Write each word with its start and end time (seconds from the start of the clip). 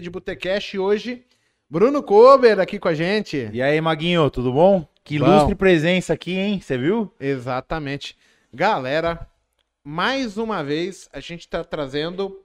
de 0.00 0.10
Botecast 0.10 0.78
hoje. 0.78 1.26
Bruno 1.68 2.04
Kober 2.04 2.60
aqui 2.60 2.78
com 2.78 2.86
a 2.86 2.94
gente. 2.94 3.50
E 3.52 3.60
aí, 3.60 3.80
Maguinho, 3.80 4.30
tudo 4.30 4.52
bom? 4.52 4.86
Que 5.02 5.18
Bom. 5.18 5.26
ilustre 5.26 5.56
presença 5.56 6.12
aqui, 6.12 6.36
hein? 6.36 6.60
Você 6.60 6.78
viu? 6.78 7.12
Exatamente. 7.18 8.16
Galera, 8.54 9.28
mais 9.82 10.38
uma 10.38 10.62
vez 10.62 11.08
a 11.12 11.18
gente 11.18 11.40
está 11.40 11.64
trazendo 11.64 12.40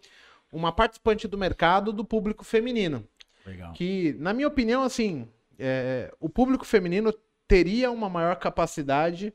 uma 0.52 0.72
participante 0.72 1.28
do 1.28 1.38
mercado 1.38 1.94
do 1.94 2.04
público 2.04 2.44
feminino. 2.44 3.08
Legal. 3.46 3.72
Que, 3.74 4.16
na 4.18 4.34
minha 4.34 4.48
opinião, 4.48 4.82
assim, 4.82 5.28
é, 5.60 6.12
o 6.20 6.28
público 6.28 6.66
feminino 6.66 7.14
teria 7.48 7.92
uma 7.92 8.10
maior 8.10 8.36
capacidade 8.38 9.32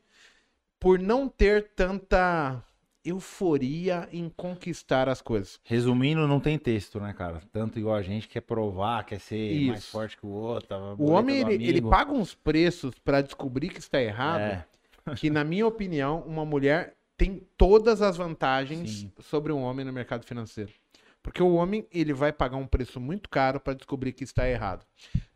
por 0.77 0.99
não 0.99 1.29
ter 1.29 1.69
tanta 1.73 2.61
euforia 3.03 4.07
em 4.11 4.29
conquistar 4.29 5.07
as 5.07 5.21
coisas. 5.21 5.59
Resumindo, 5.63 6.27
não 6.27 6.39
tem 6.39 6.57
texto, 6.57 6.99
né, 6.99 7.13
cara? 7.13 7.41
Tanto 7.51 7.79
igual 7.79 7.95
a 7.95 8.01
gente 8.01 8.27
quer 8.27 8.41
provar, 8.41 9.05
quer 9.05 9.19
ser 9.19 9.51
Isso. 9.51 9.67
mais 9.67 9.85
forte 9.85 10.17
que 10.17 10.25
o 10.25 10.29
outro. 10.29 10.75
O 10.97 11.11
homem, 11.11 11.37
ele, 11.37 11.65
ele 11.65 11.81
paga 11.81 12.11
uns 12.11 12.33
preços 12.33 12.93
para 12.99 13.21
descobrir 13.21 13.69
que 13.69 13.79
está 13.79 14.01
errado. 14.01 14.41
É, 14.41 14.65
que, 15.15 15.29
na 15.29 15.43
minha 15.43 15.65
opinião, 15.65 16.23
uma 16.27 16.45
mulher 16.45 16.95
tem 17.17 17.41
todas 17.57 18.01
as 18.01 18.17
vantagens 18.17 18.99
Sim. 18.99 19.11
sobre 19.19 19.51
um 19.51 19.61
homem 19.61 19.85
no 19.85 19.91
mercado 19.91 20.25
financeiro. 20.25 20.71
Porque 21.21 21.43
o 21.43 21.53
homem, 21.55 21.85
ele 21.91 22.13
vai 22.13 22.31
pagar 22.31 22.57
um 22.57 22.65
preço 22.65 22.99
muito 22.99 23.29
caro 23.29 23.59
para 23.59 23.73
descobrir 23.73 24.13
que 24.13 24.23
está 24.23 24.47
errado. 24.49 24.85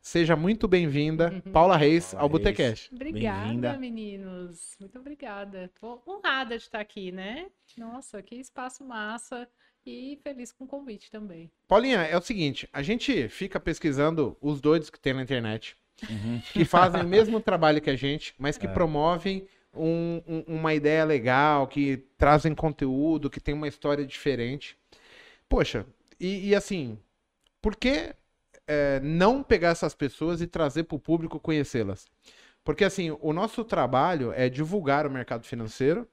Seja 0.01 0.35
muito 0.35 0.67
bem-vinda, 0.67 1.41
Paula 1.51 1.75
Reis, 1.77 2.11
Paula 2.13 2.21
ao 2.23 2.29
Reis. 2.29 2.39
Botecast. 2.41 2.95
Obrigada, 2.95 3.77
meninos. 3.77 4.75
Muito 4.79 4.97
obrigada. 4.99 5.69
Tô 5.79 6.01
honrada 6.07 6.57
de 6.57 6.63
estar 6.63 6.79
aqui, 6.79 7.11
né? 7.11 7.47
Nossa, 7.77 8.21
que 8.21 8.35
espaço 8.35 8.83
massa 8.83 9.47
e 9.85 10.17
feliz 10.23 10.51
com 10.53 10.63
o 10.63 10.67
convite 10.67 11.11
também. 11.11 11.51
Paulinha, 11.67 11.99
é 12.03 12.17
o 12.17 12.21
seguinte, 12.21 12.67
a 12.71 12.81
gente 12.81 13.27
fica 13.27 13.59
pesquisando 13.59 14.37
os 14.41 14.61
doidos 14.61 14.89
que 14.89 14.99
tem 14.99 15.13
na 15.13 15.21
internet, 15.23 15.75
uhum. 16.09 16.41
que 16.53 16.63
fazem 16.63 17.01
o 17.01 17.07
mesmo 17.07 17.41
trabalho 17.41 17.81
que 17.81 17.89
a 17.89 17.95
gente, 17.95 18.33
mas 18.37 18.55
É. 18.55 18.59
que 18.59 18.67
promovem 18.69 19.45
um- 19.73 20.21
um- 20.27 20.43
uma 20.59 20.73
ideia 20.73 21.03
legal, 21.03 21.67
que 21.67 21.97
trazem 22.17 22.55
conteúdo, 22.55 23.29
que 23.29 23.41
tem 23.41 23.53
uma 23.53 23.67
história 23.67 24.05
diferente. 24.05 24.77
Poxa, 25.47 25.85
e, 26.19 26.49
e 26.49 26.55
assim, 26.55 26.97
por 27.61 27.75
que 27.75 28.13
é, 28.67 28.99
não 29.01 29.43
pegar 29.43 29.69
essas 29.69 29.93
pessoas 29.93 30.41
e 30.41 30.47
trazer 30.47 30.83
para 30.83 30.95
o 30.95 30.99
público 30.99 31.39
conhecê-las? 31.39 32.07
Porque 32.63 32.83
assim, 32.83 33.15
o 33.19 33.33
nosso 33.33 33.63
trabalho 33.63 34.31
é 34.33 34.47
divulgar 34.49 35.05
o 35.05 35.11
mercado 35.11 35.45
financeiro 35.45 36.07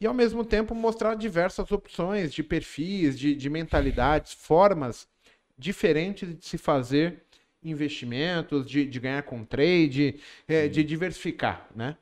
e 0.00 0.06
ao 0.06 0.14
mesmo 0.14 0.44
tempo 0.44 0.74
mostrar 0.74 1.14
diversas 1.14 1.72
opções 1.72 2.32
de 2.32 2.42
perfis, 2.42 3.18
de, 3.18 3.34
de 3.34 3.50
mentalidades, 3.50 4.32
formas 4.32 5.08
diferentes 5.56 6.38
de 6.38 6.44
se 6.44 6.56
fazer 6.56 7.24
investimentos, 7.62 8.64
de, 8.64 8.86
de 8.86 9.00
ganhar 9.00 9.22
com 9.24 9.44
trade, 9.44 10.20
é, 10.46 10.68
de 10.68 10.84
diversificar, 10.84 11.68
né? 11.74 11.96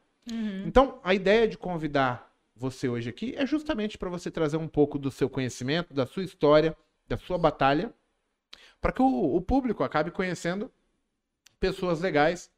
Então, 0.66 1.00
a 1.04 1.14
ideia 1.14 1.46
de 1.46 1.56
convidar 1.56 2.25
você 2.56 2.88
hoje 2.88 3.10
aqui 3.10 3.34
é 3.36 3.46
justamente 3.46 3.98
para 3.98 4.08
você 4.08 4.30
trazer 4.30 4.56
um 4.56 4.66
pouco 4.66 4.98
do 4.98 5.10
seu 5.10 5.28
conhecimento, 5.28 5.92
da 5.92 6.06
sua 6.06 6.24
história, 6.24 6.76
da 7.06 7.16
sua 7.18 7.36
batalha, 7.36 7.92
para 8.80 8.92
que 8.92 9.02
o, 9.02 9.36
o 9.36 9.40
público 9.42 9.84
acabe 9.84 10.10
conhecendo 10.10 10.72
pessoas 11.60 12.00
legais, 12.00 12.50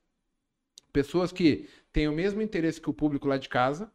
pessoas 0.93 1.33
que 1.33 1.69
têm 1.93 2.09
o 2.09 2.13
mesmo 2.13 2.41
interesse 2.41 2.81
que 2.81 2.89
o 2.89 2.95
público 2.95 3.27
lá 3.27 3.37
de 3.37 3.49
casa, 3.49 3.93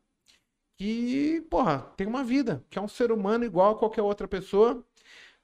que, 0.76 1.42
porra, 1.50 1.80
tem 1.96 2.06
uma 2.06 2.24
vida, 2.24 2.64
que 2.70 2.78
é 2.78 2.82
um 2.82 2.88
ser 2.88 3.12
humano 3.12 3.46
igual 3.46 3.72
a 3.72 3.80
qualquer 3.80 4.02
outra 4.02 4.28
pessoa, 4.28 4.86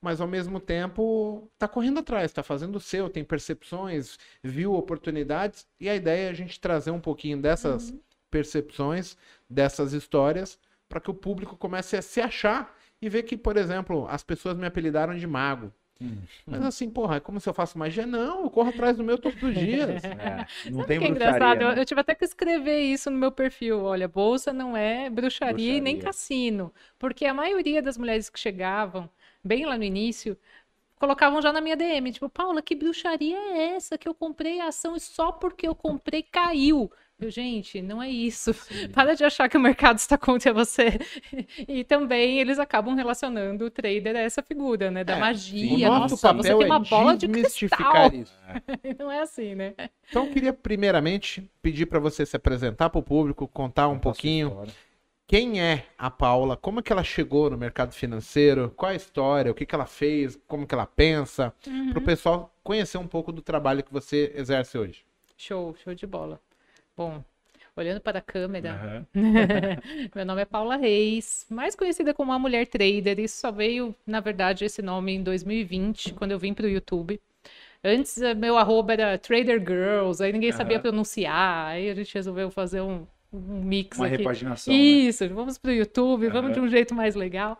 mas 0.01 0.19
ao 0.19 0.27
mesmo 0.27 0.59
tempo 0.59 1.49
tá 1.57 1.67
correndo 1.67 1.99
atrás, 1.99 2.31
tá 2.33 2.43
fazendo 2.43 2.75
o 2.77 2.81
seu, 2.81 3.09
tem 3.09 3.23
percepções, 3.23 4.17
viu 4.43 4.73
oportunidades, 4.73 5.67
e 5.79 5.87
a 5.89 5.95
ideia 5.95 6.27
é 6.27 6.29
a 6.29 6.33
gente 6.33 6.59
trazer 6.59 6.91
um 6.91 7.01
pouquinho 7.01 7.41
dessas 7.41 7.93
percepções, 8.29 9.17
dessas 9.49 9.93
histórias, 9.93 10.59
para 10.87 10.99
que 11.01 11.11
o 11.11 11.13
público 11.13 11.57
comece 11.57 11.97
a 11.97 12.01
se 12.01 12.21
achar 12.21 12.75
e 13.01 13.09
ver 13.09 13.23
que, 13.23 13.37
por 13.37 13.57
exemplo, 13.57 14.07
as 14.09 14.23
pessoas 14.23 14.57
me 14.57 14.65
apelidaram 14.67 15.15
de 15.17 15.27
mago. 15.27 15.73
Hum. 16.01 16.27
Mas 16.49 16.63
assim, 16.63 16.89
porra, 16.89 17.17
é 17.17 17.19
como 17.19 17.39
se 17.39 17.49
eu 17.49 17.53
faço 17.53 17.77
magia? 17.77 18.05
Não, 18.05 18.43
eu 18.43 18.49
corro 18.49 18.69
atrás 18.69 18.97
do 18.97 19.03
meu 19.03 19.17
todos 19.17 19.41
os 19.43 19.57
dias. 19.57 19.89
É, 20.17 20.45
não 20.63 20.83
Sabe 20.83 20.85
tem 20.85 20.99
que 20.99 21.05
é 21.05 21.09
bruxaria, 21.09 21.09
engraçado? 21.09 21.61
Eu, 21.61 21.75
né? 21.75 21.77
eu 21.77 21.85
tive 21.85 22.01
até 22.01 22.15
que 22.15 22.25
escrever 22.25 22.79
isso 22.81 23.09
no 23.11 23.17
meu 23.17 23.31
perfil. 23.31 23.83
Olha, 23.83 24.07
bolsa 24.07 24.53
não 24.53 24.75
é 24.77 25.09
bruxaria, 25.09 25.75
e 25.77 25.81
nem 25.81 25.97
Bruxaria. 25.97 25.99
cassino. 25.99 26.73
Porque 26.97 27.25
a 27.25 27.33
maioria 27.33 27.81
das 27.81 27.97
mulheres 27.97 28.29
que 28.29 28.39
chegavam, 28.39 29.09
bem 29.43 29.65
lá 29.65 29.77
no 29.77 29.83
início, 29.83 30.37
colocavam 30.97 31.41
já 31.41 31.53
na 31.53 31.61
minha 31.61 31.75
DM, 31.77 32.11
tipo, 32.11 32.29
Paula, 32.29 32.61
que 32.61 32.75
bruxaria 32.75 33.37
é 33.37 33.75
essa 33.75 33.97
que 33.97 34.07
eu 34.09 34.13
comprei 34.15 34.59
a 34.61 34.67
ação 34.67 34.95
e 34.95 34.99
só 34.99 35.31
porque 35.31 35.67
eu 35.67 35.75
comprei 35.75 36.23
caiu? 36.23 36.91
Eu, 37.21 37.29
gente, 37.29 37.81
não 37.81 38.01
é 38.01 38.09
isso. 38.09 38.51
Para 38.93 39.13
de 39.13 39.23
achar 39.25 39.49
que 39.49 39.57
o 39.57 39.59
mercado 39.59 39.97
está 39.97 40.17
contra 40.17 40.53
você. 40.53 40.97
E 41.67 41.83
também 41.83 42.39
eles 42.39 42.57
acabam 42.59 42.95
relacionando 42.95 43.65
o 43.65 43.69
trader 43.69 44.15
a 44.15 44.19
essa 44.19 44.41
figura, 44.41 44.89
né? 44.89 45.03
Da 45.03 45.13
É, 45.13 45.17
o 45.17 45.19
magia. 45.19 45.89
nosso 45.89 46.15
Nossa, 46.15 46.33
você 46.33 46.49
papel 46.53 46.57
tem 46.59 46.67
uma 46.67 46.75
é 46.77 46.79
bola 46.79 47.17
de 47.17 47.27
desmistificar 47.27 48.09
cristal. 48.09 48.13
isso. 48.13 48.33
Não 48.97 49.11
é 49.11 49.21
assim, 49.21 49.53
né? 49.55 49.73
Então 50.09 50.25
eu 50.25 50.31
queria 50.31 50.53
primeiramente 50.53 51.49
pedir 51.61 51.85
para 51.87 51.99
você 51.99 52.25
se 52.25 52.35
apresentar 52.37 52.89
para 52.89 52.99
o 52.99 53.03
público, 53.03 53.47
contar 53.47 53.89
um 53.89 53.99
pouquinho 53.99 54.47
história. 54.49 54.73
quem 55.27 55.61
é 55.61 55.85
a 55.97 56.09
Paula, 56.09 56.55
como 56.55 56.79
é 56.79 56.83
que 56.83 56.91
ela 56.93 57.03
chegou 57.03 57.49
no 57.49 57.57
mercado 57.57 57.93
financeiro, 57.93 58.71
qual 58.77 58.91
a 58.91 58.95
história, 58.95 59.51
o 59.51 59.55
que, 59.55 59.65
que 59.65 59.75
ela 59.75 59.85
fez, 59.85 60.39
como 60.47 60.65
que 60.65 60.73
ela 60.73 60.85
pensa, 60.85 61.53
Uhum. 61.67 61.89
para 61.91 61.99
o 61.99 62.01
pessoal 62.01 62.53
conhecer 62.63 62.97
um 62.97 63.07
pouco 63.07 63.31
do 63.31 63.41
trabalho 63.41 63.83
que 63.83 63.91
você 63.91 64.31
exerce 64.35 64.77
hoje. 64.77 65.03
Show, 65.37 65.75
show 65.83 65.93
de 65.93 66.07
bola. 66.07 66.39
Bom, 66.99 67.23
olhando 67.77 68.01
para 68.01 68.19
a 68.19 68.21
câmera, 68.21 68.71
Aham. 68.73 69.05
meu 70.13 70.25
nome 70.25 70.41
é 70.41 70.45
Paula 70.45 70.75
Reis, 70.75 71.45
mais 71.49 71.73
conhecida 71.73 72.13
como 72.13 72.33
a 72.33 72.37
Mulher 72.37 72.67
Trader. 72.67 73.17
Isso 73.21 73.37
só 73.37 73.53
veio, 73.53 73.95
na 74.05 74.19
verdade, 74.19 74.65
esse 74.65 74.81
nome 74.81 75.13
em 75.13 75.23
2020, 75.23 76.13
quando 76.13 76.31
eu 76.31 76.37
vim 76.37 76.53
para 76.53 76.65
o 76.65 76.69
YouTube. 76.69 77.17
Antes, 77.81 78.21
eh, 78.21 78.33
meu 78.33 78.57
arroba 78.57 78.91
era 78.91 79.17
Trader 79.17 79.61
Girls, 79.61 80.21
aí 80.21 80.33
ninguém 80.33 80.51
sabia 80.51 80.77
pronunciar, 80.77 81.67
aí 81.67 81.89
a 81.89 81.95
gente 81.95 82.13
resolveu 82.13 82.51
fazer 82.51 82.81
um, 82.81 83.07
um 83.31 83.63
mix 83.63 83.97
Uma 83.97 84.07
aqui. 84.07 84.17
repaginação. 84.17 84.73
né? 84.73 84.81
Isso, 84.81 85.29
vamos 85.29 85.57
para 85.57 85.71
o 85.71 85.73
YouTube, 85.73 86.27
vamos 86.27 86.51
de 86.51 86.59
um 86.59 86.67
jeito 86.67 86.93
mais 86.93 87.15
legal. 87.15 87.57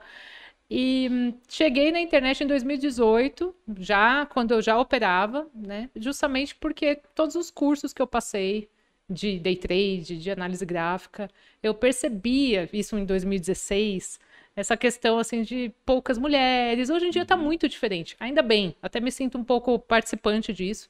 E 0.69 1.07
hum, 1.09 1.33
cheguei 1.47 1.93
na 1.93 2.01
internet 2.01 2.43
em 2.43 2.47
2018, 2.47 3.55
já 3.77 4.25
quando 4.25 4.51
eu 4.51 4.61
já 4.61 4.77
operava, 4.77 5.47
né? 5.55 5.89
Justamente 5.95 6.53
porque 6.55 6.97
todos 7.15 7.35
os 7.35 7.49
cursos 7.49 7.93
que 7.93 8.01
eu 8.01 8.05
passei 8.05 8.67
de 9.09 9.39
day 9.39 9.55
trade, 9.55 10.17
de 10.17 10.31
análise 10.31 10.65
gráfica, 10.65 11.29
eu 11.63 11.73
percebia 11.73 12.69
isso 12.71 12.97
em 12.97 13.05
2016, 13.05 14.19
essa 14.55 14.77
questão 14.77 15.17
assim 15.17 15.41
de 15.41 15.71
poucas 15.85 16.17
mulheres. 16.17 16.89
Hoje 16.89 17.07
em 17.07 17.09
dia 17.09 17.23
está 17.23 17.35
muito 17.37 17.67
diferente, 17.67 18.15
ainda 18.19 18.41
bem, 18.41 18.75
até 18.81 18.99
me 18.99 19.11
sinto 19.11 19.37
um 19.37 19.43
pouco 19.43 19.79
participante 19.79 20.53
disso 20.53 20.89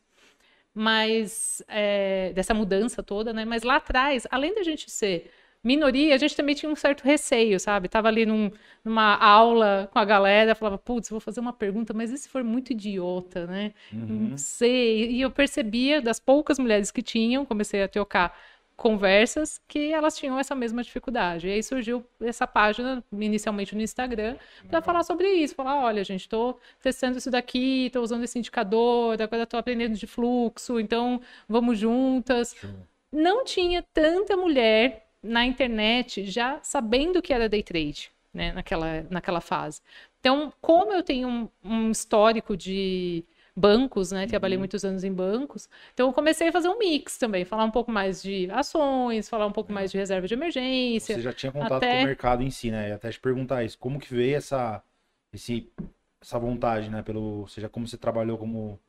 mas 0.73 1.61
é, 1.67 2.31
dessa 2.33 2.53
mudança 2.53 3.01
toda, 3.03 3.33
né? 3.33 3.43
Mas 3.43 3.63
lá 3.63 3.77
atrás, 3.77 4.25
além 4.29 4.53
da 4.53 4.63
gente 4.63 4.89
ser 4.89 5.29
minoria, 5.63 6.15
a 6.15 6.17
gente 6.17 6.35
também 6.35 6.55
tinha 6.55 6.71
um 6.71 6.75
certo 6.75 7.03
receio, 7.03 7.59
sabe? 7.59 7.89
Tava 7.89 8.07
ali 8.07 8.25
num- 8.25 8.51
numa 8.83 9.15
aula 9.17 9.89
com 9.91 9.99
a 9.99 10.05
galera, 10.05 10.55
falava, 10.55 10.77
putz, 10.77 11.09
vou 11.09 11.19
fazer 11.19 11.39
uma 11.39 11.53
pergunta, 11.53 11.93
mas 11.93 12.11
e 12.11 12.17
se 12.17 12.29
for 12.29 12.43
muito 12.43 12.71
idiota, 12.71 13.45
né? 13.47 13.73
Uhum. 13.91 14.29
Não 14.31 14.37
sei. 14.37 15.11
E 15.11 15.21
eu 15.21 15.31
percebia 15.31 16.01
das 16.01 16.19
poucas 16.19 16.57
mulheres 16.59 16.91
que 16.91 17.01
tinham, 17.01 17.45
comecei 17.45 17.83
a 17.83 17.87
trocar 17.87 18.35
conversas, 18.75 19.59
que 19.67 19.91
elas 19.91 20.17
tinham 20.17 20.39
essa 20.39 20.55
mesma 20.55 20.81
dificuldade. 20.81 21.47
E 21.49 21.51
aí 21.51 21.61
surgiu 21.61 22.05
essa 22.21 22.47
página, 22.47 23.03
inicialmente 23.11 23.75
no 23.75 23.81
Instagram, 23.81 24.37
para 24.69 24.81
falar 24.81 25.03
sobre 25.03 25.27
isso. 25.33 25.53
Falar, 25.53 25.83
olha, 25.83 26.01
gente, 26.03 26.21
estou 26.21 26.57
testando 26.81 27.17
isso 27.17 27.29
daqui, 27.29 27.87
estou 27.87 28.01
usando 28.01 28.23
esse 28.23 28.39
indicador, 28.39 29.21
agora 29.21 29.43
estou 29.43 29.59
aprendendo 29.59 29.95
de 29.97 30.07
fluxo, 30.07 30.79
então 30.79 31.19
vamos 31.47 31.77
juntas. 31.77 32.55
Não 33.11 33.43
tinha 33.43 33.83
tanta 33.93 34.37
mulher 34.37 35.08
na 35.21 35.45
internet 35.45 36.25
já 36.25 36.59
sabendo 36.63 37.21
que 37.21 37.33
era 37.33 37.49
day 37.49 37.63
trade, 37.63 38.11
né, 38.33 38.51
naquela, 38.53 39.05
naquela 39.09 39.41
fase. 39.41 39.81
Então, 40.19 40.51
como 40.61 40.93
eu 40.93 41.03
tenho 41.03 41.27
um, 41.27 41.49
um 41.63 41.91
histórico 41.91 42.55
de 42.57 43.23
bancos, 43.55 44.11
né? 44.11 44.25
Trabalhei 44.25 44.57
muitos 44.57 44.85
anos 44.85 45.03
em 45.03 45.11
bancos. 45.11 45.67
Então 45.93 46.07
eu 46.07 46.13
comecei 46.13 46.47
a 46.47 46.51
fazer 46.51 46.69
um 46.69 46.77
mix 46.77 47.17
também, 47.17 47.43
falar 47.43 47.65
um 47.65 47.71
pouco 47.71 47.91
mais 47.91 48.21
de 48.23 48.49
ações, 48.51 49.27
falar 49.27 49.45
um 49.47 49.51
pouco 49.51 49.73
mais 49.73 49.91
de 49.91 49.97
reserva 49.97 50.27
de 50.27 50.33
emergência. 50.33 51.15
Você 51.15 51.21
já 51.21 51.33
tinha 51.33 51.51
contato 51.51 51.73
até- 51.73 51.97
com 51.97 52.03
o 52.03 52.05
mercado 52.05 52.41
em 52.43 52.49
si, 52.49 52.71
né? 52.71 52.89
E 52.89 52.91
até 52.93 53.09
te 53.11 53.19
perguntar 53.19 53.63
isso, 53.65 53.77
como 53.77 53.99
que 53.99 54.13
veio 54.13 54.37
essa, 54.37 54.81
esse, 55.33 55.69
essa 56.21 56.39
vontade, 56.39 56.89
né? 56.89 57.01
Pelo, 57.03 57.21
ou 57.41 57.47
seja, 57.47 57.67
como 57.67 57.85
você 57.87 57.97
trabalhou 57.97 58.37
como 58.37 58.79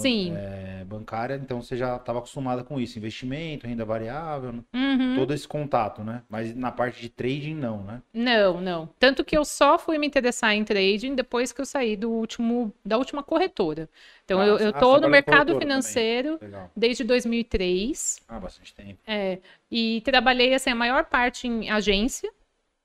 Sim. 0.00 0.34
é, 0.36 0.84
bancária, 0.84 1.34
então 1.34 1.60
você 1.60 1.76
já 1.76 1.96
estava 1.96 2.18
acostumada 2.18 2.64
com 2.64 2.80
isso, 2.80 2.98
investimento, 2.98 3.66
renda 3.66 3.84
variável, 3.84 4.52
né? 4.52 4.62
Uhum. 4.74 5.14
todo 5.16 5.34
esse 5.34 5.46
contato, 5.46 6.02
né? 6.02 6.22
Mas 6.28 6.54
na 6.54 6.72
parte 6.72 7.00
de 7.00 7.08
trading 7.08 7.54
não, 7.54 7.82
né? 7.84 8.02
Não, 8.12 8.60
não. 8.60 8.88
Tanto 8.98 9.24
que 9.24 9.36
eu 9.36 9.44
só 9.44 9.78
fui 9.78 9.98
me 9.98 10.06
interessar 10.06 10.54
em 10.54 10.64
trading 10.64 11.14
depois 11.14 11.52
que 11.52 11.60
eu 11.60 11.66
saí 11.66 11.96
do 11.96 12.10
último, 12.10 12.72
da 12.84 12.96
última 12.96 13.22
corretora. 13.22 13.88
Então, 14.24 14.40
Ah, 14.40 14.46
eu, 14.46 14.56
ah, 14.56 14.60
eu 14.62 14.72
você 14.72 14.80
tô 14.80 15.00
no 15.00 15.08
mercado 15.08 15.58
financeiro 15.58 16.38
desde 16.74 17.04
2003. 17.04 18.20
Ah, 18.28 18.40
bastante 18.40 18.74
tempo. 18.74 18.98
É, 19.06 19.38
e 19.70 20.00
trabalhei, 20.02 20.54
assim, 20.54 20.70
a 20.70 20.74
maior 20.74 21.04
parte 21.04 21.46
em 21.46 21.70
agência, 21.70 22.30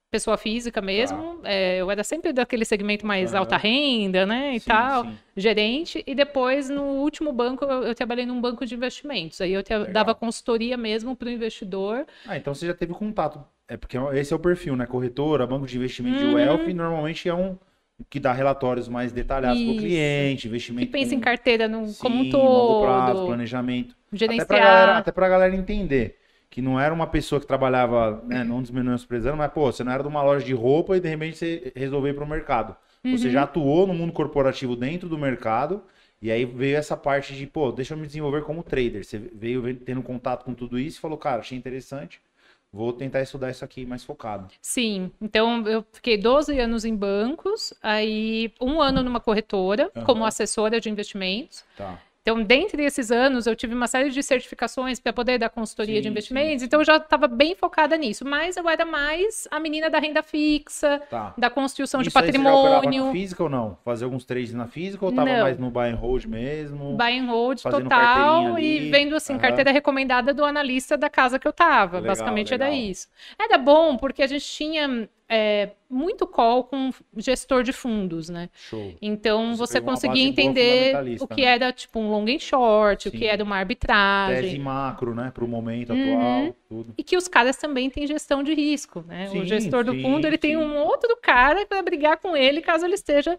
pessoa 0.09 0.37
física 0.37 0.81
mesmo. 0.81 1.41
É, 1.43 1.77
eu 1.77 1.91
era 1.91 2.03
sempre 2.03 2.31
daquele 2.33 2.65
segmento 2.65 3.05
mais 3.05 3.33
Aham. 3.33 3.39
alta 3.41 3.57
renda, 3.57 4.25
né, 4.25 4.55
e 4.55 4.59
Sim, 4.59 4.69
tal, 4.69 5.03
sim. 5.03 5.17
gerente. 5.35 6.03
E 6.07 6.15
depois, 6.15 6.69
no 6.69 6.81
último 6.83 7.31
banco, 7.33 7.65
eu, 7.65 7.83
eu 7.83 7.95
trabalhei 7.95 8.25
num 8.25 8.39
banco 8.39 8.65
de 8.65 8.75
investimentos. 8.75 9.41
Aí 9.41 9.51
eu 9.51 9.63
te- 9.63 9.85
dava 9.91 10.15
consultoria 10.15 10.77
mesmo 10.77 11.15
para 11.15 11.27
o 11.27 11.31
investidor. 11.31 12.05
Ah, 12.25 12.37
então 12.37 12.53
você 12.53 12.65
já 12.67 12.73
teve 12.73 12.93
contato. 12.93 13.43
É 13.67 13.75
porque 13.75 13.97
esse 14.13 14.31
é 14.31 14.35
o 14.35 14.39
perfil, 14.39 14.75
né? 14.77 14.85
Corretora, 14.85 15.45
banco 15.45 15.67
de 15.67 15.75
investimento 15.75 16.23
Uhum. 16.23 16.29
de 16.29 16.35
wealth, 16.35 16.67
normalmente 16.73 17.27
é 17.27 17.33
um 17.33 17.57
que 18.09 18.19
dá 18.19 18.31
relatórios 18.31 18.87
mais 18.87 19.11
detalhados 19.11 19.61
para 19.63 19.71
o 19.71 19.75
cliente, 19.75 20.43
Que 20.43 20.47
investimento 20.47 20.91
pensa 20.91 21.09
com- 21.09 21.17
em 21.17 21.19
carteira 21.19 21.67
no, 21.67 21.93
como 21.95 22.15
um 22.17 22.23
Sim, 22.23 22.31
longo 22.47 22.75
prazo, 22.75 23.13
todo, 23.15 23.25
planejamento. 23.25 23.95
Até 24.13 24.17
gerenciar. 24.17 24.61
galera, 24.61 24.97
até 24.99 25.11
pra 25.11 25.27
galera 25.27 25.55
entender 25.55 26.17
que 26.49 26.61
não 26.61 26.79
era 26.79 26.93
uma 26.93 27.07
pessoa 27.07 27.39
que 27.41 27.47
trabalhava, 27.47 28.21
né, 28.25 28.43
não 28.43 28.61
desmenosprezando, 28.61 29.37
mas, 29.37 29.51
pô, 29.51 29.71
você 29.71 29.83
não 29.83 29.91
era 29.91 30.01
de 30.03 30.09
uma 30.09 30.21
loja 30.23 30.45
de 30.45 30.53
roupa 30.53 30.95
e 30.97 30.99
de 30.99 31.09
repente 31.09 31.37
você 31.37 31.71
resolveu 31.75 32.11
ir 32.11 32.15
pro 32.15 32.25
mercado. 32.25 32.75
Uhum. 33.03 33.17
Você 33.17 33.29
já 33.29 33.43
atuou 33.43 33.85
no 33.85 33.93
mundo 33.93 34.13
corporativo 34.13 34.75
dentro 34.75 35.07
do 35.09 35.17
mercado 35.17 35.83
e 36.21 36.31
aí 36.31 36.45
veio 36.45 36.77
essa 36.77 36.97
parte 36.97 37.35
de, 37.35 37.45
pô, 37.45 37.71
deixa 37.71 37.93
eu 37.93 37.97
me 37.97 38.07
desenvolver 38.07 38.41
como 38.43 38.63
trader. 38.63 39.05
Você 39.05 39.17
veio 39.17 39.61
ve- 39.61 39.75
tendo 39.75 40.01
contato 40.01 40.43
com 40.43 40.53
tudo 40.53 40.79
isso 40.79 40.97
e 40.97 41.01
falou, 41.01 41.17
cara, 41.17 41.41
achei 41.41 41.57
interessante, 41.57 42.19
vou 42.71 42.91
tentar 42.93 43.21
estudar 43.21 43.51
isso 43.51 43.63
aqui 43.63 43.85
mais 43.85 44.03
focado. 44.03 44.47
Sim, 44.61 45.11
então 45.21 45.65
eu 45.67 45.85
fiquei 45.91 46.17
12 46.17 46.59
anos 46.59 46.85
em 46.85 46.95
bancos, 46.95 47.73
aí 47.81 48.51
um 48.61 48.81
ano 48.81 49.03
numa 49.03 49.19
corretora, 49.19 49.91
Aham. 49.95 50.05
como 50.05 50.25
assessora 50.25 50.79
de 50.79 50.89
investimentos. 50.89 51.63
Tá. 51.75 51.99
Então, 52.27 52.43
dentre 52.43 52.83
esses 52.83 53.09
anos, 53.09 53.47
eu 53.47 53.55
tive 53.55 53.73
uma 53.73 53.87
série 53.87 54.09
de 54.09 54.21
certificações 54.21 54.99
para 54.99 55.13
poder 55.13 55.37
dar 55.37 55.47
consultoria 55.49 55.95
Sim, 55.95 56.01
de 56.01 56.07
investimentos, 56.09 56.59
sim. 56.59 56.65
então 56.65 56.81
eu 56.81 56.85
já 56.85 56.97
estava 56.97 57.25
bem 57.25 57.55
focada 57.55 57.95
nisso, 57.95 58.25
mas 58.25 58.57
eu 58.57 58.67
era 58.67 58.83
mais 58.85 59.47
a 59.49 59.57
menina 59.61 59.89
da 59.89 59.97
renda 59.97 60.21
fixa, 60.21 61.01
Tá. 61.09 61.33
da 61.37 61.49
construção 61.49 62.01
de 62.01 62.09
Isso 62.09 62.19
aí 62.19 62.25
você 62.25 62.37
operava 62.37 62.73
patrimônio, 62.81 63.05
na 63.05 63.11
física 63.13 63.43
ou 63.43 63.49
não? 63.49 63.77
Fazer 63.85 64.03
alguns 64.03 64.25
trades 64.25 64.53
na 64.53 64.67
física 64.67 65.05
ou 65.05 65.13
tava 65.13 65.29
Não. 65.31 65.41
mais 65.41 65.57
no 65.57 65.71
buy 65.71 65.87
and 65.89 65.95
hold 65.95 66.25
mesmo? 66.25 66.97
buy 66.97 67.17
and 67.17 67.27
hold 67.27 67.61
total 67.61 68.59
e 68.59 68.91
vendo 68.91 69.15
assim, 69.15 69.31
aham. 69.31 69.41
carteira 69.41 69.71
recomendada 69.71 70.33
do 70.33 70.43
analista 70.43 70.97
da 70.97 71.09
casa 71.09 71.39
que 71.39 71.47
eu 71.47 71.53
tava. 71.53 71.99
Legal, 71.99 72.09
Basicamente 72.09 72.53
era 72.53 72.65
legal. 72.65 72.77
isso. 72.81 73.07
Era 73.39 73.57
bom 73.57 73.95
porque 73.95 74.21
a 74.21 74.27
gente 74.27 74.43
tinha 74.45 75.07
é, 75.29 75.69
muito 75.89 76.27
call 76.27 76.65
com 76.65 76.91
gestor 77.15 77.63
de 77.63 77.71
fundos, 77.71 78.27
né? 78.29 78.49
Show. 78.53 78.93
Então 79.01 79.55
Você 79.55 79.79
você 79.79 79.81
conseguia 79.81 80.23
entender 80.27 80.93
o 81.21 81.27
que 81.27 81.41
né? 81.41 81.47
era 81.47 81.71
tipo 81.71 81.99
um 81.99 82.09
long 82.09 82.25
and 82.27 82.39
short, 82.39 83.07
o 83.07 83.11
Sim. 83.11 83.17
que 83.17 83.25
era 83.25 83.43
uma 83.43 83.55
Tese 83.55 83.61
arbitragem. 83.61 84.59
macro, 84.59 85.15
né? 85.15 85.31
Pro 85.33 85.47
momento 85.47 85.93
Uhum. 85.93 86.13
atual, 86.43 86.55
tudo. 86.67 86.93
E 86.97 87.03
que 87.03 87.15
os 87.15 87.27
caras 87.27 87.55
também 87.57 87.89
têm 87.89 88.05
gestão 88.07 88.43
de 88.43 88.53
risco, 88.53 89.03
né? 89.07 89.27
Sim, 89.27 89.39
o 89.41 89.45
gestor 89.45 89.83
do 89.83 89.91
sim, 89.93 90.01
fundo, 90.01 90.25
ele 90.27 90.37
tem 90.37 90.51
sim. 90.51 90.57
um 90.57 90.77
outro 90.77 91.17
cara 91.21 91.65
para 91.65 91.81
brigar 91.81 92.17
com 92.17 92.35
ele 92.35 92.61
caso 92.61 92.85
ele 92.85 92.95
esteja 92.95 93.37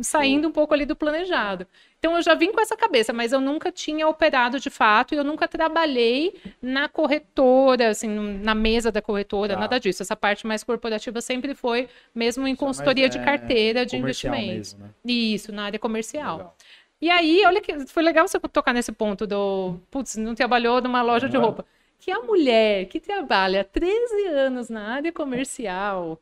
saindo 0.00 0.48
um 0.48 0.52
pouco 0.52 0.74
ali 0.74 0.84
do 0.86 0.96
planejado. 0.96 1.66
Então 1.98 2.16
eu 2.16 2.22
já 2.22 2.34
vim 2.34 2.52
com 2.52 2.60
essa 2.60 2.76
cabeça, 2.76 3.12
mas 3.12 3.32
eu 3.32 3.40
nunca 3.40 3.72
tinha 3.72 4.06
operado 4.06 4.60
de 4.60 4.68
fato 4.68 5.14
e 5.14 5.16
eu 5.16 5.24
nunca 5.24 5.48
trabalhei 5.48 6.34
na 6.60 6.86
corretora, 6.88 7.88
assim, 7.88 8.08
na 8.08 8.54
mesa 8.54 8.92
da 8.92 9.00
corretora, 9.00 9.54
Tá. 9.54 9.60
nada 9.60 9.78
disso. 9.80 10.02
Essa 10.02 10.14
parte 10.16 10.46
mais 10.46 10.62
corporativa 10.62 11.20
sempre 11.22 11.54
foi 11.54 11.83
mesmo 12.14 12.46
em 12.46 12.50
mais, 12.50 12.58
consultoria 12.58 13.08
de 13.08 13.18
é, 13.18 13.24
carteira 13.24 13.84
de 13.86 13.96
comercial 13.96 14.34
investimentos. 14.34 14.74
mesmo, 14.74 14.86
né? 14.86 14.94
Isso, 15.04 15.52
na 15.52 15.64
área 15.64 15.78
comercial. 15.78 16.38
Legal. 16.38 16.56
E 17.00 17.10
aí, 17.10 17.42
olha 17.44 17.60
que 17.60 17.86
foi 17.86 18.02
legal 18.02 18.26
você 18.26 18.38
tocar 18.40 18.72
nesse 18.72 18.92
ponto 18.92 19.26
do, 19.26 19.78
putz, 19.90 20.16
não 20.16 20.34
trabalhou 20.34 20.80
numa 20.80 21.02
loja 21.02 21.28
de 21.28 21.36
Aham. 21.36 21.46
roupa. 21.46 21.64
Que 21.98 22.10
a 22.10 22.20
mulher 22.20 22.86
que 22.86 23.00
trabalha 23.00 23.64
13 23.64 24.26
anos 24.28 24.68
na 24.68 24.94
área 24.94 25.12
comercial, 25.12 26.20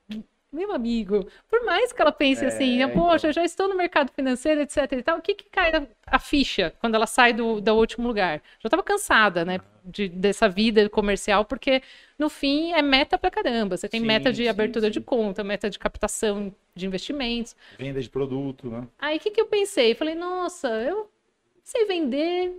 meu 0.52 0.72
amigo, 0.72 1.26
por 1.48 1.64
mais 1.64 1.92
que 1.92 2.02
ela 2.02 2.12
pense 2.12 2.44
É, 2.44 2.48
assim, 2.48 2.78
né, 2.78 2.84
então. 2.88 3.02
poxa, 3.02 3.28
eu 3.28 3.32
já 3.32 3.44
estou 3.44 3.68
no 3.68 3.76
mercado 3.76 4.12
financeiro, 4.12 4.60
etc 4.60 4.92
e 4.92 5.02
tal, 5.02 5.18
o 5.18 5.22
que 5.22 5.34
que 5.34 5.48
cai 5.50 5.72
a, 5.74 5.86
a 6.06 6.18
ficha 6.18 6.74
quando 6.80 6.94
ela 6.94 7.06
sai 7.06 7.32
do, 7.32 7.60
do 7.60 7.74
último 7.74 8.06
lugar? 8.06 8.42
Já 8.60 8.66
estava 8.68 8.82
cansada, 8.82 9.44
né, 9.44 9.60
de, 9.84 10.08
dessa 10.08 10.48
vida 10.48 10.88
comercial, 10.88 11.44
porque 11.44 11.82
no 12.18 12.28
fim 12.28 12.72
é 12.72 12.82
meta 12.82 13.18
pra 13.18 13.30
caramba. 13.30 13.76
Você 13.76 13.88
tem 13.88 14.00
Sim, 14.00 14.06
meta 14.06 14.32
de 14.32 14.42
sim, 14.44 14.48
abertura 14.48 14.90
de 14.90 14.98
sim. 15.00 15.04
conta, 15.04 15.42
meta 15.44 15.68
de 15.70 15.78
captação 15.78 16.54
de 16.74 16.86
investimentos. 16.86 17.56
Venda 17.78 18.00
de 18.00 18.08
produto, 18.08 18.68
né? 18.68 18.86
Aí 18.98 19.16
o 19.16 19.20
que, 19.20 19.30
que 19.30 19.40
eu 19.40 19.46
pensei? 19.46 19.94
Falei, 19.94 20.14
nossa, 20.14 20.68
eu 20.68 21.10
sei 21.62 21.84
vender. 21.86 22.52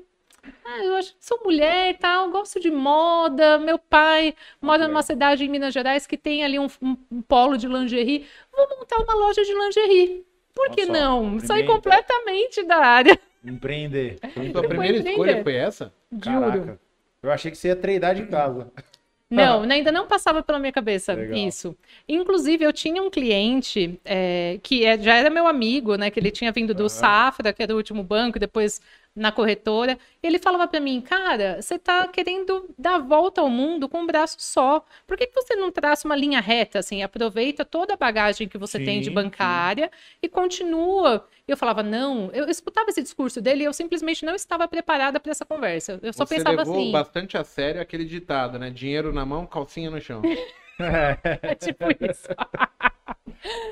Ah, 0.65 0.83
eu 0.83 0.95
acho, 0.95 1.15
sou 1.21 1.39
mulher 1.43 1.91
e 1.91 1.93
tal, 1.93 2.29
gosto 2.29 2.59
de 2.59 2.69
moda. 2.69 3.57
Meu 3.59 3.79
pai 3.79 4.35
mora 4.61 4.87
numa 4.89 5.01
cidade 5.01 5.45
em 5.45 5.47
Minas 5.47 5.73
Gerais 5.73 6.05
que 6.05 6.17
tem 6.17 6.43
ali 6.43 6.59
um, 6.59 6.67
um- 6.81 6.97
um 7.09 7.21
polo 7.21 7.57
de 7.57 7.65
lingerie. 7.67 8.27
Vou 8.51 8.67
montar 8.77 8.97
uma 8.97 9.15
loja 9.15 9.41
de 9.43 9.53
lingerie. 9.53 10.25
Por 10.53 10.69
que 10.71 10.85
só, 10.85 10.91
não? 10.91 11.39
Saí 11.39 11.65
completamente 11.65 12.61
da 12.63 12.75
área. 12.77 13.17
Empreender. 13.43 14.19
Sua 14.51 14.63
primeira 14.67 14.97
empreender. 14.97 15.09
escolha 15.11 15.43
foi 15.43 15.55
essa? 15.55 15.93
Juro. 16.11 16.21
Caraca. 16.41 16.79
Eu 17.23 17.31
achei 17.31 17.49
que 17.51 17.57
você 17.57 17.69
ia 17.69 17.75
treinar 17.75 18.13
de 18.15 18.27
casa. 18.27 18.71
Não, 19.29 19.63
ainda 19.63 19.91
não 19.91 20.07
passava 20.07 20.43
pela 20.43 20.59
minha 20.59 20.71
cabeça 20.71 21.13
Legal. 21.15 21.39
isso. 21.39 21.75
Inclusive, 22.07 22.63
eu 22.63 22.71
tinha 22.71 23.01
um 23.01 23.09
cliente 23.09 23.99
é, 24.05 24.59
que 24.61 24.85
é- 24.85 24.99
já 24.99 25.15
era 25.15 25.29
meu 25.29 25.47
amigo, 25.47 25.95
né? 25.95 26.11
Que 26.11 26.19
ele 26.19 26.29
tinha 26.29 26.51
vindo 26.51 26.73
do 26.75 26.83
Aham. 26.83 26.89
Safra, 26.89 27.51
que 27.51 27.63
era 27.63 27.73
o 27.73 27.77
último 27.77 28.03
banco, 28.03 28.37
e 28.37 28.39
depois 28.39 28.79
na 29.15 29.31
corretora. 29.31 29.97
E 30.21 30.27
ele 30.27 30.39
falava 30.39 30.67
pra 30.67 30.79
mim, 30.79 30.99
cara, 31.01 31.61
você 31.61 31.77
tá 31.77 32.07
querendo 32.07 32.73
dar 32.77 32.95
a 32.95 32.99
volta 32.99 33.41
ao 33.41 33.49
mundo 33.49 33.87
com 33.87 33.99
um 34.01 34.07
braço 34.07 34.37
só. 34.39 34.83
Por 35.05 35.17
que, 35.17 35.27
que 35.27 35.35
você 35.35 35.55
não 35.55 35.71
traça 35.71 36.07
uma 36.07 36.15
linha 36.15 36.39
reta, 36.39 36.79
assim? 36.79 37.03
Aproveita 37.03 37.63
toda 37.63 37.93
a 37.93 37.97
bagagem 37.97 38.47
que 38.47 38.57
você 38.57 38.79
tem 38.79 38.99
de 38.99 39.09
Sim, 39.09 39.13
bancária 39.13 39.91
e 40.21 40.27
continua. 40.27 41.27
E 41.47 41.51
eu 41.51 41.57
falava, 41.57 41.83
não. 41.83 42.31
Eu 42.33 42.49
escutava 42.49 42.89
esse 42.89 43.01
discurso 43.03 43.41
dele 43.41 43.63
e 43.63 43.65
eu 43.65 43.73
simplesmente 43.73 44.25
não 44.25 44.33
estava 44.33 44.67
preparada 44.67 45.19
para 45.19 45.31
essa 45.31 45.45
conversa. 45.45 45.99
Eu 46.01 46.13
só 46.13 46.25
Você 46.25 46.35
pensava 46.35 46.57
levou 46.57 46.75
assim. 46.75 46.91
bastante 46.91 47.37
a 47.37 47.43
sério 47.43 47.81
aquele 47.81 48.05
ditado, 48.05 48.57
né? 48.57 48.69
Dinheiro 48.69 49.13
na 49.13 49.25
mão, 49.25 49.45
calcinha 49.45 49.89
no 49.89 50.01
chão. 50.01 50.21
É 50.79 51.53
tipo 51.53 51.85
isso. 52.03 52.27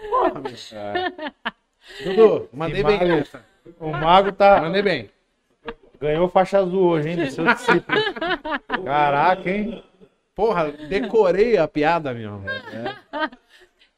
Porra, 0.09 0.39
meu. 0.39 0.53
É. 0.53 1.53
Dudu, 2.05 2.49
mandei 2.53 2.83
Que 2.83 2.88
bem 2.88 3.07
mago. 3.07 3.27
O 3.79 3.91
mago 3.91 4.31
tá. 4.31 4.61
Mandei 4.61 4.81
bem. 4.83 5.09
Ganhou 6.01 6.27
faixa 6.27 6.57
azul 6.59 6.83
hoje, 6.83 7.10
hein? 7.10 7.15
Do 7.17 7.31
seu 7.31 7.46
discípulo. 7.53 7.98
Caraca, 8.84 9.50
hein? 9.50 9.84
Porra, 10.34 10.72
decorei 10.72 11.58
a 11.58 11.67
piada, 11.67 12.13
meu. 12.13 12.41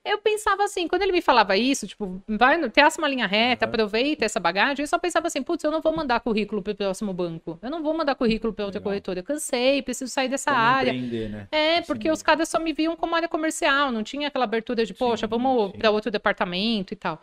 Eu 0.05 0.17
pensava 0.17 0.65
assim, 0.65 0.85
quando 0.85 1.01
ele 1.03 1.13
me 1.13 1.21
falava 1.21 1.55
isso, 1.55 1.87
tipo, 1.87 2.21
vai, 2.27 2.57
no- 2.57 2.69
traça 2.69 2.99
uma 2.99 3.07
linha 3.07 3.25
reta, 3.25 3.63
aproveita 3.63 4.25
essa 4.25 4.37
bagagem, 4.37 4.83
eu 4.83 4.87
só 4.87 4.99
pensava 4.99 5.27
assim, 5.27 5.41
putz, 5.41 5.63
eu 5.63 5.71
não 5.71 5.79
vou 5.79 5.95
mandar 5.95 6.19
currículo 6.19 6.61
para 6.61 6.73
o 6.73 6.75
próximo 6.75 7.13
banco. 7.13 7.57
Eu 7.61 7.71
não 7.71 7.81
vou 7.81 7.93
mandar 7.93 8.13
currículo 8.15 8.51
para 8.51 8.65
outra 8.65 8.79
Legal. 8.79 8.91
corretora. 8.91 9.19
Eu 9.19 9.23
cansei, 9.23 9.81
preciso 9.81 10.11
sair 10.11 10.27
dessa 10.27 10.51
Como 10.51 10.61
área. 10.61 10.89
empreender, 10.89 11.29
né? 11.29 11.47
É, 11.49 11.77
Esse 11.77 11.87
porque 11.87 12.11
os 12.11 12.21
caras 12.21 12.49
só 12.49 12.59
me 12.59 12.73
viam 12.73 12.97
como 12.97 13.15
área 13.15 13.29
comercial, 13.29 13.93
não 13.93 14.03
tinha 14.03 14.27
aquela 14.27 14.43
abertura 14.43 14.85
de, 14.85 14.93
poxa, 14.93 15.25
Sim, 15.25 15.29
vamos 15.29 15.71
sim. 15.71 15.77
para 15.77 15.89
outro 15.89 16.11
departamento 16.11 16.93
e 16.93 16.97
tal. 16.97 17.21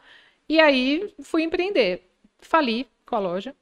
E 0.48 0.58
aí 0.58 1.12
fui 1.22 1.42
empreender. 1.42 2.08
Fali 2.38 2.86
com 3.04 3.14
a 3.14 3.18
loja, 3.18 3.54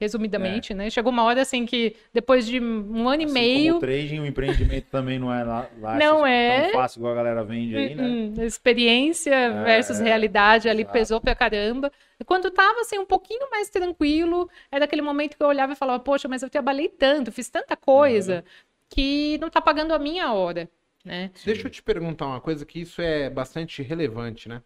resumidamente, 0.00 0.72
né? 0.72 0.88
Chegou 0.88 1.12
uma 1.12 1.22
hora 1.24 1.42
assim 1.42 1.66
que 1.66 1.94
depois 2.12 2.46
de 2.46 2.58
um 2.58 3.06
ano 3.08 3.22
É. 3.22 3.24
Assim 3.26 3.30
e 3.30 3.40
meio. 3.40 3.64
Como 3.66 3.76
o 3.76 3.80
trading, 3.80 4.20
o 4.20 4.26
empreendimento 4.26 4.86
também 4.90 5.18
não 5.18 5.32
é 5.32 5.44
lá, 5.44 5.68
lá 5.78 5.98
Não 5.98 6.26
essas- 6.26 6.30
é. 6.30 6.62
tão 6.62 6.72
fácil 6.80 6.98
igual 7.00 7.12
a 7.12 7.16
galera 7.16 7.44
vende 7.44 7.76
aí, 7.76 7.94
né? 7.94 8.02
Hum, 8.08 8.34
hum, 8.36 8.42
experiência 8.42 9.62
versus 9.64 9.98
realidade 10.00 10.68
ali 10.68 10.80
exato. 10.82 10.92
pesou 10.92 11.20
pra 11.20 11.34
caramba. 11.34 11.92
E 12.18 12.24
quando 12.24 12.50
tava 12.50 12.80
assim 12.80 12.98
um 12.98 13.06
pouquinho 13.06 13.48
mais 13.50 13.68
tranquilo, 13.68 14.48
era 14.72 14.86
aquele 14.86 15.02
momento 15.02 15.36
que 15.36 15.42
eu 15.42 15.48
olhava 15.48 15.74
e 15.74 15.76
falava, 15.76 16.02
poxa, 16.02 16.26
mas 16.26 16.42
eu 16.42 16.50
trabalhei 16.50 16.88
tanto, 16.88 17.30
fiz 17.30 17.48
tanta 17.50 17.76
coisa 17.76 18.44
que 18.88 19.38
não 19.38 19.48
tá 19.48 19.60
pagando 19.60 19.92
a 19.94 19.98
minha 19.98 20.32
hora, 20.32 20.68
né? 21.04 21.30
Deixa 21.44 21.66
eu 21.66 21.70
te 21.70 21.82
perguntar 21.82 22.26
uma 22.26 22.40
coisa 22.40 22.66
que 22.66 22.80
isso 22.80 23.00
é 23.00 23.30
bastante 23.30 23.82
relevante, 23.82 24.48
né? 24.48 24.60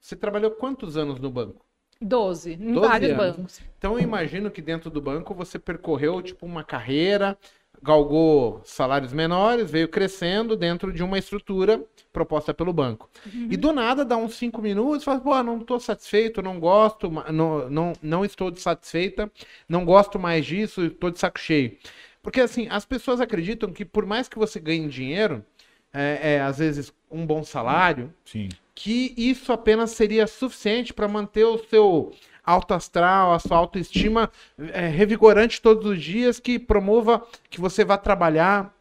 Você 0.00 0.14
trabalhou 0.14 0.52
quantos 0.52 0.96
anos 0.96 1.18
no 1.18 1.30
banco? 1.30 1.65
12, 2.00 2.52
em 2.52 2.72
12 2.72 2.88
vários 2.88 3.10
anos. 3.12 3.36
bancos. 3.36 3.60
Então 3.78 3.94
eu 3.94 4.00
imagino 4.00 4.50
que 4.50 4.60
dentro 4.60 4.90
do 4.90 5.00
banco 5.00 5.34
você 5.34 5.58
percorreu 5.58 6.20
tipo 6.20 6.44
uma 6.44 6.62
carreira, 6.62 7.36
galgou 7.82 8.60
salários 8.64 9.12
menores, 9.12 9.70
veio 9.70 9.88
crescendo 9.88 10.56
dentro 10.56 10.92
de 10.92 11.02
uma 11.02 11.18
estrutura 11.18 11.82
proposta 12.12 12.52
pelo 12.54 12.72
banco. 12.72 13.08
E 13.50 13.56
do 13.56 13.72
nada, 13.72 14.04
dá 14.04 14.16
uns 14.16 14.34
cinco 14.34 14.60
minutos, 14.62 15.04
fala, 15.04 15.20
pô, 15.20 15.42
não 15.42 15.58
estou 15.58 15.78
satisfeito, 15.78 16.42
não 16.42 16.58
gosto, 16.58 17.10
não, 17.32 17.68
não, 17.68 17.92
não 18.02 18.24
estou 18.24 18.54
satisfeita, 18.56 19.30
não 19.68 19.84
gosto 19.84 20.18
mais 20.18 20.44
disso, 20.44 20.86
estou 20.86 21.10
de 21.10 21.18
saco 21.18 21.38
cheio. 21.38 21.76
Porque 22.22 22.40
assim, 22.40 22.66
as 22.70 22.84
pessoas 22.84 23.20
acreditam 23.20 23.72
que 23.72 23.84
por 23.84 24.04
mais 24.04 24.28
que 24.28 24.38
você 24.38 24.58
ganhe 24.58 24.88
dinheiro, 24.88 25.44
é, 25.92 26.34
é, 26.34 26.40
às 26.40 26.58
vezes 26.58 26.92
um 27.10 27.24
bom 27.24 27.44
salário, 27.44 28.12
Sim. 28.24 28.48
Que 28.76 29.14
isso 29.18 29.52
apenas 29.52 29.92
seria 29.92 30.28
suficiente 30.28 30.94
para 30.94 31.08
manter 31.08 31.46
o 31.46 31.58
seu 31.58 32.14
alto 32.44 32.74
astral, 32.74 33.34
a 33.34 33.40
sua 33.40 33.58
autoestima 33.58 34.30
é, 34.58 34.88
revigorante 34.88 35.62
todos 35.62 35.86
os 35.90 36.02
dias, 36.02 36.40
que 36.40 36.60
promova 36.60 37.26
que 37.50 37.60
você 37.60 37.84
vá 37.84 37.98
trabalhar 37.98 38.76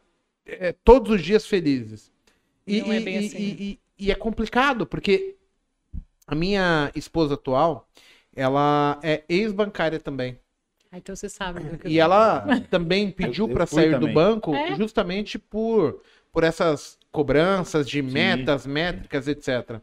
é, 0.45 0.73
todos 0.83 1.11
os 1.15 1.23
dias 1.23 1.47
felizes. 1.47 2.11
E, 2.67 2.77
Não 2.79 2.93
é 2.93 2.99
e- 2.99 3.05
bem 3.05 3.17
e- 3.17 3.19
assim. 3.19 3.61
e- 3.71 3.79
e 3.99 4.11
é 4.11 4.15
complicado, 4.15 4.87
porque 4.87 5.37
a 6.27 6.35
minha 6.35 6.91
esposa 6.95 7.35
atual, 7.35 7.87
ela 8.35 8.99
é 9.03 9.23
ex-bancária 9.29 9.99
também. 9.99 10.39
Ah, 10.91 10.97
então 10.97 11.15
você 11.15 11.29
sabe. 11.29 11.59
do 11.61 11.77
que 11.77 11.87
eu 11.87 11.91
E 11.91 11.97
tô 11.97 11.99
ela 11.99 12.41
também 12.69 13.11
pediu 13.11 13.47
para 13.49 13.65
sair 13.65 13.91
do 13.93 13.99
também. 13.99 14.13
banco 14.13 14.51
É? 14.55 14.75
justamente 14.75 15.37
por, 15.39 16.01
por 16.31 16.43
essas 16.43 16.97
cobranças 17.15 17.87
de 17.87 18.01
metas, 18.01 18.67
métricas, 18.67 19.25
etc. 19.29 19.79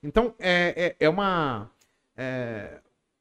Então, 0.00 0.32
é, 0.38 0.94
é, 1.00 1.06
é 1.06 1.08
uma. 1.08 1.68
é, 2.16 2.78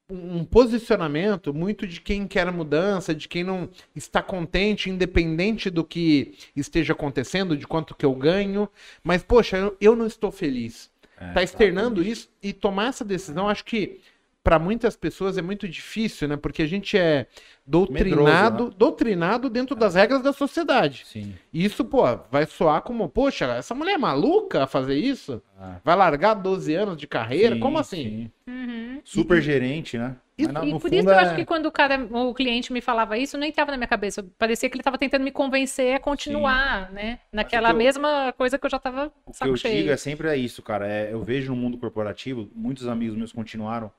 um 0.07 0.45
posicionamento 0.45 1.51
muito 1.51 1.87
de 1.87 1.99
quem 1.99 2.27
quer 2.27 2.51
mudança, 2.51 3.15
de 3.15 3.27
quem 3.27 3.43
não 3.43 3.67
está 3.95 4.21
contente, 4.21 4.87
independente 4.87 5.67
do 5.67 5.83
que 5.83 6.37
esteja 6.55 6.93
acontecendo, 6.93 7.57
de 7.57 7.65
quanto 7.65 7.95
que 7.95 8.05
eu 8.05 8.13
ganho. 8.13 8.69
Mas, 9.03 9.23
poxa, 9.23 9.57
eu, 9.57 9.75
eu 9.81 9.95
não 9.95 10.05
estou 10.05 10.31
feliz. 10.31 10.91
É, 11.17 11.31
tá 11.31 11.41
externando 11.41 12.03
isso 12.03 12.29
e 12.43 12.53
tomar 12.53 12.89
essa 12.89 13.03
decisão, 13.03 13.49
acho 13.49 13.65
que 13.65 13.99
para 14.45 14.59
muitas 14.59 14.95
pessoas 14.95 15.39
é 15.39 15.41
muito 15.41 15.67
difícil, 15.67 16.27
né? 16.27 16.37
Porque 16.37 16.61
a 16.61 16.67
gente 16.67 16.95
é 16.95 17.25
doutrinado, 17.65 18.53
Medroso, 18.65 18.77
doutrinado 18.77 19.49
dentro 19.49 19.75
das 19.75 19.95
regras 19.95 20.21
da 20.21 20.31
sociedade. 20.31 21.01
Sim. 21.03 21.33
E 21.51 21.65
isso, 21.65 21.83
pô, 21.83 22.03
vai 22.31 22.45
soar 22.45 22.83
como, 22.83 23.09
poxa, 23.09 23.45
essa 23.55 23.73
mulher 23.73 23.93
é 23.93 23.97
maluca 23.97 24.63
a 24.63 24.67
fazer 24.67 24.99
isso? 24.99 25.41
Ah, 25.59 25.77
Vai 25.83 25.95
largar 25.95 26.35
12 26.35 26.75
anos 26.75 26.95
de 26.95 27.07
carreira? 27.07 27.55
sim, 27.55 27.59
como 27.59 27.79
assim? 27.79 28.03
sim. 28.03 28.31
Uhum. 28.47 29.01
Super 29.03 29.41
gerente, 29.41 29.97
né? 29.97 30.15
E- 30.37 30.43
Mas 30.43 30.53
na- 30.53 30.63
E 30.65 30.73
no 30.73 30.79
por 30.79 30.89
fundo 30.89 30.99
isso 30.99 31.09
eu 31.09 31.13
é- 31.13 31.19
acho 31.23 31.35
que 31.35 31.45
quando 31.45 31.65
o 31.65 31.71
cara, 31.71 32.07
o 32.11 32.33
cliente 32.33 32.71
me 32.71 32.81
falava 32.81 33.17
isso, 33.17 33.39
não 33.39 33.47
entrava 33.47 33.71
na 33.71 33.77
minha 33.77 33.87
cabeça. 33.87 34.23
Parecia 34.37 34.69
que 34.69 34.75
ele 34.75 34.81
estava 34.81 34.97
tentando 34.99 35.23
me 35.23 35.31
convencer 35.31 35.95
a 35.95 35.99
continuar, 35.99 36.91
né? 36.91 37.17
Naquela 37.33 37.69
que 37.69 37.73
eu- 37.73 37.77
mesma 37.79 38.31
coisa 38.37 38.59
que 38.59 38.65
eu 38.65 38.69
já 38.69 38.77
estava 38.77 39.11
O 39.25 39.31
que 39.31 39.37
saco 39.37 39.51
eu 39.53 39.57
cheio. 39.57 39.77
digo 39.77 39.89
é 39.89 39.97
sempre 39.97 40.27
é 40.27 40.37
isso, 40.37 40.61
cara. 40.61 40.87
É, 40.87 41.11
eu 41.11 41.23
vejo 41.23 41.51
no 41.55 41.59
mundo 41.59 41.77
corporativo, 41.79 42.47
muitos 42.53 42.87
amigos 42.87 43.17
meus 43.17 43.31
continuaram, 43.31 43.89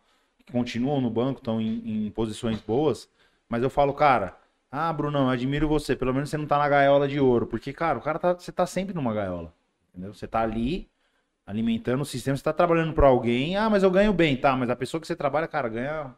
continuam 0.50 1.00
no 1.00 1.10
banco, 1.10 1.40
estão 1.40 1.60
em, 1.60 2.06
em 2.06 2.10
posições 2.10 2.60
boas, 2.60 3.08
mas 3.48 3.62
eu 3.62 3.70
falo, 3.70 3.92
cara, 3.94 4.36
ah, 4.70 4.92
Brunão, 4.92 5.24
eu 5.24 5.30
admiro 5.30 5.68
você, 5.68 5.96
pelo 5.96 6.12
menos 6.14 6.30
você 6.30 6.36
não 6.36 6.46
tá 6.46 6.58
na 6.58 6.68
gaiola 6.68 7.08
de 7.08 7.20
ouro, 7.20 7.46
porque, 7.46 7.72
cara, 7.72 7.98
o 7.98 8.02
cara 8.02 8.18
tá, 8.18 8.34
você 8.34 8.52
tá 8.52 8.66
sempre 8.66 8.94
numa 8.94 9.14
gaiola, 9.14 9.52
entendeu? 9.90 10.14
Você 10.14 10.26
tá 10.26 10.40
ali 10.40 10.88
alimentando 11.46 12.02
o 12.02 12.06
sistema, 12.06 12.36
você 12.36 12.42
tá 12.42 12.52
trabalhando 12.52 12.92
para 12.92 13.06
alguém, 13.06 13.56
ah, 13.56 13.70
mas 13.70 13.82
eu 13.82 13.90
ganho 13.90 14.12
bem, 14.12 14.36
tá, 14.36 14.56
mas 14.56 14.68
a 14.70 14.76
pessoa 14.76 15.00
que 15.00 15.06
você 15.06 15.16
trabalha, 15.16 15.46
cara, 15.46 15.68
ganha 15.68 16.14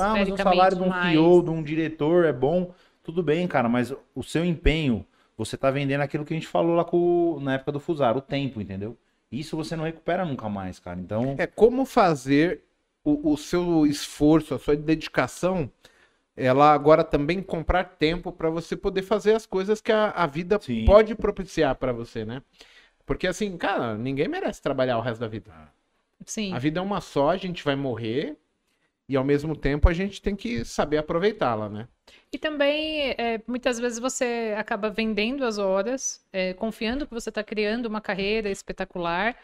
ah, 0.00 0.16
mas 0.16 0.30
o 0.30 0.36
salário 0.36 0.76
de 0.76 0.82
um. 0.82 0.92
CEO, 0.92 1.42
de 1.42 1.50
um 1.50 1.62
diretor 1.62 2.24
é 2.24 2.32
bom, 2.32 2.72
tudo 3.02 3.22
bem, 3.22 3.46
cara, 3.46 3.68
mas 3.68 3.92
o 4.14 4.22
seu 4.22 4.44
empenho, 4.44 5.06
você 5.36 5.56
tá 5.56 5.70
vendendo 5.70 6.00
aquilo 6.00 6.24
que 6.24 6.32
a 6.32 6.36
gente 6.36 6.46
falou 6.48 6.74
lá 6.74 6.84
com, 6.84 7.38
na 7.40 7.54
época 7.54 7.72
do 7.72 7.80
Fusar, 7.80 8.16
o 8.16 8.20
tempo, 8.20 8.60
entendeu? 8.60 8.96
Isso 9.30 9.56
você 9.56 9.74
não 9.74 9.84
recupera 9.84 10.24
nunca 10.24 10.48
mais, 10.48 10.78
cara. 10.78 11.00
Então, 11.00 11.34
É 11.38 11.46
como 11.46 11.84
fazer 11.84 12.62
o, 13.04 13.32
o 13.32 13.36
seu 13.36 13.86
esforço, 13.86 14.54
a 14.54 14.58
sua 14.58 14.74
dedicação, 14.74 15.70
ela 16.36 16.72
agora 16.72 17.04
também 17.04 17.42
comprar 17.42 17.84
tempo 17.84 18.32
para 18.32 18.50
você 18.50 18.74
poder 18.76 19.02
fazer 19.02 19.34
as 19.34 19.46
coisas 19.46 19.80
que 19.80 19.92
a, 19.92 20.10
a 20.10 20.26
vida 20.26 20.58
Sim. 20.60 20.84
pode 20.84 21.14
propiciar 21.14 21.76
para 21.76 21.92
você, 21.92 22.24
né? 22.24 22.42
Porque 23.06 23.26
assim, 23.26 23.56
cara, 23.56 23.96
ninguém 23.96 24.26
merece 24.26 24.62
trabalhar 24.62 24.98
o 24.98 25.02
resto 25.02 25.20
da 25.20 25.28
vida. 25.28 25.52
Sim. 26.24 26.52
A 26.54 26.58
vida 26.58 26.80
é 26.80 26.82
uma 26.82 27.00
só, 27.00 27.30
a 27.30 27.36
gente 27.36 27.62
vai 27.62 27.76
morrer 27.76 28.36
e 29.08 29.16
ao 29.16 29.22
mesmo 29.24 29.54
tempo 29.54 29.88
a 29.88 29.92
gente 29.92 30.20
tem 30.22 30.34
que 30.34 30.64
saber 30.64 30.96
aproveitá-la, 30.96 31.68
né? 31.68 31.86
E 32.32 32.38
também, 32.38 33.14
é, 33.18 33.40
muitas 33.46 33.78
vezes 33.78 33.98
você 33.98 34.54
acaba 34.56 34.90
vendendo 34.90 35.44
as 35.44 35.58
horas, 35.58 36.24
é, 36.32 36.54
confiando 36.54 37.06
que 37.06 37.12
você 37.12 37.28
está 37.28 37.44
criando 37.44 37.86
uma 37.86 38.00
carreira 38.00 38.50
espetacular. 38.50 39.36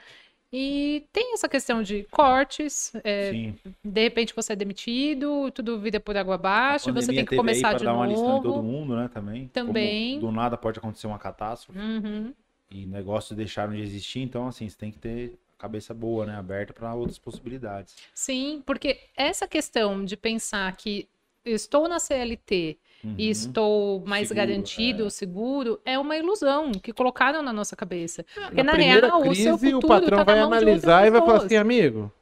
E 0.53 1.07
tem 1.13 1.33
essa 1.33 1.49
questão 1.49 1.81
de 1.81 2.03
cortes, 2.11 2.93
é, 3.05 3.31
sim. 3.31 3.55
de 3.85 4.03
repente 4.03 4.35
você 4.35 4.53
é 4.53 4.57
demitido, 4.57 5.49
tudo 5.53 5.79
vira 5.79 6.01
por 6.01 6.17
água 6.17 6.35
abaixo, 6.35 6.93
você 6.93 7.13
tem 7.13 7.25
que 7.25 7.37
começar 7.37 7.75
de 7.75 7.85
dar 7.85 7.95
uma 7.95 8.07
lição 8.07 8.39
em 8.39 8.43
todo 8.43 8.57
novo. 8.57 8.63
mundo, 8.65 8.97
né, 8.97 9.09
também. 9.13 9.47
Também. 9.49 10.19
Como 10.19 10.27
do 10.33 10.37
nada 10.37 10.57
pode 10.57 10.79
acontecer 10.81 11.07
uma 11.07 11.19
catástrofe 11.21 11.79
Uhum. 11.79 12.35
e 12.69 12.85
negócios 12.85 13.37
deixaram 13.37 13.73
de 13.75 13.81
existir, 13.81 14.21
então 14.21 14.49
assim, 14.49 14.69
você 14.69 14.77
tem 14.77 14.91
que 14.91 14.99
ter 14.99 15.39
a 15.57 15.63
cabeça 15.63 15.95
boa, 15.95 16.27
né, 16.27 16.35
aberta 16.35 16.73
para 16.73 16.93
outras 16.95 17.19
possibilidades. 17.19 17.95
Sim, 18.13 18.61
porque 18.67 18.99
essa 19.17 19.47
questão 19.47 20.05
de 20.05 20.17
pensar 20.17 20.75
que 20.77 21.09
eu 21.45 21.55
estou 21.55 21.89
na 21.89 22.01
CLT 22.01 22.77
Uhum. 23.03 23.15
e 23.19 23.29
estou 23.31 24.01
mais 24.07 24.29
Seguro, 24.29 24.47
garantido, 24.47 25.11
seguro, 25.11 25.81
é 25.85 25.99
uma 25.99 26.17
ilusão 26.17 26.73
que 26.73 26.93
colocaram 26.93 27.43
na 27.43 27.53
nossa 27.53 27.75
cabeça. 27.77 28.25
Porque 28.35 28.63
Na 28.63 28.73
na 28.73 28.75
real, 28.75 29.21
o 29.21 29.25
crise, 29.25 29.43
seu 29.43 29.55
o 29.55 29.59
futuro 29.59 29.89
patrão 29.89 30.19
tá 30.19 30.25
vai 30.25 30.39
analisar 30.41 31.07
e 31.07 31.11
vai 31.11 31.21
falar 31.21 31.39
assim, 31.39 31.57
amigo, 31.57 32.13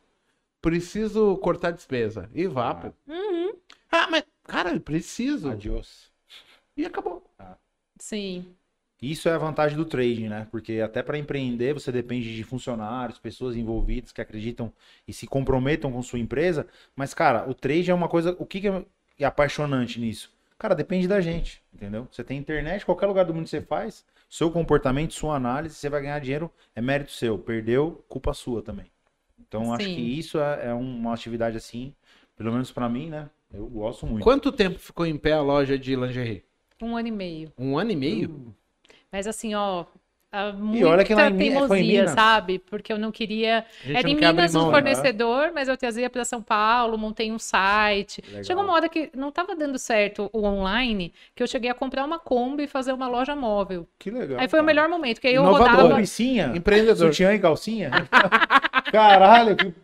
preciso 0.63 1.37
cortar 1.39 1.73
despesa. 1.73 2.29
E 2.35 2.47
vá, 2.47 2.75
pô. 2.75 2.93
Uhum, 3.07 3.53
Ah, 3.91 4.09
mas, 4.11 4.25
cara, 4.45 4.75
eu 4.75 4.81
preciso. 4.81 5.51
Adiós. 5.51 6.11
E 6.77 6.85
acabou. 6.87 7.23
sim. 8.01 8.57
Isso 9.01 9.29
é 9.29 9.33
a 9.33 9.39
vantagem 9.39 9.77
do 9.77 9.85
trading, 9.85 10.29
né? 10.29 10.47
Porque 10.51 10.81
até 10.81 11.03
para 11.03 11.17
empreender 11.19 11.73
você 11.73 11.93
depende 11.93 12.35
de 12.35 12.43
funcionários, 12.43 13.19
pessoas 13.19 13.55
envolvidas 13.57 14.11
que 14.13 14.21
acreditam 14.21 14.73
e 15.07 15.13
se 15.13 15.27
comprometam 15.27 15.93
com 15.93 16.03
sua 16.03 16.19
empresa. 16.19 16.67
Mas, 16.97 17.15
cara, 17.15 17.49
o 17.49 17.55
trade 17.55 17.91
é 17.91 17.95
uma 17.95 18.09
coisa. 18.09 18.35
O 18.39 18.47
que 18.47 18.61
que 18.61 18.69
é 18.69 18.85
é 19.21 19.25
apaixonante 19.25 19.99
nisso? 20.01 20.33
Cara, 20.59 20.75
depende 20.75 21.07
da 21.07 21.21
gente, 21.21 21.63
entendeu? 21.73 22.09
Você 22.11 22.25
tem 22.25 22.37
internet, 22.37 22.85
qualquer 22.85 23.07
lugar 23.07 23.25
do 23.25 23.33
mundo 23.33 23.47
você 23.47 23.61
faz, 23.61 24.05
seu 24.29 24.51
comportamento, 24.51 25.15
sua 25.15 25.37
análise, 25.37 25.77
você 25.77 25.89
vai 25.89 26.03
ganhar 26.03 26.19
dinheiro, 26.19 26.51
é 26.75 26.81
mérito 26.81 27.13
seu. 27.13 27.39
Perdeu, 27.39 28.05
culpa 28.09 28.35
sua 28.35 28.61
também. 28.61 28.87
Então, 29.39 29.73
acho 29.73 29.87
Sim. 29.87 29.95
que 29.95 30.01
isso 30.01 30.39
é, 30.41 30.67
é 30.67 30.75
uma 30.75 31.15
atividade 31.15 31.57
assim, 31.57 31.95
pelo 32.37 32.51
menos 32.51 32.73
para 32.73 32.89
mim, 32.89 33.09
né? 33.09 33.31
Eu 33.53 33.67
gosto 33.67 34.05
muito. 34.05 34.25
Quanto 34.25 34.51
tempo 34.51 34.79
ficou 34.79 35.07
em 35.07 35.17
pé 35.17 35.33
a 35.33 35.41
loja 35.41 35.79
de 35.79 35.95
lingerie? 35.95 36.45
Um 36.83 36.97
ano 36.97 37.09
e 37.09 37.13
meio. 37.13 37.53
Um 37.57 37.79
ano 37.79 37.93
e 37.93 37.97
meio? 37.97 38.55
Mas 39.11 39.27
assim, 39.27 39.55
ó, 39.55 39.87
há 40.33 40.53
E 40.73 40.85
olha 40.85 41.05
que 41.05 41.15
lá 41.15 41.31
muita 41.31 41.45
em 41.45 41.51
Mi- 41.51 41.67
foi 41.67 41.81
em 41.81 41.87
teimosia, 41.87 42.01
Minas. 42.01 42.11
sabe? 42.11 42.59
Porque 42.59 42.93
eu 42.93 42.99
não 42.99 43.11
queria. 43.11 43.65
Gente 43.85 43.97
Era 43.97 44.09
em 44.09 44.15
Minas 44.15 44.55
mão, 44.55 44.65
o 44.65 44.67
né? 44.67 44.73
fornecedor, 44.73 45.53
mas 45.55 45.69
eu 45.69 45.77
trazia 45.77 46.09
para 46.11 46.25
São 46.25 46.43
Paulo, 46.43 46.97
montei 46.99 47.31
um 47.33 47.39
site. 47.39 48.23
Legal. 48.27 48.45
Chegou 48.45 48.63
uma 48.65 48.73
hora 48.75 48.89
que 48.89 49.11
não 49.17 49.29
estava 49.31 49.55
dando 49.57 49.79
certo 49.79 50.29
o 50.33 50.45
online, 50.45 51.13
que 51.35 51.43
eu 51.43 51.47
cheguei 51.47 51.71
a 51.71 51.75
comprar 51.75 52.05
uma 52.05 52.19
Kombi 52.19 52.65
e 52.65 52.69
fazer 52.69 52.93
uma 52.93 53.09
loja 53.09 53.35
móvel. 53.35 53.87
Que 53.99 54.11
legal. 54.11 54.39
Aí 54.41 54.49
foi 54.49 54.59
o 54.59 54.63
cara. 54.63 54.67
melhor 54.67 54.89
momento, 54.89 55.21
que 55.21 55.27
aí 55.29 55.35
eu 55.35 55.43
Inovador. 55.43 55.69
rodava. 55.71 55.95
Calcinha? 55.97 56.53
Empreendedor. 56.55 56.97
Sutiã 57.13 57.35
e 57.35 57.39
calcinha? 57.39 57.91
Caralho, 58.93 59.55
que... 59.57 59.75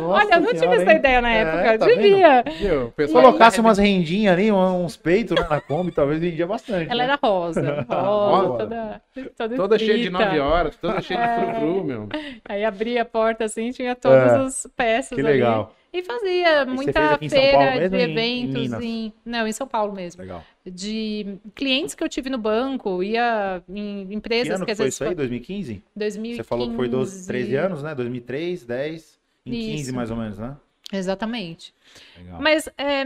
Nossa 0.00 0.24
Olha, 0.24 0.34
eu 0.34 0.40
não 0.40 0.46
tive 0.48 0.58
senhora, 0.58 0.82
essa 0.82 0.90
hein? 0.92 0.98
ideia 0.98 1.20
na 1.20 1.32
É, 1.32 1.38
época, 1.42 1.78
tá 1.78 1.88
eu 1.90 1.96
devia. 1.96 2.44
O 2.46 2.86
Se 2.86 2.92
pessoal 2.92 3.24
colocasse 3.24 3.60
umas 3.60 3.78
rendinhas 3.78 4.32
ali, 4.32 4.50
um- 4.50 4.84
uns 4.84 4.96
peitos 4.96 5.38
né, 5.38 5.46
na 5.48 5.60
Kombi, 5.60 5.92
talvez 5.92 6.18
vendia 6.20 6.46
bastante. 6.46 6.90
Ela 6.90 7.04
né? 7.06 7.12
era 7.12 7.18
rosa, 7.22 7.86
rosa, 7.88 8.48
Rosa. 8.48 8.58
toda, 8.58 9.02
toda, 9.36 9.56
Toda 9.56 9.78
cheia 9.92 9.98
de 9.98 10.04
escrita. 10.14 10.24
9 10.26 10.40
horas, 10.40 10.76
toda 10.76 11.00
cheia 11.00 11.20
de 11.26 11.34
frufru, 11.52 11.84
meu. 11.84 12.08
Aí 12.44 12.64
abria 12.64 13.02
a 13.02 13.04
porta 13.04 13.44
assim, 13.44 13.70
tinha 13.70 13.94
todas 13.94 14.32
É, 14.32 14.36
as 14.36 14.66
peças 14.76 15.08
Que 15.16 15.20
ali. 15.20 15.32
legal. 15.34 15.74
E 15.90 16.02
fazia 16.02 16.66
muita 16.66 17.16
feira 17.18 17.70
mesmo 17.80 17.96
de 17.96 18.04
ou 18.04 18.08
em- 18.10 18.44
em 18.44 18.64
eventos. 18.66 19.12
Não, 19.24 19.46
em 19.48 19.52
São 19.52 19.66
Paulo 19.66 19.94
mesmo. 19.94 20.20
Legal. 20.20 20.44
De 20.66 21.38
clientes 21.54 21.94
que 21.94 22.04
eu 22.04 22.08
tive 22.10 22.28
no 22.28 22.36
banco, 22.36 23.02
ia 23.02 23.62
em 23.66 24.06
Que 24.06 24.14
empresas 24.14 24.56
ano 24.56 24.60
que 24.60 24.66
que 24.66 24.72
às 24.72 24.76
foi 24.78 24.84
vezes... 24.84 24.94
isso 24.96 25.04
aí? 25.04 25.14
2015? 25.14 25.82
2015. 25.96 26.36
Você 26.36 26.44
falou 26.44 26.68
que 26.68 26.76
foi 26.76 26.88
12, 26.88 27.26
13 27.26 27.56
anos, 27.56 27.82
né? 27.82 27.94
2003, 27.94 28.66
10, 28.66 29.18
em 29.46 29.50
15 29.52 29.82
Isso. 29.84 29.94
mais 29.94 30.10
ou 30.10 30.16
menos, 30.18 30.38
né? 30.38 30.56
Exatamente. 30.92 31.72
Legal. 32.18 32.38
Mas 32.42 32.68
é, 32.76 33.04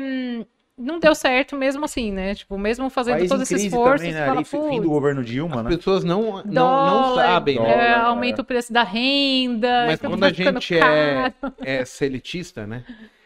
não 0.76 0.98
deu 0.98 1.14
certo 1.14 1.56
mesmo 1.56 1.84
assim, 1.84 2.10
né? 2.10 2.34
Tipo, 2.34 2.58
mesmo 2.58 2.88
fazendo 2.88 3.18
País 3.18 3.28
todo 3.28 3.42
esse 3.42 3.54
esforço, 3.54 4.04
também, 4.04 4.12
né? 4.12 4.26
fala, 4.26 4.44
fim 4.44 4.58
do 4.58 4.68
"Putz, 4.68 4.86
governo 4.86 5.24
Dilma, 5.24 5.56
As 5.56 5.64
né? 5.64 5.76
pessoas 5.76 6.04
não, 6.04 6.22
não, 6.22 6.44
não 6.44 6.52
dólar, 6.52 7.26
sabem, 7.26 7.60
né? 7.60 7.70
é, 7.70 7.88
é. 7.88 7.94
aumenta 7.94 8.42
o 8.42 8.44
preço 8.44 8.72
da 8.72 8.82
renda. 8.82 9.86
Mas 9.86 10.00
quando 10.00 10.24
a 10.24 10.32
gente 10.32 10.78
é, 10.78 11.32
é 11.60 11.84
selitista, 11.84 12.66
né? 12.66 12.84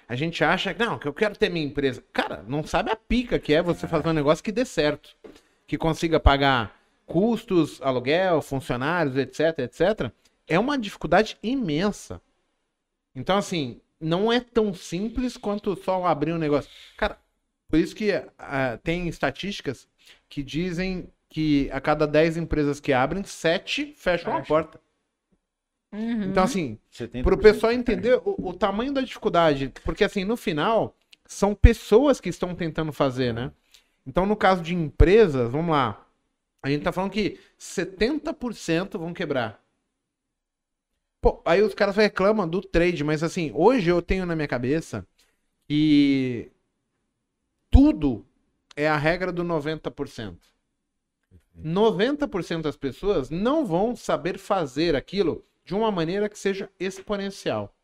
A 0.08 0.14
gente 0.14 0.42
acha 0.44 0.72
que, 0.72 0.84
não, 0.84 0.98
que 0.98 1.08
eu 1.08 1.12
quero 1.12 1.36
ter 1.36 1.48
minha 1.50 1.66
empresa. 1.66 2.02
Cara, 2.12 2.44
não 2.46 2.64
sabe 2.64 2.90
a 2.90 2.96
pica 2.96 3.38
que 3.38 3.52
é 3.52 3.60
você 3.60 3.88
fazer 3.88 4.08
um 4.08 4.12
negócio 4.12 4.42
que 4.42 4.52
dê 4.52 4.64
certo. 4.64 5.10
que 5.66 5.76
consiga 5.76 6.20
pagar 6.20 6.76
custos, 7.06 7.80
aluguel, 7.82 8.40
funcionários, 8.42 9.16
etc, 9.16 9.58
etc, 9.60 10.10
é 10.46 10.58
uma 10.58 10.78
dificuldade 10.78 11.36
imensa. 11.42 12.20
Então, 13.14 13.36
assim, 13.36 13.80
não 14.00 14.32
é 14.32 14.40
tão 14.40 14.74
simples 14.74 15.36
quanto 15.36 15.74
só 15.82 16.04
abrir 16.04 16.32
um 16.32 16.38
negócio. 16.38 16.70
Cara, 16.96 17.18
por 17.68 17.78
isso 17.78 17.94
que 17.94 18.10
uh, 18.14 18.78
tem 18.82 19.08
estatísticas 19.08 19.88
que 20.28 20.42
dizem 20.42 21.08
que 21.28 21.68
a 21.72 21.80
cada 21.80 22.06
10 22.06 22.36
empresas 22.36 22.80
que 22.80 22.92
abrem, 22.92 23.24
7 23.24 23.94
fecham 23.96 24.32
Fecha. 24.32 24.42
a 24.42 24.46
porta. 24.46 24.80
Uhum. 25.92 26.24
Então, 26.24 26.44
assim, 26.44 26.78
70% 26.92 27.22
para 27.22 27.34
o 27.34 27.38
pessoal 27.38 27.72
entender 27.72 28.20
o, 28.24 28.48
o 28.48 28.52
tamanho 28.52 28.92
da 28.92 29.00
dificuldade, 29.00 29.72
porque 29.84 30.04
assim, 30.04 30.24
no 30.24 30.36
final, 30.36 30.96
são 31.24 31.54
pessoas 31.54 32.20
que 32.20 32.28
estão 32.28 32.54
tentando 32.54 32.92
fazer, 32.92 33.32
né? 33.32 33.52
Então, 34.06 34.26
no 34.26 34.36
caso 34.36 34.62
de 34.62 34.74
empresas, 34.74 35.50
vamos 35.50 35.72
lá, 35.72 36.06
a 36.62 36.70
gente 36.70 36.82
tá 36.82 36.92
falando 36.92 37.10
que 37.10 37.38
70% 37.58 38.98
vão 38.98 39.12
quebrar. 39.12 39.60
Pô, 41.20 41.42
aí 41.44 41.62
os 41.62 41.74
caras 41.74 41.96
reclamam 41.96 42.48
do 42.48 42.60
trade, 42.60 43.02
mas 43.02 43.22
assim, 43.22 43.50
hoje 43.54 43.88
eu 43.90 44.00
tenho 44.00 44.26
na 44.26 44.36
minha 44.36 44.48
cabeça 44.48 45.06
que 45.68 46.52
tudo 47.76 48.24
é 48.74 48.88
a 48.88 48.96
regra 48.96 49.30
do 49.30 49.44
90%. 49.44 50.38
90% 51.62 52.62
das 52.62 52.76
pessoas 52.76 53.28
não 53.28 53.66
vão 53.66 53.94
saber 53.94 54.38
fazer 54.38 54.96
aquilo 54.96 55.44
de 55.62 55.74
uma 55.74 55.90
maneira 55.90 56.26
que 56.26 56.38
seja 56.38 56.70
exponencial. 56.80 57.74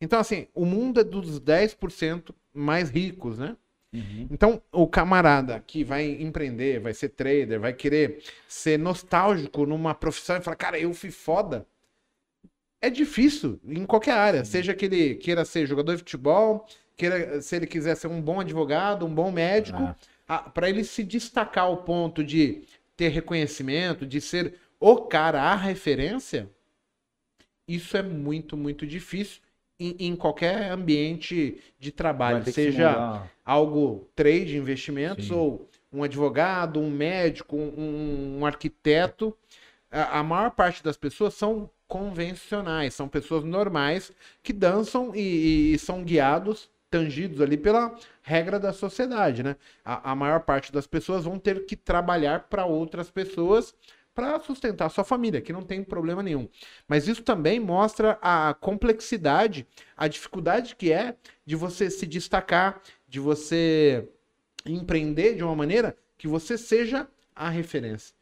Então, 0.00 0.18
assim, 0.18 0.48
o 0.52 0.64
mundo 0.64 0.98
é 1.00 1.04
dos 1.04 1.40
10% 1.40 2.34
mais 2.52 2.90
ricos, 2.90 3.38
né? 3.38 3.56
Uhum. 3.92 4.26
Então, 4.28 4.60
o 4.72 4.88
camarada 4.88 5.62
que 5.64 5.84
vai 5.84 6.20
empreender, 6.20 6.80
vai 6.80 6.92
ser 6.92 7.10
trader, 7.10 7.60
vai 7.60 7.72
querer 7.72 8.20
ser 8.48 8.76
nostálgico 8.76 9.64
numa 9.64 9.94
profissão 9.94 10.36
e 10.36 10.40
falar, 10.40 10.56
cara, 10.56 10.80
eu 10.80 10.92
fui 10.92 11.12
foda. 11.12 11.64
É 12.80 12.90
difícil 12.90 13.60
em 13.64 13.86
qualquer 13.86 14.14
área, 14.14 14.44
seja 14.44 14.74
que 14.74 14.86
ele 14.86 15.14
queira 15.14 15.44
ser 15.44 15.66
jogador 15.66 15.92
de 15.92 15.98
futebol, 15.98 16.66
queira, 16.98 17.40
se 17.40 17.56
ele 17.56 17.66
quiser 17.66 17.94
ser 17.96 18.08
um 18.08 18.20
bom 18.20 18.40
advogado, 18.40 19.06
um 19.06 19.14
bom 19.14 19.30
médico, 19.32 19.78
Ah. 20.26 20.38
para 20.40 20.68
ele 20.68 20.84
se 20.84 21.02
destacar 21.02 21.64
ao 21.64 21.78
ponto 21.78 22.22
de 22.22 22.64
ter 22.96 23.08
reconhecimento, 23.08 24.04
de 24.04 24.20
ser 24.20 24.56
o 24.78 24.96
cara, 24.96 25.40
a 25.40 25.54
referência, 25.54 26.50
isso 27.66 27.96
é 27.96 28.02
muito, 28.02 28.56
muito 28.56 28.86
difícil 28.86 29.40
em, 29.78 29.94
em 30.00 30.16
qualquer 30.16 30.70
ambiente 30.70 31.60
de 31.78 31.92
trabalho, 31.92 32.44
seja 32.52 33.22
algo 33.44 34.08
trade, 34.16 34.56
investimentos, 34.56 35.28
Sim. 35.28 35.34
ou 35.34 35.68
um 35.92 36.02
advogado, 36.02 36.80
um 36.80 36.90
médico, 36.90 37.56
um, 37.56 38.38
um 38.40 38.46
arquiteto. 38.46 39.34
A, 39.90 40.18
a 40.18 40.22
maior 40.22 40.50
parte 40.50 40.82
das 40.82 40.96
pessoas 40.96 41.34
são 41.34 41.70
convencionais, 41.86 42.92
são 42.92 43.08
pessoas 43.08 43.44
normais 43.44 44.12
que 44.42 44.52
dançam 44.52 45.14
e, 45.14 45.72
e 45.74 45.78
são 45.78 46.02
guiados, 46.04 46.68
tangidos 46.90 47.40
ali 47.40 47.56
pela 47.56 47.94
regra 48.22 48.58
da 48.58 48.72
sociedade, 48.72 49.42
né? 49.42 49.56
A, 49.84 50.12
a 50.12 50.14
maior 50.14 50.40
parte 50.40 50.72
das 50.72 50.86
pessoas 50.86 51.24
vão 51.24 51.38
ter 51.38 51.66
que 51.66 51.76
trabalhar 51.76 52.48
para 52.48 52.66
outras 52.66 53.10
pessoas 53.10 53.74
para 54.14 54.40
sustentar 54.40 54.90
sua 54.90 55.04
família, 55.04 55.40
que 55.40 55.52
não 55.52 55.62
tem 55.62 55.84
problema 55.84 56.24
nenhum. 56.24 56.48
Mas 56.88 57.06
isso 57.06 57.22
também 57.22 57.60
mostra 57.60 58.18
a 58.20 58.52
complexidade, 58.52 59.64
a 59.96 60.08
dificuldade 60.08 60.74
que 60.74 60.92
é 60.92 61.14
de 61.46 61.54
você 61.54 61.88
se 61.88 62.04
destacar, 62.04 62.82
de 63.08 63.20
você 63.20 64.08
empreender 64.66 65.36
de 65.36 65.44
uma 65.44 65.54
maneira 65.54 65.96
que 66.16 66.26
você 66.26 66.58
seja 66.58 67.06
a 67.34 67.48
referência. 67.48 68.12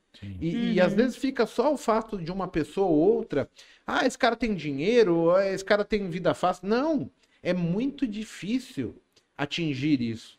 E, 0.41 0.75
e 0.75 0.81
às 0.81 0.93
vezes 0.93 1.17
fica 1.17 1.47
só 1.47 1.73
o 1.73 1.77
fato 1.77 2.19
de 2.19 2.31
uma 2.31 2.49
pessoa 2.49 2.87
ou 2.87 3.17
outra, 3.17 3.49
ah, 3.87 4.07
esse 4.07 4.19
cara 4.19 4.37
tem 4.37 4.55
dinheiro, 4.55 5.35
esse 5.41 5.65
cara 5.65 5.85
tem 5.85 6.09
vida 6.11 6.35
fácil. 6.35 6.69
Não, 6.69 7.11
é 7.51 7.55
muito 7.55 8.07
difícil 8.07 8.95
atingir 9.37 10.01
isso. 10.01 10.39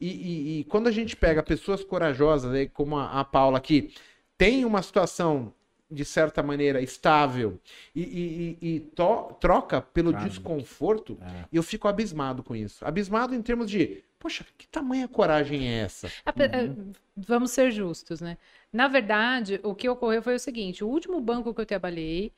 E, 0.00 0.08
e- 0.08 0.60
e 0.60 0.64
quando 0.64 0.88
a 0.88 0.90
gente 0.92 1.14
pega 1.14 1.42
pessoas 1.42 1.84
corajosas, 1.84 2.52
aí, 2.52 2.68
como 2.68 2.96
a, 2.96 3.20
a 3.20 3.24
Paula 3.24 3.58
aqui, 3.58 3.92
tem 4.36 4.64
uma 4.64 4.82
situação 4.82 5.52
de 5.90 6.04
certa 6.04 6.42
maneira 6.42 6.80
estável 6.80 7.58
e, 7.94 8.02
e- 8.02 8.58
e- 8.62 8.74
e 8.76 8.80
to- 8.80 9.34
troca 9.40 9.80
pelo 9.80 10.12
desconforto, 10.12 11.18
É. 11.20 11.44
eu 11.52 11.62
fico 11.62 11.86
abismado 11.88 12.42
com 12.42 12.54
isso. 12.56 12.84
Abismado 12.84 13.34
em 13.34 13.42
termos 13.42 13.68
de, 13.70 14.02
poxa, 14.18 14.44
que 14.56 14.66
tamanha 14.68 15.06
coragem 15.08 15.68
é 15.68 15.80
essa? 15.80 16.10
Ape- 16.24 16.44
eh, 16.44 16.70
Vamos 17.16 17.50
ser 17.50 17.70
justos, 17.70 18.20
né? 18.20 18.38
Na 18.72 18.88
verdade, 18.88 19.60
o 19.62 19.74
que 19.74 19.88
ocorreu 19.88 20.22
foi 20.22 20.34
o 20.36 20.38
seguinte: 20.38 20.82
o 20.82 20.88
último 20.88 21.20
banco 21.20 21.52
que 21.52 21.60
eu 21.60 21.66
trabalhei, 21.66 22.32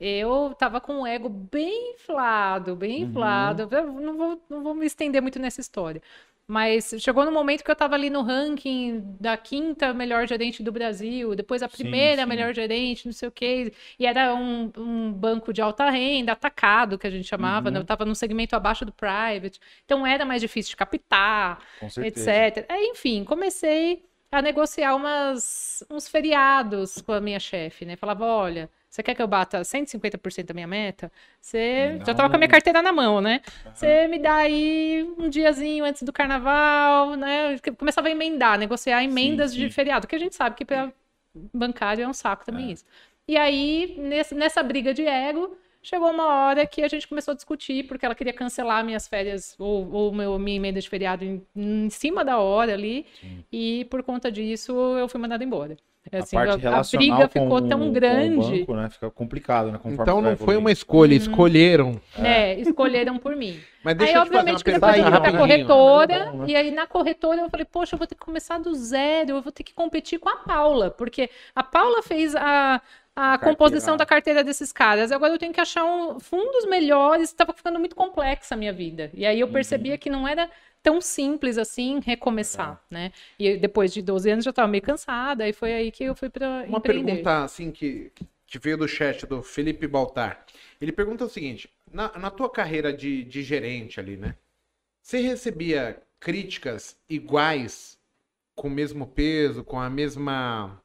eu 0.00 0.54
tava 0.58 0.80
com 0.80 1.02
o 1.02 1.06
ego 1.06 1.28
bem 1.28 1.94
inflado, 1.94 2.76
bem 2.76 3.02
Uhum. 3.02 3.04
inflado. 3.04 3.68
Eu 3.70 3.86
não 3.92 4.16
vou, 4.16 4.42
não 4.48 4.62
vou 4.62 4.74
me 4.74 4.86
estender 4.86 5.22
muito 5.22 5.38
nessa 5.38 5.60
história. 5.60 6.02
Mas 6.48 6.94
chegou 7.00 7.24
no 7.24 7.32
momento 7.32 7.64
que 7.64 7.70
eu 7.70 7.74
tava 7.74 7.96
ali 7.96 8.08
no 8.08 8.22
ranking 8.22 9.02
da 9.18 9.36
quinta 9.36 9.92
melhor 9.92 10.28
gerente 10.28 10.62
do 10.62 10.70
Brasil, 10.70 11.34
depois 11.34 11.60
a 11.60 11.68
Sim, 11.68 11.68
primeira 11.68 12.24
sim. 12.24 12.24
melhor 12.24 12.54
gerente, 12.54 13.04
não 13.06 13.12
sei 13.12 13.28
o 13.28 13.32
quê. 13.32 13.72
E 13.98 14.06
era 14.06 14.32
um, 14.32 14.70
um 14.76 15.12
banco 15.12 15.52
de 15.52 15.60
alta 15.60 15.90
renda, 15.90 16.32
atacado, 16.32 16.98
que 16.98 17.06
a 17.06 17.10
gente 17.10 17.26
chamava, 17.26 17.68
né? 17.70 17.78
Uhum. 17.78 17.80
Eu 17.80 17.84
tava 17.84 18.04
num 18.04 18.14
segmento 18.14 18.54
abaixo 18.54 18.84
do 18.84 18.92
private. 18.92 19.58
Então 19.84 20.06
era 20.06 20.24
mais 20.24 20.40
difícil 20.40 20.70
de 20.70 20.76
captar 20.76 21.60
etc. 22.00 22.64
Aí, 22.68 22.86
enfim, 22.92 23.24
comecei 23.24 24.04
a 24.30 24.42
negociar 24.42 24.94
umas, 24.94 25.82
uns 25.90 26.08
feriados 26.08 27.00
com 27.00 27.12
a 27.12 27.20
minha 27.20 27.40
chefe, 27.40 27.84
né? 27.84 27.96
Falava, 27.96 28.24
olha, 28.24 28.70
você 28.96 29.02
quer 29.02 29.14
que 29.14 29.20
eu 29.20 29.28
bata 29.28 29.62
150% 29.62 30.46
da 30.46 30.54
minha 30.54 30.66
meta? 30.66 31.12
Você 31.38 31.98
já 32.06 32.14
tava 32.14 32.30
com 32.30 32.36
a 32.36 32.38
minha 32.38 32.48
carteira 32.48 32.80
na 32.80 32.92
mão, 32.92 33.20
né? 33.20 33.42
Você 33.74 34.08
me 34.08 34.18
dá 34.18 34.36
aí 34.36 35.06
um 35.18 35.28
diazinho 35.28 35.84
antes 35.84 36.02
do 36.02 36.12
carnaval, 36.12 37.14
né? 37.14 37.58
Começava 37.78 38.08
a 38.08 38.10
emendar, 38.10 38.58
negociar 38.58 39.04
emendas 39.04 39.52
de 39.54 39.64
sim. 39.66 39.70
feriado, 39.70 40.06
que 40.06 40.16
a 40.16 40.18
gente 40.18 40.34
sabe 40.34 40.56
que 40.56 40.64
para 40.64 40.90
bancário 41.52 42.04
é 42.04 42.08
um 42.08 42.14
saco 42.14 42.44
também 42.46 42.70
É. 42.70 42.72
isso. 42.72 42.84
E 43.28 43.36
aí, 43.36 43.96
nesse- 43.98 44.34
nessa 44.34 44.62
briga 44.62 44.94
de 44.94 45.04
ego, 45.04 45.58
chegou 45.82 46.10
uma 46.10 46.26
hora 46.26 46.66
que 46.66 46.82
a 46.82 46.88
gente 46.88 47.06
começou 47.06 47.32
a 47.32 47.34
discutir, 47.34 47.86
porque 47.86 48.06
ela 48.06 48.14
queria 48.14 48.32
cancelar 48.32 48.82
minhas 48.82 49.06
férias 49.06 49.54
ou, 49.58 49.90
ou 49.92 50.12
meu, 50.12 50.38
minha 50.38 50.56
emenda 50.56 50.80
de 50.80 50.88
feriado 50.88 51.22
em, 51.22 51.46
em 51.54 51.90
cima 51.90 52.24
da 52.24 52.38
hora 52.38 52.72
ali, 52.72 53.04
Sim. 53.20 53.44
e 53.52 53.84
por 53.90 54.02
conta 54.02 54.32
disso 54.32 54.72
eu 54.96 55.06
fui 55.06 55.20
mandada 55.20 55.44
embora. 55.44 55.76
Assim, 56.12 56.36
a 56.36 56.40
a, 56.42 56.46
parte 56.46 56.66
a 56.66 56.70
relacional 56.70 57.16
briga 57.16 57.28
com 57.28 57.40
ficou 57.44 57.62
tão 57.68 57.78
com 57.80 57.88
o 57.88 57.92
grande, 57.92 58.58
banco, 58.60 58.74
né? 58.74 58.90
Fica 58.90 59.10
complicado, 59.10 59.72
né? 59.72 59.78
Conforme 59.78 60.02
Então 60.02 60.20
não 60.20 60.36
foi 60.36 60.56
uma 60.56 60.70
escolha, 60.72 61.14
escolheram. 61.14 62.00
né? 62.16 62.54
Escolheram 62.60 63.18
por 63.18 63.34
mim. 63.36 63.58
Mas 63.82 63.96
deixa 63.96 64.14
aí, 64.14 64.18
obviamente, 64.18 64.64
que 64.64 64.72
depois 64.72 64.96
eu 64.98 65.04
fui 65.04 65.20
pra 65.20 65.32
corretora, 65.38 66.32
né? 66.32 66.44
e 66.48 66.56
aí 66.56 66.70
na 66.70 66.86
corretora 66.86 67.40
eu 67.40 67.50
falei, 67.50 67.64
poxa, 67.64 67.94
eu 67.94 67.98
vou 67.98 68.06
ter 68.06 68.14
que 68.14 68.20
começar 68.24 68.58
do 68.58 68.74
zero, 68.74 69.30
eu 69.30 69.42
vou 69.42 69.52
ter 69.52 69.62
que 69.62 69.72
competir 69.74 70.18
com 70.18 70.28
a 70.28 70.36
Paula, 70.36 70.90
porque 70.90 71.30
a 71.54 71.62
Paula 71.62 72.02
fez 72.02 72.34
a, 72.34 72.80
a 73.14 73.38
Carteira. 73.38 73.38
composição 73.38 73.96
da 73.96 74.04
carteira 74.04 74.42
desses 74.42 74.72
caras, 74.72 75.12
agora 75.12 75.32
eu 75.34 75.38
tenho 75.38 75.52
que 75.52 75.60
achar 75.60 75.84
um, 75.84 76.18
fundos 76.18 76.66
melhores, 76.66 77.28
estava 77.28 77.52
ficando 77.52 77.78
muito 77.78 77.94
complexa 77.94 78.54
a 78.54 78.58
minha 78.58 78.72
vida. 78.72 79.10
E 79.14 79.24
aí 79.24 79.38
eu 79.40 79.48
percebia 79.48 79.92
Uhum. 79.92 79.98
que 79.98 80.10
não 80.10 80.26
era 80.26 80.50
tão 80.86 81.00
simples 81.00 81.58
assim 81.58 81.98
recomeçar, 81.98 82.80
né? 82.88 83.10
E 83.36 83.56
depois 83.56 83.92
de 83.92 84.00
12 84.00 84.30
anos 84.30 84.44
já 84.44 84.50
estava 84.50 84.68
meio 84.68 84.84
cansada, 84.84 85.48
e 85.48 85.52
foi 85.52 85.74
aí 85.74 85.90
que 85.90 86.04
eu 86.04 86.14
fui 86.14 86.30
para 86.30 86.64
Uma 86.68 86.78
empreender. 86.78 87.06
pergunta 87.06 87.42
assim 87.42 87.72
que, 87.72 88.12
que 88.46 88.56
veio 88.60 88.78
do 88.78 88.86
chat 88.86 89.26
do 89.26 89.42
Felipe 89.42 89.88
Baltar. 89.88 90.46
Ele 90.80 90.92
pergunta 90.92 91.24
o 91.24 91.28
seguinte: 91.28 91.68
na, 91.92 92.16
na 92.16 92.30
tua 92.30 92.48
carreira 92.48 92.92
de, 92.92 93.24
de 93.24 93.42
gerente 93.42 93.98
ali, 93.98 94.16
né? 94.16 94.36
Você 95.02 95.18
recebia 95.18 96.00
críticas 96.20 96.96
iguais, 97.08 97.98
com 98.54 98.68
o 98.68 98.70
mesmo 98.70 99.08
peso, 99.08 99.64
com 99.64 99.80
a 99.80 99.90
mesma 99.90 100.80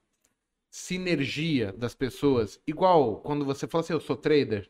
sinergia 0.72 1.72
das 1.74 1.94
pessoas, 1.94 2.60
igual 2.66 3.18
quando 3.18 3.46
você 3.46 3.68
fala 3.68 3.84
assim, 3.84 3.94
eu 3.94 4.00
sou 4.00 4.16
trader? 4.16 4.68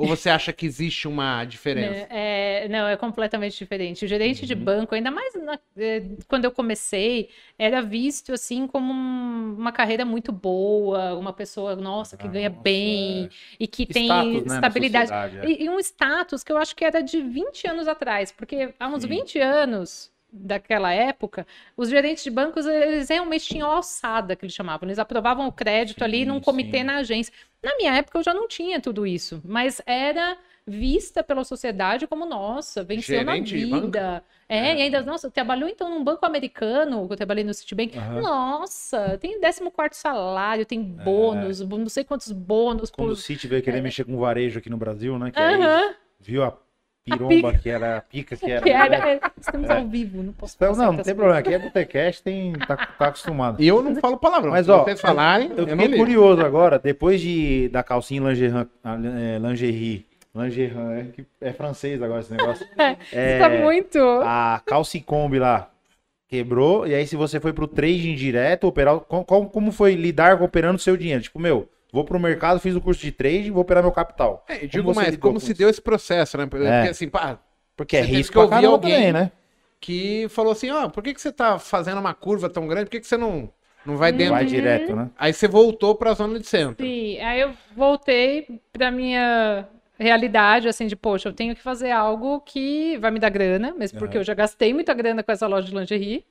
Ou 0.00 0.08
você 0.08 0.30
acha 0.30 0.52
que 0.52 0.66
existe 0.66 1.06
uma 1.06 1.44
diferença? 1.44 2.08
É, 2.10 2.64
é, 2.64 2.68
não, 2.68 2.88
é 2.88 2.96
completamente 2.96 3.56
diferente. 3.56 4.04
O 4.04 4.08
gerente 4.08 4.44
de 4.44 4.54
Uhum. 4.54 4.64
banco, 4.64 4.94
ainda 4.94 5.10
mais 5.10 5.34
na- 5.34 5.58
é, 5.76 6.02
quando 6.26 6.44
eu 6.44 6.50
comecei, 6.52 7.30
era 7.56 7.80
visto 7.80 8.32
assim 8.32 8.66
como 8.66 8.92
um- 8.92 9.54
uma 9.56 9.70
carreira 9.70 10.04
muito 10.04 10.32
boa, 10.32 11.14
uma 11.16 11.32
pessoa, 11.32 11.76
nossa, 11.76 12.16
que 12.16 12.26
Ah, 12.26 12.30
ganha 12.32 12.50
nossa, 12.50 12.62
bem 12.62 13.30
e 13.58 13.66
que 13.68 13.86
tem 13.86 14.06
Status, 14.06 14.44
né, 14.46 14.60
na 14.60 14.66
estabilidade. 14.66 15.38
é. 15.38 15.48
E, 15.48 15.64
e 15.64 15.70
um 15.70 15.78
status 15.78 16.42
que 16.42 16.50
eu 16.52 16.56
acho 16.58 16.74
que 16.74 16.84
era 16.84 17.00
de 17.02 17.20
20 17.22 17.66
anos 17.68 17.86
atrás, 17.86 18.32
porque 18.32 18.74
há 18.78 18.88
uns 18.88 19.02
Sim. 19.02 19.08
20 19.08 19.38
anos 19.38 20.10
daquela 20.32 20.92
época, 20.92 21.46
os 21.76 21.88
gerentes 21.88 22.24
de 22.24 22.30
bancos, 22.30 22.66
eles 22.66 23.08
realmente 23.08 23.46
tinham 23.46 23.70
alçada, 23.70 24.36
que 24.36 24.44
eles 24.44 24.54
chamavam. 24.54 24.88
Eles 24.88 24.98
aprovavam 24.98 25.46
o 25.46 25.52
crédito 25.52 26.02
ali 26.02 26.20
Sim, 26.20 26.26
num 26.26 26.40
comitê 26.40 26.78
sim. 26.78 26.84
na 26.84 26.96
agência. 26.98 27.32
Na 27.62 27.76
minha 27.76 27.94
época, 27.96 28.18
eu 28.18 28.22
já 28.22 28.32
não 28.32 28.48
tinha 28.48 28.80
tudo 28.80 29.06
isso, 29.06 29.40
mas 29.44 29.82
era 29.86 30.36
vista 30.66 31.22
pela 31.22 31.44
sociedade 31.44 32.06
como, 32.06 32.24
nossa, 32.24 32.84
venceu 32.84 33.18
Gerente 33.18 33.66
na 33.66 33.80
vida. 33.80 34.24
É, 34.48 34.76
e 34.76 34.82
ainda, 34.82 35.02
nossa, 35.02 35.30
trabalhou 35.30 35.68
então 35.68 35.88
num 35.90 36.02
banco 36.02 36.24
americano, 36.24 37.06
que 37.06 37.12
eu 37.12 37.16
trabalhei 37.16 37.44
no 37.44 37.52
Citibank. 37.54 37.96
Aham. 37.96 38.22
Nossa, 38.22 39.18
tem 39.20 39.40
14 39.40 39.60
salário, 39.92 40.64
tem 40.66 40.82
bônus, 40.82 41.60
não 41.60 41.88
sei 41.88 42.04
quantos 42.04 42.32
bônus 42.32 42.90
Quando 42.90 43.08
por. 43.08 43.12
o 43.12 43.16
City 43.16 43.46
veio 43.46 43.62
querer 43.62 43.82
mexer 43.82 44.04
com 44.04 44.16
varejo 44.16 44.58
aqui 44.58 44.70
no 44.70 44.76
Brasil, 44.76 45.18
né? 45.18 45.30
Que 45.30 45.40
aí 45.40 45.54
Aham. 45.54 45.94
viu 46.20 46.42
a 46.42 46.56
piromba 47.04 47.52
que 47.54 47.68
era, 47.70 47.96
a 47.98 48.00
pica 48.00 48.36
que 48.36 48.46
era. 48.50 48.62
Que 48.62 48.70
era- 48.70 48.98
né? 48.98 49.20
Estamos 49.40 49.70
ao 49.70 49.86
vivo, 49.86 50.22
não 50.22 50.32
posso 50.32 50.54
Então, 50.56 50.74
falar 50.74 50.86
não, 50.86 50.92
não 50.94 51.02
tem 51.02 51.14
problema. 51.14 51.38
Aqui 51.40 51.54
é 51.54 51.58
Botecast, 51.58 52.22
tem, 52.22 52.52
tá, 52.52 52.76
tá 52.76 53.06
acostumado. 53.06 53.62
E 53.62 53.66
eu 53.68 53.82
não 53.82 53.94
falo 53.96 54.16
palavrão. 54.18 54.50
Mas, 54.52 54.66
Se 54.66 54.72
ó, 54.72 54.84
vocês 54.84 55.00
falarem, 55.00 55.50
Eu 55.56 55.66
eu, 55.66 55.76
fiquei 55.76 55.96
curioso 55.96 56.44
agora, 56.44 56.78
depois 56.78 57.20
de, 57.20 57.68
da 57.70 57.82
calcinha 57.82 58.20
lingerie, 58.28 58.54
é, 58.84 59.38
lingerie, 59.38 60.06
lingerie, 60.34 60.76
é, 60.98 61.04
que 61.12 61.26
é 61.40 61.52
francês 61.52 62.02
agora 62.02 62.20
esse 62.20 62.32
negócio. 62.32 62.66
Você 63.10 63.38
tá 63.38 63.48
muito. 63.48 63.98
A 64.22 64.60
calcicombi 64.66 65.38
lá 65.38 65.68
quebrou, 66.28 66.86
e 66.86 66.94
aí 66.94 67.04
se 67.08 67.16
você 67.16 67.40
foi 67.40 67.52
pro 67.52 67.66
trading 67.66 68.14
direto, 68.14 68.64
operar, 68.68 69.00
com- 69.00 69.24
como, 69.24 69.50
como 69.50 69.72
foi 69.72 69.94
lidar 69.94 70.40
operando 70.40 70.76
o 70.76 70.78
seu 70.78 70.96
dinheiro? 70.96 71.20
Tipo, 71.22 71.40
meu, 71.40 71.68
vou 71.92 72.04
pro 72.04 72.18
mercado, 72.18 72.60
fiz 72.60 72.74
o 72.74 72.80
curso 72.80 73.00
de 73.00 73.12
trading, 73.12 73.50
vou 73.50 73.62
operar 73.62 73.82
meu 73.82 73.92
capital. 73.92 74.44
É, 74.48 74.56
eu 74.56 74.58
Como 74.60 74.68
digo 74.68 74.94
você 74.94 75.04
mais, 75.04 75.16
como 75.16 75.34
com 75.34 75.46
se 75.46 75.50
isso? 75.52 75.58
deu 75.58 75.68
esse 75.68 75.80
processo, 75.82 76.36
né? 76.38 76.46
Porque 76.46 76.66
É. 76.66 76.88
assim, 76.88 77.08
pá, 77.08 77.38
Porque 77.76 77.96
é 77.96 78.02
risco 78.02 78.32
que 78.32 78.38
pra 78.38 78.48
caramba 78.48 78.74
alguém. 78.74 78.92
também, 78.92 79.12
né? 79.12 79.32
que 79.80 80.26
falou 80.28 80.52
assim, 80.52 80.70
ó, 80.70 80.88
por 80.90 81.02
que, 81.02 81.14
que 81.14 81.20
você 81.20 81.32
tá 81.32 81.58
fazendo 81.58 81.98
uma 81.98 82.12
curva 82.12 82.50
tão 82.50 82.66
grande? 82.68 82.84
Por 82.84 82.90
que, 82.90 83.00
que 83.00 83.06
você 83.06 83.16
não, 83.16 83.50
não 83.84 83.96
vai 83.96 84.12
dentro? 84.12 84.34
Vai 84.34 84.44
direto, 84.44 84.94
né? 84.94 85.08
Aí 85.18 85.32
você 85.32 85.48
voltou 85.48 85.94
pra 85.94 86.12
zona 86.12 86.38
de 86.38 86.46
centro. 86.46 86.86
Sim, 86.86 87.18
aí 87.20 87.40
eu 87.40 87.54
voltei 87.74 88.60
pra 88.72 88.90
minha 88.90 89.66
realidade, 89.98 90.68
assim, 90.68 90.86
de, 90.86 90.96
poxa, 90.96 91.28
eu 91.28 91.32
tenho 91.32 91.54
que 91.54 91.62
fazer 91.62 91.90
algo 91.90 92.40
que 92.40 92.96
vai 92.98 93.10
me 93.10 93.18
dar 93.18 93.30
grana, 93.30 93.72
mesmo 93.74 93.98
porque 93.98 94.16
Aham. 94.16 94.20
eu 94.20 94.24
já 94.24 94.34
gastei 94.34 94.72
muita 94.74 94.94
grana 94.94 95.22
com 95.22 95.32
essa 95.32 95.46
loja 95.46 95.66
de 95.68 95.74
lingerie, 95.74 96.24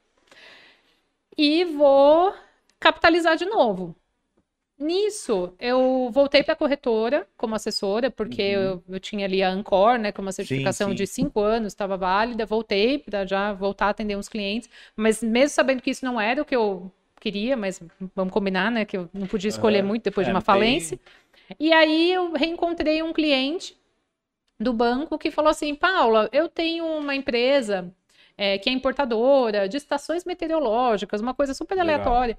e 1.38 1.64
vou 1.66 2.34
capitalizar 2.80 3.36
de 3.38 3.46
novo. 3.46 3.96
Nisso, 4.80 5.54
eu 5.60 6.10
voltei 6.10 6.42
para 6.42 6.54
a 6.54 6.56
corretora 6.56 7.28
como 7.36 7.54
assessora, 7.54 8.10
porque 8.10 8.42
eu, 8.42 8.82
eu 8.88 8.98
tinha 9.00 9.26
ali 9.26 9.44
a 9.44 9.50
Ancor, 9.50 9.98
né, 10.00 10.10
com 10.14 10.22
uma 10.22 10.32
certificação 10.32 10.88
Uhum. 10.90 10.96
sim. 10.96 11.04
de 11.04 11.06
cinco 11.08 11.42
anos, 11.42 11.74
estava 11.74 11.98
válida, 11.98 12.46
voltei 12.46 12.98
para 12.98 13.26
já 13.26 13.52
voltar 13.52 13.88
a 13.88 13.90
atender 13.90 14.16
uns 14.18 14.30
clientes, 14.30 14.70
mas 14.96 15.22
mesmo 15.22 15.50
sabendo 15.54 15.82
que 15.82 15.90
isso 15.90 16.06
não 16.06 16.20
era 16.20 16.42
o 16.42 16.46
que 16.46 16.56
eu 16.56 16.90
queria, 17.20 17.58
mas 17.58 17.82
vamos 18.16 18.32
combinar, 18.34 18.72
né, 18.72 18.86
que 18.86 18.96
eu 18.96 19.10
não 19.14 19.28
podia 19.28 19.50
escolher 19.50 19.84
Aham. 19.84 19.84
muito 19.84 20.04
depois 20.04 20.26
de 20.26 20.32
É, 20.32 20.34
uma 20.34 20.40
falência. 20.42 20.98
E 21.60 21.74
aí 21.74 22.14
eu 22.14 22.34
reencontrei 22.34 23.04
um 23.04 23.14
cliente 23.14 23.78
do 24.60 24.74
banco 24.74 25.18
que 25.18 25.32
falou 25.32 25.50
assim: 25.50 25.76
Paula, 25.76 26.30
eu 26.32 26.50
tenho 26.50 26.86
uma 26.86 27.16
empresa 27.16 27.94
é, 28.38 28.58
que 28.58 28.70
é 28.70 28.74
importadora 28.74 29.68
de 29.68 29.78
estações 29.78 30.26
meteorológicas, 30.26 31.22
uma 31.22 31.34
coisa 31.34 31.54
super 31.54 31.78
Legal. 31.82 31.82
aleatória. 31.82 32.38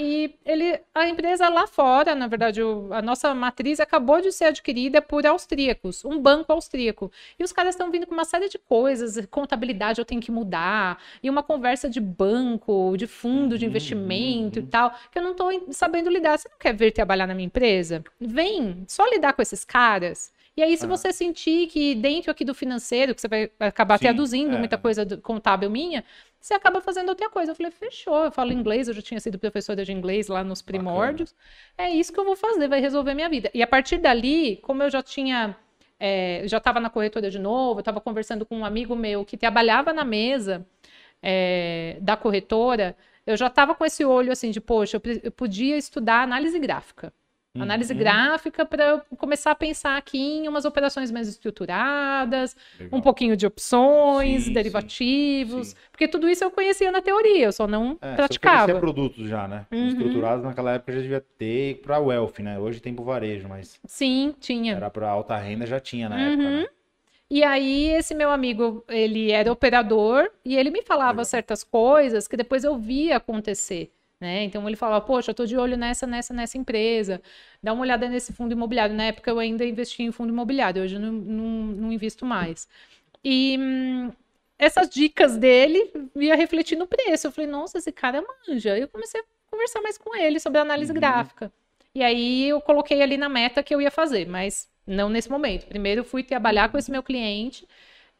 E 0.00 0.34
ele, 0.44 0.80
a 0.94 1.06
empresa 1.06 1.48
lá 1.48 1.66
fora, 1.66 2.14
na 2.14 2.26
verdade, 2.26 2.62
o- 2.62 2.92
a 2.92 3.00
nossa 3.02 3.32
matriz 3.34 3.78
acabou 3.78 4.20
de 4.20 4.32
ser 4.32 4.46
adquirida 4.46 5.00
por 5.02 5.24
austríacos, 5.26 6.04
um 6.04 6.18
banco 6.20 6.50
austríaco. 6.52 7.12
E 7.38 7.44
os 7.44 7.52
caras 7.52 7.74
estão 7.74 7.90
vindo 7.90 8.06
com 8.06 8.14
uma 8.14 8.24
série 8.24 8.48
de 8.48 8.58
coisas, 8.58 9.24
contabilidade 9.26 10.00
eu 10.00 10.04
tenho 10.04 10.20
que 10.20 10.30
mudar, 10.32 10.98
e 11.22 11.28
uma 11.30 11.42
conversa 11.42 11.88
de 11.90 12.00
banco, 12.00 12.96
de 12.96 13.06
fundo 13.06 13.58
de 13.58 13.66
Uhum, 13.66 13.68
investimento 13.68 14.58
uhum. 14.58 14.64
e 14.64 14.68
tal, 14.68 14.90
que 15.10 15.18
eu 15.18 15.22
não 15.22 15.32
estou 15.32 15.50
sabendo 15.70 16.10
lidar. 16.10 16.38
Você 16.38 16.48
não 16.48 16.58
quer 16.58 16.74
vir 16.74 16.90
trabalhar 16.92 17.26
na 17.26 17.34
minha 17.34 17.46
empresa? 17.46 18.02
Vem, 18.18 18.84
só 18.88 19.04
lidar 19.06 19.34
com 19.34 19.42
esses 19.42 19.62
caras. 19.64 20.32
E 20.56 20.62
aí, 20.62 20.76
se 20.76 20.84
Ah. 20.84 20.88
você 20.88 21.12
sentir 21.12 21.66
que 21.68 21.94
dentro 21.94 22.30
aqui 22.30 22.44
do 22.44 22.54
financeiro, 22.54 23.14
que 23.14 23.20
você 23.20 23.28
vai 23.28 23.50
acabar 23.58 23.98
Sim, 23.98 24.04
traduzindo 24.04 24.54
é. 24.54 24.58
muita 24.58 24.76
coisa 24.76 25.04
do- 25.04 25.18
contábil 25.18 25.70
minha, 25.70 26.04
você 26.38 26.52
acaba 26.54 26.80
fazendo 26.80 27.08
outra 27.08 27.30
coisa. 27.30 27.52
Eu 27.52 27.56
falei, 27.56 27.72
fechou, 27.72 28.24
eu 28.24 28.30
falo 28.32 28.52
inglês, 28.52 28.86
eu 28.88 28.94
já 28.94 29.00
tinha 29.00 29.18
sido 29.20 29.38
professora 29.38 29.84
de 29.84 29.92
inglês 29.92 30.28
lá 30.28 30.44
nos 30.44 30.60
primórdios. 30.60 31.34
É 31.78 31.88
isso 31.90 32.12
que 32.12 32.20
eu 32.20 32.24
vou 32.24 32.36
fazer, 32.36 32.68
vai 32.68 32.80
resolver 32.80 33.14
minha 33.14 33.28
vida. 33.30 33.50
E 33.54 33.62
a 33.62 33.66
partir 33.66 33.96
dali, 33.98 34.56
como 34.58 34.82
eu 34.82 34.90
já 34.90 35.02
tinha, 35.02 35.56
é, 35.98 36.42
já 36.46 36.58
estava 36.58 36.80
na 36.80 36.90
corretora 36.90 37.30
de 37.30 37.38
novo, 37.38 37.78
eu 37.78 37.80
estava 37.80 38.00
conversando 38.00 38.44
com 38.44 38.58
um 38.58 38.64
amigo 38.64 38.94
meu 38.94 39.24
que 39.24 39.36
trabalhava 39.38 39.92
na 39.92 40.04
mesa 40.04 40.66
é, 41.22 41.96
da 42.00 42.16
corretora, 42.16 42.96
eu 43.26 43.36
já 43.36 43.46
estava 43.46 43.74
com 43.74 43.84
esse 43.84 44.04
olho 44.04 44.32
assim 44.32 44.50
de, 44.50 44.60
poxa, 44.60 44.96
eu, 44.98 45.02
eu 45.24 45.30
podia 45.32 45.76
estudar 45.78 46.22
análise 46.22 46.58
gráfica. 46.58 47.12
Análise 47.58 47.92
Uhum. 47.92 47.98
gráfica 47.98 48.64
para 48.64 49.00
começar 49.18 49.50
a 49.50 49.54
pensar 49.54 49.98
aqui 49.98 50.18
em 50.18 50.48
umas 50.48 50.64
operações 50.64 51.10
mais 51.10 51.28
estruturadas, 51.28 52.56
Legal. 52.80 52.98
um 52.98 53.02
pouquinho 53.02 53.36
de 53.36 53.46
opções, 53.46 54.44
Sim, 54.44 54.52
derivativos, 54.54 55.68
sim. 55.68 55.74
porque 55.90 56.08
tudo 56.08 56.30
isso 56.30 56.42
eu 56.42 56.50
conhecia 56.50 56.90
na 56.90 57.02
teoria, 57.02 57.44
eu 57.44 57.52
só 57.52 57.66
não 57.66 57.98
É, 58.00 58.12
você 58.12 58.16
praticava. 58.16 58.56
oferecia 58.62 58.80
produtos 58.80 59.28
já, 59.28 59.46
né? 59.46 59.66
Uhum. 59.70 59.86
Estruturados 59.88 60.42
naquela 60.44 60.72
época 60.72 60.92
já 60.94 61.00
devia 61.02 61.20
ter 61.20 61.76
pra 61.82 61.98
wealth, 61.98 62.38
né? 62.38 62.58
Hoje 62.58 62.80
tem 62.80 62.94
pro 62.94 63.04
varejo, 63.04 63.46
mas 63.48 63.78
Sim, 63.84 64.34
tinha. 64.40 64.74
era 64.74 64.88
pra 64.88 65.10
alta 65.10 65.36
renda 65.36 65.66
já 65.66 65.78
tinha 65.78 66.08
na 66.08 66.18
época, 66.20 66.42
Uhum. 66.48 66.60
né? 66.62 66.66
E 67.30 67.42
aí, 67.44 67.88
esse 67.90 68.14
meu 68.14 68.30
amigo, 68.30 68.84
ele 68.88 69.30
era 69.30 69.50
operador 69.52 70.30
e 70.44 70.56
ele 70.56 70.70
me 70.70 70.82
falava 70.82 71.12
Legal. 71.12 71.24
certas 71.26 71.64
coisas 71.64 72.26
que 72.28 72.36
depois 72.36 72.64
eu 72.64 72.76
via 72.78 73.16
acontecer, 73.16 73.90
né? 74.22 74.44
Então 74.44 74.66
ele 74.68 74.76
falava, 74.76 75.04
poxa, 75.04 75.32
eu 75.32 75.34
tô 75.34 75.44
de 75.46 75.56
olho 75.56 75.76
nessa, 75.76 76.06
nessa, 76.06 76.32
nessa 76.32 76.56
empresa, 76.58 77.20
dá 77.62 77.72
uma 77.72 77.82
olhada 77.82 78.08
nesse 78.08 78.32
fundo 78.32 78.52
imobiliário. 78.52 78.94
Na 78.94 79.04
época 79.06 79.30
eu 79.30 79.38
ainda 79.40 79.64
investia 79.66 80.06
em 80.06 80.12
fundo 80.12 80.32
imobiliário, 80.32 80.82
hoje 80.82 80.94
eu 80.96 81.00
não, 81.00 81.12
não, 81.12 81.44
não 81.76 81.92
invisto 81.92 82.24
mais. 82.24 82.68
E 83.24 83.56
hum, 83.58 84.12
essas 84.58 84.88
dicas 84.88 85.36
dele 85.36 85.92
ia 86.16 86.36
refletir 86.36 86.76
no 86.76 86.86
preço. 86.86 87.26
Eu 87.26 87.32
falei, 87.32 87.50
nossa, 87.50 87.78
esse 87.78 87.92
cara 87.92 88.22
manja. 88.48 88.78
Eu 88.78 88.88
comecei 88.88 89.20
a 89.20 89.24
conversar 89.50 89.80
mais 89.82 89.98
com 89.98 90.16
ele 90.16 90.40
sobre 90.40 90.60
análise 90.60 90.92
Uhum. 90.92 90.98
gráfica. 90.98 91.52
E 91.94 92.02
aí 92.02 92.48
eu 92.48 92.60
coloquei 92.60 93.02
ali 93.02 93.16
na 93.16 93.28
meta 93.28 93.62
que 93.62 93.74
eu 93.74 93.80
ia 93.80 93.90
fazer, 93.90 94.26
mas 94.26 94.68
não 94.86 95.08
nesse 95.08 95.30
momento. 95.30 95.66
Primeiro 95.66 96.00
eu 96.00 96.04
fui 96.04 96.22
trabalhar 96.22 96.70
com 96.70 96.78
esse 96.78 96.90
meu 96.90 97.02
cliente, 97.02 97.66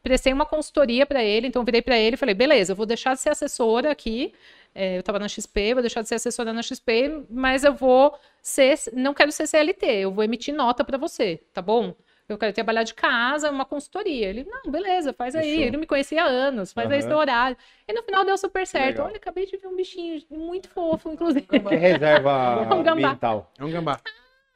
prestei 0.03 0.33
uma 0.33 0.45
consultoria 0.47 1.07
para 1.07 1.23
ele, 1.23 1.47
então 1.47 1.63
eu 1.63 1.67
virei 1.67 1.83
para 1.83 1.97
ele 1.99 2.15
e 2.15 2.19
falei: 2.19 2.35
beleza, 2.35 2.73
eu 2.73 2.77
vou 2.77 2.87
deixar 2.87 3.15
de 3.15 3.21
ser 3.21 3.31
assessora 3.31 3.91
aqui. 3.91 4.33
é, 4.75 4.97
eu 4.97 5.01
estava 5.01 5.19
na 5.19 5.29
XP, 5.29 5.75
vou 5.75 5.83
deixar 5.83 6.03
de 6.03 6.09
ser 6.09 6.15
assessora 6.17 6.53
na 6.53 6.63
XP, 6.63 7.25
mas 7.31 7.63
eu 7.65 7.75
vou 7.75 8.15
ser, 8.43 8.79
não 8.93 9.15
quero 9.15 9.31
ser 9.33 9.47
CLT, 9.47 9.87
eu 9.87 10.11
vou 10.13 10.25
emitir 10.25 10.55
nota 10.55 10.85
para 10.85 10.97
você, 10.99 11.41
tá 11.53 11.61
bom? 11.63 11.95
Eu 12.29 12.39
quero 12.39 12.53
trabalhar 12.55 12.83
de 12.85 12.95
casa, 12.95 13.51
uma 13.51 13.65
consultoria. 13.67 14.29
Ele, 14.29 14.45
não, 14.45 14.71
beleza, 14.73 15.13
faz 15.13 15.35
aí. 15.35 15.43
Fechou. 15.43 15.63
Ele 15.63 15.71
não 15.73 15.81
me 15.81 15.87
conhecia 15.87 16.23
há 16.23 16.27
anos, 16.27 16.73
faz 16.73 16.91
aí 16.91 17.01
Aham. 17.01 17.09
seu 17.09 17.19
horário. 17.19 17.57
E 17.87 17.93
no 17.93 18.03
final 18.05 18.25
deu 18.25 18.39
super 18.39 18.67
certo. 18.67 18.87
legal. 18.93 19.07
Olha, 19.09 19.17
acabei 19.17 19.45
de 19.45 19.57
ver 19.59 19.67
um 19.67 19.77
bichinho 19.77 20.23
muito 20.31 20.69
fofo, 20.69 21.11
inclusive. 21.11 21.47
Que 21.47 21.59
reserva 21.77 22.63
Um 22.73 22.83
gambá. 22.83 22.93
ambiental. 22.93 23.53
É 23.59 23.65
um 23.65 23.71
gambá. 23.71 24.01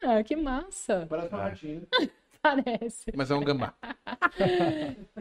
Ah, 0.02 0.22
que 0.22 0.36
massa. 0.36 1.06
Parece 1.10 1.28
uma 1.34 1.42
ratinha. 1.42 1.82
Parece. 2.46 3.12
Mas 3.14 3.30
é 3.30 3.34
um 3.34 3.42
gambá. 3.42 3.74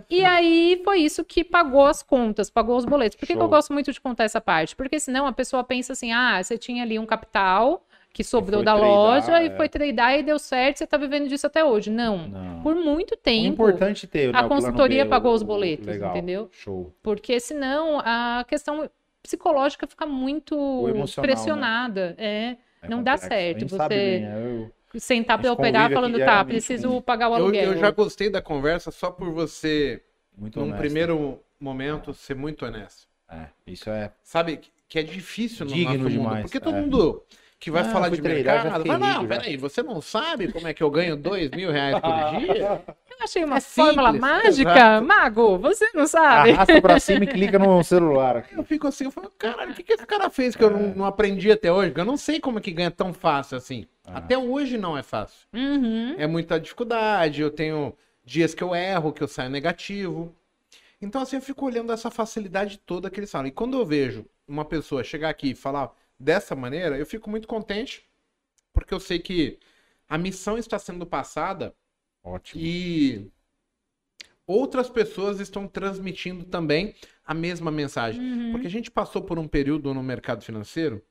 E 0.09 0.23
aí 0.23 0.81
foi 0.83 0.99
isso 0.99 1.23
que 1.23 1.43
pagou 1.43 1.85
as 1.85 2.03
contas, 2.03 2.49
pagou 2.49 2.77
os 2.77 2.85
boletos. 2.85 3.17
Por 3.17 3.25
que, 3.25 3.35
que 3.35 3.41
eu 3.41 3.47
gosto 3.47 3.73
muito 3.73 3.91
de 3.91 3.99
contar 3.99 4.23
essa 4.25 4.39
parte? 4.39 4.75
Porque 4.75 4.99
senão 4.99 5.25
a 5.25 5.33
pessoa 5.33 5.63
pensa 5.63 5.93
assim: 5.93 6.11
ah, 6.11 6.41
você 6.41 6.57
tinha 6.57 6.83
ali 6.83 6.99
um 6.99 7.05
capital 7.05 7.83
que 8.13 8.23
sobrou 8.23 8.63
da 8.63 8.73
tradar, 8.73 8.89
loja 8.89 9.43
e 9.43 9.47
é. 9.47 9.55
foi 9.57 9.67
tradar 9.67 10.17
e 10.17 10.23
deu 10.23 10.39
certo, 10.39 10.77
você 10.77 10.88
tá 10.88 10.95
vivendo 10.95 11.27
disso 11.27 11.47
até 11.47 11.65
hoje. 11.65 11.89
Não. 11.89 12.29
Não. 12.29 12.61
Por 12.61 12.73
muito 12.75 13.17
tempo. 13.17 13.47
importante 13.47 14.07
ter, 14.07 14.31
né, 14.31 14.39
a 14.39 14.47
consultoria 14.47 15.05
pagou 15.05 15.33
os 15.33 15.43
boletos, 15.43 15.85
legal. 15.85 16.11
entendeu? 16.11 16.49
Show. 16.53 16.93
Porque 17.03 17.39
senão 17.41 17.99
a 17.99 18.45
questão 18.47 18.89
psicológica 19.21 19.85
fica 19.85 20.05
muito 20.05 20.88
né? 20.88 21.03
pressionada. 21.21 22.15
É. 22.17 22.55
É 22.81 22.88
Não 22.88 23.01
dá 23.01 23.17
certo 23.17 23.67
você- 23.67 23.88
bem, 23.88 24.25
é, 24.25 24.35
eu- 24.38 24.71
Sentar 24.99 25.38
para 25.39 25.51
operar 25.51 25.91
falando, 25.91 26.17
tá, 26.19 26.43
preciso 26.45 27.01
pagar 27.01 27.29
o 27.29 27.34
Eu, 27.34 27.43
aluguel. 27.43 27.73
eu 27.73 27.77
já 27.77 27.91
gostei 27.91 28.29
da 28.29 28.41
conversa 28.41 28.91
só 28.91 29.12
por 29.12 29.29
você, 29.31 30.01
muito 30.38 30.60
num 30.60 30.65
honesto. 30.65 30.79
primeiro 30.79 31.39
momento, 31.60 32.13
ser 32.13 32.36
muito 32.36 32.65
honesto. 32.65 33.08
É, 33.29 33.47
isso 33.67 33.89
é. 33.89 34.12
Sabe 34.23 34.60
que- 34.88 34.99
é 34.99 35.03
difícil 35.03 35.65
no 35.65 35.71
Digno 35.73 35.93
nosso 35.97 36.03
mundo. 36.03 36.12
demais, 36.12 36.41
Porque 36.43 36.60
todo 36.60 36.77
é. 36.77 36.81
mundo 36.81 37.21
que 37.60 37.71
vai 37.71 37.81
Ah, 37.81 37.86
falar 37.86 38.10
de 38.10 38.21
treinar, 38.21 38.55
já 38.58 38.63
mercado, 38.63 38.84
vai, 38.86 38.97
não, 38.97 39.08
rico, 39.08 39.21
já." 39.23 39.27
peraí, 39.27 39.58
você 39.58 39.81
não 39.84 39.99
sabe 40.01 40.51
como 40.51 40.67
é 40.67 40.73
que 40.73 40.84
eu 40.84 40.89
ganho 40.91 41.17
dois 41.17 41.49
mil 41.51 41.71
reais 41.71 41.99
por 41.99 42.12
dia? 42.39 42.81
Eu 43.10 43.17
achei 43.23 43.43
uma 43.43 43.58
É 43.58 43.62
fórmula 43.62 44.12
simples, 44.13 44.21
mágica. 44.31 44.71
exato. 44.71 45.05
Mago, 45.05 45.58
você 45.58 45.89
não 45.93 46.05
sabe. 46.08 46.51
Arrasta 46.51 46.81
pra 46.81 46.99
cima 46.99 47.23
e 47.23 47.27
clica 47.27 47.58
no 47.58 47.84
celular 47.84 48.38
aqui. 48.38 48.55
Eu 48.55 48.63
fico 48.63 48.88
assim, 48.88 49.05
eu 49.05 49.12
falo, 49.12 49.31
caralho, 49.38 49.71
o 49.71 49.73
que, 49.73 49.84
que 49.84 49.93
esse 49.93 50.05
cara 50.05 50.29
fez 50.29 50.55
que 50.55 50.63
eu 50.63 50.69
não, 50.69 50.93
não 50.95 51.05
aprendi 51.05 51.51
até 51.51 51.71
hoje? 51.71 51.91
Eu 51.95 52.05
não 52.05 52.15
sei 52.17 52.39
como 52.39 52.60
é 52.60 52.62
que 52.62 52.71
ganha 52.71 52.91
tão 52.91 53.13
fácil 53.13 53.58
assim. 53.58 53.88
Ah. 54.08 54.18
Até 54.18 54.38
hoje 54.38 54.78
não 54.78 54.98
é 54.98 55.04
fácil. 55.04 55.48
Uhum. 55.54 56.15
É 56.18 56.28
muita 56.28 56.60
dificuldade, 56.60 57.41
eu 57.41 57.52
tenho 57.52 57.96
dias 58.24 58.54
que 58.54 58.63
eu 58.63 58.76
erro, 58.76 59.13
que 59.13 59.22
eu 59.22 59.28
saio 59.28 59.50
negativo. 59.50 60.36
Então, 61.02 61.22
assim, 61.22 61.36
eu 61.36 61.41
fico 61.41 61.65
olhando 61.65 61.91
essa 61.91 62.10
facilidade 62.10 62.78
toda 62.78 63.10
que 63.10 63.20
eles 63.20 63.32
falam. 63.32 63.48
E 63.48 63.52
quando 63.52 63.78
eu 63.78 63.86
vejo 63.86 64.26
uma 64.48 64.65
pessoa 64.65 65.04
chegar 65.04 65.30
aqui 65.30 65.52
e 65.52 65.56
falar 65.56 65.94
dessa 66.20 66.56
maneira, 66.56 66.98
eu 66.98 67.06
fico 67.06 67.30
muito 67.30 67.48
contente, 67.48 68.04
porque 68.74 68.94
eu 68.94 69.00
sei 69.00 69.20
que 69.20 69.60
a 70.08 70.18
missão 70.18 70.58
está 70.58 70.80
sendo 70.80 71.06
passada 71.06 71.74
Ótimo. 72.26 72.60
E 72.60 73.32
outras 74.48 74.89
pessoas 74.89 75.39
estão 75.39 75.68
transmitindo 75.68 76.44
também 76.44 76.96
a 77.24 77.36
mesma 77.36 77.70
mensagem. 77.70 78.20
Uhum. 78.20 78.52
Porque 78.52 78.68
a 78.68 78.72
gente 78.72 78.89
passou 78.89 79.22
por 79.22 79.38
um 79.38 79.48
período 79.48 79.94
no 79.94 80.02
mercado 80.02 80.44
financeiro 80.44 81.04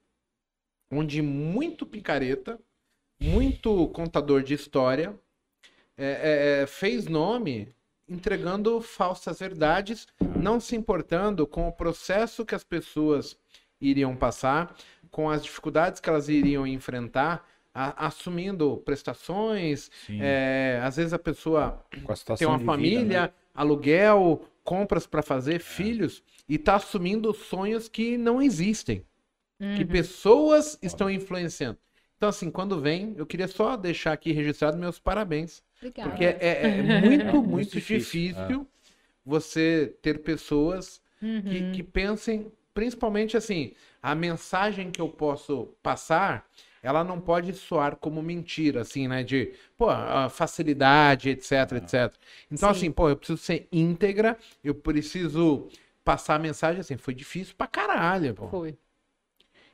onde 0.91 1.23
muito 1.23 1.87
picareta, 1.87 2.61
muito 3.21 3.89
contador 3.89 4.43
de 4.43 4.55
história 4.55 5.15
é, 5.97 6.59
é, 6.59 6.63
é, 6.63 6.67
fez 6.67 7.07
nome 7.07 7.73
entregando 8.09 8.81
falsas 8.83 9.39
verdades, 9.39 10.07
não 10.39 10.61
se 10.61 10.77
importando 10.77 11.47
com 11.47 11.67
o 11.69 11.73
processo 11.73 12.45
que 12.45 12.55
as 12.55 12.63
pessoas 12.65 13.37
iriam 13.81 14.15
passar, 14.15 14.77
com 15.11 15.31
as 15.31 15.43
dificuldades 15.43 16.01
que 16.01 16.09
elas 16.11 16.29
iriam 16.29 16.67
enfrentar, 16.67 17.49
a- 17.73 18.07
assumindo 18.07 18.77
prestações. 18.85 19.91
É, 20.11 20.81
às 20.83 20.97
vezes 20.97 21.13
a 21.15 21.19
pessoa 21.19 21.83
a 22.29 22.37
tem 22.37 22.47
uma 22.47 22.59
de 22.59 22.65
vida, 22.65 22.73
família, 22.73 23.23
né? 23.23 23.31
aluguel, 23.55 24.45
compras 24.63 25.07
para 25.07 25.23
fazer, 25.23 25.57
É. 25.57 25.59
filhos, 25.61 26.23
e 26.49 26.59
tá 26.59 26.75
assumindo 26.77 27.33
sonhos 27.33 27.89
que 27.89 28.19
não 28.19 28.43
existem, 28.43 29.03
que 29.77 29.83
Uhum. 29.83 29.89
pessoas 29.89 30.79
estão 30.83 31.09
influenciando. 31.11 31.79
Então, 32.25 32.31
assim, 32.31 32.51
quando 32.51 32.81
vem, 32.81 33.15
eu 33.19 33.27
queria 33.27 33.47
só 33.47 33.77
deixar 33.77 34.15
aqui 34.15 34.33
registrado 34.33 34.79
meus 34.79 34.99
parabéns. 34.99 35.63
Obrigada. 35.79 36.11
Porque 36.11 36.25
é, 36.25 36.79
é 36.79 36.83
muito, 36.83 37.43
muito, 37.43 37.69
muito 37.69 37.81
difícil, 37.81 38.17
difícil, 38.25 38.67
você 39.25 39.95
ter 40.03 40.23
pessoas 40.23 41.03
que, 41.45 41.63
Uhum. 41.63 41.71
que 41.73 41.83
pensem, 41.83 42.51
principalmente 42.75 43.37
assim, 43.37 43.75
a 44.03 44.15
mensagem 44.15 44.91
que 44.91 45.01
eu 45.03 45.09
posso 45.09 45.75
passar, 45.83 46.49
ela 46.83 47.05
não 47.05 47.21
pode 47.21 47.53
soar 47.55 47.97
como 47.97 48.23
mentira, 48.23 48.83
assim, 48.83 49.09
né? 49.09 49.23
De, 49.23 49.53
pô, 49.77 49.87
facilidade, 50.31 51.31
etc, 51.31 51.73
etc. 51.77 52.19
Então, 52.51 52.69
Sim. 52.69 52.77
assim, 52.79 52.93
pô, 52.93 53.09
eu 53.11 53.17
preciso 53.17 53.39
ser 53.39 53.69
íntegra, 53.73 54.39
eu 54.63 54.75
preciso 54.75 55.69
passar 56.05 56.37
a 56.37 56.39
mensagem 56.39 56.81
assim, 56.81 56.97
foi 56.97 57.15
difícil 57.15 57.55
pra 57.57 57.67
caralho, 57.67 58.35
pô. 58.35 58.49
Foi. 58.51 58.79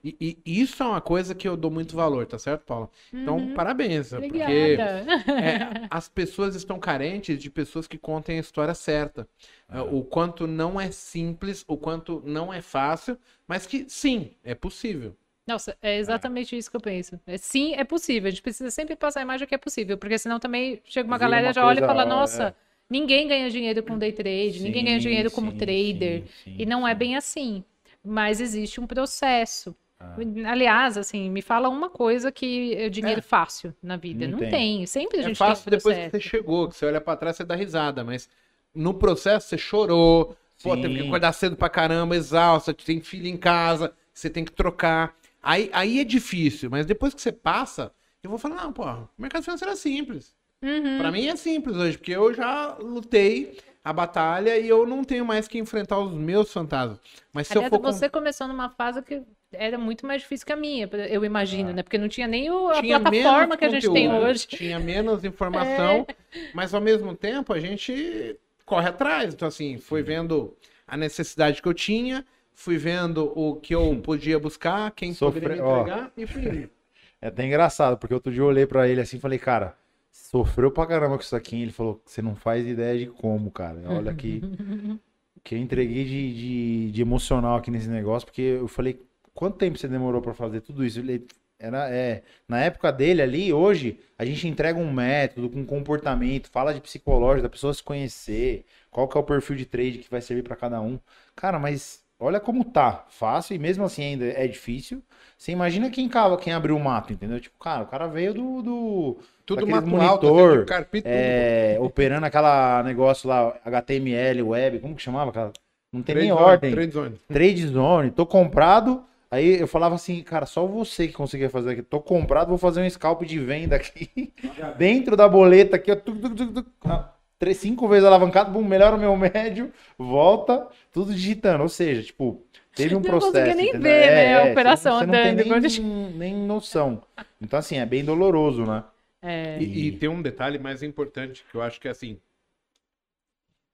E, 0.02 0.38
e 0.46 0.60
isso 0.60 0.82
é 0.82 0.86
uma 0.86 1.00
coisa 1.00 1.34
que 1.34 1.46
eu 1.48 1.56
dou 1.56 1.70
muito 1.70 1.94
valor, 1.96 2.26
tá 2.26 2.38
certo, 2.38 2.64
Paula? 2.64 2.90
Então, 3.20 3.40
Uhum. 3.40 3.54
parabéns, 3.54 4.10
porque 4.26 4.86
Obrigada. 4.86 5.04
é, 5.38 5.64
as 5.90 6.08
pessoas 6.08 6.54
estão 6.54 6.78
carentes 6.80 7.38
de 7.40 7.50
pessoas 7.50 7.86
que 7.86 7.98
contem 7.98 8.38
a 8.38 8.40
história 8.40 8.74
certa. 8.74 9.28
É, 9.68 9.80
O 9.80 10.02
quanto 10.04 10.46
não 10.46 10.80
é 10.80 10.90
simples, 10.90 11.64
o 11.68 11.76
quanto 11.76 12.22
não 12.24 12.52
é 12.52 12.62
fácil, 12.62 13.18
mas 13.46 13.66
que 13.66 13.86
sim, 13.88 14.34
é 14.44 14.54
possível. 14.54 15.16
Nossa, 15.46 15.76
é 15.82 15.96
exatamente 15.98 16.56
isso 16.56 16.70
que 16.70 16.76
eu 16.76 16.80
penso. 16.80 17.18
É, 17.26 17.36
sim, 17.36 17.74
é 17.74 17.82
possível. 17.84 18.28
A 18.28 18.30
gente 18.30 18.42
precisa 18.42 18.70
sempre 18.70 18.94
passar 18.94 19.20
a 19.20 19.22
imagem 19.22 19.48
que 19.48 19.54
é 19.54 19.58
possível, 19.58 19.98
porque 19.98 20.18
senão 20.18 20.38
também 20.38 20.80
chega 20.84 21.06
uma 21.08 21.18
Vira 21.18 21.18
galera 21.18 21.52
uma 21.52 21.52
já 21.52 21.66
olha 21.66 21.80
e 21.80 21.82
fala: 21.82 22.04
é. 22.04 22.04
Nossa, 22.04 22.54
ninguém 22.88 23.26
ganha 23.26 23.50
dinheiro 23.50 23.82
com 23.82 23.98
day 23.98 24.12
trade, 24.12 24.60
ninguém 24.60 24.84
ganha 24.84 25.00
Sim, 25.00 25.00
dinheiro 25.00 25.30
como 25.30 25.52
sim, 25.52 25.52
trader. 25.52 26.24
sim, 26.24 26.28
sim, 26.44 26.58
E 26.58 26.64
não 26.66 26.86
é 26.86 26.94
sim. 26.94 26.94
bem 26.94 27.16
assim. 27.16 27.64
Mas 28.04 28.40
existe 28.40 28.80
um 28.80 28.86
processo. 28.86 29.74
Ah. 30.00 30.16
Aliás, 30.50 30.96
assim, 30.96 31.28
me 31.28 31.42
fala 31.42 31.68
uma 31.68 31.90
coisa 31.90 32.32
que 32.32 32.74
é 32.74 32.88
dinheiro 32.88 33.18
É. 33.18 33.22
fácil 33.22 33.74
na 33.82 33.96
vida. 33.96 34.24
Não 34.26 34.32
Não, 34.32 34.38
tem. 34.38 34.50
tem. 34.50 34.86
Sempre 34.86 35.18
a 35.18 35.20
É 35.20 35.24
gente 35.24 35.36
fácil 35.36 35.64
tem 35.64 35.76
depois 35.78 35.94
que 35.94 36.02
processo. 36.08 36.22
você 36.24 36.28
chegou, 36.30 36.68
que 36.68 36.76
você 36.76 36.86
olha 36.86 37.00
pra 37.00 37.16
trás, 37.16 37.36
você 37.36 37.44
dá 37.44 37.54
risada, 37.54 38.02
mas 38.02 38.28
no 38.74 38.94
processo 38.94 39.48
você 39.48 39.58
chorou, 39.58 40.34
pô, 40.62 40.74
teve 40.76 40.94
que 40.94 41.00
Sim. 41.02 41.06
acordar 41.08 41.32
cedo 41.34 41.54
pra 41.54 41.68
caramba, 41.68 42.16
exausta, 42.16 42.72
tem 42.72 43.00
filho 43.00 43.26
em 43.26 43.36
casa, 43.36 43.92
você 44.12 44.30
tem 44.30 44.44
que 44.44 44.52
trocar. 44.52 45.14
Aí, 45.42 45.68
aí 45.72 46.00
é 46.00 46.04
difícil, 46.04 46.70
mas 46.70 46.86
depois 46.86 47.12
que 47.12 47.20
você 47.20 47.32
passa, 47.32 47.92
eu 48.22 48.30
vou 48.30 48.38
falar, 48.38 48.56
não, 48.56 48.72
pô, 48.72 48.84
o 48.84 49.08
mercado 49.18 49.42
financeiro 49.44 49.72
é 49.72 49.76
simples. 49.76 50.34
Uhum. 50.62 50.98
Pra 50.98 51.10
mim 51.10 51.26
é 51.26 51.36
simples 51.36 51.76
hoje, 51.76 51.96
porque 51.98 52.12
eu 52.12 52.32
já 52.34 52.74
lutei 52.78 53.58
a 53.82 53.92
batalha 53.92 54.58
e 54.58 54.68
eu 54.68 54.86
não 54.86 55.02
tenho 55.04 55.24
mais 55.24 55.48
que 55.48 55.58
enfrentar 55.58 55.98
os 55.98 56.12
meus 56.12 56.52
fantasmas. 56.52 56.98
Mas 57.32 57.46
se 57.48 57.54
Aliás, 57.54 57.70
eu 57.72 57.78
for 57.78 57.82
com- 57.84 57.92
você 57.92 58.08
começou 58.10 58.46
numa 58.46 58.68
fase 58.68 59.00
que 59.02 59.22
era 59.52 59.76
muito 59.78 60.06
mais 60.06 60.22
difícil 60.22 60.46
que 60.46 60.52
a 60.52 60.56
minha, 60.56 60.88
eu 61.08 61.24
imagino, 61.24 61.72
né? 61.72 61.82
Porque 61.82 61.98
não 61.98 62.08
tinha 62.08 62.26
nem 62.26 62.50
o- 62.50 62.68
a 62.68 62.78
Ah. 62.78 62.80
tinha 62.80 63.00
plataforma 63.00 63.56
que 63.56 63.64
a 63.64 63.68
gente 63.68 63.90
tem 63.90 64.06
conteúdo, 64.08 64.26
hoje. 64.26 64.46
Tinha 64.46 64.78
menos 64.78 65.24
informação, 65.24 66.06
mas 66.54 66.72
ao 66.74 66.80
mesmo 66.80 67.14
tempo 67.14 67.52
a 67.52 67.58
gente 67.60 68.36
corre 68.64 68.88
atrás. 68.88 69.34
Então, 69.34 69.48
assim, 69.48 69.78
fui 69.78 70.02
vendo 70.02 70.56
a 70.86 70.96
necessidade 70.96 71.60
que 71.60 71.68
eu 71.68 71.74
tinha, 71.74 72.24
fui 72.54 72.76
vendo 72.78 73.32
o 73.36 73.56
que 73.56 73.74
eu 73.74 73.96
podia 74.02 74.38
buscar, 74.38 74.90
quem 74.92 75.12
Sofre- 75.12 75.40
poderia 75.40 75.62
me 75.64 75.70
entregar 75.70 76.12
e 76.16 76.26
fui. 76.26 76.70
É 77.22 77.26
até 77.28 77.44
engraçado, 77.44 77.98
porque 77.98 78.14
outro 78.14 78.32
dia 78.32 78.40
eu 78.40 78.46
olhei 78.46 78.64
pra 78.66 78.88
ele 78.88 78.98
assim 78.98 79.18
e 79.18 79.20
falei, 79.20 79.38
cara, 79.38 79.76
sofreu 80.10 80.70
pra 80.70 80.86
caramba 80.86 81.16
com 81.18 81.22
isso 81.22 81.36
aqui. 81.36 81.60
Ele 81.60 81.70
falou, 81.70 82.00
você 82.06 82.22
não 82.22 82.34
faz 82.34 82.66
ideia 82.66 82.98
de 82.98 83.06
como, 83.08 83.50
cara. 83.50 83.78
Olha 83.88 84.10
aqui. 84.10 84.40
que 85.44 85.54
eu 85.54 85.58
entreguei 85.58 86.04
de, 86.06 86.32
de, 86.34 86.90
de 86.92 87.02
emocional 87.02 87.56
aqui 87.58 87.70
nesse 87.70 87.90
negócio, 87.90 88.24
porque 88.26 88.40
eu 88.40 88.66
falei, 88.66 88.98
quanto 89.40 89.56
tempo 89.56 89.78
você 89.78 89.88
demorou 89.88 90.20
pra 90.20 90.34
fazer 90.34 90.60
tudo 90.60 90.84
isso? 90.84 90.98
Ele 90.98 91.26
era, 91.58 91.88
é, 91.90 92.22
na 92.46 92.60
época 92.60 92.92
dele 92.92 93.22
ali, 93.22 93.52
hoje, 93.54 93.98
a 94.18 94.24
gente 94.24 94.46
entrega 94.46 94.78
um 94.78 94.92
método 94.92 95.48
com 95.48 95.64
comportamento, 95.64 96.50
fala 96.50 96.74
de 96.74 96.80
psicológico, 96.80 97.44
da 97.44 97.48
pessoa 97.48 97.72
se 97.72 97.82
conhecer, 97.82 98.66
qual 98.90 99.08
que 99.08 99.16
é 99.16 99.20
o 99.20 99.24
perfil 99.24 99.56
de 99.56 99.64
trade 99.64 99.98
que 99.98 100.10
vai 100.10 100.20
servir 100.20 100.42
pra 100.42 100.56
cada 100.56 100.78
um. 100.82 100.98
Cara, 101.34 101.58
mas 101.58 102.04
olha 102.18 102.38
como 102.38 102.64
tá, 102.64 103.06
fácil 103.08 103.54
e 103.56 103.58
mesmo 103.58 103.82
assim 103.84 104.02
ainda 104.04 104.26
é 104.26 104.46
difícil. 104.46 105.02
Você 105.38 105.52
imagina 105.52 105.88
quem 105.90 106.06
cava, 106.06 106.36
quem 106.36 106.52
abriu 106.52 106.76
o 106.76 106.80
mato, 106.84 107.14
entendeu? 107.14 107.40
Tipo, 107.40 107.58
cara, 107.58 107.84
o 107.84 107.86
cara 107.86 108.06
veio 108.08 108.34
do, 108.34 108.60
do 108.62 109.18
Tudo 109.46 109.66
mato 109.66 109.98
alto, 109.98 110.26
monitor, 110.26 110.48
assim, 110.50 110.58
de 110.58 110.64
carpir 110.66 111.02
tudo. 111.08 111.12
é, 111.14 111.78
operando 111.80 112.26
aquela 112.26 112.82
negócio 112.82 113.26
lá, 113.28 113.58
HTML, 113.64 114.42
web, 114.42 114.80
como 114.80 114.94
que 114.94 115.02
chamava? 115.02 115.30
Aquela? 115.30 115.52
Não 115.92 116.02
tem 116.02 116.14
Trade 116.14 116.28
nem 116.28 116.30
zone, 116.36 116.42
ordem. 116.44 116.70
trade 116.70 116.92
zone. 116.92 117.20
Trade 117.28 117.66
zone, 117.68 118.10
tô 118.10 118.26
comprado. 118.26 119.04
Aí 119.30 119.60
eu 119.60 119.68
falava 119.68 119.94
assim, 119.94 120.22
cara, 120.22 120.44
só 120.44 120.66
você 120.66 121.06
que 121.06 121.12
conseguia 121.14 121.48
fazer 121.48 121.72
aqui. 121.72 121.82
Tô 121.82 122.00
comprado, 122.00 122.48
vou 122.48 122.58
fazer 122.58 122.82
um 122.82 122.90
scalp 122.90 123.22
de 123.22 123.38
venda 123.38 123.76
aqui. 123.76 124.32
dentro 124.76 125.16
da 125.16 125.28
boleta 125.28 125.76
aqui, 125.76 125.92
ó. 125.92 125.96
tuc, 125.96 126.18
tuc, 126.20 126.34
tuc, 126.34 126.52
tuc. 126.54 126.66
Ah, 126.84 127.12
três, 127.38 127.56
cinco 127.58 127.86
vezes 127.86 128.04
alavancado, 128.04 128.50
bum, 128.50 128.64
melhora 128.64 128.96
o 128.96 128.98
meu 128.98 129.16
médio, 129.16 129.72
volta, 129.96 130.68
tudo 130.92 131.14
digitando. 131.14 131.62
Ou 131.62 131.68
seja, 131.68 132.02
tipo, 132.02 132.42
teve 132.74 132.96
um 132.96 132.98
Não 133.00 133.04
processo. 133.04 133.32
conseguia 133.32 133.54
nem 133.54 133.68
entendeu? 133.68 133.90
ver, 133.92 134.10
né, 134.10 134.34
a 134.34 134.42
você- 134.42 134.50
operação 134.52 134.98
você 134.98 135.06
não 135.06 135.12
tem 135.12 135.30
andando 135.30 135.46
quando 135.46 135.62
nem, 135.68 136.10
nem 136.14 136.34
noção. 136.34 137.02
Então, 137.40 137.58
assim, 137.58 137.76
é 137.78 137.86
bem 137.86 138.04
doloroso, 138.04 138.66
né? 138.66 138.82
É, 139.22 139.62
E, 139.62 139.86
e 139.88 139.92
tem 139.92 140.08
um 140.08 140.20
detalhe 140.22 140.58
mais 140.58 140.82
importante 140.82 141.44
que 141.48 141.54
eu 141.56 141.62
acho 141.62 141.80
que 141.80 141.86
é 141.86 141.90
assim. 141.92 142.18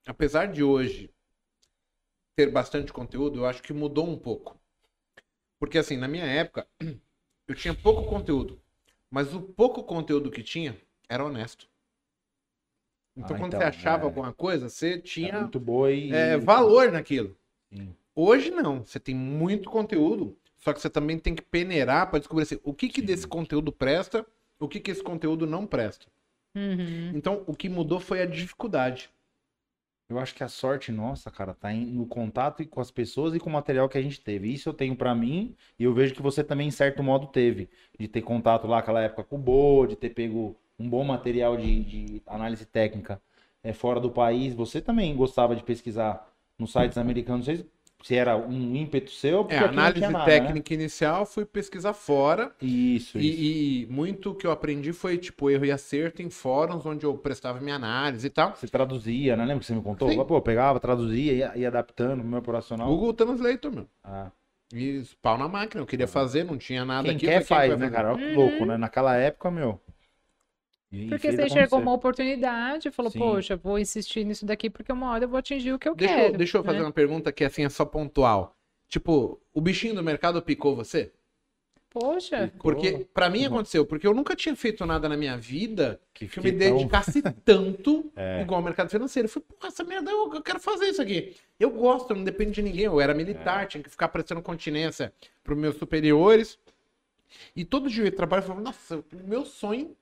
Apesar 0.07 0.47
de 0.47 0.63
hoje 0.63 1.11
ter 2.37 2.51
bastante 2.51 2.93
conteúdo, 2.93 3.41
eu 3.41 3.47
acho 3.47 3.63
que 3.63 3.73
mudou 3.73 4.07
um 4.09 4.19
pouco. 4.19 4.57
Porque 5.59 5.79
assim, 5.79 5.97
na 5.97 6.09
minha 6.09 6.25
época, 6.25 6.67
eu 7.49 7.55
tinha 7.55 7.75
pouco 7.75 8.05
conteúdo. 8.09 8.61
Mas 9.11 9.35
o 9.35 9.41
pouco 9.43 9.85
conteúdo 9.85 10.31
que 10.31 10.43
tinha 10.43 10.77
era 11.09 11.25
honesto. 11.25 11.69
Então, 13.17 13.35
Ah, 13.35 13.39
quando 13.39 13.55
então, 13.55 13.61
você 13.61 13.65
achava 13.65 14.05
é. 14.05 14.05
alguma 14.05 14.33
coisa, 14.33 14.69
você 14.69 14.99
É 15.21 15.31
tinha 15.31 15.33
muito 15.33 15.61
boa 15.61 15.93
e. 15.93 16.11
é, 16.11 16.37
valor 16.39 16.93
naquilo. 16.93 17.37
Sim. 17.73 17.97
Hoje 18.15 18.51
não, 18.51 18.85
você 18.85 19.01
tem 19.01 19.15
muito 19.15 19.71
conteúdo, 19.71 20.37
só 20.59 20.73
que 20.73 20.81
você 20.81 20.91
também 20.91 21.19
tem 21.19 21.35
que 21.35 21.43
peneirar 21.43 22.11
para 22.11 22.19
descobrir 22.21 22.45
assim, 22.45 22.61
o 22.65 22.75
que, 22.75 22.89
que 22.89 23.01
Sim. 23.01 23.07
desse 23.07 23.27
conteúdo 23.27 23.73
presta, 23.73 24.27
o 24.61 24.69
que, 24.69 24.81
que 24.81 24.91
esse 24.91 25.03
conteúdo 25.03 25.47
não 25.47 25.67
presta. 25.67 26.07
uhum. 26.55 27.11
Então, 27.13 27.43
o 27.49 27.55
que 27.57 27.69
mudou 27.69 27.99
foi 28.01 28.23
a 28.23 28.27
dificuldade. 28.27 29.11
Eu 30.09 30.19
acho 30.21 30.35
que 30.35 30.45
a 30.45 30.49
sorte 30.49 30.93
nossa, 30.93 31.31
cara, 31.33 31.53
tá 31.53 31.73
em- 31.73 31.87
no 31.87 32.07
contato 32.07 32.67
com 32.69 32.81
as 32.81 32.91
pessoas 32.93 33.35
e 33.35 33.41
com 33.41 33.51
o 33.51 33.53
material 33.53 33.89
que 33.89 33.99
a 33.99 34.03
gente 34.03 34.21
teve. 34.21 34.53
Isso 34.53 34.69
eu 34.69 34.75
tenho 34.75 34.95
pra 34.97 35.15
mim 35.15 35.57
e 35.79 35.83
eu 35.85 35.93
vejo 35.93 36.15
que 36.15 36.23
você 36.23 36.45
também, 36.45 36.69
em 36.69 36.71
certo 36.71 37.03
modo, 37.03 37.27
teve. 37.27 37.69
De 37.99 38.07
ter 38.07 38.23
contato 38.23 38.67
lá 38.69 38.77
naquela 38.77 39.03
época 39.03 39.25
com 39.25 39.37
o 39.37 39.39
Bo, 39.39 39.87
de 39.87 39.97
ter 39.97 40.11
pego 40.11 40.57
um 40.79 40.89
bom 40.89 41.03
material 41.05 41.57
de, 41.57 41.83
de 41.85 42.23
análise 42.27 42.65
técnica 42.67 43.21
é, 43.65 43.73
fora 43.73 43.99
do 44.01 44.11
país. 44.11 44.55
Você 44.55 44.81
também 44.81 45.15
gostava 45.17 45.57
de 45.57 45.63
pesquisar 45.65 46.33
nos 46.59 46.71
sites 46.73 46.99
americanos. 46.99 47.47
Sei 47.47 47.65
se 48.07 48.15
era 48.15 48.37
um 48.37 48.75
ímpeto 48.77 49.11
seu, 49.11 49.45
porque 49.45 49.55
É, 49.55 49.59
aqui 49.65 49.77
não 49.81 49.83
análise 49.83 49.99
tinha 49.99 50.11
nada, 50.11 50.39
né? 50.39 50.41
técnica 50.41 50.75
inicial, 50.75 51.27
fui 51.27 51.45
pesquisar 51.45 51.93
fora. 51.93 52.53
Isso, 52.61 53.19
isso. 53.19 53.19
E, 53.19 53.83
e 53.83 53.87
muito 53.87 54.35
que 54.35 54.47
eu 54.47 54.51
aprendi 54.51 54.93
foi, 54.93 55.19
tipo, 55.19 55.51
erro 55.51 55.65
e 55.65 55.73
acerto 55.73 56.23
em 56.23 56.31
fóruns 56.31 56.87
onde 56.87 57.05
eu 57.05 57.17
prestava 57.19 57.61
minha 57.61 57.77
análise 57.77 58.27
e 58.27 58.31
tal. 58.31 58.55
Você 58.55 58.69
traduzia, 58.69 59.37
né? 59.37 59.45
Lembra 59.45 59.61
que 59.61 59.67
você 59.67 59.75
me 59.75 59.83
contou? 59.83 60.09
Sim. 60.09 60.25
Pô, 60.25 60.37
eu 60.37 60.43
pegava, 60.43 60.79
traduzia, 60.81 61.33
ia, 61.33 61.57
ia 61.57 61.69
adaptando 61.69 62.23
no 62.23 62.29
meu 62.29 62.39
operacional. 62.39 62.89
Google 62.89 63.13
Translator, 63.13 63.73
meu. 63.73 63.89
Ah. 64.05 64.31
E 64.73 65.03
pau 65.23 65.39
na 65.39 65.49
máquina, 65.49 65.81
eu 65.83 65.87
queria 65.87 66.09
fazer, 66.09 66.45
não 66.45 66.59
tinha 66.59 66.85
nada 66.85 67.09
Quem 67.09 67.17
aqui. 67.17 67.27
quer 67.27 67.41
eu 67.41 67.47
falei, 67.47 67.69
faz, 67.69 67.81
quem 67.81 67.81
né, 67.81 67.91
cara? 67.91 68.13
fazer? 68.13 68.23
Olha 68.25 68.31
que 68.33 68.37
louco, 68.37 68.65
né? 68.67 68.77
Naquela 68.77 69.17
época, 69.17 69.51
meu. 69.51 69.81
E 70.93 71.09
Porque 71.09 71.33
você 71.33 71.47
enxergou 71.47 71.81
uma 71.81 71.93
oportunidade 71.93 72.89
e 72.89 72.91
falou, 72.93 73.11
Sim. 73.11 73.19
poxa, 73.19 73.57
vou 73.57 73.79
insistir 73.79 74.25
nisso 74.25 74.47
daqui 74.47 74.71
porque 74.71 74.93
uma 74.93 75.11
hora 75.11 75.25
eu 75.25 75.29
vou 75.29 75.39
atingir 75.39 75.73
o 75.73 75.79
que 75.79 75.89
eu 75.89 75.95
Deixa, 75.95 76.15
quero. 76.15 76.33
eu, 76.35 76.39
deixa 76.39 76.59
eu 76.59 76.65
fazer 76.65 76.79
né? 76.79 76.85
uma 76.85 76.93
pergunta 76.93 77.33
que 77.33 77.45
assim 77.45 77.65
é 77.65 77.69
só 77.69 77.85
pontual. 77.85 78.55
Tipo, 78.89 79.41
o 79.53 79.61
bichinho 79.61 79.95
do 79.97 80.03
mercado 80.03 80.41
picou 80.41 80.77
você? 80.77 81.13
Poxa. 81.91 82.53
Porque, 82.59 83.07
pra 83.15 83.31
mim 83.31 83.45
aconteceu, 83.47 83.85
porque 83.87 84.07
eu 84.07 84.13
nunca 84.13 84.37
tinha 84.37 84.55
feito 84.55 84.85
nada 84.85 85.09
na 85.09 85.17
minha 85.17 85.37
vida 85.37 85.99
Que 86.13 86.29
que 86.29 86.39
eu 86.39 86.45
me 86.45 86.53
dedicasse 86.53 87.23
tanto 87.45 88.13
É. 88.15 88.43
igual 88.43 88.59
ao 88.61 88.65
mercado 88.65 88.91
financeiro. 88.91 89.27
Eu 89.27 89.31
falei, 89.31 89.47
porra, 89.49 89.69
essa 89.69 89.83
merda, 89.83 90.11
eu, 90.11 90.35
eu 90.35 90.43
quero 90.43 90.61
fazer 90.61 90.87
isso 90.87 91.01
aqui. 91.01 91.35
Eu 91.59 91.71
gosto, 91.71 92.15
não 92.15 92.23
depende 92.23 92.53
de 92.53 92.63
ninguém. 92.63 92.85
Eu 92.85 93.01
era 93.01 93.15
militar, 93.15 93.65
É. 93.65 93.67
tinha 93.67 93.83
que 93.83 93.89
ficar 93.91 94.09
prestando 94.09 94.43
continência 94.43 95.13
pros 95.43 95.59
meus 95.59 95.77
superiores. 95.77 96.59
E 97.57 97.65
todo 97.65 97.89
dia 97.89 98.05
eu 98.05 98.09
e 98.09 98.13
falava, 98.13 98.61
nossa, 98.61 98.99
o 98.99 99.05
meu 99.25 99.45
sonho 99.47 99.87
é 99.87 99.95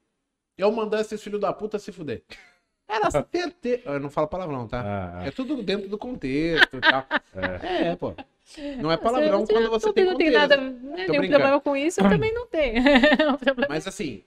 eu 0.57 0.71
mandar 0.73 1.01
esses 1.01 1.23
filhos 1.23 1.41
da 1.41 1.53
puta 1.53 1.79
se 1.79 1.93
fuder. 1.93 2.23
Era 2.89 3.11
certeza. 3.11 3.83
Eu 3.87 3.99
não 4.01 4.11
falo 4.11 4.29
palavrão, 4.29 4.69
tá? 4.69 4.83
Ah. 5.21 5.27
É 5.27 5.31
tudo 5.31 5.63
dentro 5.63 5.89
do 5.89 5.97
contexto 5.97 6.77
e 6.77 6.81
tal. 6.81 7.07
É, 7.63 7.97
pô. 7.97 8.15
Não 8.81 8.93
é 8.93 8.97
palavrão 8.99 9.41
Você- 9.47 9.53
quando 9.55 9.71
você 9.71 9.87
não 9.87 9.93
tem 9.95 10.05
não 10.05 10.17
tem 10.17 10.27
contexto. 10.31 10.49
nada, 10.51 10.57
né, 10.61 10.71
nenhum 10.71 11.07
brincando. 11.07 11.29
problema 11.31 11.61
com 11.63 11.75
isso, 11.77 12.01
eu 12.03 12.09
também 12.11 12.33
não 12.35 12.47
tenho. 12.47 12.75
Problema- 13.43 13.67
Mas 13.71 13.87
assim, 13.89 14.23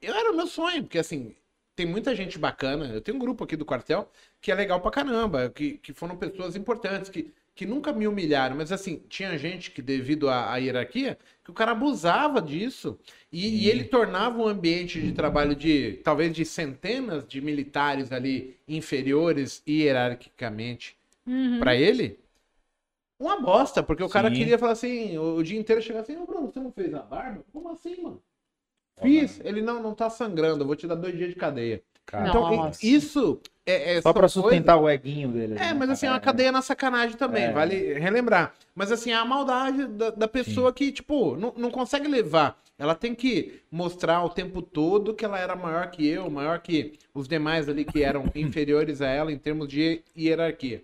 eu 0.00 0.14
era 0.14 0.32
o 0.32 0.34
meu 0.34 0.46
sonho, 0.46 0.82
porque 0.84 0.98
assim, 0.98 1.36
tem 1.76 1.84
muita 1.84 2.14
gente 2.16 2.38
bacana. 2.38 2.86
Eu 2.86 3.02
tenho 3.02 3.16
um 3.18 3.20
grupo 3.20 3.44
aqui 3.44 3.56
do 3.56 3.64
quartel 3.66 4.10
que 4.40 4.50
é 4.50 4.54
legal 4.54 4.80
pra 4.80 4.90
caramba, 4.90 5.50
que, 5.50 5.72
que 5.78 5.92
foram 5.92 6.16
pessoas 6.16 6.56
importantes, 6.56 7.10
que, 7.10 7.30
que 7.54 7.66
nunca 7.66 7.92
me 7.92 8.06
humilharam, 8.08 8.56
mas 8.56 8.72
assim, 8.72 9.02
tinha 9.08 9.36
gente 9.38 9.70
que, 9.70 9.82
devido 9.82 10.28
à, 10.28 10.52
à 10.52 10.56
hierarquia, 10.56 11.18
que 11.44 11.50
o 11.50 11.54
cara 11.54 11.72
abusava 11.72 12.40
disso. 12.40 12.98
E, 13.30 13.64
e 13.64 13.68
ele 13.68 13.84
tornava 13.84 14.38
um 14.38 14.46
ambiente 14.48 15.02
de 15.02 15.12
trabalho 15.12 15.54
de 15.54 16.00
talvez 16.04 16.34
de 16.34 16.44
centenas 16.44 17.26
de 17.26 17.40
militares 17.40 18.10
ali 18.12 18.58
inferiores 18.66 19.62
hierarquicamente 19.68 20.96
Uhum. 21.26 21.60
pra 21.60 21.76
ele. 21.76 22.18
Uma 23.18 23.40
bosta, 23.40 23.82
porque 23.82 24.02
o 24.02 24.08
cara 24.08 24.30
Sim. 24.30 24.32
queria 24.32 24.58
falar 24.58 24.72
assim, 24.72 25.16
o, 25.16 25.36
o 25.36 25.42
dia 25.42 25.58
inteiro 25.58 25.80
chegar 25.80 26.00
assim, 26.00 26.16
ô 26.16 26.26
Bruno, 26.26 26.50
você 26.52 26.58
não 26.60 26.72
fez 26.72 26.92
a 26.94 27.02
barba? 27.02 27.44
Como 27.52 27.70
assim, 27.70 28.02
mano? 28.02 28.22
Fiz. 29.00 29.40
Ele, 29.44 29.62
não, 29.62 29.82
não 29.82 29.94
tá 29.94 30.10
sangrando, 30.10 30.62
eu 30.62 30.66
vou 30.66 30.76
te 30.76 30.86
dar 30.86 30.94
dois 30.96 31.16
dias 31.16 31.30
de 31.30 31.36
cadeia. 31.36 31.82
Cara, 32.06 32.28
Então, 32.28 32.44
Nossa. 32.44 32.80
isso 32.82 33.40
é, 33.64 33.94
é 33.96 34.02
Só 34.02 34.12
pra 34.12 34.28
são 34.28 34.42
sustentar 34.42 34.76
o 34.76 34.88
eguinho 34.88 35.28
dele. 35.28 35.54
É, 35.54 35.58
né, 35.58 35.72
mas 35.72 35.90
assim, 35.90 36.06
é 36.06 36.10
uma 36.10 36.20
cadeia 36.20 36.50
na 36.50 36.62
sacanagem 36.62 37.16
também, 37.16 37.44
É. 37.44 37.52
vale 37.52 37.94
relembrar. 37.94 38.52
Mas 38.74 38.90
assim, 38.90 39.12
é 39.12 39.14
a 39.14 39.24
maldade 39.24 39.86
da, 39.86 40.10
da 40.10 40.28
pessoa 40.28 40.72
que, 40.72 40.90
tipo, 40.90 41.36
não, 41.36 41.52
não 41.56 41.70
consegue 41.70 42.08
levar. 42.08 42.60
Ela 42.78 42.94
tem 42.94 43.14
que 43.14 43.60
mostrar 43.70 44.24
o 44.24 44.28
tempo 44.30 44.60
todo 44.60 45.14
que 45.14 45.24
ela 45.24 45.38
era 45.38 45.54
maior 45.54 45.88
que 45.90 46.06
eu, 46.06 46.28
maior 46.28 46.58
que 46.58 46.94
os 47.14 47.28
demais 47.28 47.68
ali 47.68 47.84
que 47.84 48.02
eram 48.02 48.24
inferiores 48.34 49.00
a 49.00 49.06
ela 49.06 49.30
em 49.30 49.38
termos 49.38 49.68
de 49.68 50.02
hierarquia. 50.16 50.82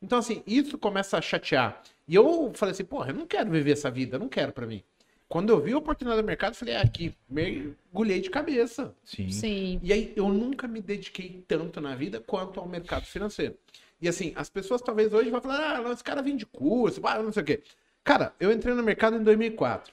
Então, 0.00 0.18
assim, 0.18 0.42
isso 0.46 0.78
começa 0.78 1.18
a 1.18 1.20
chatear. 1.20 1.82
E 2.06 2.14
eu 2.14 2.52
falei 2.54 2.72
assim, 2.72 2.84
porra, 2.84 3.10
eu 3.10 3.14
não 3.14 3.26
quero 3.26 3.50
viver 3.50 3.72
essa 3.72 3.90
vida, 3.90 4.18
não 4.18 4.28
quero 4.28 4.52
pra 4.52 4.66
mim. 4.66 4.82
Quando 5.28 5.50
eu 5.50 5.60
vi 5.60 5.72
a 5.72 5.78
oportunidade 5.78 6.22
do 6.22 6.26
mercado, 6.26 6.52
eu 6.52 6.58
falei, 6.58 6.76
ah, 6.76 6.82
aqui, 6.82 7.14
mergulhei 7.28 8.20
de 8.20 8.30
cabeça. 8.30 8.94
Sim. 9.04 9.30
Sim. 9.30 9.80
E 9.82 9.92
aí 9.92 10.12
eu 10.14 10.28
nunca 10.28 10.68
me 10.68 10.80
dediquei 10.80 11.44
tanto 11.48 11.80
na 11.80 11.94
vida 11.94 12.20
quanto 12.20 12.60
ao 12.60 12.68
mercado 12.68 13.04
financeiro. 13.06 13.56
E 14.00 14.08
assim, 14.08 14.32
as 14.36 14.50
pessoas 14.50 14.82
talvez 14.82 15.12
hoje 15.12 15.30
vão 15.30 15.40
falar, 15.40 15.76
ah, 15.76 15.82
não, 15.82 15.92
esse 15.92 16.04
cara 16.04 16.22
vende 16.22 16.44
curso, 16.46 17.00
ah, 17.06 17.22
não 17.22 17.32
sei 17.32 17.42
o 17.42 17.46
quê. 17.46 17.62
Cara, 18.04 18.34
eu 18.38 18.52
entrei 18.52 18.74
no 18.74 18.82
mercado 18.82 19.16
em 19.16 19.22
2004. 19.22 19.92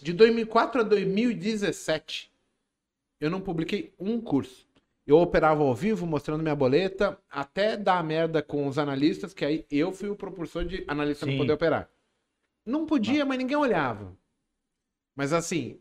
De 0.00 0.12
2004 0.12 0.80
a 0.80 0.84
2017, 0.84 2.32
eu 3.20 3.30
não 3.30 3.40
publiquei 3.40 3.92
um 3.98 4.20
curso. 4.20 4.66
Eu 5.06 5.18
operava 5.18 5.62
ao 5.62 5.74
vivo, 5.74 6.06
mostrando 6.06 6.42
minha 6.42 6.56
boleta, 6.56 7.18
até 7.30 7.76
dar 7.76 8.02
merda 8.02 8.42
com 8.42 8.66
os 8.66 8.78
analistas, 8.78 9.34
que 9.34 9.44
aí 9.44 9.66
eu 9.70 9.92
fui 9.92 10.08
o 10.08 10.16
propulsor 10.16 10.64
de 10.64 10.82
analista 10.88 11.26
não 11.26 11.34
Sim. 11.34 11.38
poder 11.38 11.52
operar. 11.52 11.90
Não 12.64 12.86
podia, 12.86 13.26
mas 13.26 13.36
ninguém 13.36 13.56
olhava. 13.56 14.16
Mas 15.14 15.32
assim, 15.32 15.78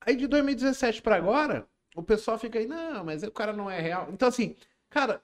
aí 0.00 0.16
de 0.16 0.26
2017 0.26 1.02
pra 1.02 1.16
agora, 1.16 1.66
o 1.94 2.02
pessoal 2.02 2.38
fica 2.38 2.58
aí, 2.58 2.66
não, 2.66 3.04
mas 3.04 3.22
o 3.22 3.30
cara 3.30 3.52
não 3.52 3.70
é 3.70 3.80
real. 3.80 4.08
Então 4.12 4.28
assim, 4.28 4.54
cara, 4.90 5.22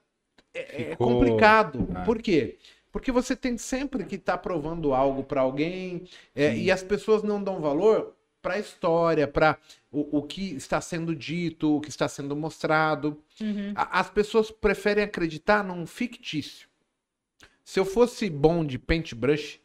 é, 0.53 0.81
é 0.83 0.89
Ficou- 0.91 1.07
complicado. 1.13 1.87
Ah. 1.95 2.03
Por 2.03 2.21
quê? 2.21 2.57
Porque 2.91 3.11
você 3.11 3.35
tem 3.35 3.57
sempre 3.57 4.05
que 4.05 4.15
estar 4.15 4.37
provando 4.37 4.93
algo 4.93 5.23
pra 5.23 5.41
alguém 5.41 6.07
é, 6.33 6.55
e 6.55 6.71
as 6.71 6.81
pessoas 6.81 7.23
não 7.23 7.43
dão 7.43 7.59
valor 7.59 8.15
pra 8.41 8.57
história, 8.59 9.27
pra 9.27 9.57
o, 9.91 10.19
o 10.19 10.23
que 10.23 10.55
está 10.55 10.79
sendo 10.79 11.13
dito, 11.15 11.75
o 11.77 11.81
que 11.81 11.89
está 11.89 12.07
sendo 12.07 12.35
mostrado. 12.35 13.21
Uhum. 13.41 13.73
A- 13.75 13.99
As 13.99 14.09
pessoas 14.09 14.49
preferem 14.49 15.03
acreditar 15.03 15.61
num 15.63 15.85
fictício. 15.85 16.69
Se 17.65 17.79
eu 17.79 17.85
fosse 17.85 18.29
bom 18.29 18.63
de 18.63 18.77
paintbrush 18.79 19.59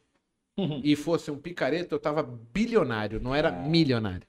e 0.84 0.96
fosse 0.96 1.30
um 1.30 1.38
picareta, 1.38 1.94
eu 1.94 1.98
tava 1.98 2.22
bilionário, 2.22 3.20
não 3.20 3.34
era 3.34 3.50
milionário. 3.50 4.26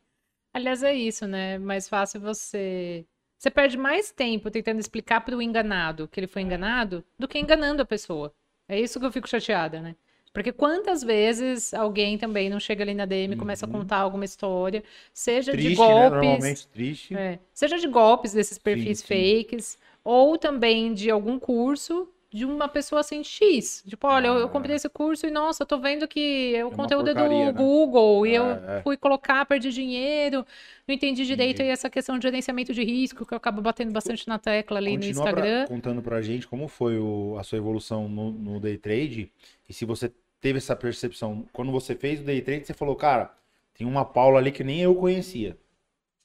Aliás, 0.54 0.84
é 0.84 0.94
isso, 0.94 1.28
né? 1.28 1.58
Mais 1.58 1.88
fácil 1.88 2.20
você. 2.20 3.06
Você 3.38 3.50
perde 3.50 3.78
mais 3.78 4.12
tempo 4.12 4.52
tentando 4.52 4.80
explicar 4.80 5.22
para 5.22 5.36
o 5.36 5.42
enganado 5.42 6.08
que 6.08 6.20
ele 6.20 6.28
foi 6.28 6.44
enganado 6.44 7.04
do 7.18 7.28
que 7.28 7.40
enganando 7.40 7.82
a 7.82 7.86
pessoa. 7.86 8.32
É 8.68 8.80
isso 8.80 9.00
que 9.00 9.06
eu 9.06 9.12
fico 9.12 9.28
chateada, 9.28 9.82
né? 9.82 9.96
Porque 10.34 10.52
quantas 10.52 11.04
vezes 11.04 11.74
alguém 11.74 12.18
também 12.18 12.50
não 12.50 12.60
chega 12.60 12.84
ali 12.84 12.94
na 12.94 13.06
DM 13.06 13.34
e 13.34 13.38
começa 13.38 13.66
a 13.66 13.70
contar 13.70 13.98
alguma 13.98 14.24
história, 14.24 14.84
seja 15.14 15.52
de 15.52 15.58
Triste, 15.58 15.82
né? 15.82 15.88
golpes. 15.88 16.12
Normalmente 16.12 16.68
triste. 16.68 17.16
É, 17.16 17.40
seja 17.54 17.78
de 17.78 17.88
golpes 17.88 18.34
desses 18.34 18.58
perfis 18.58 19.00
sim. 19.00 19.08
fakes, 19.08 19.78
ou 20.04 20.38
também 20.38 20.94
de 20.94 21.10
algum 21.10 21.38
curso 21.38 22.08
de 22.34 22.46
uma 22.46 22.68
pessoa 22.70 23.02
assim 23.02 23.24
X. 23.24 23.84
Tipo, 23.86 24.08
olha, 24.08 24.28
eu, 24.28 24.36
eu 24.36 24.46
Ah. 24.46 24.50
comprei 24.50 24.76
esse 24.78 24.88
curso 24.88 25.28
e, 25.28 25.32
nossa, 25.32 25.64
eu 25.64 25.68
tô 25.68 25.78
vendo 25.80 26.08
que 26.08 26.54
o 26.64 26.68
uma 26.70 26.76
conteúdo 26.78 27.10
é 27.10 27.14
do 27.14 27.28
né? 27.28 27.52
Google 27.52 28.26
e 28.26 28.34
eu 28.34 28.46
É, 28.46 28.78
é. 28.78 28.82
fui 28.82 28.96
colocar, 28.96 29.46
perdi 29.46 29.70
dinheiro, 29.70 30.46
não 30.88 30.96
entendi 30.96 31.26
direito 31.26 31.56
Entendi. 31.56 31.64
aí 31.64 31.74
essa 31.74 31.90
questão 31.90 32.18
de 32.18 32.24
gerenciamento 32.24 32.74
de 32.74 32.84
risco, 32.84 33.26
que 33.26 33.34
eu 33.34 33.38
acabo 33.38 33.62
batendo 33.62 33.92
bastante 33.92 34.26
na 34.30 34.40
tecla 34.40 34.78
ali 34.78 34.92
no 34.98 35.04
Continua 35.04 35.24
pra- 35.24 35.32
Instagram. 35.32 35.68
contando 35.68 36.02
pra 36.02 36.22
gente 36.22 36.48
como 36.48 36.70
foi 36.70 36.98
o- 36.98 37.36
a 37.38 37.44
sua 37.44 37.58
evolução 37.58 38.08
no, 38.08 38.32
no 38.32 38.60
day 38.62 38.78
trade 38.78 39.30
e 39.68 39.74
se 39.74 39.84
você 39.84 40.10
teve 40.40 40.58
essa 40.58 40.76
percepção. 40.76 41.46
Quando 41.52 41.72
você 41.72 41.96
fez 41.96 42.22
o 42.22 42.24
day 42.24 42.42
trade, 42.42 42.66
você 42.66 42.74
falou, 42.74 42.96
cara, 42.96 43.32
tem 43.74 43.86
uma 43.86 44.06
Paula 44.06 44.40
ali 44.40 44.52
que 44.54 44.64
nem 44.64 44.80
eu 44.82 44.96
conhecia. 44.96 45.58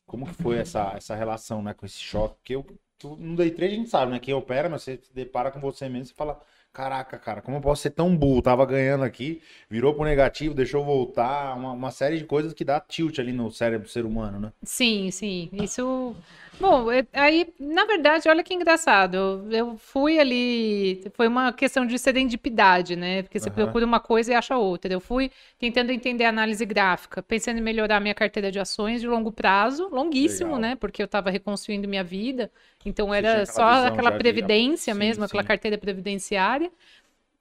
Como 0.07 0.25
que 0.25 0.35
foi 0.35 0.59
essa, 0.59 0.92
essa 0.97 1.16
relação, 1.16 1.61
né, 1.62 1.75
com 1.75 1.85
esse 1.85 1.99
choque? 1.99 2.35
Porque 2.37 2.55
eu, 2.55 2.64
tu- 2.99 3.17
no 3.17 3.37
day 3.37 3.51
trade 3.51 3.75
a 3.75 3.77
gente 3.77 3.91
sabe, 3.91 4.13
né, 4.13 4.19
quem 4.19 4.35
opera, 4.35 4.69
mas 4.69 4.83
você 4.83 4.97
se 5.03 5.15
depara 5.15 5.51
com 5.51 5.61
você 5.61 5.89
mesmo 5.89 6.13
e 6.13 6.17
fala, 6.17 6.41
caraca, 6.73 7.19
cara, 7.19 7.41
como 7.43 7.57
eu 7.57 7.61
posso 7.61 7.83
ser 7.83 7.91
tão 7.91 8.15
burro? 8.17 8.43
Tava 8.43 8.67
ganhando 8.67 9.05
aqui, 9.05 9.43
virou 9.71 9.95
pro 9.95 10.05
negativo, 10.05 10.55
deixou 10.55 10.85
voltar, 10.85 11.57
uma, 11.57 11.73
uma 11.73 11.91
série 11.91 12.19
de 12.19 12.25
coisas 12.25 12.53
que 12.53 12.65
dá 12.65 12.81
tilt 12.81 13.19
ali 13.19 13.33
no 13.33 13.51
cérebro 13.51 13.87
do 13.87 13.91
ser 13.91 14.05
humano, 14.05 14.39
né? 14.41 14.53
Sim, 14.65 15.11
sim. 15.11 15.49
Isso. 15.53 16.15
Bom, 16.59 16.90
é- 16.90 17.07
aí, 17.12 17.53
na 17.61 17.85
verdade, 17.85 18.29
olha 18.31 18.42
que 18.42 18.55
engraçado. 18.55 19.47
Eu, 19.53 19.77
fui 19.77 20.19
ali. 20.19 21.03
Foi 21.14 21.29
uma 21.29 21.53
questão 21.53 21.85
de 21.87 21.99
serendipidade, 21.99 22.97
né? 22.97 23.23
Porque 23.23 23.38
você 23.38 23.51
Aham. 23.51 23.55
procura 23.55 23.85
uma 23.85 24.01
coisa 24.01 24.33
e 24.33 24.35
acha 24.35 24.57
outra. 24.57 24.90
Eu 24.90 25.01
fui 25.01 25.31
tentando 25.59 25.92
entender 25.92 26.25
a 26.25 26.31
análise 26.31 26.64
gráfica, 26.64 27.23
pensando 27.23 27.59
em 27.59 27.62
melhorar 27.62 28.01
minha 28.01 28.14
carteira 28.14 28.51
de 28.51 28.59
ações 28.59 29.03
de 29.03 29.07
longo 29.07 29.31
prazo, 29.31 29.88
longuíssimo, 29.90 30.57
Legal. 30.57 30.61
né? 30.61 30.77
Porque 30.77 31.03
eu 31.03 31.07
estava 31.07 31.29
reconstruindo 31.31 31.87
minha 31.87 32.03
vida. 32.03 32.51
Então 32.87 33.12
era 33.12 33.45
aquela 33.45 33.47
só 33.47 33.87
aquela 33.87 34.11
já 34.11 34.19
de- 34.19 34.19
previdência 34.19 34.95
Sim, 34.95 34.99
mesmo, 34.99 35.25
aquela 35.25 35.42
sim. 35.42 35.49
carteira 35.49 35.77
previdenciária. 35.77 36.71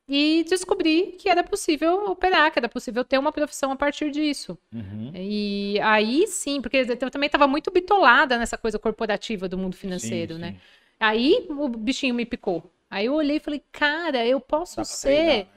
E 0.08 0.46
descobri 0.48 1.16
que 1.18 1.28
era 1.28 1.44
possível 1.44 2.06
operar, 2.06 2.52
que 2.52 2.60
era 2.60 2.70
possível 2.70 3.04
ter 3.04 3.18
uma 3.18 3.32
profissão 3.32 3.72
a 3.72 3.76
partir 3.76 4.12
disso. 4.12 4.58
Uhum. 4.72 5.12
E 5.16 5.80
aí 5.82 6.28
sim, 6.28 6.62
porque 6.62 6.78
eu 6.78 7.10
também 7.10 7.26
estava 7.26 7.48
muito 7.48 7.72
bitolada 7.72 8.38
nessa 8.38 8.58
coisa 8.58 8.78
corporativa 8.78 9.50
do 9.50 9.58
mundo 9.58 9.76
financeiro, 9.76 10.36
Sim, 10.36 10.40
né? 10.40 10.52
sim. 10.52 10.60
Aí 11.00 11.48
o 11.50 11.68
bichinho 11.68 12.14
me 12.14 12.26
picou. 12.26 12.72
Aí 12.90 13.08
eu 13.08 13.14
olhei 13.14 13.38
e 13.38 13.40
falei, 13.40 13.64
cara, 13.72 14.26
eu 14.26 14.40
posso 14.40 14.78
Dá 14.78 14.84
ser 14.84 15.08
treinar, 15.08 15.38
né? 15.38 15.48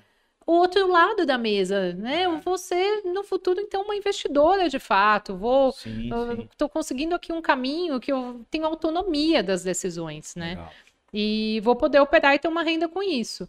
o 0.47 0.53
outro 0.53 0.89
lado 0.91 1.27
da 1.27 1.37
mesa, 1.37 1.93
né? 1.93 2.25
Eu 2.25 2.39
vou 2.41 2.57
ser, 2.57 3.03
no 3.05 3.23
futuro, 3.23 3.61
então, 3.61 3.83
uma 3.83 3.95
investidora 3.95 4.67
de 4.69 4.79
fato. 4.79 5.37
Vou. 5.37 5.75
Tô 6.57 6.71
conseguindo 6.71 7.15
aqui 7.15 7.33
um 7.35 7.43
caminho 7.43 8.01
que 8.01 8.11
eu 8.11 8.47
tenho 8.51 8.65
autonomia 8.65 9.43
das 9.43 9.63
decisões, 9.63 10.35
né? 10.35 10.51
Legal. 10.51 10.73
E 11.13 11.61
vou 11.63 11.77
poder 11.77 12.01
operar 12.01 12.35
e 12.35 12.39
ter 12.39 12.49
uma 12.49 12.63
renda 12.63 12.89
com 12.89 13.03
isso. 13.03 13.47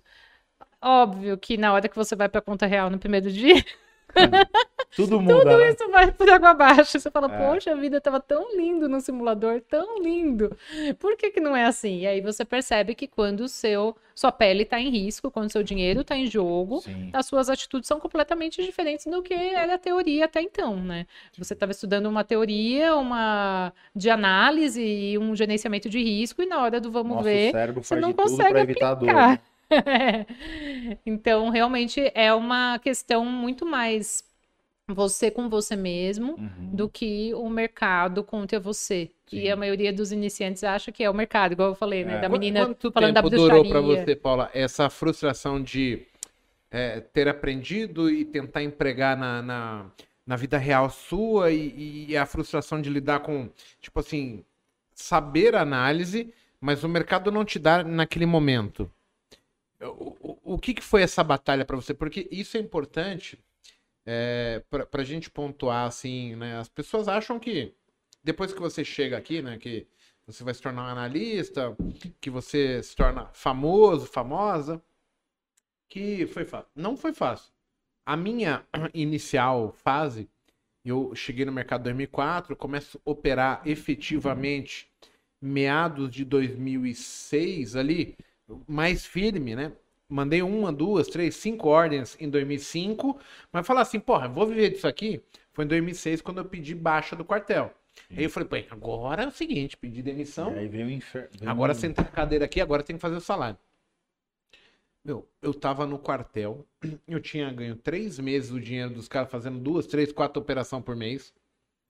Óbvio 0.81 1.37
que 1.37 1.57
na 1.57 1.73
hora 1.73 1.87
que 1.89 1.95
você 1.95 2.15
vai 2.15 2.29
para 2.29 2.41
conta 2.41 2.65
real 2.65 2.89
no 2.89 2.97
primeiro 2.97 3.31
dia, 3.31 3.63
Tudo 4.95 5.21
muda, 5.21 5.57
né? 5.57 5.69
isso 5.69 5.87
vai 5.91 6.11
por 6.11 6.29
água 6.29 6.49
abaixo. 6.49 6.99
Você 6.99 7.11
fala, 7.11 7.31
É. 7.31 7.37
poxa, 7.47 7.71
a 7.71 7.75
vida 7.75 8.01
tava 8.01 8.19
tão 8.19 8.55
lindo 8.57 8.89
no 8.89 8.99
simulador, 8.99 9.61
tão 9.61 10.01
lindo. 10.01 10.55
Por 10.97 11.15
que 11.15 11.29
que 11.29 11.39
não 11.39 11.55
é 11.55 11.65
assim? 11.65 11.99
E 11.99 12.07
aí 12.07 12.21
você 12.21 12.43
percebe 12.43 12.95
que 12.95 13.07
quando 13.07 13.41
o 13.41 13.47
seu, 13.47 13.95
sua 14.15 14.31
pele 14.31 14.65
tá 14.65 14.79
em 14.79 14.89
risco, 14.89 15.29
quando 15.29 15.51
seu 15.51 15.61
dinheiro 15.61 16.03
tá 16.03 16.17
em 16.17 16.25
jogo, 16.25 16.81
Sim. 16.81 17.11
as 17.13 17.25
suas 17.27 17.49
atitudes 17.49 17.87
são 17.87 17.99
completamente 17.99 18.63
diferentes 18.63 19.05
do 19.05 19.21
que 19.21 19.33
era 19.33 19.75
a 19.75 19.77
teoria 19.77 20.25
até 20.25 20.41
então, 20.41 20.75
né? 20.75 21.05
Você 21.37 21.53
estava 21.53 21.71
estudando 21.71 22.07
uma 22.07 22.23
teoria, 22.23 22.95
uma 22.95 23.71
de 23.95 24.09
análise 24.09 24.81
e 24.83 25.17
um 25.19 25.35
gerenciamento 25.35 25.87
de 25.87 26.01
risco, 26.01 26.41
e 26.41 26.47
na 26.47 26.61
hora 26.63 26.81
do 26.81 26.91
vamos 26.91 27.11
Nosso 27.17 27.23
ver, 27.25 27.53
você 27.75 27.95
não 27.95 28.11
tudo 28.11 28.23
consegue 28.23 28.49
para 28.51 28.61
evitar 28.61 28.89
a 28.91 28.95
dor. 28.95 29.39
então, 31.05 31.49
realmente 31.49 32.11
é 32.15 32.33
uma 32.33 32.79
questão 32.79 33.25
muito 33.25 33.65
mais 33.65 34.23
você 34.87 35.31
com 35.31 35.49
você 35.49 35.75
mesmo 35.75 36.33
Uhum. 36.37 36.75
do 36.75 36.89
que 36.89 37.33
o 37.35 37.49
mercado 37.49 38.23
contra 38.23 38.59
você. 38.59 39.11
E 39.31 39.47
Sim. 39.47 39.49
a 39.49 39.55
maioria 39.55 39.93
dos 39.93 40.11
iniciantes 40.11 40.63
acha 40.63 40.91
que 40.91 41.03
é 41.03 41.09
o 41.09 41.13
mercado, 41.13 41.53
igual 41.53 41.69
eu 41.69 41.75
falei, 41.75 42.03
né? 42.05 42.17
É. 42.17 42.19
Da 42.19 42.29
Qu- 42.29 42.33
menina 42.39 42.59
Quanto 42.65 42.91
falando 42.91 43.15
da 43.15 43.21
tempo 43.21 43.29
durou 43.29 43.63
bruxaria. 43.63 43.71
você, 43.81 44.15
Paula, 44.15 44.49
essa 44.53 44.89
frustração 44.89 45.61
de 45.61 46.05
é, 46.71 46.99
ter 47.01 47.27
aprendido 47.27 48.09
e 48.09 48.25
tentar 48.25 48.63
empregar 48.63 49.17
na, 49.17 49.41
na, 49.41 49.91
na 50.25 50.35
vida 50.35 50.57
real 50.57 50.89
sua 50.89 51.51
e, 51.51 52.07
e 52.09 52.17
a 52.17 52.25
frustração 52.25 52.81
de 52.81 52.89
lidar 52.89 53.21
com, 53.21 53.49
tipo 53.81 53.99
assim, 53.99 54.43
saber 54.93 55.55
análise, 55.55 56.33
mas 56.61 56.83
o 56.83 56.89
mercado 56.89 57.31
não 57.31 57.45
te 57.45 57.59
dá 57.59 57.83
naquele 57.83 58.25
momento. 58.25 58.91
O, 59.81 60.15
o, 60.19 60.53
o 60.55 60.59
que, 60.59 60.73
que 60.73 60.83
foi 60.83 61.01
essa 61.01 61.23
batalha 61.23 61.65
pra 61.65 61.75
você? 61.75 61.93
Porque 61.93 62.27
isso 62.31 62.57
é 62.57 62.59
importante 62.59 63.39
é, 64.05 64.63
pra, 64.69 64.85
pra 64.85 65.03
gente 65.03 65.29
pontuar, 65.29 65.87
assim, 65.87 66.35
né? 66.35 66.57
As 66.57 66.67
pessoas 66.67 67.07
acham 67.07 67.39
que 67.39 67.73
depois 68.23 68.53
que 68.53 68.59
você 68.59 68.83
chega 68.83 69.17
aqui, 69.17 69.41
né, 69.41 69.57
que 69.57 69.87
você 70.25 70.43
vai 70.43 70.53
se 70.53 70.61
tornar 70.61 70.83
um 70.83 70.91
analista, 70.91 71.75
que 72.21 72.29
você 72.29 72.83
se 72.83 72.95
torna 72.95 73.25
famoso, 73.33 74.05
famosa, 74.05 74.81
que 75.87 76.27
foi 76.27 76.45
fácil. 76.45 76.69
Não 76.75 76.95
foi 76.95 77.13
fácil. 77.13 77.51
A 78.05 78.15
minha 78.15 78.65
inicial 78.93 79.71
fase, 79.71 80.29
eu 80.85 81.13
cheguei 81.15 81.45
no 81.45 81.51
mercado 81.51 81.81
em 81.81 81.83
2004, 81.85 82.55
começo 82.55 83.01
a 83.03 83.09
operar 83.09 83.61
efetivamente 83.65 84.91
meados 85.41 86.09
de 86.11 86.25
2006 86.25 87.75
ali, 87.75 88.15
mais 88.67 89.05
firme, 89.05 89.55
né? 89.55 89.71
Mandei 90.07 90.41
uma, 90.41 90.73
duas, 90.73 91.07
três, 91.07 91.35
cinco 91.35 91.67
ordens 91.67 92.17
em 92.19 92.29
2005, 92.29 93.19
mas 93.51 93.67
falar 93.67 93.81
assim, 93.81 93.99
porra, 93.99 94.27
vou 94.27 94.47
viver 94.47 94.71
disso 94.71 94.87
aqui. 94.87 95.21
Foi 95.53 95.65
em 95.65 95.67
2006 95.67 96.21
quando 96.21 96.39
eu 96.39 96.45
pedi 96.45 96.73
baixa 96.73 97.15
do 97.15 97.23
quartel. 97.23 97.73
Aí 98.09 98.23
eu 98.23 98.29
falei, 98.29 98.47
pô, 98.47 98.55
agora 98.73 99.23
é 99.23 99.27
o 99.27 99.31
seguinte, 99.31 99.77
pedi 99.77 100.01
demissão. 100.01 100.53
E 100.55 100.59
aí 100.59 100.67
veio 100.67 100.87
o 100.87 100.91
inferno. 100.91 101.29
Agora 101.45 101.73
senta 101.75 102.01
na 102.01 102.09
cadeira 102.09 102.45
aqui, 102.45 102.59
agora 102.59 102.81
tem 102.81 102.95
que 102.95 103.01
fazer 103.01 103.15
o 103.15 103.21
salário. 103.21 103.57
Meu, 105.03 105.29
eu 105.41 105.53
tava 105.53 105.85
no 105.85 105.97
quartel, 105.97 106.65
eu 107.07 107.21
tinha 107.21 107.51
ganho 107.51 107.75
três 107.75 108.19
meses 108.19 108.51
o 108.51 108.59
dinheiro 108.59 108.93
dos 108.93 109.07
caras 109.07 109.31
fazendo 109.31 109.59
duas, 109.59 109.85
três, 109.85 110.11
quatro 110.11 110.41
operações 110.41 110.83
por 110.83 110.95
mês, 110.95 111.33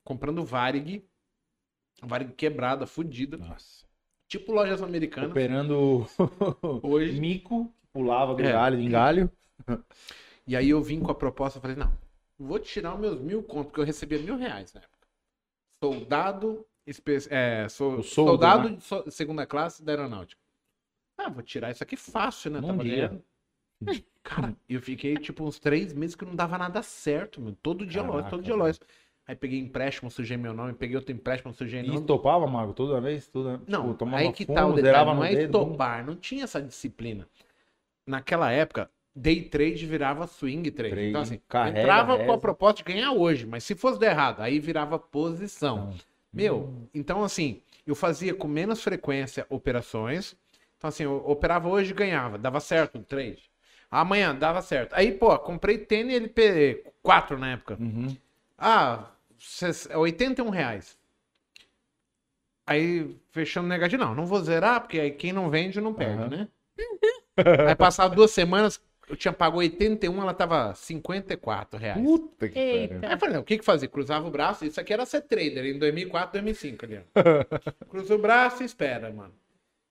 comprando 0.03 0.43
Varig, 0.43 1.03
Varig 2.01 2.33
quebrada, 2.33 2.85
fudida, 2.85 3.37
Nossa. 3.37 3.88
Tipo 4.29 4.53
lojas 4.53 4.81
americanas. 4.81 5.31
Operando 5.31 6.07
Hoje. 6.83 7.19
mico, 7.19 7.73
pulava 7.91 8.33
de 8.35 8.43
É. 8.43 8.51
galho 8.53 8.79
em 8.79 8.89
galho. 8.89 9.31
E 10.47 10.55
aí 10.55 10.69
eu 10.69 10.81
vim 10.81 11.01
com 11.01 11.11
a 11.11 11.15
proposta, 11.15 11.59
falei, 11.59 11.75
não, 11.75 11.91
vou 12.37 12.59
tirar 12.59 12.93
os 12.93 12.99
meus 12.99 13.19
mil 13.19 13.43
contos, 13.43 13.65
porque 13.67 13.81
eu 13.81 13.85
recebia 13.85 14.19
mil 14.19 14.37
reais 14.37 14.73
na 14.73 14.79
época. 14.81 15.07
Soldado, 15.83 16.65
é, 17.29 17.67
sou, 17.69 18.01
soldo, 18.03 18.31
soldado 18.31 18.69
né? 18.69 18.75
de 18.77 18.83
so- 18.83 19.09
segunda 19.11 19.45
classe 19.45 19.83
da 19.83 19.91
aeronáutica. 19.91 20.41
Ah, 21.17 21.29
vou 21.29 21.43
tirar 21.43 21.71
isso 21.71 21.83
aqui 21.83 21.95
fácil, 21.97 22.51
né? 22.51 22.61
Num 22.61 22.67
Tava 22.67 22.83
dia. 22.83 23.21
Cara, 24.23 24.55
eu 24.67 24.81
fiquei 24.81 25.15
tipo 25.15 25.43
uns 25.43 25.59
três 25.59 25.93
meses 25.93 26.15
que 26.15 26.25
não 26.25 26.35
dava 26.35 26.57
nada 26.57 26.81
certo, 26.81 27.41
meu. 27.41 27.55
Todo 27.61 27.85
dia 27.85 28.01
loja, 28.01 28.29
todo 28.29 28.43
dia 28.43 28.55
velho. 28.57 28.77
Aí 29.29 29.35
peguei 29.35 29.59
empréstimo, 29.59 30.09
sujei 30.09 30.37
meu 30.37 30.55
nome, 30.55 30.73
peguei 30.73 30.95
outro 30.95 31.13
empréstimo, 31.13 31.53
sujei 31.53 31.81
E 31.81 31.83
nome. 31.83 31.99
estopava, 31.99 32.47
Mago, 32.47 32.73
toda 32.73 32.99
vez? 32.99 33.27
Toda... 33.27 33.61
Não, 33.67 33.91
Tipo, 33.93 34.15
aí 34.15 34.33
que 34.33 34.43
fumo, 34.43 34.57
tá 34.57 34.65
o 34.65 34.73
detalhe, 34.73 35.05
não 35.05 35.23
é 35.23 35.35
dedo, 35.35 35.59
estopar, 35.59 36.03
não 36.03 36.15
tinha 36.15 36.45
essa 36.45 36.59
disciplina. 36.59 37.27
Naquela 38.07 38.51
época, 38.51 38.89
day 39.15 39.43
trade 39.43 39.85
virava 39.85 40.25
swing 40.25 40.71
trade. 40.71 40.95
Trade, 40.95 41.09
então 41.09 41.21
assim, 41.21 41.35
eu 41.35 41.41
carrega, 41.47 41.79
entrava 41.79 42.15
com 42.15 42.23
a 42.23 42.25
reza. 42.25 42.37
proposta 42.39 42.77
de 42.77 42.91
ganhar 42.91 43.11
hoje, 43.11 43.45
mas 43.45 43.63
se 43.63 43.75
fosse 43.75 43.99
der 43.99 44.13
errado, 44.13 44.41
aí 44.41 44.59
virava 44.59 44.97
posição. 44.97 45.77
Não. 45.77 45.93
Meu, 46.33 46.73
então 46.91 47.23
assim, 47.23 47.61
eu 47.85 47.93
fazia 47.93 48.33
com 48.33 48.47
menos 48.47 48.81
frequência 48.81 49.45
operações. 49.47 50.35
Então 50.75 50.87
assim, 50.87 51.03
eu 51.03 51.23
operava 51.27 51.69
hoje 51.69 51.91
e 51.91 51.93
ganhava, 51.93 52.35
dava 52.39 52.59
certo 52.59 52.97
o 52.97 53.03
trade. 53.03 53.43
Amanhã 53.91 54.33
dava 54.33 54.59
certo. 54.63 54.93
Aí, 54.93 55.11
pô, 55.11 55.37
comprei 55.37 55.77
tênis 55.77 56.15
LP 56.15 56.83
4 57.03 57.37
na 57.37 57.51
época. 57.51 57.77
Uhum. 57.79 58.17
Ah, 58.57 59.11
81 59.95 60.49
reais. 60.49 60.97
Aí, 62.65 63.15
fechando 63.31 63.67
negativo. 63.67 64.03
Não, 64.03 64.13
não 64.13 64.25
vou 64.25 64.41
zerar, 64.41 64.81
porque 64.81 64.99
aí 64.99 65.11
quem 65.11 65.33
não 65.33 65.49
vende 65.49 65.81
não 65.81 65.93
perde, 65.93 66.21
Aham. 66.21 66.29
né? 66.29 66.47
aí, 67.67 67.75
passava 67.75 68.15
duas 68.15 68.31
semanas, 68.31 68.79
eu 69.09 69.15
tinha 69.15 69.33
pago 69.33 69.57
81, 69.57 70.21
ela 70.21 70.33
tava 70.35 70.75
54 70.75 71.79
reais. 71.79 71.99
Puta 71.99 72.47
que 72.47 72.53
pariu. 72.53 72.99
Aí 73.01 73.13
eu 73.13 73.17
falei, 73.17 73.33
não, 73.33 73.41
o 73.41 73.43
que 73.45 73.57
que 73.57 73.65
fazia? 73.65 73.89
Cruzava 73.89 74.27
o 74.27 74.31
braço, 74.31 74.65
isso 74.65 74.79
aqui 74.79 74.93
era 74.93 75.05
ser 75.05 75.21
trader 75.21 75.65
em 75.65 75.79
2004, 75.79 76.33
2005 76.33 76.85
ali, 76.85 76.99
ó. 76.99 77.85
Cruza 77.89 78.13
o 78.13 78.19
braço 78.19 78.61
e 78.61 78.65
espera, 78.67 79.11
mano. 79.11 79.33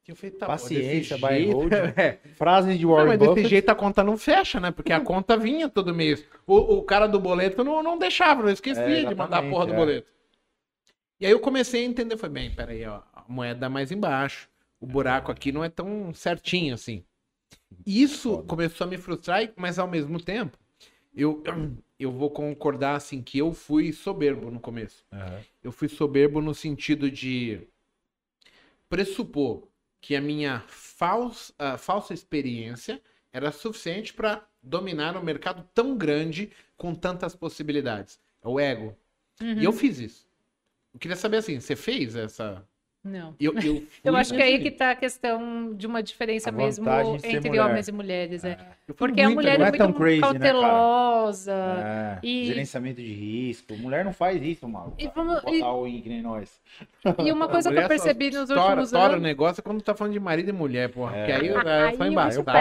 Eu 0.09 0.16
falei, 0.16 0.30
tá 0.30 0.46
Paciência, 0.46 1.16
desse 1.16 1.20
buy 1.20 1.52
hold. 1.52 1.72
é. 1.96 2.18
Frases 2.36 2.78
de 2.78 2.84
Não, 2.84 2.92
Warren 2.92 3.06
mas 3.09 3.18
desse 3.18 3.28
Buffett. 3.30 3.48
jeito 3.50 3.68
a 3.68 3.74
conta 3.74 4.02
não 4.02 4.16
fecha, 4.16 4.59
né? 4.59 4.70
Porque 4.70 4.92
a 4.92 5.00
conta 5.00 5.36
vinha 5.36 5.68
todo 5.68 5.94
mês. 5.94 6.24
O, 6.46 6.56
o 6.78 6.82
cara 6.82 7.06
do 7.06 7.20
boleto 7.20 7.62
não, 7.62 7.82
não 7.82 7.98
deixava, 7.98 8.42
não 8.42 8.50
esquecia 8.50 8.82
É, 8.82 9.04
de 9.04 9.14
mandar 9.14 9.38
a 9.38 9.42
porra 9.42 9.66
do 9.66 9.72
é. 9.72 9.76
boleto. 9.76 10.09
E 11.20 11.26
aí 11.26 11.32
eu 11.32 11.40
comecei 11.40 11.82
a 11.82 11.86
entender, 11.86 12.16
foi 12.16 12.28
bem, 12.28 12.54
peraí, 12.54 12.84
ó, 12.86 13.02
a 13.12 13.24
moeda 13.28 13.68
mais 13.68 13.90
embaixo, 13.90 14.48
o 14.80 14.86
buraco 14.86 15.30
aqui 15.32 15.50
não 15.52 15.64
é 15.64 15.68
tão 15.68 16.12
certinho 16.14 16.74
assim. 16.74 17.04
Isso 17.84 18.30
Foda. 18.36 18.48
começou 18.48 18.86
a 18.86 18.90
me 18.90 18.98
frustrar, 18.98 19.52
mas 19.56 19.78
ao 19.78 19.88
mesmo 19.88 20.20
tempo, 20.22 20.56
eu, 21.14 21.42
eu 21.98 22.12
vou 22.12 22.30
concordar 22.30 22.96
assim 22.96 23.20
que 23.22 23.38
eu 23.38 23.52
fui 23.52 23.92
soberbo 23.92 24.50
no 24.50 24.61
começo. 24.61 25.04
Aham. 25.12 25.40
Eu 25.62 25.72
fui 25.72 25.88
soberbo 25.88 26.40
no 26.40 26.54
sentido 26.54 27.11
de 27.11 27.66
pressupor 28.88 29.67
que 30.01 30.14
a 30.14 30.20
minha 30.20 30.61
falsa, 30.68 31.53
falsa 31.78 32.14
experiência 32.14 33.01
era 33.32 33.53
suficiente 33.53 34.14
para 34.14 34.46
dominar 34.62 35.16
um 35.16 35.22
mercado 35.22 35.68
tão 35.74 35.96
grande 35.96 36.51
com 36.76 36.94
tantas 36.94 37.34
possibilidades. 37.34 38.20
É 38.42 38.49
o 38.49 38.59
ego. 38.59 38.96
Uhum. 39.40 39.61
E 39.61 39.64
eu 39.64 39.72
fiz 39.72 39.99
isso. 39.99 40.28
Eu 40.92 40.99
queria 40.99 41.16
saber 41.16 41.38
assim, 41.38 41.61
você 41.61 41.76
fez 41.76 42.16
essa. 42.16 42.66
Não. 43.09 43.34
Eu, 43.40 43.54
eu, 43.54 43.61
fui 43.62 43.86
Eu 44.04 44.14
acho 44.16 44.34
que 44.34 44.40
é 44.40 44.44
aí 44.44 44.59
que 44.59 44.64
nível. 44.64 44.78
tá 44.78 44.90
a 44.90 44.94
questão 44.96 45.74
de 45.74 45.86
uma 45.86 46.02
diferença 46.02 46.50
A 46.50 46.52
mesmo 46.52 46.86
entre 47.24 47.48
mulher. 47.48 47.62
homens 47.64 47.88
e 47.88 47.92
mulheres. 47.92 48.44
É. 48.44 48.52
Eu 48.86 48.94
fui 48.94 49.09
Porque 49.09 49.20
a 49.20 49.24
muito 49.24 49.36
mulher 49.36 49.59
não 49.59 49.66
é 49.66 49.68
é 49.68 49.72
muito 49.78 49.94
crazy, 49.94 50.20
né, 50.20 50.20
cautelosa. 50.20 51.52
É, 51.52 52.18
E- 52.22 52.46
Gerenciamento 52.46 53.00
de 53.02 53.12
risco. 53.12 53.76
Mulher 53.76 54.04
não 54.04 54.12
faz 54.12 54.42
isso, 54.42 54.68
Mago. 54.68 54.94
E 54.98 55.09
vamos- 55.09 55.34
Botar 55.42 55.50
e- 55.88 56.09
in 56.09 56.22
nós. 56.22 56.61
E 57.24 57.32
uma 57.32 57.48
coisa 57.48 57.68
que 57.68 57.74
Mulher 57.74 57.84
eu 57.84 57.88
percebi 57.88 58.30
nos 58.30 58.48
Tora, 58.48 58.61
últimos 58.62 58.90
tora 58.90 59.04
o 59.04 59.06
anos. 59.12 59.22
negócio 59.22 59.61
é 59.61 59.62
quando 59.62 59.82
tá 59.82 59.94
falando 59.94 60.12
de 60.12 60.20
marido 60.20 60.48
e 60.48 60.52
mulher, 60.52 60.88
porra. 60.90 61.16
É. 61.16 61.26
Que 61.26 61.32
aí 61.32 61.46
eu, 61.48 61.59
Aí 61.59 61.90
eu 61.92 61.96
sou 61.96 62.06
o 62.06 62.11
embaixo. 62.11 62.42
tá? 62.44 62.52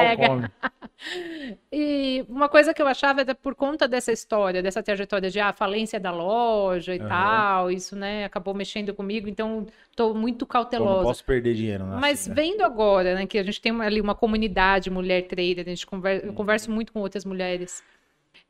E 1.71 2.25
uma 2.29 2.49
coisa 2.49 2.73
que 2.73 2.81
eu 2.81 2.87
achava 2.87 3.21
era 3.21 3.35
por 3.35 3.55
conta 3.55 3.87
dessa 3.87 4.11
história, 4.11 4.61
dessa 4.63 4.81
trajetória 4.81 5.29
de 5.29 5.39
ah, 5.39 5.53
falência 5.53 5.99
da 5.99 6.11
loja 6.11 6.95
e 6.95 6.99
Aham. 6.99 7.07
tal, 7.09 7.71
isso, 7.71 7.95
né, 7.95 8.25
acabou 8.25 8.53
mexendo 8.53 8.93
comigo, 8.93 9.27
então 9.29 9.65
tô 9.95 10.13
muito 10.13 10.45
Pô, 10.45 10.53
não 10.53 10.53
cautelosa. 10.53 11.07
posso 11.07 11.25
perder 11.25 11.53
dinheiro, 11.55 11.85
né? 11.85 11.95
Mas 11.99 12.21
assim, 12.21 12.29
né? 12.29 12.35
vendo 12.35 12.61
agora, 12.63 13.15
né, 13.15 13.25
que 13.27 13.37
a 13.37 13.43
gente 13.43 13.61
tem 13.61 13.71
ali 13.81 14.01
uma 14.01 14.15
comunidade 14.15 14.89
mulher 14.89 15.23
trader, 15.27 15.65
a 15.65 15.69
gente 15.69 15.85
conversa, 15.85 16.23
Uhum. 16.25 16.31
eu 16.31 16.33
converso 16.35 16.71
muito 16.71 16.91
com 16.93 16.99
outras 16.99 17.25
mulheres 17.25 17.83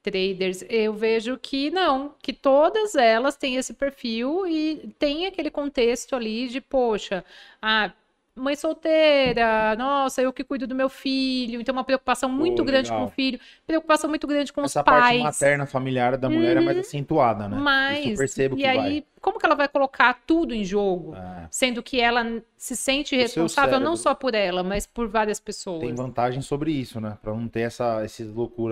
traders, 0.04 0.64
eu 0.70 0.94
vejo 0.94 1.38
que 1.38 1.70
não, 1.72 2.16
que 2.22 2.34
todas 2.34 2.96
elas 2.96 3.36
têm 3.36 3.56
esse 3.58 3.74
perfil 3.74 4.48
e 4.48 4.94
tem 5.00 5.26
aquele 5.26 5.50
contexto 5.52 6.16
ali 6.16 6.48
de, 6.48 6.62
poxa, 6.62 7.24
ah, 7.62 7.92
mãe 8.38 8.56
solteira, 8.56 9.76
nossa, 9.76 10.22
eu 10.22 10.32
que 10.32 10.44
cuido 10.44 10.68
do 10.68 10.76
meu 10.76 10.90
filho, 10.90 11.60
então 11.60 11.74
uma 11.74 11.84
preocupação 11.84 12.30
muito 12.30 12.64
grande 12.64 12.90
legal. 12.90 13.06
com 13.06 13.12
o 13.12 13.14
filho, 13.16 13.40
preocupação 13.66 14.10
muito 14.10 14.26
grande 14.28 14.54
com 14.54 14.62
Essa 14.62 14.80
os 14.82 14.86
parte 14.86 15.02
pais. 15.08 15.22
materna 15.24 15.66
familiar 15.66 16.18
da 16.18 16.30
mulher 16.30 16.58
é 16.58 16.62
mais 16.62 16.78
acentuada, 16.78 17.48
né? 17.48 17.58
Mas, 17.60 18.00
Isso 18.00 18.10
eu 18.10 18.18
percebo 18.18 18.56
e 18.56 18.60
que 18.60 18.66
aí, 18.66 18.78
vai. 18.78 19.04
como 19.22 19.40
que 19.40 19.46
ela 19.46 19.56
vai 19.56 19.68
colocar 19.68 20.22
tudo 20.26 20.54
em 20.54 20.64
jogo? 20.64 21.16
É. 21.16 21.48
Sendo 21.52 21.82
que 21.84 22.00
ela 22.00 22.42
se 22.58 22.76
sente 22.76 23.16
O 23.16 23.20
responsável 23.20 23.80
não 23.80 23.96
só 23.96 24.16
por 24.16 24.34
ela, 24.34 24.64
mas 24.64 24.86
por 24.88 25.08
várias 25.08 25.40
pessoas. 25.40 25.80
Tem 25.82 25.94
vantagem 25.94 26.42
sobre 26.42 26.72
isso, 26.72 27.00
né? 27.00 27.18
Pra 27.22 27.34
não 27.34 27.48
ter 27.48 27.62
essa, 27.62 28.04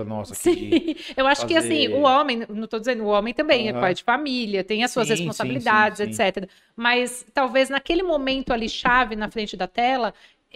nossas 0.03 0.39
aqui. 0.39 0.55
de- 0.69 0.75
Sim, 1.03 1.13
eu 1.17 1.27
acho 1.27 1.45
que 1.45 1.55
assim, 1.55 1.85
fazer- 1.87 1.93
o 1.93 2.01
homem, 2.01 2.45
não 2.49 2.67
tô 2.67 2.79
dizendo, 2.79 3.03
o 3.03 3.07
homem 3.07 3.33
também 3.33 3.67
é 3.67 3.71
Aham. 3.71 3.81
pai 3.81 3.93
de 3.93 4.03
família, 4.03 4.63
tem 4.63 4.83
as 4.83 4.91
suas 4.91 5.07
sim, 5.07 5.13
responsabilidades, 5.13 5.97
sim, 5.99 6.11
sim. 6.11 6.23
etc. 6.23 6.49
Mas 6.75 7.25
talvez 7.33 7.69
naquele 7.69 8.03
momento 8.03 8.51
ali 8.51 8.67
chave 8.67 9.15
na 9.15 9.29
frente 9.29 9.54
da 9.55 9.67
tela, 9.67 10.13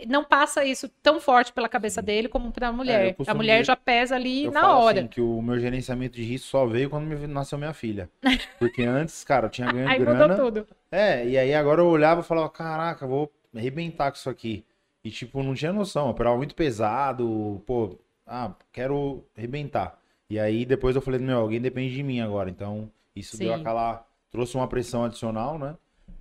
não 0.08 0.24
passa 0.24 0.64
isso 0.64 0.88
tão 1.04 1.20
forte 1.20 1.52
pela 1.52 1.68
cabeça 1.68 2.02
dele 2.02 2.30
como 2.30 2.52
para 2.52 2.70
a 2.70 2.72
mulher. 2.72 3.10
a 3.10 3.14
costumo 3.14 3.38
mulher 3.38 3.66
já 3.66 3.76
pesa 3.76 4.16
ali 4.16 4.46
Eu 4.46 4.52
na 4.52 4.62
falo 4.62 4.82
hora. 4.84 5.00
assim, 5.00 5.08
que 5.10 5.20
o 5.22 5.42
meu 5.42 5.60
gerenciamento 5.60 6.16
de 6.16 6.24
risco 6.24 6.48
só 6.48 6.66
veio 6.66 6.90
quando 6.90 7.06
me 7.06 7.28
nasceu 7.28 7.58
minha 7.58 7.74
filha. 7.74 8.10
Porque 8.58 8.84
antes, 8.84 9.24
cara, 9.24 9.48
eu 9.48 9.50
tinha 9.50 9.72
ganho 9.72 9.90
Aí 9.90 10.00
grana. 10.00 10.28
mudou 10.28 10.46
tudo. 10.52 10.68
É, 10.92 11.26
e 11.28 11.38
aí 11.38 11.54
agora 11.54 11.82
eu 11.82 11.88
olhava 11.88 12.22
e 12.22 12.24
falava, 12.24 12.50
caraca, 12.50 13.06
vou 13.06 13.32
arrebentar 13.56 14.10
com 14.12 14.18
isso 14.18 14.30
aqui. 14.30 14.64
E 15.04 15.12
tipo, 15.12 15.42
não 15.44 15.54
tinha 15.54 15.74
noção, 15.74 16.06
eu 16.06 16.12
operava 16.12 16.38
muito 16.38 16.56
pesado, 16.56 17.62
pô, 17.66 17.98
ah, 18.26 18.52
quero 18.72 19.24
arrebentar. 19.38 19.98
E 20.30 20.40
aí 20.40 20.66
depois 20.66 20.96
eu 20.96 21.02
falei, 21.02 21.20
meu, 21.20 21.40
alguém 21.40 21.60
depende 21.60 21.94
de 21.96 22.04
mim 22.04 22.22
agora. 22.22 22.50
Então, 22.50 22.90
isso 23.16 23.38
deu 23.38 23.54
Sim. 23.54 23.60
aquela. 23.62 24.06
trouxe 24.32 24.56
uma 24.56 24.68
pressão 24.68 25.04
adicional, 25.04 25.58
né? 25.58 25.76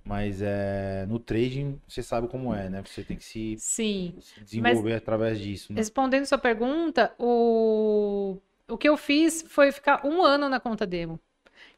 Mas 0.09 0.41
é, 0.41 1.05
no 1.07 1.19
trading, 1.19 1.79
você 1.87 2.01
sabe 2.01 2.27
como 2.27 2.51
é, 2.51 2.67
né? 2.67 2.81
Você 2.83 3.03
tem 3.03 3.15
que 3.15 3.23
se, 3.23 3.55
Sim. 3.59 4.15
se 4.19 4.39
desenvolver 4.43 4.95
através 4.95 5.37
disso. 5.39 5.71
Né? 5.71 5.77
Respondendo 5.77 6.25
sua 6.25 6.39
pergunta, 6.39 7.13
o, 7.19 8.39
o 8.67 8.75
que 8.75 8.89
eu 8.89 8.97
fiz 8.97 9.45
foi 9.47 9.71
ficar 9.71 10.03
um 10.03 10.23
ano 10.23 10.49
na 10.49 10.59
conta 10.59 10.83
demo. 10.87 11.19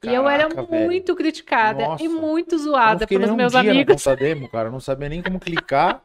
e 0.02 0.08
eu 0.08 0.30
era 0.30 0.48
Caraca, 0.48 0.64
velho. 0.64 0.86
muito 0.86 1.14
criticada 1.14 1.84
Nossa. 1.84 2.04
e 2.06 2.08
muito 2.08 2.58
zoada 2.58 3.00
fiquei 3.02 3.18
nem 3.18 3.28
pelos 3.28 3.34
um 3.34 3.38
meus 3.38 3.52
dia 3.52 3.64
na 3.64 3.72
amigos. 3.72 4.02
conta 4.02 4.16
demo, 4.16 4.48
cara. 4.50 4.70
Eu 4.70 4.72
não 4.72 4.80
sabia 4.80 5.10
nem 5.10 5.22
como 5.22 5.38
clicar. 5.38 6.02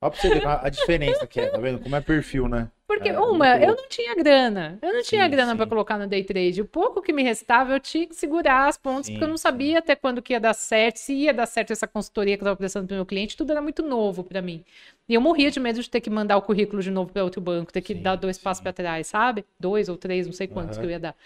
Olha 0.00 0.10
pra 0.10 0.18
você 0.22 0.30
ver 0.30 0.46
a 0.46 0.66
a 0.66 0.68
diferença 0.70 1.26
que 1.26 1.38
é, 1.38 1.48
tá 1.48 1.58
vendo? 1.58 1.80
Como 1.80 1.94
é 1.94 2.00
perfil, 2.00 2.48
né? 2.48 2.70
Porque, 2.94 3.10
É, 3.10 3.16
uma, 3.16 3.56
eu 3.56 3.74
não 3.74 3.88
tinha 3.88 4.14
grana. 4.14 4.78
Eu 4.82 4.92
não 4.92 5.02
tinha 5.02 5.26
Sim, 5.26 5.28
grana 5.28 5.56
sim. 5.56 5.56
para 5.56 5.66
colocar 5.66 5.96
no 5.98 6.06
day 6.06 6.22
trade. 6.24 6.60
O 6.60 6.66
pouco 6.66 7.00
que 7.00 7.12
me 7.12 7.22
restava, 7.22 7.72
eu 7.72 7.80
tinha 7.80 8.06
que 8.06 8.14
segurar 8.14 8.68
as 8.68 8.76
pontas, 8.76 9.08
porque 9.08 9.24
eu 9.24 9.28
não 9.28 9.36
Sim, 9.36 9.38
sabia 9.38 9.78
até 9.78 9.96
quando 9.96 10.20
que 10.20 10.32
ia 10.34 10.40
dar 10.40 10.52
certo, 10.52 10.96
se 10.98 11.14
ia 11.14 11.32
dar 11.32 11.46
certo 11.46 11.72
essa 11.72 11.86
consultoria 11.86 12.36
que 12.36 12.42
eu 12.42 12.44
estava 12.44 12.56
prestando 12.56 12.86
para 12.88 12.96
meu 12.96 13.06
cliente, 13.06 13.36
tudo 13.36 13.50
era 13.52 13.62
muito 13.62 13.82
novo 13.82 14.22
para 14.22 14.42
mim. 14.42 14.62
E 15.08 15.14
eu 15.14 15.20
morria 15.20 15.50
de 15.50 15.58
medo 15.60 15.80
de 15.80 15.88
ter 15.88 16.00
que 16.00 16.10
mandar 16.10 16.36
o 16.36 16.42
currículo 16.42 16.82
de 16.82 16.90
novo 16.90 17.12
para 17.12 17.24
outro 17.24 17.40
banco, 17.40 17.72
ter 17.72 17.80
que 17.80 17.94
Sim, 17.94 18.02
dar 18.02 18.16
dois 18.16 18.36
passos 18.38 18.60
sim. 18.60 18.62
para 18.62 18.72
trás, 18.72 19.06
sabe? 19.06 19.44
Dois 19.58 19.88
ou 19.88 19.96
três, 19.96 20.26
não 20.26 20.32
sei 20.34 20.46
quantos 20.48 20.76
Aham. 20.76 20.80
que 20.80 20.86
eu 20.86 20.90
ia 20.90 21.00
dar. 21.00 21.16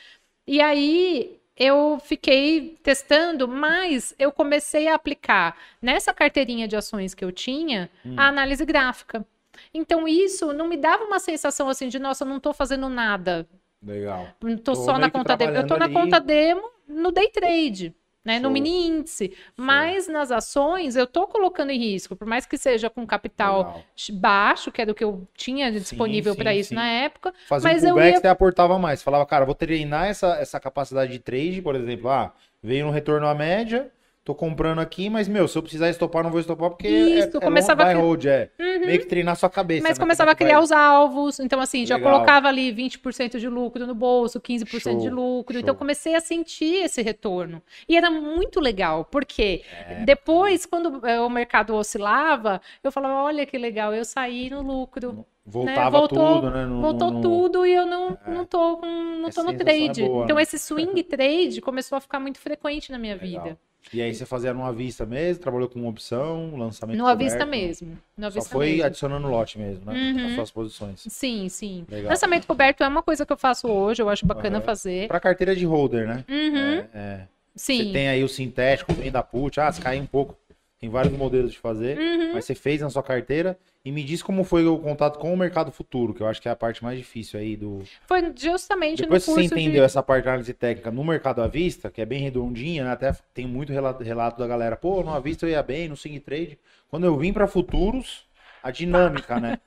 E 0.46 0.60
aí 0.60 1.38
eu 1.56 1.98
fiquei 2.00 2.78
testando, 2.82 3.48
mas 3.48 4.14
eu 4.18 4.30
comecei 4.32 4.88
a 4.88 4.94
aplicar 4.94 5.56
nessa 5.82 6.12
carteirinha 6.14 6.68
de 6.68 6.76
ações 6.76 7.14
que 7.14 7.24
eu 7.24 7.32
tinha 7.32 7.90
Hum. 8.04 8.16
a 8.16 8.28
análise 8.28 8.64
gráfica. 8.64 9.26
Então 9.74 10.06
isso 10.08 10.52
não 10.52 10.68
me 10.68 10.76
dava 10.76 11.04
uma 11.04 11.18
sensação 11.18 11.68
assim 11.68 11.88
de, 11.88 11.98
nossa, 11.98 12.24
eu 12.24 12.28
não 12.28 12.40
tô 12.40 12.52
fazendo 12.52 12.88
nada, 12.88 13.46
Legal. 13.82 14.28
não 14.42 14.56
tô, 14.56 14.72
Tô 14.72 14.74
só 14.74 14.98
na 14.98 15.10
conta 15.10 15.36
demo. 15.36 15.52
Eu 15.56 15.66
tô 15.66 15.76
na 15.76 15.88
conta 15.88 16.18
demo 16.20 16.62
no 16.88 17.10
day 17.12 17.28
trade. 17.28 17.94
Né, 18.24 18.40
no 18.40 18.46
Show. 18.46 18.50
mini 18.54 18.88
índice, 18.88 19.32
mas 19.56 20.08
nas 20.08 20.32
ações 20.32 20.96
eu 20.96 21.06
tô 21.06 21.28
colocando 21.28 21.70
em 21.70 21.78
risco, 21.78 22.16
por 22.16 22.26
mais 22.26 22.44
que 22.44 22.58
seja 22.58 22.90
com 22.90 23.06
capital 23.06 23.58
Legal. 23.58 23.84
baixo, 24.14 24.72
que 24.72 24.82
era 24.82 24.90
o 24.90 24.94
que 24.96 25.04
eu 25.04 25.28
tinha 25.36 25.70
disponível 25.70 26.34
para 26.34 26.52
isso 26.52 26.70
sim. 26.70 26.74
na 26.74 26.88
época, 26.88 27.32
Fazer 27.46 27.68
Mas 27.68 27.84
um 27.84 27.86
eu 27.86 27.92
pullback 27.94 28.14
ia- 28.14 28.20
você 28.22 28.26
aportava 28.26 28.76
mais. 28.80 29.00
Falava, 29.00 29.24
cara, 29.26 29.44
vou 29.44 29.54
treinar 29.54 30.06
essa, 30.08 30.34
essa 30.40 30.58
capacidade 30.58 31.12
de 31.12 31.20
trade, 31.20 31.62
por 31.62 31.76
exemplo. 31.76 32.10
Ah, 32.10 32.32
veio 32.60 32.86
no 32.86 32.90
retorno 32.90 33.28
à 33.28 33.34
média, 33.34 33.92
tô 34.26 34.34
comprando 34.34 34.80
aqui, 34.80 35.08
mas, 35.08 35.28
meu, 35.28 35.46
se 35.46 35.56
eu 35.56 35.62
precisar 35.62 35.88
estopar, 35.88 36.24
não 36.24 36.32
vou 36.32 36.40
estopar, 36.40 36.68
porque 36.70 36.88
Isso, 36.88 37.36
é, 37.36 37.38
é 37.38 37.40
começava 37.40 37.84
long, 37.84 37.90
a 37.90 37.94
hold, 38.02 38.24
é. 38.26 38.50
Meio 38.58 38.98
que 38.98 39.06
treinar 39.06 39.36
sua 39.36 39.48
cabeça. 39.48 39.84
Mas 39.84 39.96
né? 39.96 40.02
começava 40.02 40.32
a 40.32 40.32
é 40.32 40.34
criar 40.34 40.60
os 40.60 40.72
alvos. 40.72 41.38
Então, 41.38 41.60
assim, 41.60 41.86
já 41.86 41.94
Legal. 41.94 42.12
colocava 42.14 42.48
ali 42.48 42.72
20% 42.74 43.38
de 43.38 43.48
lucro 43.48 43.86
no 43.86 43.94
bolso, 43.94 44.40
15% 44.40 44.98
de 44.98 45.06
Show, 45.08 45.14
lucro. 45.14 45.56
Então, 45.56 45.74
show. 45.74 45.78
comecei 45.78 46.16
a 46.16 46.20
sentir 46.20 46.82
esse 46.84 47.00
retorno. 47.02 47.62
E 47.88 47.96
era 47.96 48.10
muito 48.10 48.58
legal, 48.58 49.04
porque 49.04 49.62
É. 49.88 50.04
depois, 50.04 50.66
quando 50.66 51.06
eh, 51.06 51.20
o 51.20 51.30
mercado 51.30 51.76
oscilava, 51.76 52.60
eu 52.82 52.90
falava: 52.90 53.14
olha 53.22 53.46
que 53.46 53.56
legal, 53.56 53.94
eu 53.94 54.04
saí 54.04 54.50
no 54.50 54.60
lucro. 54.60 55.24
Voltava 55.48 55.98
Voltou- 55.98 56.34
tudo, 56.40 56.50
né? 56.50 56.66
No- 56.66 56.80
Voltou 56.80 57.10
no- 57.12 57.20
tudo 57.20 57.64
e 57.64 57.72
eu 57.72 57.86
não, 57.86 58.18
não 58.26 58.44
tô, 58.44 58.80
não 58.80 59.30
tô 59.30 59.44
no 59.44 59.50
é 59.52 59.54
trade. 59.56 60.02
boa, 60.02 60.24
então, 60.24 60.36
né? 60.36 60.42
esse 60.42 60.58
swing 60.58 61.00
trade 61.04 61.60
começou 61.60 61.96
a 61.96 62.00
ficar 62.00 62.18
muito 62.18 62.40
frequente 62.40 62.90
na 62.90 62.98
minha 62.98 63.14
Legal. 63.14 63.44
vida. 63.44 63.58
E 63.92 64.02
aí 64.02 64.12
você 64.12 64.26
fazia 64.26 64.52
numa 64.52 64.72
vista 64.72 65.06
mesmo, 65.06 65.42
trabalhou 65.42 65.68
com 65.68 65.86
opção, 65.88 66.56
lançamento 66.56 66.98
No 66.98 67.06
avista 67.06 67.38
coberto, 67.38 67.50
mesmo. 67.50 67.98
No 68.16 68.30
Só 68.32 68.42
foi 68.42 68.70
mesmo. 68.70 68.84
adicionando 68.84 69.28
lote 69.28 69.58
mesmo, 69.58 69.84
né? 69.86 69.92
Uhum. 69.92 70.26
As 70.26 70.32
suas 70.34 70.50
posições. 70.50 71.04
Sim, 71.08 71.48
sim. 71.48 71.86
Legal. 71.88 72.10
Lançamento 72.10 72.46
coberto 72.46 72.82
é 72.82 72.88
uma 72.88 73.02
coisa 73.02 73.24
que 73.24 73.32
eu 73.32 73.36
faço 73.36 73.68
hoje, 73.68 74.02
eu 74.02 74.08
acho 74.08 74.26
bacana 74.26 74.56
Aham. 74.58 74.64
fazer. 74.64 75.06
Pra 75.08 75.20
carteira 75.20 75.54
de 75.54 75.64
holder, 75.64 76.06
né? 76.06 76.24
Uhum, 76.28 76.56
É, 76.58 76.88
é. 76.94 77.28
sim. 77.54 77.84
Você 77.86 77.92
tem 77.92 78.08
aí 78.08 78.24
o 78.24 78.28
sintético, 78.28 78.92
vem 78.92 79.10
da 79.10 79.22
put, 79.22 79.60
ah, 79.60 79.70
se 79.70 79.80
cair 79.80 80.00
um 80.00 80.06
pouco. 80.06 80.36
Tem 80.78 80.90
vários 80.90 81.16
modelos 81.16 81.52
de 81.52 81.58
fazer, 81.58 81.96
Uhum. 81.98 82.34
mas 82.34 82.44
você 82.44 82.54
fez 82.54 82.82
na 82.82 82.90
sua 82.90 83.02
carteira 83.02 83.58
e 83.82 83.90
me 83.90 84.04
diz 84.04 84.22
como 84.22 84.44
foi 84.44 84.66
o 84.66 84.78
contato 84.78 85.18
com 85.18 85.32
o 85.32 85.36
mercado 85.36 85.72
futuro, 85.72 86.12
que 86.12 86.20
eu 86.22 86.26
acho 86.26 86.40
que 86.42 86.48
é 86.48 86.50
a 86.50 86.56
parte 86.56 86.84
mais 86.84 86.98
difícil 86.98 87.40
aí 87.40 87.56
do. 87.56 87.82
Foi 88.06 88.20
justamente 88.36 89.00
Depois 89.02 89.24
que 89.24 89.30
no 89.30 89.36
você 89.36 89.40
curso 89.48 89.54
entendeu 89.54 89.80
de... 89.80 89.86
essa 89.86 90.02
parte 90.02 90.24
de 90.24 90.28
análise 90.28 90.52
técnica 90.52 90.90
no 90.90 91.02
mercado 91.02 91.40
à 91.40 91.46
vista, 91.48 91.90
que 91.90 92.02
é 92.02 92.04
bem 92.04 92.20
redondinha, 92.20 92.84
né? 92.84 92.90
até 92.90 93.10
tem 93.32 93.46
muito 93.46 93.72
relato, 93.72 94.02
relato 94.04 94.38
da 94.38 94.46
galera, 94.46 94.76
pô, 94.76 95.02
no 95.02 95.14
à 95.14 95.18
vista 95.20 95.46
eu 95.46 95.50
ia 95.50 95.62
bem, 95.62 95.88
no 95.88 95.96
swing 95.96 96.20
trade. 96.20 96.58
Quando 96.90 97.04
eu 97.04 97.16
vim 97.16 97.32
para 97.32 97.46
futuros, 97.46 98.26
a 98.62 98.70
dinâmica, 98.70 99.40
né? 99.40 99.58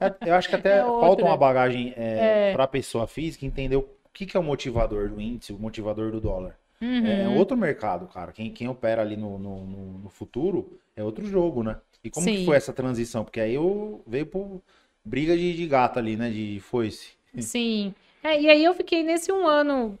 É, 0.00 0.28
Eu 0.30 0.34
acho 0.34 0.48
que 0.50 0.56
até 0.56 0.80
É 0.80 0.82
falta 0.82 1.24
uma 1.24 1.36
bagagem 1.36 1.94
é, 1.96 2.50
É. 2.50 2.52
para 2.52 2.64
a 2.64 2.68
pessoa 2.68 3.06
física 3.06 3.46
entender 3.46 3.76
o 3.76 3.88
que, 4.12 4.26
que 4.26 4.36
é 4.36 4.40
o 4.40 4.42
motivador 4.42 5.08
do 5.08 5.18
índice, 5.20 5.52
o 5.52 5.58
motivador 5.58 6.10
do 6.10 6.20
dólar. 6.20 6.58
Uhum. 6.82 7.06
É 7.06 7.28
outro 7.28 7.56
mercado, 7.56 8.06
cara. 8.08 8.32
Quem, 8.32 8.52
quem 8.52 8.68
opera 8.68 9.02
ali 9.02 9.16
no, 9.16 9.38
no, 9.38 9.64
no- 9.98 10.10
futuro 10.10 10.78
é 10.96 11.02
outro 11.02 11.24
jogo, 11.24 11.62
né? 11.62 11.80
E 12.04 12.10
como 12.10 12.30
que 12.30 12.38
Sim. 12.38 12.44
foi 12.44 12.56
essa 12.56 12.72
transição? 12.72 13.24
Porque 13.24 13.40
aí 13.40 13.54
eu 13.54 14.02
veio 14.06 14.26
por 14.26 14.62
briga 15.04 15.36
de, 15.36 15.54
de 15.54 15.66
gato 15.66 15.98
ali, 15.98 16.16
né? 16.16 16.30
De 16.30 16.60
foice. 16.60 17.12
Sim. 17.38 17.94
É, 18.22 18.40
e 18.40 18.48
aí 18.48 18.62
eu 18.64 18.74
fiquei 18.74 19.02
nesse 19.02 19.32
um 19.32 19.46
ano 19.46 19.98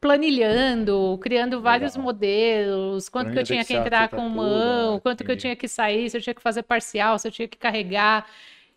planilhando, 0.00 1.18
criando 1.22 1.60
vários 1.62 1.96
Legal. 1.96 1.96
modelos, 1.96 3.08
quanto 3.08 3.30
que 3.32 3.38
eu 3.38 3.44
Planilha 3.44 3.44
tinha 3.44 3.64
que 3.64 3.74
entrar 3.74 4.08
com 4.10 4.28
tudo, 4.28 4.28
mão, 4.28 4.98
né? 4.98 5.00
quanto 5.00 5.24
que 5.24 5.30
eu 5.30 5.36
tinha 5.36 5.56
que 5.56 5.68
sair, 5.68 6.10
se 6.10 6.16
eu 6.16 6.22
tinha 6.22 6.34
que 6.34 6.42
fazer 6.42 6.62
parcial, 6.64 7.18
se 7.18 7.28
eu 7.28 7.32
tinha 7.32 7.48
que 7.48 7.58
carregar. 7.58 8.28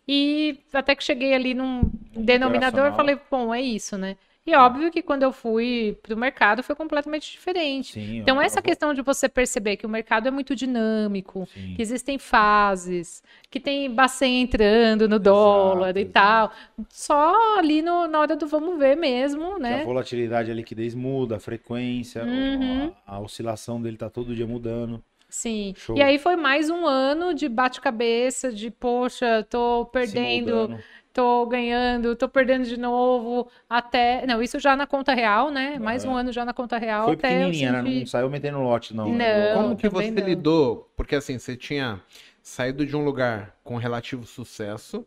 E 0.08 0.58
até 0.72 0.94
que 0.94 1.04
cheguei 1.04 1.34
ali 1.34 1.54
num 1.54 1.90
denominador, 2.14 2.92
operacional. 2.92 2.94
falei, 2.94 3.18
bom, 3.30 3.54
é 3.54 3.60
isso, 3.62 3.98
né? 3.98 4.16
E 4.46 4.54
óbvio 4.54 4.90
que 4.90 5.00
quando 5.00 5.22
eu 5.22 5.32
fui 5.32 5.96
pro 6.02 6.14
mercado 6.16 6.62
foi 6.62 6.74
completamente 6.74 7.32
diferente. 7.32 7.94
Sim, 7.94 8.18
Então, 8.18 8.38
essa 8.40 8.56
vou- 8.56 8.62
questão 8.62 8.92
de 8.92 9.00
você 9.00 9.26
perceber 9.26 9.78
que 9.78 9.86
o 9.86 9.88
mercado 9.88 10.28
é 10.28 10.30
muito 10.30 10.54
dinâmico, 10.54 11.48
Sim. 11.54 11.72
que 11.74 11.80
existem 11.80 12.18
fases, 12.18 13.22
que 13.50 13.58
tem 13.58 13.90
Bacen 13.90 14.42
entrando 14.42 15.08
no 15.08 15.18
dólar 15.18 15.96
e 15.96 16.00
exato. 16.02 16.12
tal, 16.12 16.52
só 16.90 17.58
ali 17.58 17.80
no- 17.80 18.06
na 18.06 18.20
hora 18.20 18.36
do 18.36 18.46
vamos 18.46 18.78
ver 18.78 18.96
mesmo, 18.96 19.54
Que 19.54 19.60
né? 19.62 19.80
a 19.80 19.84
volatilidade, 19.84 20.50
a 20.50 20.54
liquidez 20.54 20.94
muda, 20.94 21.36
a 21.36 21.40
frequência, 21.40 22.22
o- 22.22 22.26
Uhum. 22.28 22.92
a, 23.06 23.16
a 23.16 23.20
oscilação 23.20 23.80
dele 23.80 23.96
tá 23.96 24.10
todo 24.10 24.34
dia 24.34 24.46
mudando. 24.46 25.02
Sim. 25.26 25.72
Show. 25.76 25.96
E 25.96 26.02
aí 26.02 26.18
foi 26.18 26.36
mais 26.36 26.68
um 26.68 26.86
ano 26.86 27.32
de 27.34 27.48
bate-cabeça, 27.48 28.52
de 28.52 28.70
poxa, 28.70 29.42
tô 29.48 29.86
perdendo. 29.86 30.78
Tô 31.14 31.46
ganhando, 31.46 32.16
tô 32.16 32.28
perdendo 32.28 32.64
de 32.66 32.76
novo, 32.76 33.48
até. 33.70 34.26
Não, 34.26 34.42
isso 34.42 34.58
já 34.58 34.76
na 34.76 34.86
conta 34.86 35.14
real, 35.14 35.50
né? 35.50 35.78
Mais 35.78 36.04
um 36.04 36.10
Aham. 36.10 36.20
ano 36.20 36.32
já 36.32 36.44
na 36.44 36.52
conta 36.52 36.76
real. 36.76 37.04
Foi 37.04 37.14
até 37.14 37.28
pequenininha, 37.28 37.72
né? 37.72 37.82
Não 38.00 38.06
saiu 38.06 38.28
metendo 38.28 38.58
lote, 38.60 38.94
não. 38.94 39.08
Não. 39.12 39.52
Como 39.54 39.76
que 39.76 39.88
você 39.88 40.10
não. 40.10 40.26
lidou? 40.26 40.92
Porque 40.96 41.14
assim, 41.14 41.38
você 41.38 41.56
tinha 41.56 42.02
saído 42.42 42.84
de 42.84 42.96
um 42.96 43.04
lugar 43.04 43.56
com 43.62 43.76
relativo 43.76 44.26
sucesso, 44.26 45.06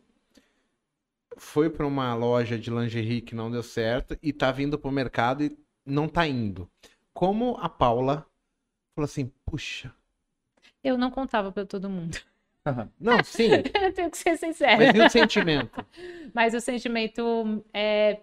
foi 1.37 1.69
para 1.69 1.85
uma 1.85 2.13
loja 2.15 2.57
de 2.57 2.69
lingerie 2.69 3.21
que 3.21 3.35
não 3.35 3.51
deu 3.51 3.61
certo 3.63 4.17
e 4.21 4.31
tá 4.33 4.51
vindo 4.51 4.79
pro 4.79 4.91
mercado 4.91 5.43
e 5.43 5.57
não 5.85 6.07
tá 6.07 6.25
indo. 6.27 6.69
Como 7.13 7.57
a 7.59 7.69
Paula 7.69 8.25
falou 8.95 9.05
assim, 9.05 9.31
puxa, 9.45 9.93
Eu 10.83 10.97
não 10.97 11.11
contava 11.11 11.51
pra 11.51 11.65
todo 11.65 11.87
mundo. 11.89 12.17
não, 12.99 13.23
sim, 13.23 13.49
Eu 13.81 13.93
tenho 13.93 14.09
que 14.09 14.17
ser 14.17 14.37
sincera. 14.37 14.77
mas 14.77 14.95
e 14.95 15.01
o 15.01 15.09
sentimento? 15.09 15.85
Mas 16.33 16.53
o 16.53 16.61
sentimento 16.61 17.63
é. 17.73 18.19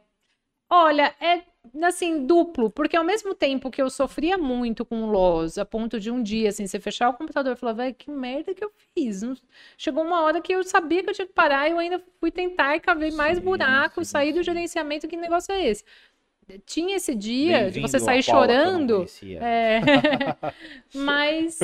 Olha, 0.71 1.15
é 1.21 1.43
assim, 1.83 2.27
duplo, 2.27 2.71
porque 2.71 2.97
ao 2.97 3.05
mesmo 3.05 3.35
tempo 3.35 3.71
que 3.71 3.81
eu 3.81 3.89
sofria 3.89 4.37
muito 4.37 4.85
com 4.85 5.05
o 5.05 5.11
loss, 5.11 5.59
a 5.59 5.65
ponto 5.65 5.99
de 5.99 6.11
um 6.11 6.23
dia, 6.23 6.51
assim, 6.51 6.67
você 6.67 6.79
fechar 6.79 7.09
o 7.09 7.15
computador 7.15 7.55
e 7.55 7.57
falar, 7.57 7.73
velho, 7.73 7.95
que 7.95 8.11
merda 8.11 8.55
que 8.55 8.65
eu 8.65 8.71
fiz. 8.95 9.23
Chegou 9.77 10.05
uma 10.05 10.23
hora 10.23 10.41
que 10.41 10.55
eu 10.55 10.63
sabia 10.63 11.03
que 11.03 11.11
eu 11.11 11.15
tinha 11.15 11.27
que 11.27 11.33
parar 11.33 11.69
e 11.69 11.73
eu 11.73 11.79
ainda 11.79 12.03
fui 12.21 12.31
tentar 12.31 12.77
e 12.77 12.81
cavei 12.81 13.11
mais 13.11 13.39
buracos, 13.39 14.09
sair 14.09 14.33
do 14.33 14.43
gerenciamento, 14.43 15.09
que 15.09 15.17
negócio 15.17 15.53
é 15.53 15.67
esse? 15.67 15.85
Tinha 16.67 16.97
esse 16.97 17.15
dia 17.15 17.71
de 17.71 17.81
você 17.81 17.99
sair 17.99 18.23
chorando, 18.23 19.07
é, 19.41 19.81
mas 20.95 21.59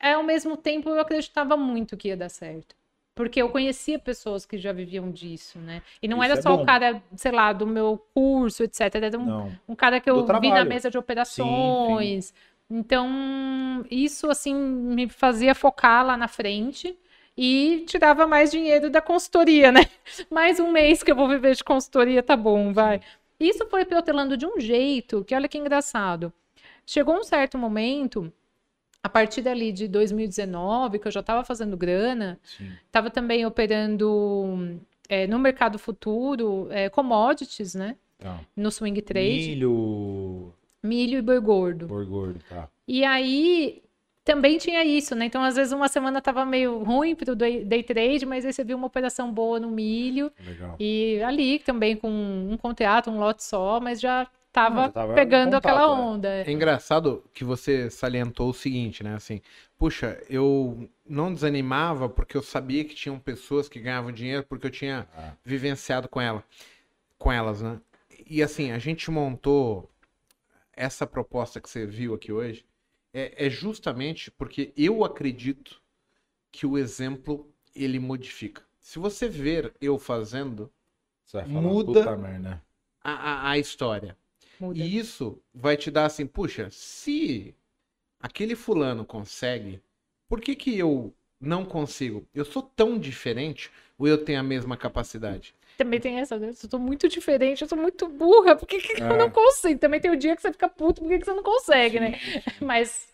é, 0.00 0.12
ao 0.14 0.22
mesmo 0.22 0.56
tempo 0.56 0.88
eu 0.88 1.00
acreditava 1.00 1.56
muito 1.56 1.96
que 1.96 2.08
ia 2.08 2.16
dar 2.16 2.28
certo. 2.28 2.74
Porque 3.14 3.42
eu 3.42 3.50
conhecia 3.50 3.98
pessoas 3.98 4.46
que 4.46 4.56
já 4.56 4.72
viviam 4.72 5.10
disso, 5.10 5.58
né? 5.58 5.82
E 6.00 6.08
não 6.08 6.18
Isso 6.18 6.24
era 6.24 6.38
é 6.38 6.42
só 6.42 6.56
bom. 6.56 6.62
o 6.62 6.66
cara, 6.66 7.02
sei 7.16 7.32
lá, 7.32 7.52
do 7.52 7.66
meu 7.66 7.98
curso, 8.14 8.62
etc. 8.62 8.80
Era 8.94 9.18
um, 9.18 9.26
Não. 9.26 9.52
um 9.68 9.74
cara 9.74 10.00
que 10.00 10.08
eu 10.08 10.24
vi 10.40 10.50
na 10.50 10.64
mesa 10.64 10.90
de 10.90 10.96
operações. 10.96 12.32
Então, 12.70 13.84
isso, 13.90 14.30
assim, 14.30 14.54
me 14.54 15.08
fazia 15.08 15.54
focar 15.54 16.06
lá 16.06 16.16
na 16.16 16.28
frente 16.28 16.96
e 17.36 17.84
tirava 17.88 18.26
mais 18.26 18.50
dinheiro 18.50 18.88
da 18.88 19.00
consultoria, 19.02 19.72
né? 19.72 19.80
Mais 20.30 20.60
um 20.60 20.70
mês 20.70 21.02
que 21.02 21.10
eu 21.10 21.16
vou 21.16 21.28
viver 21.28 21.54
de 21.54 21.64
consultoria, 21.64 22.22
tá 22.22 22.36
bom, 22.36 22.72
vai. 22.72 23.00
Isso 23.38 23.66
foi 23.66 23.84
protelando 23.84 24.36
de 24.36 24.46
um 24.46 24.60
jeito 24.60 25.24
que, 25.24 25.34
olha 25.34 25.48
que 25.48 25.58
engraçado. 25.58 26.32
Chegou 26.86 27.16
um 27.16 27.24
certo 27.24 27.56
momento, 27.58 28.32
a 29.02 29.08
partir 29.08 29.42
dali 29.42 29.72
de 29.72 29.88
2019, 29.88 30.98
que 30.98 31.08
eu 31.08 31.12
já 31.12 31.20
estava 31.20 31.42
fazendo 31.44 31.76
grana, 31.76 32.38
estava 32.86 33.10
também 33.10 33.46
operando 33.46 34.78
é, 35.08 35.26
no 35.26 35.38
mercado 35.38 35.78
futuro, 35.78 36.68
é, 36.70 36.88
commodities, 36.88 37.74
né? 37.74 37.96
Tá. 38.18 38.38
no 38.54 38.70
swing 38.70 39.00
trade, 39.00 39.48
Milho, 39.56 40.52
milho 40.82 41.18
e 41.18 41.22
boi 41.22 41.40
gordo. 41.40 41.86
boi 41.86 42.04
gordo, 42.04 42.38
tá. 42.46 42.68
E 42.86 43.02
aí 43.02 43.82
também 44.22 44.58
tinha 44.58 44.84
isso, 44.84 45.14
né? 45.14 45.24
Então, 45.24 45.42
às 45.42 45.56
vezes, 45.56 45.72
uma 45.72 45.88
semana 45.88 46.20
tava 46.20 46.44
meio 46.44 46.84
ruim 46.84 47.14
pro 47.14 47.34
day 47.34 47.64
day 47.64 47.82
trade, 47.82 48.26
mas 48.26 48.44
aí 48.44 48.52
você 48.52 48.62
viu 48.62 48.76
uma 48.76 48.86
operação 48.86 49.32
boa 49.32 49.58
no 49.58 49.70
milho. 49.70 50.30
Legal. 50.46 50.76
E 50.78 51.22
ali 51.22 51.58
também 51.60 51.96
com 51.96 52.10
um 52.10 52.58
contrato, 52.58 53.10
um 53.10 53.18
lote 53.18 53.42
só, 53.42 53.80
mas 53.80 53.98
já 53.98 54.26
tava, 54.52 54.90
tava 54.90 55.14
pegando 55.14 55.54
contato, 55.54 55.56
aquela 55.56 55.86
é. 55.86 55.88
onda. 55.88 56.28
É 56.28 56.50
engraçado 56.52 57.24
que 57.34 57.44
você 57.44 57.90
salientou 57.90 58.50
o 58.50 58.54
seguinte, 58.54 59.02
né? 59.02 59.14
Assim, 59.14 59.40
puxa, 59.78 60.22
eu 60.28 60.88
não 61.06 61.32
desanimava 61.32 62.08
porque 62.08 62.36
eu 62.36 62.42
sabia 62.42 62.84
que 62.84 62.94
tinham 62.94 63.18
pessoas 63.18 63.68
que 63.68 63.80
ganhavam 63.80 64.12
dinheiro 64.12 64.44
porque 64.48 64.66
eu 64.66 64.70
tinha 64.70 65.08
Ah. 65.16 65.32
vivenciado 65.44 66.08
com 66.08 66.20
ela, 66.20 66.44
com 67.18 67.32
elas, 67.32 67.62
né? 67.62 67.80
E 68.26 68.42
assim, 68.42 68.70
a 68.72 68.78
gente 68.78 69.10
montou 69.10 69.90
essa 70.72 71.06
proposta 71.06 71.60
que 71.60 71.68
você 71.70 71.86
viu 71.86 72.14
aqui 72.14 72.32
hoje 72.32 72.64
é, 73.12 73.46
é 73.46 73.50
justamente 73.50 74.30
porque 74.30 74.72
eu 74.76 75.04
acredito 75.04 75.80
que 76.52 76.66
o 76.66 76.78
exemplo 76.78 77.52
ele 77.74 77.98
modifica. 77.98 78.62
Se 78.80 78.98
você 78.98 79.28
ver 79.28 79.74
eu 79.80 79.98
fazendo 79.98 80.70
Você 81.24 81.38
vai 81.38 81.46
falar, 81.46 81.62
Muda- 81.62 81.86
puta 82.00 82.16
merda. 82.16 82.62
a, 83.02 83.12
a, 83.12 83.50
a 83.50 83.58
história, 83.58 84.16
Muda. 84.60 84.78
e 84.78 84.98
isso 84.98 85.40
vai 85.54 85.76
te 85.76 85.90
dar 85.90 86.06
assim, 86.06 86.26
puxa, 86.26 86.68
se 86.70 87.54
aquele 88.20 88.54
fulano 88.54 89.04
consegue, 89.04 89.80
por 90.28 90.40
que 90.40 90.54
que 90.54 90.78
eu 90.78 91.12
não 91.40 91.64
consigo? 91.64 92.26
Eu 92.34 92.44
sou 92.44 92.62
tão 92.62 92.98
diferente 92.98 93.70
ou 93.98 94.06
eu 94.06 94.18
tenho 94.18 94.38
a 94.40 94.42
mesma 94.42 94.76
capacidade? 94.76 95.54
Também 95.76 95.98
tem 95.98 96.18
essa, 96.18 96.38
né? 96.38 96.52
Eu 96.62 96.68
tô 96.68 96.78
muito 96.78 97.08
diferente, 97.08 97.62
eu 97.62 97.68
sou 97.68 97.78
muito 97.78 98.06
burra, 98.06 98.54
por 98.54 98.66
que, 98.66 98.78
que 98.78 99.00
eu 99.00 99.06
É. 99.06 99.18
não 99.18 99.30
consigo? 99.30 99.80
Também 99.80 99.98
tem 99.98 100.10
o 100.10 100.16
dia 100.16 100.36
que 100.36 100.42
você 100.42 100.52
fica 100.52 100.68
puto, 100.68 101.00
por 101.00 101.08
que, 101.08 101.18
que 101.18 101.24
você 101.24 101.32
não 101.32 101.42
consegue, 101.42 101.98
né? 101.98 102.20
Mas 102.60 103.08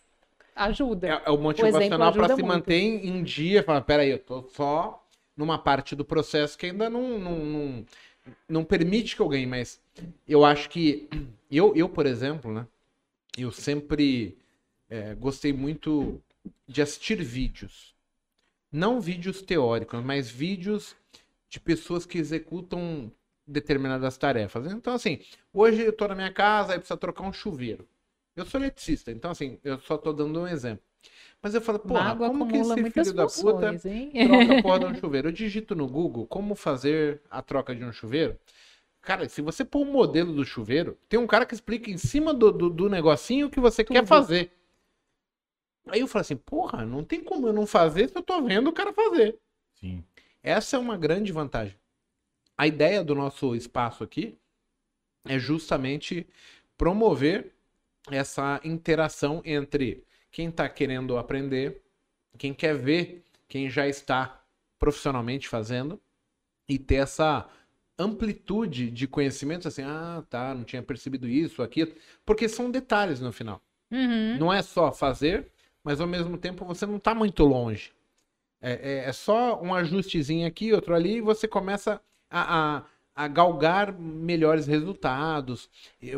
ajuda. 0.55 1.07
É, 1.07 1.21
é 1.25 1.31
o 1.31 1.37
motivacional 1.37 2.11
para 2.11 2.35
se 2.35 2.43
manter 2.43 2.75
em, 2.75 3.07
em 3.07 3.23
dia, 3.23 3.63
falar, 3.63 3.81
peraí, 3.81 4.09
eu 4.09 4.19
tô 4.19 4.43
só 4.49 5.03
numa 5.35 5.57
parte 5.57 5.95
do 5.95 6.03
processo 6.03 6.57
que 6.57 6.65
ainda 6.65 6.89
não, 6.89 7.19
não, 7.19 7.37
não, 7.45 7.85
não 8.49 8.63
permite 8.65 9.15
que 9.15 9.21
eu 9.21 9.29
ganhe, 9.29 9.45
mas 9.45 9.79
eu 10.27 10.43
acho 10.43 10.69
que 10.69 11.07
eu, 11.49 11.75
eu 11.75 11.87
por 11.89 12.05
exemplo, 12.05 12.51
né, 12.51 12.67
eu 13.37 13.51
sempre 13.51 14.37
é, 14.89 15.13
gostei 15.15 15.53
muito 15.53 16.21
de 16.67 16.81
assistir 16.81 17.21
vídeos. 17.23 17.95
Não 18.71 18.99
vídeos 18.99 19.41
teóricos, 19.41 20.03
mas 20.03 20.29
vídeos 20.29 20.95
de 21.49 21.59
pessoas 21.59 22.05
que 22.05 22.17
executam 22.17 23.11
determinadas 23.45 24.17
tarefas. 24.17 24.71
Então, 24.71 24.93
assim, 24.93 25.19
hoje 25.53 25.81
eu 25.81 25.93
tô 25.93 26.07
na 26.07 26.15
minha 26.15 26.33
casa 26.33 26.75
e 26.75 26.77
precisa 26.77 26.97
trocar 26.97 27.23
um 27.23 27.31
chuveiro. 27.31 27.87
Eu 28.35 28.45
sou 28.45 28.59
eletricista, 28.59 29.11
então, 29.11 29.31
assim, 29.31 29.57
eu 29.63 29.79
só 29.79 29.97
tô 29.97 30.11
dando 30.13 30.41
um 30.41 30.47
exemplo. 30.47 30.83
Mas 31.41 31.55
eu 31.55 31.61
falo, 31.61 31.79
porra, 31.79 32.15
como 32.15 32.47
que 32.47 32.57
esse 32.57 32.91
filho 32.91 33.13
da 33.13 33.27
puta 33.27 33.89
hein? 33.89 34.11
troca 34.11 34.57
a 34.57 34.61
porra 34.61 34.79
de 34.79 34.85
um 34.85 34.95
chuveiro? 34.99 35.27
Eu 35.29 35.31
digito 35.31 35.75
no 35.75 35.87
Google 35.87 36.27
como 36.27 36.55
fazer 36.55 37.21
a 37.29 37.41
troca 37.41 37.75
de 37.75 37.83
um 37.83 37.91
chuveiro. 37.91 38.37
Cara, 39.01 39.27
se 39.29 39.41
você 39.41 39.63
pôr 39.63 39.81
o 39.81 39.91
modelo 39.91 40.33
do 40.33 40.43
chuveiro, 40.43 40.97
tem 41.07 41.19
um 41.19 41.27
cara 41.27 41.45
que 41.45 41.53
explica 41.53 41.89
em 41.89 41.97
cima 41.97 42.33
do, 42.33 42.51
do, 42.51 42.69
do 42.69 42.89
negocinho 42.89 43.47
o 43.47 43.49
que 43.49 43.59
você 43.59 43.83
quer 43.83 43.99
Tudo. 43.99 44.07
fazer. 44.07 44.51
Aí 45.87 46.01
eu 46.01 46.07
falo 46.07 46.21
assim, 46.21 46.35
porra, 46.35 46.85
não 46.85 47.03
tem 47.03 47.23
como 47.23 47.47
eu 47.47 47.53
não 47.53 47.65
fazer 47.65 48.09
se 48.09 48.17
eu 48.17 48.21
tô 48.21 48.41
vendo 48.41 48.67
o 48.69 48.73
cara 48.73 48.91
fazer. 48.91 49.39
Sim. 49.75 50.03
Essa 50.43 50.75
é 50.75 50.79
uma 50.79 50.97
grande 50.97 51.31
vantagem. 51.31 51.77
A 52.57 52.67
ideia 52.67 53.03
do 53.03 53.15
nosso 53.15 53.55
espaço 53.55 54.03
aqui 54.03 54.37
é 55.25 55.39
justamente 55.39 56.27
promover 56.77 57.53
essa 58.11 58.59
interação 58.63 59.41
entre 59.45 60.03
quem 60.31 60.49
está 60.49 60.67
querendo 60.67 61.17
aprender, 61.17 61.81
quem 62.37 62.53
quer 62.53 62.75
ver 62.75 63.23
quem 63.47 63.69
já 63.69 63.87
está 63.87 64.43
profissionalmente 64.77 65.47
fazendo 65.47 65.99
e 66.67 66.77
ter 66.77 66.95
essa 66.95 67.47
amplitude 67.97 68.91
de 68.91 69.07
conhecimentos 69.07 69.67
assim, 69.67 69.83
ah, 69.83 70.23
tá, 70.29 70.53
não 70.53 70.63
tinha 70.63 70.83
percebido 70.83 71.27
isso, 71.27 71.63
aquilo, 71.63 71.93
porque 72.25 72.47
são 72.49 72.69
detalhes 72.71 73.19
no 73.19 73.31
final. 73.31 73.61
Uhum. 73.91 74.37
Não 74.37 74.53
é 74.53 74.61
só 74.61 74.91
fazer, 74.91 75.47
mas 75.83 75.99
ao 76.01 76.07
mesmo 76.07 76.37
tempo 76.37 76.65
você 76.65 76.85
não 76.85 76.97
está 76.97 77.15
muito 77.15 77.43
longe. 77.43 77.91
É, 78.61 78.71
é- 79.05 79.09
é 79.09 79.13
só 79.13 79.61
um 79.61 79.73
ajustezinho 79.73 80.47
aqui, 80.47 80.73
outro 80.73 80.95
ali, 80.95 81.17
e 81.17 81.21
você 81.21 81.47
começa 81.47 82.01
a, 82.29 82.77
a- 82.77 82.83
a 83.15 83.27
galgar 83.27 83.91
melhores 83.97 84.67
resultados. 84.67 85.69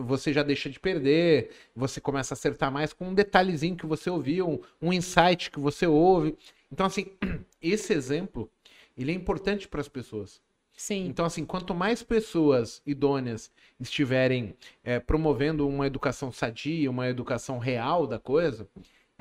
Você 0.05 0.33
já 0.33 0.43
deixa 0.43 0.69
de 0.69 0.79
perder, 0.79 1.51
você 1.75 2.01
começa 2.01 2.33
a 2.33 2.35
acertar 2.35 2.71
mais 2.71 2.91
com 2.93 3.09
um 3.09 3.13
detalhezinho 3.13 3.75
que 3.77 3.85
você 3.85 4.09
ouviu, 4.09 4.49
um, 4.49 4.87
um 4.89 4.93
insight 4.93 5.49
que 5.51 5.59
você 5.59 5.87
ouve. 5.87 6.37
Então, 6.71 6.85
assim, 6.85 7.07
esse 7.61 7.93
exemplo, 7.93 8.49
ele 8.97 9.11
é 9.11 9.15
importante 9.15 9.67
para 9.67 9.79
as 9.81 9.87
pessoas. 9.87 10.41
Sim. 10.79 11.07
Então, 11.07 11.25
assim, 11.25 11.45
quanto 11.45 11.75
mais 11.75 12.01
pessoas 12.01 12.81
idôneas 12.85 13.51
estiverem 13.79 14.55
eh, 14.83 14.97
promovendo 14.99 15.67
uma 15.67 15.85
educação 15.85 16.31
sadia, 16.31 16.89
uma 16.89 17.09
educação 17.09 17.57
real 17.57 18.07
da 18.07 18.17
coisa, 18.17 18.65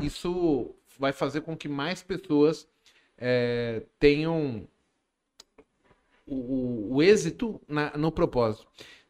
isso 0.01 0.73
vai 0.99 1.13
fazer 1.13 1.41
com 1.41 1.57
que 1.57 1.69
mais 1.69 2.01
pessoas 2.03 2.69
eh, 3.19 3.83
tenham 3.99 4.69
o, 6.27 6.35
o- 6.37 6.95
o 6.97 7.03
êxito 7.03 7.61
na- 7.69 7.97
no 7.97 8.13
propósito. 8.13 8.67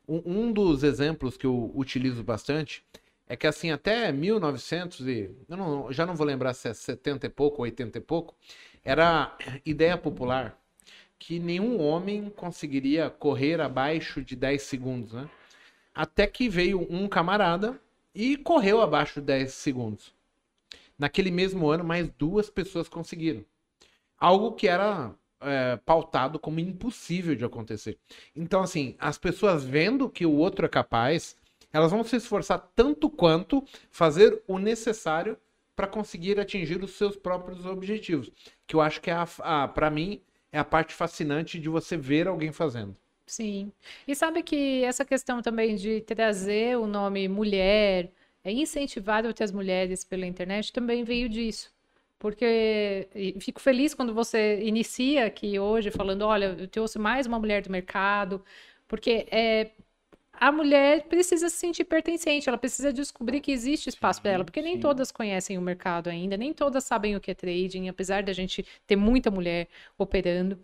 Um, 0.06 0.22
um 0.48 0.52
dos 0.52 0.82
exemplos 0.82 1.36
que 1.36 1.46
eu 1.46 1.70
utilizo 1.74 2.22
bastante 2.22 2.84
é 3.28 3.36
que, 3.36 3.46
assim, 3.46 3.70
até 3.70 4.10
1900 4.10 5.06
e... 5.06 5.30
Eu 5.48 5.56
não- 5.56 5.92
já 5.92 6.06
não 6.06 6.14
vou 6.16 6.26
lembrar 6.26 6.54
se 6.54 6.68
é 6.68 6.74
70 6.74 7.26
e 7.26 7.30
pouco, 7.30 7.62
80 7.62 7.98
e 7.98 8.00
pouco, 8.00 8.34
era 8.84 9.36
ideia 9.66 9.98
popular 9.98 10.58
que 11.18 11.38
nenhum 11.38 11.80
homem 11.80 12.30
conseguiria 12.30 13.10
correr 13.10 13.60
abaixo 13.60 14.22
de 14.22 14.36
10 14.36 14.62
segundos, 14.62 15.12
né? 15.12 15.28
Até 15.94 16.26
que 16.26 16.48
veio 16.48 16.86
um 16.88 17.08
camarada 17.08 17.80
e 18.14 18.36
correu 18.36 18.80
abaixo 18.80 19.20
de 19.20 19.26
10 19.26 19.52
segundos. 19.52 20.14
Naquele 20.98 21.30
mesmo 21.30 21.68
ano, 21.68 21.84
mais 21.84 22.08
duas 22.10 22.48
pessoas 22.48 22.88
conseguiram. 22.88 23.44
Algo 24.18 24.52
que 24.52 24.68
era 24.68 25.12
é, 25.40 25.76
pautado 25.84 26.38
como 26.38 26.60
impossível 26.60 27.34
de 27.34 27.44
acontecer. 27.44 27.98
Então, 28.34 28.62
assim, 28.62 28.96
as 28.98 29.18
pessoas 29.18 29.64
vendo 29.64 30.08
que 30.08 30.26
o 30.26 30.34
outro 30.34 30.66
é 30.66 30.68
capaz, 30.68 31.36
elas 31.72 31.90
vão 31.90 32.02
se 32.02 32.16
esforçar 32.16 32.70
tanto 32.74 33.10
quanto 33.10 33.64
fazer 33.90 34.42
o 34.46 34.58
necessário 34.58 35.36
para 35.76 35.86
conseguir 35.86 36.40
atingir 36.40 36.82
os 36.82 36.92
seus 36.92 37.16
próprios 37.16 37.64
objetivos. 37.64 38.30
Que 38.66 38.74
eu 38.74 38.80
acho 38.80 39.00
que 39.00 39.10
é 39.10 39.16
para 39.74 39.90
mim 39.90 40.20
é 40.52 40.58
a 40.58 40.64
parte 40.64 40.94
fascinante 40.94 41.58
de 41.58 41.68
você 41.68 41.96
ver 41.96 42.26
alguém 42.28 42.52
fazendo. 42.52 42.96
Sim. 43.26 43.72
E 44.06 44.14
sabe 44.14 44.42
que 44.42 44.82
essa 44.84 45.04
questão 45.04 45.42
também 45.42 45.76
de 45.76 46.00
trazer 46.00 46.78
o 46.78 46.86
nome 46.86 47.28
mulher, 47.28 48.10
é 48.42 48.50
incentivar 48.52 49.26
outras 49.26 49.52
mulheres 49.52 50.04
pela 50.04 50.26
internet 50.26 50.72
também 50.72 51.04
veio 51.04 51.28
disso. 51.28 51.70
Porque 52.18 53.08
fico 53.40 53.60
feliz 53.60 53.94
quando 53.94 54.12
você 54.14 54.60
inicia 54.62 55.26
aqui 55.26 55.58
hoje 55.58 55.90
falando, 55.90 56.22
olha, 56.22 56.56
eu 56.58 56.66
trouxe 56.68 56.98
mais 56.98 57.26
uma 57.26 57.38
mulher 57.38 57.62
do 57.62 57.70
mercado, 57.70 58.42
porque 58.88 59.26
é, 59.30 59.70
a 60.40 60.52
mulher 60.52 61.04
precisa 61.08 61.48
se 61.48 61.56
sentir 61.56 61.84
pertencente, 61.84 62.48
ela 62.48 62.58
precisa 62.58 62.92
descobrir 62.92 63.40
que 63.40 63.50
existe 63.52 63.88
espaço 63.88 64.20
para 64.22 64.30
ela, 64.32 64.44
porque 64.44 64.62
nem 64.62 64.74
sim. 64.74 64.80
todas 64.80 65.10
conhecem 65.10 65.58
o 65.58 65.62
mercado 65.62 66.08
ainda, 66.08 66.36
nem 66.36 66.52
todas 66.52 66.84
sabem 66.84 67.16
o 67.16 67.20
que 67.20 67.30
é 67.30 67.34
trading, 67.34 67.88
apesar 67.88 68.22
da 68.22 68.32
gente 68.32 68.64
ter 68.86 68.96
muita 68.96 69.30
mulher 69.30 69.68
operando. 69.98 70.58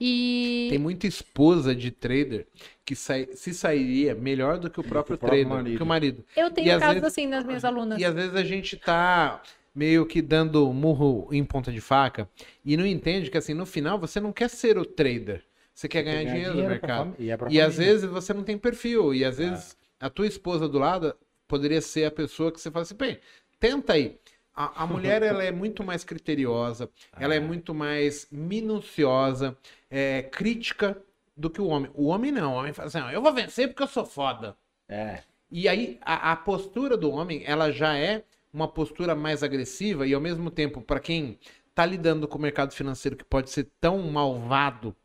E 0.00 0.68
Tem 0.70 0.78
muita 0.78 1.06
esposa 1.08 1.74
de 1.74 1.90
trader 1.90 2.46
que 2.84 2.94
sai- 2.94 3.28
se 3.34 3.52
sairia 3.52 4.14
melhor 4.14 4.56
do 4.58 4.70
que 4.70 4.78
o 4.78 4.82
próprio, 4.84 5.18
próprio 5.18 5.40
trader, 5.42 5.48
marido. 5.48 5.76
que 5.76 5.82
o 5.82 5.86
marido. 5.86 6.24
eu 6.36 6.50
tenho 6.52 6.68
E 6.68 6.78
casos 6.78 6.94
vezes- 6.94 7.04
assim 7.04 7.26
nas 7.26 7.44
minhas 7.44 7.64
alunas. 7.64 8.00
E 8.00 8.04
às 8.04 8.14
vezes 8.14 8.34
a 8.36 8.44
gente 8.44 8.76
tá 8.76 9.42
meio 9.74 10.06
que 10.06 10.22
dando 10.22 10.72
murro 10.72 11.28
em 11.32 11.44
ponta 11.44 11.72
de 11.72 11.80
faca 11.80 12.28
e 12.64 12.76
não 12.76 12.86
entende 12.86 13.30
que 13.30 13.38
assim, 13.38 13.54
no 13.54 13.66
final 13.66 13.98
você 13.98 14.20
não 14.20 14.32
quer 14.32 14.48
ser 14.48 14.78
o 14.78 14.84
trader. 14.84 15.42
Você 15.78 15.86
quer 15.86 16.02
ganhar, 16.02 16.24
dinheiro, 16.24 16.54
no 16.54 16.62
pra 16.62 16.68
mercado. 16.70 17.14
E, 17.20 17.30
é 17.30 17.36
pra 17.36 17.52
E 17.52 17.60
às 17.60 17.76
vezes 17.76 18.10
você 18.10 18.34
não 18.34 18.42
tem 18.42 18.58
perfil. 18.58 19.14
E 19.14 19.24
às 19.24 19.38
vezes 19.38 19.76
a 20.00 20.10
tua 20.10 20.26
esposa 20.26 20.68
do 20.68 20.76
lado 20.76 21.14
poderia 21.46 21.80
ser 21.80 22.04
a 22.04 22.10
pessoa 22.10 22.50
que 22.50 22.60
você 22.60 22.68
fala 22.68 22.82
assim, 22.82 22.96
bem, 22.96 23.20
tenta 23.60 23.92
aí. 23.92 24.18
A, 24.52 24.82
a 24.82 24.86
mulher 24.88 25.22
ela 25.22 25.44
é 25.44 25.52
muito 25.52 25.84
mais 25.84 26.02
criteriosa, 26.02 26.90
ela 27.16 27.32
é 27.32 27.38
muito 27.38 27.72
mais 27.72 28.26
minuciosa, 28.28 29.56
é, 29.88 30.22
crítica 30.24 31.00
do 31.36 31.48
que 31.48 31.60
o 31.60 31.66
homem. 31.68 31.92
O 31.94 32.06
homem 32.06 32.32
não, 32.32 32.54
o 32.54 32.56
homem 32.56 32.72
fala 32.72 32.88
assim, 32.88 32.98
"Ah, 32.98 33.12
eu 33.12 33.22
vou 33.22 33.32
vencer 33.32 33.68
porque 33.68 33.84
eu 33.84 33.86
sou 33.86 34.04
foda. 34.04 34.56
É. 34.88 35.20
E 35.48 35.68
aí 35.68 36.00
a, 36.02 36.32
a 36.32 36.36
postura 36.36 36.96
do 36.96 37.08
homem, 37.08 37.44
ela 37.46 37.70
já 37.70 37.96
é 37.96 38.24
uma 38.52 38.66
postura 38.66 39.14
mais 39.14 39.44
agressiva 39.44 40.08
e 40.08 40.12
ao 40.12 40.20
mesmo 40.20 40.50
tempo, 40.50 40.80
para 40.80 40.98
quem 40.98 41.38
tá 41.72 41.86
lidando 41.86 42.26
com 42.26 42.36
o 42.36 42.42
mercado 42.42 42.74
financeiro 42.74 43.16
que 43.16 43.24
pode 43.24 43.50
ser 43.50 43.70
tão 43.80 44.02
malvado, 44.10 44.96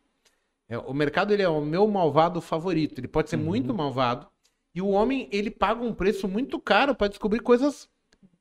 É, 0.73 0.77
o 0.79 0.93
mercado 0.93 1.31
ele 1.31 1.43
é 1.43 1.47
o 1.47 1.61
meu 1.61 1.87
malvado 1.87 2.41
favorito. 2.41 2.99
Ele 2.99 3.07
pode 3.07 3.29
ser 3.29 3.35
Uhum. 3.35 3.43
muito 3.43 3.73
malvado. 3.73 4.25
E 4.73 4.81
o 4.81 4.87
homem, 4.89 5.29
ele 5.31 5.51
paga 5.51 5.83
um 5.83 5.93
preço 5.93 6.27
muito 6.27 6.59
caro 6.59 6.95
para 6.95 7.07
descobrir 7.09 7.41
coisas 7.41 7.87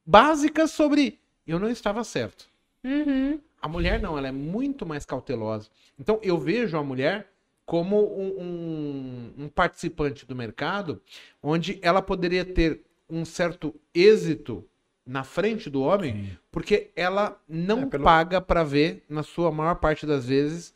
básicas 0.06 0.70
sobre 0.70 1.18
eu 1.46 1.58
não 1.58 1.68
estava 1.68 2.02
certo. 2.04 2.46
Uhum. 2.82 3.38
A 3.60 3.68
mulher 3.68 4.00
não, 4.00 4.16
ela 4.16 4.28
é 4.28 4.32
muito 4.32 4.86
mais 4.86 5.04
cautelosa. 5.04 5.68
Então 5.98 6.18
eu 6.22 6.38
vejo 6.38 6.76
a 6.78 6.82
mulher 6.82 7.28
como 7.66 7.96
um, 8.18 8.40
um- 9.38 9.44
um 9.44 9.48
participante 9.48 10.24
do 10.26 10.34
mercado, 10.34 11.00
onde 11.42 11.78
ela 11.82 12.00
poderia 12.00 12.44
ter 12.44 12.80
um 13.10 13.24
certo 13.24 13.74
êxito 13.94 14.64
na 15.06 15.22
frente 15.24 15.68
do 15.68 15.82
homem, 15.82 16.12
Sim. 16.14 16.38
porque 16.50 16.90
ela 16.96 17.38
não 17.48 17.82
É, 17.82 17.86
pelo- 17.86 18.04
paga 18.04 18.40
para 18.40 18.64
ver, 18.64 19.04
na 19.08 19.22
sua 19.22 19.50
maior 19.52 19.74
parte 19.76 20.06
das 20.06 20.26
vezes, 20.26 20.72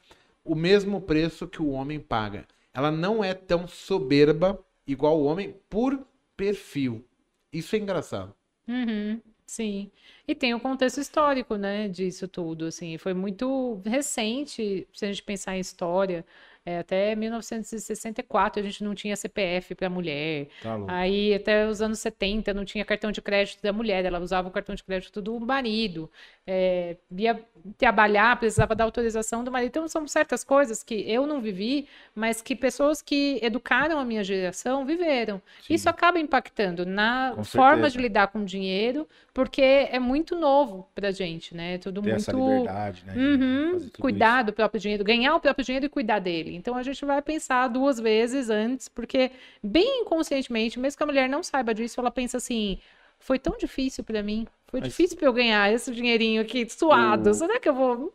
o 0.47 0.55
mesmo 0.55 1.01
preço 1.01 1.47
que 1.49 1.61
o 1.61 1.71
homem 1.71 2.01
paga. 2.01 2.47
Ela 2.73 2.91
não 2.91 3.25
é 3.25 3.35
tão 3.35 3.67
soberba 3.67 4.59
igual 4.87 5.19
o 5.19 5.25
homem 5.25 5.55
por 5.69 6.07
perfil. 6.37 7.05
Isso 7.53 7.75
é 7.75 7.79
engraçado. 7.79 8.35
Uhum, 8.69 9.21
sim. 9.47 9.91
E 10.27 10.35
tem 10.35 10.55
o 10.55 10.61
contexto 10.61 11.01
histórico, 11.01 11.57
né, 11.57 11.89
disso 11.89 12.29
tudo, 12.29 12.67
assim, 12.67 12.99
foi 12.99 13.15
muito 13.15 13.81
recente, 13.85 14.87
se 14.93 15.05
a 15.05 15.09
gente 15.09 15.23
pensar 15.23 15.57
em 15.57 15.61
história, 15.61 16.25
é, 16.67 16.79
até 16.81 17.15
1964 17.15 18.61
a 18.61 18.65
gente 18.65 18.83
não 18.85 18.95
tinha 18.95 19.17
CPF 19.17 19.75
para 19.75 19.89
mulher, 19.89 20.49
Tá 20.63 20.77
aí 20.89 21.33
até 21.33 21.67
os 21.69 21.81
anos 21.81 22.01
70 22.01 22.53
não 22.53 22.65
tinha 22.65 22.85
cartão 22.85 23.13
de 23.13 23.23
crédito 23.23 23.63
da 23.63 23.73
mulher, 23.73 24.05
ela 24.05 24.19
usava 24.21 24.49
o 24.49 24.51
cartão 24.51 24.75
de 24.75 24.83
crédito 24.83 25.23
do 25.23 25.39
marido, 25.41 26.11
é, 26.47 26.97
ia 27.17 27.41
trabalhar, 27.79 28.37
precisava 28.39 28.75
da 28.75 28.85
autorização 28.85 29.45
do 29.45 29.51
marido, 29.51 29.69
então 29.71 29.89
são 29.89 30.07
certas 30.09 30.43
coisas 30.45 30.83
que 30.83 30.95
eu 31.09 31.27
não 31.27 31.41
vivi, 31.41 31.87
mas 32.15 32.43
que 32.43 32.55
pessoas 32.57 33.01
que 33.01 33.39
educaram 33.43 33.99
a 33.99 34.05
minha 34.05 34.25
geração 34.25 34.85
viveram. 34.85 35.41
Sim. 35.63 35.75
Isso 35.75 35.89
acaba 35.89 36.19
impactando 36.19 36.85
na 36.85 37.33
Com 37.37 37.45
forma 37.45 37.75
certeza. 37.77 37.91
de 37.91 37.99
lidar 38.03 38.29
com 38.29 38.45
dinheiro, 38.45 39.09
porque 39.33 39.63
é 39.63 39.99
muito 39.99 40.35
novo 40.35 40.89
pra 40.95 41.11
gente, 41.11 41.55
né? 41.55 41.75
É 41.75 41.79
Tudo 41.79 42.03
Ter 42.03 42.11
essa 42.11 42.33
muito. 42.33 42.49
liberdade, 42.61 43.05
né? 43.07 43.15
Uhum, 43.17 43.91
cuidar 44.01 44.43
do 44.43 44.53
próprio 44.53 44.81
dinheiro, 44.81 45.05
ganhar 45.05 45.35
o 45.35 45.41
próprio 45.41 45.65
dinheiro 45.65 45.87
e 45.87 45.89
cuidar 45.89 46.19
dele. 46.19 46.56
Então 46.57 46.77
a 46.77 46.83
gente 46.83 47.05
vai 47.05 47.21
pensar 47.23 47.69
duas 47.69 48.01
vezes 48.01 48.51
antes, 48.51 48.89
porque 48.89 49.31
bem 49.63 50.03
inconscientemente, 50.03 50.79
mesmo 50.79 50.97
que 50.97 51.03
a 51.03 51.07
mulher 51.07 51.29
não 51.29 51.43
saiba 51.43 51.73
disso, 51.75 52.01
ela 52.01 52.11
pensa 52.11 52.37
assim: 52.39 52.79
foi 53.19 53.39
tão 53.39 53.57
difícil 53.57 54.03
pra 54.03 54.23
mim, 54.23 54.47
foi 54.67 54.81
Mas- 54.81 54.89
difícil 54.91 55.17
pra 55.17 55.27
eu 55.27 55.33
ganhar 55.33 55.73
esse 55.73 55.93
dinheirinho 55.95 56.43
aqui 56.43 56.69
suado. 56.69 57.31
O- 57.31 57.35
Será 57.35 57.61
que 57.61 57.69
eu 57.69 57.75
vou 57.75 58.13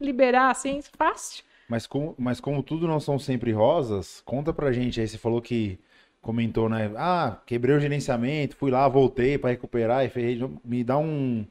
liberar 0.00 0.50
assim 0.50 0.80
fácil? 0.96 1.44
Mas 1.68 1.86
como, 1.86 2.14
mas 2.18 2.40
como 2.40 2.62
tudo 2.62 2.86
não 2.88 2.98
são 2.98 3.18
sempre 3.18 3.52
rosas, 3.52 4.22
conta 4.24 4.52
pra 4.52 4.72
gente 4.72 5.00
aí. 5.00 5.06
Você 5.06 5.16
falou 5.18 5.40
que 5.40 5.78
comentou, 6.20 6.68
né? 6.68 6.90
Ah, 6.96 7.38
quebrei 7.46 7.76
o 7.76 7.80
gerenciamento, 7.80 8.56
fui 8.56 8.70
lá, 8.70 8.88
voltei 8.88 9.38
pra 9.38 9.50
recuperar 9.50 10.04
e 10.04 10.08
ferrei. 10.08 10.38
Me 10.64 10.82
dá 10.82 10.98
um. 10.98 11.46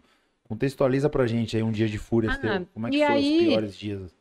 Contextualiza 0.47 1.09
pra 1.09 1.27
gente 1.27 1.55
aí 1.55 1.61
um 1.63 1.71
dia 1.71 1.87
de 1.87 1.97
fúria 1.99 2.31
Ah, 2.31 2.35
seu. 2.35 2.65
Como 2.73 2.87
é 2.87 2.89
que 2.89 2.97
e 2.97 2.99
foram 3.01 3.13
aí- 3.15 3.37
os 3.37 3.43
piores 3.47 3.77
dias? 3.77 4.15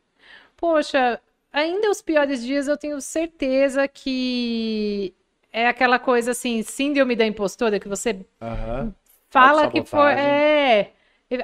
Poxa, 0.57 1.19
ainda 1.53 1.91
os 1.91 2.03
piores 2.03 2.43
dias 2.45 2.69
eu 2.69 2.77
tenho 2.77 3.01
certeza 3.01 3.87
que 3.89 5.15
é 5.53 5.67
aquela 5.67 5.99
coisa 5.99 6.33
assim, 6.33 6.63
síndrome 6.63 7.17
da 7.17 7.27
impostora, 7.27 7.81
que 7.81 7.89
você 7.89 8.25
Aham. 8.41 8.95
fala 9.31 9.69
que 9.69 9.85
foi. 9.85 10.13
É. 10.13 10.93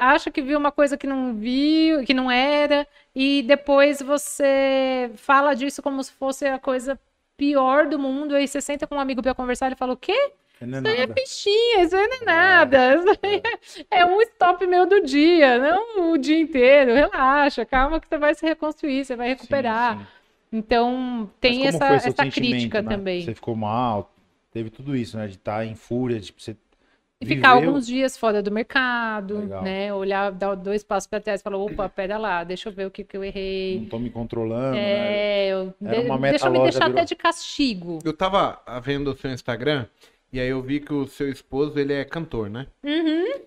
Acha 0.00 0.30
que 0.30 0.40
viu 0.40 0.58
uma 0.58 0.72
coisa 0.72 0.96
que 0.96 1.06
não 1.06 1.34
viu, 1.34 2.04
que 2.04 2.14
não 2.14 2.30
era, 2.30 2.86
e 3.14 3.42
depois 3.42 4.00
você 4.00 5.10
fala 5.16 5.54
disso 5.54 5.82
como 5.82 6.02
se 6.02 6.10
fosse 6.12 6.46
a 6.46 6.58
coisa 6.58 6.98
pior 7.36 7.86
do 7.86 7.98
mundo, 7.98 8.34
aí 8.34 8.48
você 8.48 8.62
senta 8.62 8.86
com 8.86 8.94
um 8.94 9.00
amigo 9.00 9.22
pra 9.22 9.34
conversar 9.34 9.70
e 9.72 9.76
fala: 9.76 9.92
o 9.92 9.96
quê? 9.96 10.32
Não 10.66 10.78
é 10.78 10.80
Isso 10.80 10.88
aí 10.88 10.96
é 10.96 11.06
nada. 11.06 11.20
fichinha, 11.20 11.82
isso 11.82 11.96
aí 11.96 12.06
não 12.08 12.16
é 12.16 12.24
nada. 12.24 12.94
Isso 12.96 13.18
aí 13.22 13.42
é, 13.90 13.98
é 14.00 14.06
um 14.06 14.20
stop 14.22 14.66
meu 14.66 14.86
do 14.86 15.00
dia, 15.02 15.58
não 15.58 16.12
o 16.12 16.18
dia 16.18 16.38
inteiro. 16.38 16.94
Relaxa, 16.94 17.64
calma 17.64 18.00
que 18.00 18.08
você 18.08 18.18
vai 18.18 18.34
se 18.34 18.44
reconstruir, 18.46 19.04
você 19.04 19.16
vai 19.16 19.28
Sim, 19.28 19.34
recuperar. 19.34 19.98
sim. 19.98 20.06
Então, 20.52 21.20
Mas 21.22 21.30
tem 21.40 21.66
essa, 21.66 21.86
essa 21.94 22.26
crítica 22.30 22.80
né? 22.80 22.96
também. 22.96 23.22
Você 23.22 23.34
ficou 23.34 23.56
mal, 23.56 24.14
teve 24.52 24.70
tudo 24.70 24.94
isso, 24.96 25.16
né? 25.16 25.26
De 25.26 25.34
estar 25.34 25.66
em 25.66 25.74
fúria, 25.74 26.20
tipo, 26.20 26.40
você 26.40 26.56
E 27.20 27.26
ficar 27.26 27.54
viveu- 27.54 27.70
alguns 27.70 27.86
dias 27.88 28.16
fora 28.16 28.40
do 28.40 28.52
mercado, 28.52 29.38
Legal. 29.38 29.62
né? 29.64 29.92
Olhar, 29.92 30.30
dar 30.30 30.54
dois 30.54 30.84
passos 30.84 31.08
para 31.08 31.20
trás 31.20 31.40
e 31.40 31.42
falar, 31.42 31.56
opa, 31.56 31.88
pera 31.88 32.18
lá, 32.18 32.44
deixa 32.44 32.68
eu 32.68 32.72
ver 32.72 32.86
o 32.86 32.90
que, 32.90 33.02
que 33.02 33.16
eu 33.16 33.20
não 33.22 33.26
errei. 33.26 33.84
tô 33.90 33.98
me 33.98 34.10
controlando, 34.10 34.76
né? 34.76 35.12
É, 35.12 35.48
eu, 35.48 35.74
Era 35.84 36.00
de- 36.02 36.06
uma 36.06 36.18
deixa 36.18 36.46
eu 36.46 36.52
me 36.52 36.62
deixar 36.62 36.78
virou- 36.84 36.92
até 36.92 37.04
de 37.04 37.14
castigo. 37.16 37.98
Eu 38.04 38.12
tava 38.16 38.60
vendo 38.80 39.10
o 39.10 39.16
seu 39.16 39.32
Instagram 39.32 39.86
e 40.34 40.40
aí 40.40 40.48
eu 40.48 40.60
vi 40.60 40.80
que 40.80 40.92
o 40.92 41.06
seu 41.06 41.28
esposo, 41.30 41.78
ele 41.78 41.92
é 41.92 42.04
cantor, 42.04 42.50
né? 42.50 42.66
Uhum, 42.82 43.42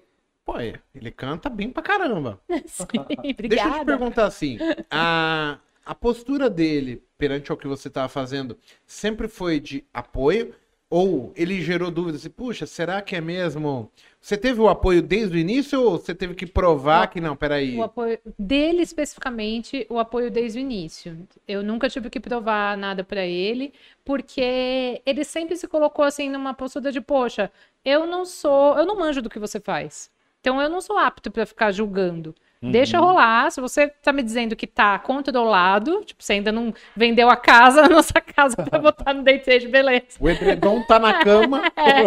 Pô, 0.46 0.58
é, 0.58 0.80
ele 0.96 1.12
canta 1.12 1.50
bem 1.50 1.70
pra 1.70 1.84
caramba. 1.84 2.40
sim, 2.66 2.86
Deixa 2.88 3.12
eu 3.20 3.26
te 3.26 3.32
obrigada. 3.34 3.86
perguntar 3.86 4.26
assim, 4.26 4.58
a, 4.90 5.60
a 5.86 5.94
postura 5.94 6.50
dele 6.50 7.04
perante 7.18 7.52
ao 7.52 7.58
que 7.58 7.68
você 7.68 7.90
tava 7.90 8.08
fazendo 8.08 8.58
sempre 8.86 9.28
foi 9.28 9.60
de 9.60 9.84
apoio 9.94 10.56
ou 10.90 11.34
ele 11.36 11.62
gerou 11.62 11.92
dúvidas 11.92 12.22
assim, 12.22 12.30
puxa, 12.30 12.66
será 12.66 13.02
que 13.02 13.18
é 13.18 13.20
mesmo... 13.22 13.92
Você 14.28 14.36
teve 14.36 14.60
o 14.60 14.68
apoio 14.68 15.02
desde 15.02 15.38
o 15.38 15.40
início 15.40 15.82
ou 15.82 15.92
você 15.92 16.14
teve 16.14 16.36
que 16.36 16.46
provar 16.46 17.08
O- 17.08 17.08
que 17.08 17.22
não, 17.22 17.34
peraí... 17.34 17.78
O 17.78 17.84
apoio 17.84 18.20
dele 18.38 18.82
especificamente, 18.82 19.88
o 19.90 19.98
apoio 19.98 20.30
desde 20.30 20.60
o 20.60 20.62
início. 20.62 21.26
Eu 21.48 21.64
nunca 21.64 21.88
tive 21.88 22.10
que 22.10 22.20
provar 22.20 22.76
nada 22.76 23.06
pra 23.06 23.26
ele, 23.26 23.72
porque 24.04 25.02
ele 25.06 25.24
sempre 25.24 25.56
se 25.56 25.66
colocou 25.66 26.04
assim 26.04 26.30
numa 26.30 26.54
postura 26.54 26.92
de, 26.92 27.00
poxa, 27.00 27.50
eu 27.86 28.06
não 28.06 28.26
sou, 28.26 28.78
eu 28.78 28.86
não 28.86 29.00
manjo 29.00 29.22
do 29.22 29.30
que 29.30 29.40
você 29.40 29.62
faz. 29.62 30.12
Então 30.42 30.62
eu 30.62 30.70
não 30.70 30.82
sou 30.82 30.98
apto 30.98 31.32
pra 31.32 31.46
ficar 31.46 31.72
julgando. 31.72 32.36
Deixa 32.62 33.00
rolar. 33.00 33.52
Se 33.52 33.62
você 33.62 33.88
tá 33.88 34.12
me 34.12 34.24
dizendo 34.24 34.56
que 34.56 34.68
tá 34.68 34.98
controlado, 35.00 36.04
tipo, 36.04 36.24
você 36.24 36.34
ainda 36.34 36.52
não 36.52 36.74
vendeu 36.96 37.30
a 37.30 37.36
casa, 37.36 37.82
a 37.86 37.90
nossa 37.90 38.20
casa 38.20 38.58
pra 38.58 38.80
botar 38.80 39.14
no 39.14 39.24
day 39.24 39.40
trade, 39.40 39.68
beleza. 39.68 40.18
O 40.20 40.30
edredom 40.30 40.84
tá 40.84 41.00
na 41.00 41.24
cama... 41.24 41.62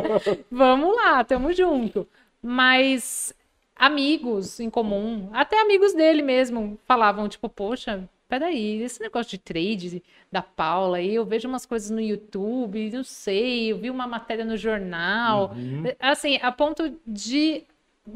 Vamos 0.50 0.94
lá, 0.96 1.22
tamo 1.24 1.52
junto. 1.52 2.06
Mas 2.42 3.34
amigos 3.76 4.60
em 4.60 4.68
comum, 4.68 5.30
até 5.32 5.60
amigos 5.60 5.94
dele 5.94 6.22
mesmo, 6.22 6.78
falavam, 6.84 7.28
tipo, 7.28 7.48
poxa, 7.48 8.06
peraí, 8.28 8.82
esse 8.82 9.00
negócio 9.00 9.30
de 9.30 9.38
trade 9.38 10.02
da 10.30 10.42
Paula 10.42 10.98
aí, 10.98 11.14
eu 11.14 11.24
vejo 11.24 11.48
umas 11.48 11.66
coisas 11.66 11.90
no 11.90 12.00
YouTube, 12.00 12.90
não 12.92 13.02
sei, 13.02 13.72
eu 13.72 13.78
vi 13.78 13.90
uma 13.90 14.06
matéria 14.06 14.44
no 14.44 14.56
jornal. 14.56 15.52
Uhum. 15.56 15.84
Assim, 15.98 16.38
a 16.42 16.52
ponto 16.52 16.94
de 17.06 17.64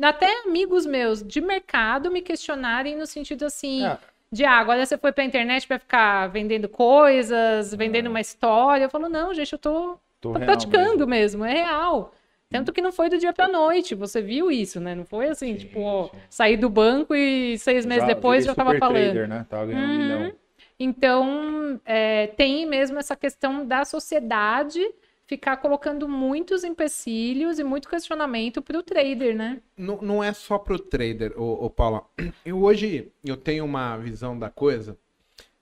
até 0.03 0.43
amigos 0.47 0.87
meus 0.87 1.23
de 1.23 1.41
mercado 1.41 2.11
me 2.11 2.21
questionarem 2.23 2.97
no 2.97 3.07
sentido 3.07 3.45
assim. 3.45 3.85
É. 3.87 3.99
De 4.33 4.45
ah, 4.45 4.59
agora 4.59 4.85
você 4.85 4.99
foi 4.99 5.13
pra 5.13 5.23
internet 5.25 5.67
pra 5.67 5.79
ficar 5.79 6.27
vendendo 6.29 6.69
coisas, 6.69 7.73
vendendo 7.75 8.09
uma 8.09 8.21
história. 8.21 8.85
Eu 8.85 8.91
falo, 8.91 9.09
não, 9.09 9.33
gente, 9.33 9.53
eu 9.53 9.59
tô 9.59 9.99
Tô 10.21 10.33
Tô 10.33 10.41
praticando 10.41 11.07
mesmo. 11.07 11.43
mesmo. 11.43 11.45
é 11.45 11.53
real. 11.53 12.13
Tanto 12.51 12.73
que 12.73 12.81
não 12.81 12.91
foi 12.93 13.09
do 13.11 13.19
dia 13.19 13.33
pra 13.33 13.47
noite, 13.47 13.95
você 13.95 14.23
viu 14.23 14.51
isso, 14.51 14.81
né? 14.81 14.95
Não 14.95 15.05
foi 15.05 15.29
assim, 15.29 15.53
Sim, 15.53 15.57
tipo, 15.59 15.81
ó, 15.81 16.09
sair 16.31 16.57
do 16.57 16.71
banco 16.71 17.15
e 17.15 17.59
seis 17.59 17.85
meses 17.85 18.07
depois 18.07 18.45
virei 18.45 18.47
já 18.47 18.55
tava 18.55 18.79
falando. 18.79 18.95
trader, 19.03 19.29
né? 19.29 19.45
Tava 19.51 19.67
ganhando 19.67 19.85
um 19.85 19.91
Uhum. 19.93 19.99
milhão. 19.99 20.33
Então, 20.81 21.81
é, 21.85 22.29
tem 22.29 22.65
mesmo 22.67 22.99
essa 22.99 23.15
questão 23.17 23.67
da 23.67 23.85
sociedade 23.85 24.81
ficar 25.27 25.57
colocando 25.57 26.09
muitos 26.09 26.65
empecilhos 26.65 27.59
e 27.59 27.65
muito 27.65 27.89
questionamento 27.89 28.61
pro 28.61 28.83
trader, 28.83 29.35
né? 29.35 29.63
não, 29.77 30.01
não 30.01 30.25
é 30.25 30.33
só 30.33 30.59
pro 30.59 30.79
trader, 30.79 31.33
ô, 31.41 31.65
ô 31.65 31.71
Paula. 31.71 32.05
Eu 32.45 32.63
hoje 32.63 33.11
eu 33.25 33.37
tenho 33.37 33.65
uma 33.65 33.97
visão 33.97 34.39
da 34.39 34.51
coisa 34.51 34.99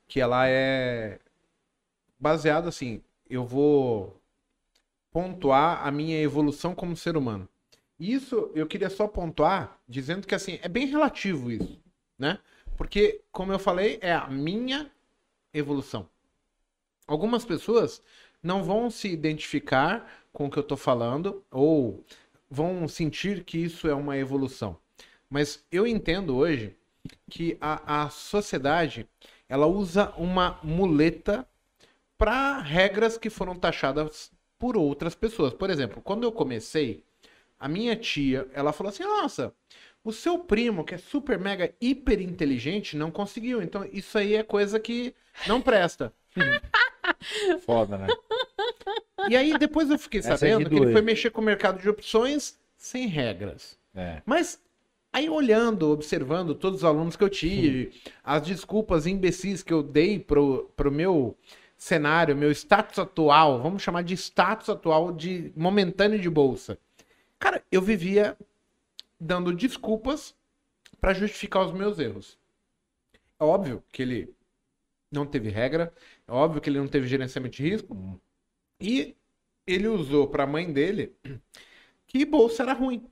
que 0.08 0.20
ela 0.20 0.48
é 0.48 1.18
baseada 2.18 2.68
assim, 2.68 3.02
eu 3.28 3.44
vou 3.44 4.20
pontuar 5.10 5.86
a 5.86 5.90
minha 5.90 6.20
evolução 6.20 6.74
como 6.74 6.96
ser 6.96 7.16
humano. 7.16 7.48
Isso 7.98 8.50
eu 8.54 8.66
queria 8.66 8.90
só 8.90 9.06
pontuar 9.06 9.78
dizendo 9.88 10.26
que 10.26 10.34
assim, 10.34 10.58
é 10.62 10.68
bem 10.68 10.86
relativo 10.86 11.50
isso, 11.50 11.80
né? 12.18 12.38
Porque 12.76 13.22
como 13.30 13.52
eu 13.52 13.58
falei, 13.58 13.98
é 14.02 14.12
a 14.12 14.28
minha 14.28 14.90
evolução. 15.54 16.08
Algumas 17.06 17.44
pessoas 17.44 18.02
não 18.43 18.62
vão 18.64 18.90
se 18.90 19.09
identificar 19.09 20.11
com 20.32 20.47
o 20.47 20.51
que 20.51 20.59
eu 20.59 20.62
tô 20.62 20.76
falando 20.76 21.45
ou 21.51 22.05
vão 22.51 22.86
sentir 22.88 23.45
que 23.45 23.59
isso 23.59 23.88
é 23.88 23.95
uma 23.95 24.16
evolução. 24.16 24.76
Mas 25.30 25.64
eu 25.70 25.86
entendo 25.86 26.36
hoje 26.36 26.76
que 27.30 27.57
a, 27.61 28.05
a 28.05 28.11
sociedade 28.11 29.09
ela 29.49 29.66
usa 29.66 30.12
uma 30.16 30.59
muleta 30.62 31.47
para 32.18 32.61
regras 32.61 33.18
que 33.18 33.30
foram 33.30 33.55
taxadas 33.55 34.30
por 34.59 34.76
outras 34.76 35.14
pessoas. 35.14 35.53
Por 35.53 35.70
exemplo, 35.70 36.01
quando 36.03 36.24
eu 36.24 36.32
comecei, 36.32 37.05
a 37.59 37.68
minha 37.68 37.97
tia, 37.97 38.47
ela 38.53 38.72
falou 38.72 38.90
assim: 38.90 39.03
"Nossa, 39.05 39.55
o 40.05 40.12
seu 40.12 40.38
primo, 40.38 40.84
que 40.84 40.95
é 40.95 40.99
super 40.99 41.38
mega 41.38 41.74
hiper 41.80 42.20
inteligente, 42.20 42.97
não 42.97 43.11
conseguiu. 43.11 43.62
Então 43.62 43.88
isso 43.93 44.16
aí 44.18 44.34
é 44.34 44.43
coisa 44.43 44.78
que 44.78 45.14
não 45.47 45.61
presta". 45.61 46.12
Foda, 47.64 47.98
né? 47.98 48.07
E 49.28 49.36
aí 49.36 49.57
depois 49.57 49.88
eu 49.88 49.96
fiquei 49.96 50.18
Essa 50.18 50.32
é 50.32 50.36
sabendo 50.36 50.68
de 50.68 50.74
que 50.74 50.82
ele 50.82 50.92
foi 50.92 51.00
mexer 51.00 51.30
com 51.30 51.40
o 51.40 51.44
mercado 51.44 51.80
de 51.80 51.88
opções 51.88 52.59
sem 52.76 53.07
regras. 53.07 53.78
É. 53.94 54.20
Mas 54.26 54.61
aí 55.12 55.30
olhando, 55.30 55.90
observando 55.92 56.57
todos 56.57 56.80
os 56.80 56.84
alunos 56.84 57.14
que 57.14 57.22
eu 57.22 57.28
tive, 57.28 57.92
as 58.24 58.42
desculpas 58.42 59.07
imbecis 59.07 59.62
que 59.62 59.72
eu 59.72 59.80
dei 59.80 60.18
pro, 60.18 60.70
pro 60.76 60.90
meu 60.90 61.36
cenário, 61.76 62.36
meu 62.36 62.50
status 62.50 62.98
atual, 62.98 63.61
vamos 63.61 63.82
chamar 63.82 64.03
de 64.03 64.14
status 64.14 64.68
atual 64.68 65.12
de 65.12 65.53
momentâneo 65.57 66.18
de 66.18 66.30
bolsa. 66.30 66.78
Cara, 67.38 67.62
eu 67.70 67.82
vivia 67.82 68.36
dando 69.18 69.53
desculpas 69.53 70.34
para 71.00 71.12
justificar 71.12 71.64
os 71.64 71.72
meus 71.72 71.98
erros. 71.98 72.38
É 73.38 73.44
óbvio 73.44 73.82
que 73.90 74.03
ele 74.03 74.32
não 75.11 75.26
teve 75.26 75.50
regra, 75.50 75.92
é 76.22 76.22
óbvio 76.29 76.61
que 76.61 76.68
ele 76.70 76.79
não 76.79 76.89
teve 76.89 77.07
gerenciamento 77.07 77.57
de 77.57 77.62
risco, 77.68 77.95
Hum. 77.95 78.18
e 78.81 79.14
ele 79.66 79.89
usou 79.89 80.27
para 80.27 80.45
a 80.45 80.47
mãe 80.47 80.73
dele 80.73 81.12
que 82.07 82.25
bolsa 82.25 82.62
era 82.62 82.73
ruim. 82.73 83.05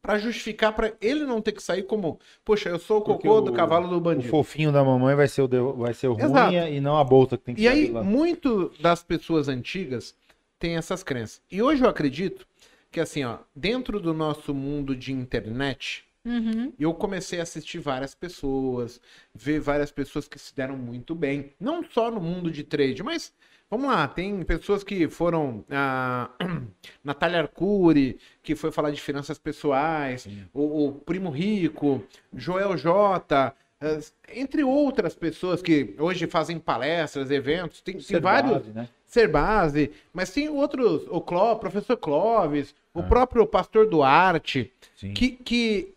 Pra 0.00 0.18
justificar 0.18 0.72
pra 0.72 0.92
ele 1.00 1.24
não 1.24 1.42
ter 1.42 1.50
que 1.50 1.60
sair 1.62 1.82
como, 1.82 2.20
poxa, 2.44 2.68
eu 2.68 2.78
sou 2.78 2.98
o 2.98 3.02
Porque 3.02 3.26
cocô 3.26 3.38
o- 3.38 3.40
do 3.40 3.52
cavalo 3.52 3.88
do 3.88 3.96
O 3.96 4.00
bandido. 4.00 4.28
fofinho 4.30 4.70
da 4.70 4.84
mamãe 4.84 5.16
vai 5.16 5.26
ser 5.26 5.42
o, 5.42 5.48
de- 5.48 5.58
vai 5.76 5.92
ser 5.94 6.06
o 6.06 6.12
ruim 6.12 6.54
e 6.70 6.80
não 6.80 6.96
a 6.96 7.02
bolsa 7.02 7.36
que 7.36 7.42
tem 7.44 7.54
que 7.56 7.62
E 7.62 7.68
aí, 7.68 7.90
lá. 7.90 8.04
muito 8.04 8.68
das 8.78 9.02
pessoas 9.02 9.48
antigas 9.48 10.14
têm 10.60 10.76
essas 10.76 11.02
crenças. 11.02 11.42
E 11.50 11.60
hoje 11.60 11.82
eu 11.84 11.88
acredito 11.88 12.46
que, 12.92 13.00
assim, 13.00 13.24
ó, 13.24 13.38
dentro 13.54 13.98
do 13.98 14.14
nosso 14.14 14.54
mundo 14.54 14.94
de 14.94 15.12
internet, 15.12 16.05
Uhum. 16.26 16.72
eu 16.78 16.92
comecei 16.92 17.38
a 17.38 17.44
assistir 17.44 17.78
várias 17.78 18.14
pessoas, 18.14 19.00
ver 19.32 19.60
várias 19.60 19.92
pessoas 19.92 20.26
que 20.26 20.38
se 20.38 20.52
deram 20.54 20.76
muito 20.76 21.14
bem. 21.14 21.52
Não 21.60 21.84
só 21.84 22.10
no 22.10 22.20
mundo 22.20 22.50
de 22.50 22.64
trade, 22.64 23.00
mas 23.02 23.32
vamos 23.70 23.86
lá, 23.86 24.08
tem 24.08 24.42
pessoas 24.42 24.82
que 24.82 25.08
foram. 25.08 25.64
A 25.70 26.28
Natália 27.04 27.40
Arcuri, 27.42 28.18
que 28.42 28.54
foi 28.56 28.72
falar 28.72 28.90
de 28.90 29.00
finanças 29.00 29.38
pessoais, 29.38 30.28
o, 30.52 30.86
o 30.88 30.92
Primo 30.92 31.30
Rico, 31.30 32.02
Joel 32.34 32.76
J. 32.76 33.54
eh, 33.80 34.00
Entre 34.34 34.64
outras 34.64 35.14
pessoas 35.14 35.62
que 35.62 35.94
hoje 35.98 36.26
fazem 36.26 36.58
palestras, 36.58 37.30
eventos, 37.30 37.80
tem, 37.80 37.98
tem 37.98 38.20
vários 38.20 38.52
base, 38.58 38.70
né? 38.72 38.88
ser 39.06 39.28
base, 39.28 39.92
mas 40.12 40.30
tem 40.30 40.48
outros, 40.48 41.06
o 41.08 41.20
Cló, 41.20 41.54
professor 41.54 41.96
Clóvis, 41.96 42.74
o 42.92 43.00
Ah. 43.00 43.02
próprio 43.04 43.46
pastor 43.46 43.88
Duarte, 43.88 44.72
Sim. 44.96 45.12
que, 45.12 45.30
que 45.30 45.94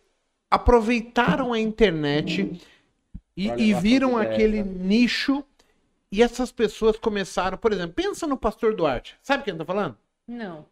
aproveitaram 0.49 1.53
a 1.53 1.59
internet 1.59 2.59
e, 3.35 3.47
e 3.49 3.73
viram 3.75 4.17
aquele 4.17 4.63
né? 4.63 4.71
nicho 4.79 5.43
e 6.11 6.23
essas 6.23 6.51
pessoas 6.51 6.97
começaram, 6.97 7.57
por 7.57 7.71
exemplo, 7.71 7.93
pensa 7.93 8.25
no 8.25 8.35
pastor 8.37 8.75
Duarte, 8.75 9.15
sabe 9.21 9.43
quem 9.43 9.53
eu 9.53 9.59
tô 9.59 9.65
falando? 9.65 9.97
Não. 10.27 10.65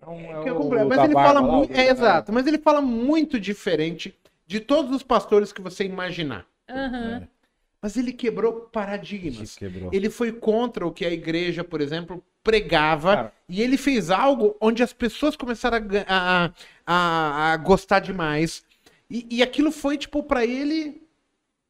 É 0.00 0.06
o- 0.52 0.54
completo, 0.56 0.86
o 0.86 0.88
mas 0.88 1.04
ele 1.04 1.12
fala 1.14 1.42
muito, 1.42 1.72
é 1.72 1.88
exato, 1.90 2.32
mas 2.32 2.46
ele 2.46 2.58
fala 2.58 2.80
muito 2.80 3.38
diferente 3.38 4.14
de 4.46 4.60
todos 4.60 4.94
os 4.94 5.02
pastores 5.02 5.52
que 5.52 5.60
você 5.60 5.84
imaginar. 5.84 6.46
É, 6.68 7.22
Mas 7.80 7.96
ele 7.96 8.12
quebrou 8.12 8.52
paradigmas. 8.72 9.54
que 9.56 9.66
quebrou. 9.68 9.90
Ele 9.92 10.10
foi 10.10 10.32
contra 10.32 10.86
o 10.86 10.92
que 10.92 11.04
a 11.04 11.10
igreja, 11.12 11.62
por 11.62 11.80
exemplo, 11.80 12.22
pregava. 12.42 13.14
Cara. 13.16 13.32
e 13.48 13.60
ele 13.62 13.76
fez 13.76 14.10
algo 14.10 14.56
onde 14.60 14.82
as 14.82 14.92
pessoas 14.92 15.36
começaram 15.36 15.78
a, 16.06 16.46
a, 16.46 16.50
a- 16.86 17.52
a 17.52 17.56
gostar 17.56 18.00
demais. 18.00 18.64
E, 19.10 19.26
e 19.30 19.42
aquilo 19.42 19.70
foi, 19.70 19.96
tipo, 19.96 20.22
pra 20.22 20.44
ele. 20.44 21.02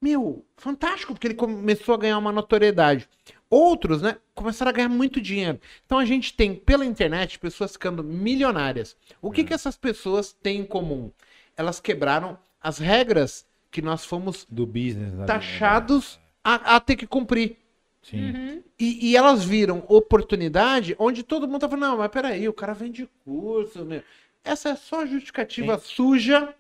Meu, 0.01 0.45
fantástico, 0.57 1.13
porque 1.13 1.27
ele 1.27 1.35
começou 1.35 1.95
a 1.95 1.99
ganhar 1.99 2.19
uma 2.19 2.31
notoriedade. 2.31 3.09
Outros, 3.51 4.01
né, 4.01 4.17
começaram 4.35 4.69
a 4.69 4.73
ganhar 4.73 4.89
muito 4.89 5.21
dinheiro. 5.21 5.59
Então 5.85 5.99
a 5.99 6.05
gente 6.05 6.35
tem, 6.35 6.55
pela 6.55 6.85
internet, 6.85 7.39
pessoas 7.39 7.73
ficando 7.73 8.05
milionárias. 8.05 8.97
O 9.21 9.33
que, 9.33 9.43
que 9.43 9.55
essas 9.55 9.77
pessoas 9.77 10.33
têm 10.33 10.61
em 10.61 10.65
comum? 10.65 11.11
Elas 11.57 11.81
quebraram 11.81 12.39
as 12.61 12.79
regras 12.79 13.45
que 13.71 13.83
nós 13.83 14.05
fomos 14.05 14.47
Do 14.49 14.67
business. 14.67 15.13
né? 15.15 15.27
taxados 15.27 16.21
a, 16.45 16.77
a 16.77 16.81
ter 16.81 16.95
que 16.95 17.07
cumprir. 17.07 17.57
Sim. 18.03 18.31
Uhum. 18.31 18.63
E, 18.79 19.11
e 19.11 19.17
elas 19.17 19.45
viram 19.45 19.85
oportunidade 19.89 20.95
onde 20.99 21.23
todo 21.23 21.49
mundo 21.49 21.61
tá 21.63 21.69
falando, 21.69 21.91
não, 21.91 21.99
mas 21.99 22.11
peraí, 22.11 22.49
o 22.49 22.53
cara 22.53 22.73
vende 22.73 23.09
curso, 23.25 23.85
meu. 23.85 24.03
Essa 24.45 24.71
é 24.71 24.77
só 24.77 25.05
justificativa 25.05 25.79
suja 25.79 26.55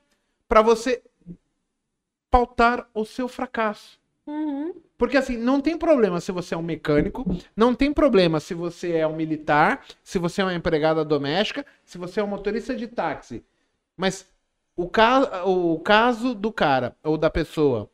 pra 0.48 0.62
você 0.62 1.02
pautar 2.30 2.88
o 2.94 3.04
seu 3.04 3.28
fracasso. 3.28 3.98
Uhum. 4.26 4.74
Porque 4.96 5.16
assim, 5.16 5.36
não 5.36 5.60
tem 5.60 5.78
problema 5.78 6.20
se 6.20 6.32
você 6.32 6.54
é 6.54 6.58
um 6.58 6.62
mecânico, 6.62 7.24
não 7.56 7.74
tem 7.74 7.92
problema 7.92 8.40
se 8.40 8.52
você 8.52 8.96
é 8.96 9.06
um 9.06 9.14
militar, 9.14 9.86
se 10.02 10.18
você 10.18 10.42
é 10.42 10.44
uma 10.44 10.54
empregada 10.54 11.04
doméstica, 11.04 11.64
se 11.84 11.96
você 11.96 12.20
é 12.20 12.24
um 12.24 12.26
motorista 12.26 12.74
de 12.74 12.88
táxi. 12.88 13.44
Mas 13.96 14.26
o, 14.76 14.88
ca 14.88 15.44
o 15.46 15.78
caso 15.78 16.34
do 16.34 16.52
cara 16.52 16.96
ou 17.02 17.16
da 17.16 17.30
pessoa, 17.30 17.88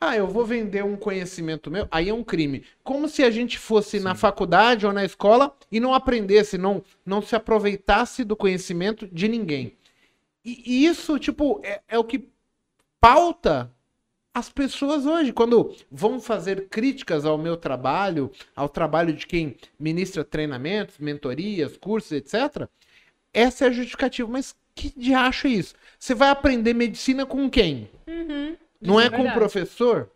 ah, 0.00 0.16
eu 0.16 0.26
vou 0.26 0.44
vender 0.44 0.84
um 0.84 0.96
conhecimento 0.96 1.70
meu, 1.70 1.86
aí 1.90 2.08
é 2.08 2.14
um 2.14 2.24
crime. 2.24 2.64
Como 2.82 3.08
se 3.08 3.22
a 3.22 3.30
gente 3.30 3.58
fosse 3.58 4.00
na 4.00 4.14
faculdade 4.14 4.86
ou 4.86 4.92
na 4.92 5.04
escola 5.04 5.54
e 5.70 5.78
não 5.78 5.92
aprendesse, 5.92 6.56
não, 6.56 6.82
não 7.04 7.20
se 7.20 7.36
aproveitasse 7.36 8.24
do 8.24 8.36
conhecimento 8.36 9.06
de 9.06 9.28
ninguém. 9.28 9.76
E, 10.48 10.62
e 10.64 10.86
isso, 10.86 11.18
tipo, 11.18 11.60
é, 11.62 11.82
é 11.86 11.98
o 11.98 12.04
que 12.04 12.26
pauta 12.98 13.70
as 14.32 14.48
pessoas 14.48 15.04
hoje, 15.04 15.30
quando 15.30 15.74
vão 15.90 16.18
fazer 16.18 16.68
críticas 16.68 17.26
ao 17.26 17.36
meu 17.36 17.54
trabalho, 17.54 18.30
ao 18.56 18.68
trabalho 18.68 19.12
de 19.12 19.26
quem 19.26 19.56
ministra 19.78 20.24
treinamentos, 20.24 20.96
mentorias, 20.98 21.76
cursos, 21.76 22.12
etc., 22.12 22.66
essa 23.30 23.66
é 23.66 23.68
a 23.68 23.72
justificativa. 23.72 24.26
Mas 24.30 24.56
que 24.74 24.90
diacho 24.96 25.48
é 25.48 25.50
isso? 25.50 25.74
Você 25.98 26.14
vai 26.14 26.30
aprender 26.30 26.72
medicina 26.72 27.26
com 27.26 27.50
quem? 27.50 27.90
Uhum. 28.06 28.56
Não 28.80 28.98
Isso 28.98 29.14
é 29.14 29.16
com 29.16 29.24
o 29.24 29.32
professor? 29.34 30.10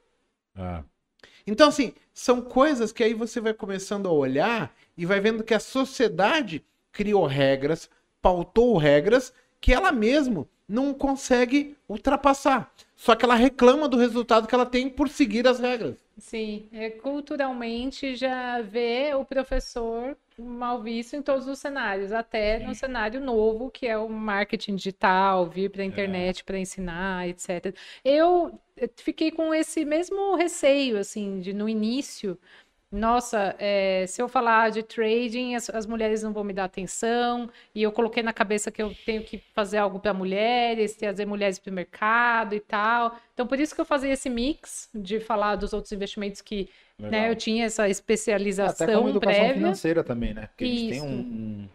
Ah, 0.57 0.83
Então, 1.47 1.69
assim, 1.69 1.93
são 2.15 2.41
coisas 2.41 2.91
que 2.91 3.05
aí 3.05 3.13
você 3.13 3.39
vai 3.39 3.53
começando 3.53 4.09
a 4.09 4.13
olhar 4.13 4.75
e 4.97 5.05
vai 5.05 5.21
vendo 5.21 5.45
que 5.45 5.53
a 5.53 5.61
sociedade 5.61 6.65
criou 6.91 7.27
regras, 7.27 7.91
pautou 8.23 8.79
regras 8.79 9.35
que 9.63 9.73
ela 9.73 9.93
mesmo 9.93 10.49
não 10.69 10.93
consegue 10.93 11.77
ultrapassar. 11.89 12.71
Só 12.97 13.15
que 13.15 13.25
ela 13.25 13.35
reclama 13.35 13.89
do 13.89 13.97
resultado 13.97 14.47
que 14.47 14.55
ela 14.55 14.67
tem 14.67 14.91
por 14.91 15.09
seguir 15.09 15.47
as 15.47 15.61
regras. 15.61 15.97
Sim, 16.19 16.69
é, 16.73 16.91
culturalmente 16.91 18.15
já 18.15 18.61
vê 18.61 19.15
o 19.15 19.25
professor 19.25 20.17
mal 20.39 20.83
visto 20.83 21.15
em 21.15 21.23
todos 21.23 21.47
os 21.47 21.59
cenários, 21.59 22.13
até 22.13 22.59
no 22.59 22.75
cenário 22.75 23.21
novo, 23.21 23.71
que 23.71 23.87
é 23.87 23.97
o 23.97 24.09
marketing 24.09 24.77
digital, 24.77 25.47
vir 25.47 25.71
para 25.71 25.83
a 25.83 25.87
internet 25.87 26.45
para 26.45 26.59
ensinar, 26.59 27.29
etc. 27.29 27.75
Eu 28.05 28.59
eh, 28.77 28.89
fiquei 28.97 29.31
com 29.31 29.55
esse 29.55 29.85
mesmo 29.85 30.35
receio, 30.35 30.99
assim, 30.99 31.41
de 31.41 31.53
no 31.53 31.69
início, 31.69 32.39
nossa, 32.93 33.57
eh, 33.59 34.07
se 34.07 34.21
eu 34.23 34.29
falar 34.29 34.71
de 34.71 34.83
trading, 34.83 35.55
as, 35.55 35.71
as 35.71 35.87
mulheres 35.87 36.23
não 36.23 36.33
vão 36.33 36.45
me 36.45 36.53
dar 36.53 36.65
atenção, 36.65 37.49
e 37.75 37.83
eu 37.83 37.91
coloquei 37.91 38.23
na 38.23 38.33
cabeça 38.35 38.71
que 38.71 38.83
eu 38.83 38.95
tenho 39.07 39.25
que 39.25 39.39
fazer 39.55 39.79
algo 39.79 39.99
para 39.99 40.13
mulheres, 40.13 40.95
trazer 40.95 41.25
mulheres 41.27 41.59
para 41.59 41.71
o 41.71 41.75
mercado 41.75 42.55
e 42.55 42.61
tal. 42.61 43.17
Então, 43.33 43.47
por 43.47 43.59
isso 43.59 43.75
que 43.75 43.81
eu 43.81 43.85
fazia 43.87 44.13
esse 44.13 44.29
mix 44.29 44.91
de 44.95 45.19
falar 45.21 45.57
dos 45.57 45.73
outros 45.73 45.93
investimentos 45.93 46.43
que 46.43 46.69
né, 47.09 47.31
eu 47.31 47.37
tinha 47.37 47.65
essa 47.65 47.83
Até 47.83 47.89
como 47.89 47.91
especialização 47.91 49.09
educação 49.09 49.45
prévia. 49.47 49.55
financeira 49.55 50.05
também, 50.05 50.35
né? 50.35 50.47
Porque 50.49 50.65
eles 50.65 50.83
têm 50.83 50.99
Isso. 50.99 51.07
um, 51.07 51.21
um- 51.21 51.69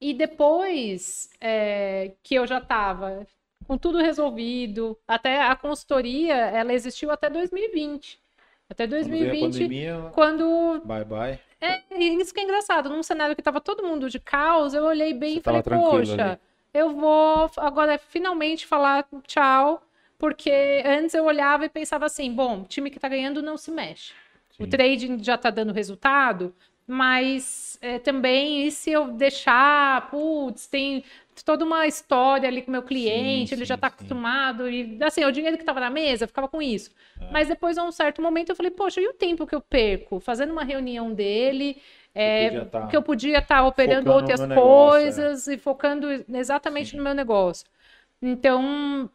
E 0.00 0.12
depois 0.12 1.30
é, 1.40 2.12
que 2.22 2.34
eu 2.34 2.46
já 2.46 2.58
estava 2.58 3.26
com 3.66 3.78
tudo 3.78 3.98
resolvido, 3.98 4.98
até 5.08 5.40
a 5.42 5.56
consultoria, 5.56 6.34
ela 6.34 6.72
existiu 6.72 7.10
até 7.10 7.30
2020. 7.30 8.20
Até 8.68 8.86
Quando 8.86 9.08
veio 9.08 9.24
a 9.24 9.30
2020, 9.30 9.52
pandemia, 9.52 10.10
quando 10.12 10.82
bye 10.84 11.04
bye. 11.04 11.38
É, 11.60 11.82
isso 11.98 12.32
que 12.32 12.40
é 12.40 12.44
engraçado. 12.44 12.88
Num 12.88 13.02
cenário 13.02 13.36
que 13.36 13.42
tava 13.42 13.60
todo 13.60 13.82
mundo 13.82 14.08
de 14.10 14.18
caos, 14.18 14.74
eu 14.74 14.84
olhei 14.84 15.14
bem 15.14 15.34
Você 15.34 15.40
e 15.40 15.42
falei, 15.42 15.62
poxa, 15.62 16.24
ali. 16.32 16.38
eu 16.72 16.94
vou 16.94 17.50
agora 17.56 17.98
finalmente 17.98 18.66
falar 18.66 19.06
tchau, 19.26 19.82
porque 20.18 20.82
antes 20.84 21.14
eu 21.14 21.24
olhava 21.24 21.64
e 21.64 21.68
pensava 21.68 22.06
assim, 22.06 22.32
bom, 22.32 22.62
o 22.62 22.64
time 22.64 22.90
que 22.90 22.98
tá 23.00 23.08
ganhando 23.08 23.42
não 23.42 23.56
se 23.56 23.70
mexe. 23.70 24.12
O 24.58 24.64
Sim. 24.64 24.70
trading 24.70 25.22
já 25.22 25.36
tá 25.36 25.50
dando 25.50 25.72
resultado, 25.72 26.54
mas 26.86 27.78
é, 27.80 27.98
também, 27.98 28.66
e 28.66 28.70
se 28.70 28.90
eu 28.90 29.08
deixar, 29.12 30.10
putz, 30.10 30.66
tem 30.66 31.02
toda 31.44 31.64
uma 31.64 31.86
história 31.86 32.48
ali 32.48 32.62
com 32.62 32.68
o 32.68 32.72
meu 32.72 32.82
cliente, 32.82 33.54
ele 33.54 33.64
já 33.64 33.74
sim, 33.74 33.80
tá 33.80 33.88
sim. 33.88 33.94
acostumado, 33.94 34.68
e 34.68 34.98
assim, 35.02 35.24
o 35.24 35.32
dinheiro 35.32 35.58
que 35.58 35.64
tava 35.64 35.80
na 35.80 35.90
mesa, 35.90 36.24
eu 36.24 36.28
ficava 36.28 36.48
com 36.48 36.62
isso. 36.62 36.90
É. 37.20 37.30
Mas 37.32 37.48
depois, 37.48 37.76
a 37.78 37.84
um 37.84 37.90
certo 37.90 38.22
momento, 38.22 38.50
eu 38.50 38.56
falei, 38.56 38.70
poxa, 38.70 39.00
e 39.00 39.08
o 39.08 39.14
tempo 39.14 39.46
que 39.46 39.54
eu 39.54 39.60
perco 39.60 40.20
fazendo 40.20 40.52
uma 40.52 40.64
reunião 40.64 41.12
dele, 41.12 41.78
é, 42.14 42.60
tá 42.66 42.86
que 42.86 42.96
eu 42.96 43.02
podia 43.02 43.38
estar 43.38 43.64
operando 43.66 44.04
focando 44.04 44.16
outras 44.16 44.40
negócio, 44.40 44.60
é. 44.60 44.90
coisas 44.90 45.46
e 45.48 45.58
focando 45.58 46.06
exatamente 46.28 46.90
Sim. 46.90 46.98
no 46.98 47.02
meu 47.02 47.14
negócio. 47.14 47.66
Então, 48.22 49.10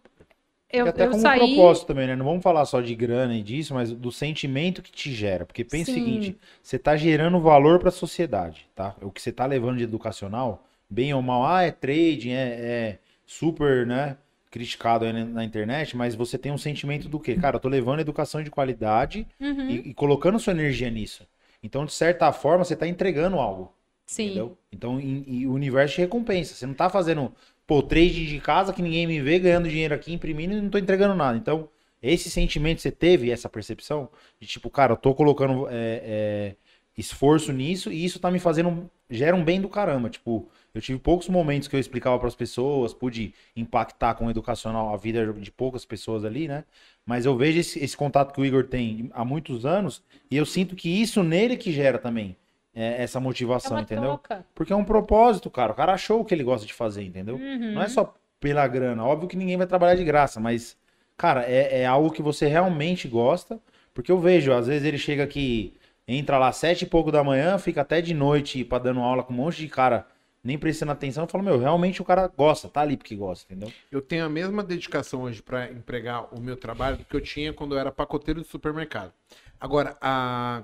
eu, 0.70 0.86
e 0.86 0.88
até 0.88 1.05
eu 1.05 1.07
como 1.07 1.30
saí. 1.30 1.32
propósito 1.32 1.88
também, 1.88 2.07
né? 2.07 2.15
Não 2.15 2.26
vamos 2.26 2.43
falar 2.43 2.65
só 2.65 2.82
de 2.82 2.95
grana 2.95 3.36
e 3.36 3.43
disso, 3.43 3.74
mas 3.74 3.91
do 3.91 4.11
sentimento 4.11 4.82
que 4.82 4.91
te 4.91 5.11
gera. 5.13 5.45
Porque 5.45 5.63
pensa 5.63 5.91
o 5.91 5.93
Sim. 5.93 5.93
seguinte, 5.93 6.38
você 6.61 6.80
tá 6.80 6.95
gerando 6.95 7.39
valor 7.39 7.80
para 7.80 7.89
a 7.89 7.91
sociedade, 7.91 8.67
tá? 8.76 8.95
O 9.01 9.11
que 9.11 9.22
você 9.22 9.32
tá 9.32 9.45
levando 9.45 9.78
de 9.78 9.84
educacional, 9.84 10.65
bem 10.89 11.13
ou 11.13 11.22
mal, 11.22 11.45
ah, 11.45 11.63
é 11.63 11.72
trading, 11.72 12.32
é, 12.32 12.47
é 12.93 12.99
super, 13.26 13.86
né? 13.86 14.17
Criticado 14.51 15.05
aí 15.05 15.13
na- 15.13 15.26
na 15.26 15.43
internet, 15.43 15.95
mas 15.97 16.15
você 16.15 16.38
tem 16.38 16.51
um 16.51 16.57
sentimento 16.57 17.07
do 17.09 17.20
quê? 17.20 17.36
Cara, 17.36 17.57
eu 17.57 17.59
tô 17.59 17.70
levando 17.70 17.99
educação 17.99 18.41
de 18.43 18.49
qualidade 18.49 19.28
Uhum, 19.39 19.84
e, 19.84 19.89
e 19.89 19.93
colocando 19.93 20.39
sua 20.39 20.53
energia 20.53 20.89
nisso. 20.89 21.28
Então, 21.61 21.86
de 21.86 21.91
certa 21.93 22.32
forma, 22.32 22.63
você 22.63 22.76
tá 22.76 22.88
entregando 22.88 23.38
algo. 23.38 23.74
sim. 24.05 24.45
Entendeu? 24.45 24.57
Então, 24.72 24.99
e, 24.99 25.41
e 25.41 25.47
o 25.47 25.53
universo 25.53 25.95
te 25.95 26.01
recompensa. 26.01 26.53
Você 26.53 26.65
não 26.65 26.74
tá 26.74 26.89
fazendo, 26.89 27.34
pô, 27.70 27.84
trade 27.84 28.26
de 28.26 28.39
casa 28.39 28.74
que 28.74 28.82
ninguém 28.82 29.05
me 29.05 29.22
vê, 29.22 29.38
ganhando 29.38 29.70
dinheiro 29.70 29.93
aqui, 29.93 30.11
imprimindo 30.11 30.55
e 30.55 30.61
não 30.61 30.72
tô 30.72 30.80
entregando 30.80 31.13
nada. 31.13 31.38
Então, 31.38 31.70
esse 32.01 32.28
sentimento, 32.28 32.82
você 32.82 32.89
teve 32.89 33.30
essa 33.30 33.47
percepção 33.47 34.09
de 34.41 34.47
tipo, 34.47 34.72
cara, 34.72 34.93
eu 34.93 34.97
tô 34.97 35.13
colocando 35.13 35.67
é, 35.70 36.01
é, 36.03 36.55
esforço 36.97 37.53
nisso 37.53 37.91
e 37.91 38.03
isso 38.03 38.20
tá 38.20 38.32
me 38.32 38.39
fazendo, 38.39 38.89
gera 39.07 39.36
um 39.36 39.43
bem 39.43 39.61
do 39.61 39.70
caramba. 39.70 40.09
Tipo, 40.09 40.49
eu 40.74 40.82
tive 40.82 40.97
poucos 40.97 41.30
momentos 41.30 41.67
que 41.67 41.76
eu 41.76 41.80
explicava 41.80 42.17
para 42.17 42.28
as 42.28 42.34
pessoas, 42.34 42.91
pude 42.91 43.36
impactar 43.55 44.15
com 44.15 44.26
o 44.26 44.32
educacional 44.32 44.91
a 44.91 44.97
vida 44.97 45.32
de 45.34 45.51
poucas 45.51 45.86
pessoas 45.86 46.26
ali, 46.26 46.47
né? 46.47 46.63
Mas 47.05 47.28
eu 47.28 47.38
vejo 47.38 47.59
esse, 47.59 47.78
esse 47.84 47.95
contato 47.95 48.34
que 48.34 48.41
o 48.41 48.45
Igor 48.45 48.63
tem 48.63 49.11
há 49.13 49.24
muitos 49.24 49.63
anos 49.63 50.01
e 50.32 50.36
eu 50.36 50.45
sinto 50.45 50.76
que 50.76 50.89
isso 50.89 51.22
nele 51.22 51.55
que 51.55 51.72
gera 51.72 51.99
também 51.99 52.36
é, 52.80 53.03
essa 53.03 53.19
É 53.19 53.21
motivação, 53.21 53.75
uma 53.77 53.82
entendeu? 53.82 54.17
troca. 54.17 54.45
Porque 54.55 54.71
é 54.71 54.75
um 54.75 54.86
propósito, 54.86 55.49
cara. 55.49 55.71
O 55.73 55.75
cara 55.75 55.93
achou 55.93 56.21
o 56.21 56.25
que 56.25 56.34
ele 56.34 56.43
gosta 56.43 56.65
de 56.65 56.73
fazer, 56.73 57.03
entendeu? 57.03 57.36
Uhum. 57.36 57.73
Não 57.73 57.82
é 57.82 57.89
só 57.89 58.13
pela 58.39 58.65
grana. 58.67 59.03
Óbvio 59.03 59.27
que 59.27 59.36
ninguém 59.36 59.57
vai 59.57 59.67
trabalhar 59.67 59.95
de 59.95 60.03
graça, 60.05 60.39
mas, 60.39 60.77
cara, 61.17 61.43
é, 61.43 61.82
é 61.82 61.86
algo 61.86 62.11
que 62.11 62.21
você 62.21 62.47
realmente 62.47 63.07
gosta. 63.07 63.59
Porque 63.93 64.11
eu 64.11 64.19
vejo, 64.19 64.53
às 64.53 64.67
vezes 64.67 64.88
ele 64.88 64.97
chega 64.97 65.23
aqui, 65.23 65.75
entra 66.07 66.38
lá 66.38 66.51
sete 66.53 66.84
e 66.84 66.88
pouco 66.88 67.11
da 67.11 67.21
manhã, 67.23 67.57
fica 67.57 67.82
até 67.82 67.99
de 68.01 68.13
noite 68.13 68.63
pra 68.63 68.80
dando 68.80 69.01
aula 69.01 69.23
com 69.23 69.34
um 69.34 69.36
monte 69.36 69.57
de 69.57 69.67
cara 69.67 70.07
nem 70.41 70.57
prestando 70.57 70.93
atenção. 70.93 71.25
Eu 71.25 71.27
falo, 71.27 71.43
meu, 71.43 71.59
realmente 71.59 72.01
o 72.01 72.05
cara 72.05 72.27
gosta, 72.27 72.69
tá 72.69 72.80
ali 72.80 72.95
porque 72.95 73.13
gosta, 73.15 73.51
entendeu? 73.51 73.73
Eu 73.91 74.01
tenho 74.01 74.23
a 74.25 74.30
mesma 74.30 74.63
dedicação 74.63 75.23
hoje 75.23 75.41
para 75.41 75.69
empregar 75.69 76.34
o 76.34 76.39
meu 76.39 76.55
trabalho 76.55 76.97
que 77.09 77.13
eu 77.15 77.19
tinha 77.19 77.51
quando 77.51 77.75
eu 77.75 77.80
era 77.80 77.91
pacoteiro 77.91 78.41
de 78.41 78.47
supermercado. 78.47 79.11
Agora, 79.60 79.97
a... 80.01 80.64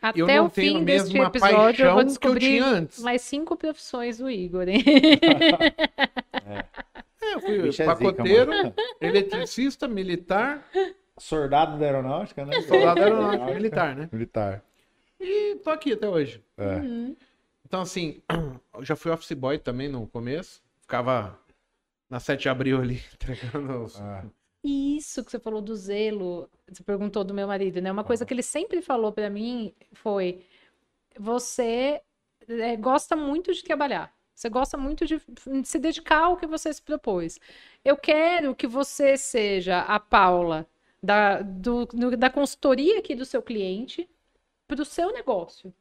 Até 0.00 0.20
eu 0.20 0.26
não 0.26 0.46
o 0.46 0.50
tenho 0.50 0.76
a 0.76 0.78
fim 0.78 0.84
deste 0.84 1.12
mesma 1.12 1.26
episódio, 1.26 1.86
eu 1.86 1.94
vou 1.94 1.96
paixão 1.96 1.96
que 1.96 2.00
eu 2.00 2.04
descobrir 2.04 2.40
tinha 2.40 2.64
antes. 2.64 3.02
mais 3.02 3.22
cinco 3.22 3.56
profissões 3.56 4.18
do 4.18 4.30
Igor, 4.30 4.68
hein? 4.68 4.82
É, 6.46 7.34
eu 7.36 7.40
fui 7.40 7.62
Bicho 7.62 7.80
é 7.80 7.86
zica, 7.86 7.96
pacoteiro, 7.96 8.50
mano. 8.50 8.74
eletricista, 9.00 9.88
militar, 9.88 10.62
Soldado 11.16 11.78
da 11.78 11.86
aeronáutica, 11.86 12.44
né? 12.44 12.60
soldado 12.62 13.00
aeronáutico, 13.00 13.54
militar, 13.54 13.94
né? 13.96 14.08
Militar. 14.12 14.64
E 15.20 15.56
tô 15.62 15.70
aqui 15.70 15.92
até 15.92 16.08
hoje. 16.08 16.42
É. 16.58 16.76
Uhum. 16.76 17.16
Então, 17.64 17.80
assim, 17.80 18.20
eu 18.74 18.84
já 18.84 18.96
fui 18.96 19.10
office 19.10 19.32
boy 19.32 19.58
também 19.58 19.88
no 19.88 20.06
começo. 20.08 20.62
Ficava 20.80 21.38
na 22.10 22.18
7 22.18 22.42
de 22.42 22.48
abril 22.48 22.80
ali, 22.80 23.00
entregando 23.14 23.84
os... 23.84 24.00
Ah, 24.00 24.24
Isso 24.64 25.22
que 25.24 25.30
você 25.30 25.38
falou 25.38 25.60
do 25.60 25.76
zelo, 25.76 26.48
você 26.68 26.82
perguntou 26.82 27.22
do 27.22 27.34
meu 27.34 27.46
marido, 27.46 27.80
né? 27.82 27.92
Uma 27.92 28.04
coisa 28.04 28.24
que 28.24 28.32
ele 28.32 28.42
sempre 28.42 28.80
falou 28.80 29.12
pra 29.12 29.28
mim 29.30 29.74
foi: 29.92 30.42
você 31.18 32.02
é, 32.48 32.76
gosta 32.76 33.16
muito 33.16 33.52
de 33.54 33.64
trabalhar. 33.64 34.14
Você 34.34 34.48
gosta 34.50 34.76
muito 34.78 35.06
de 35.06 35.18
de 35.18 35.68
se 35.68 35.78
dedicar 35.78 36.24
ao 36.26 36.36
que 36.38 36.46
você 36.46 36.72
se 36.72 36.82
propôs. 36.82 37.38
Eu 37.84 37.96
quero 37.96 38.54
que 38.56 38.66
você 38.66 39.16
seja 39.18 39.80
a 39.82 40.00
Paula 40.00 40.66
da, 41.02 41.42
do- 41.42 41.86
do- 41.86 42.16
da 42.16 42.30
consultoria 42.30 42.98
aqui 43.00 43.14
do 43.14 43.24
seu 43.26 43.42
cliente 43.42 44.08
para 44.68 44.82
o 44.82 44.84
seu 44.86 45.12
negócio. 45.12 45.74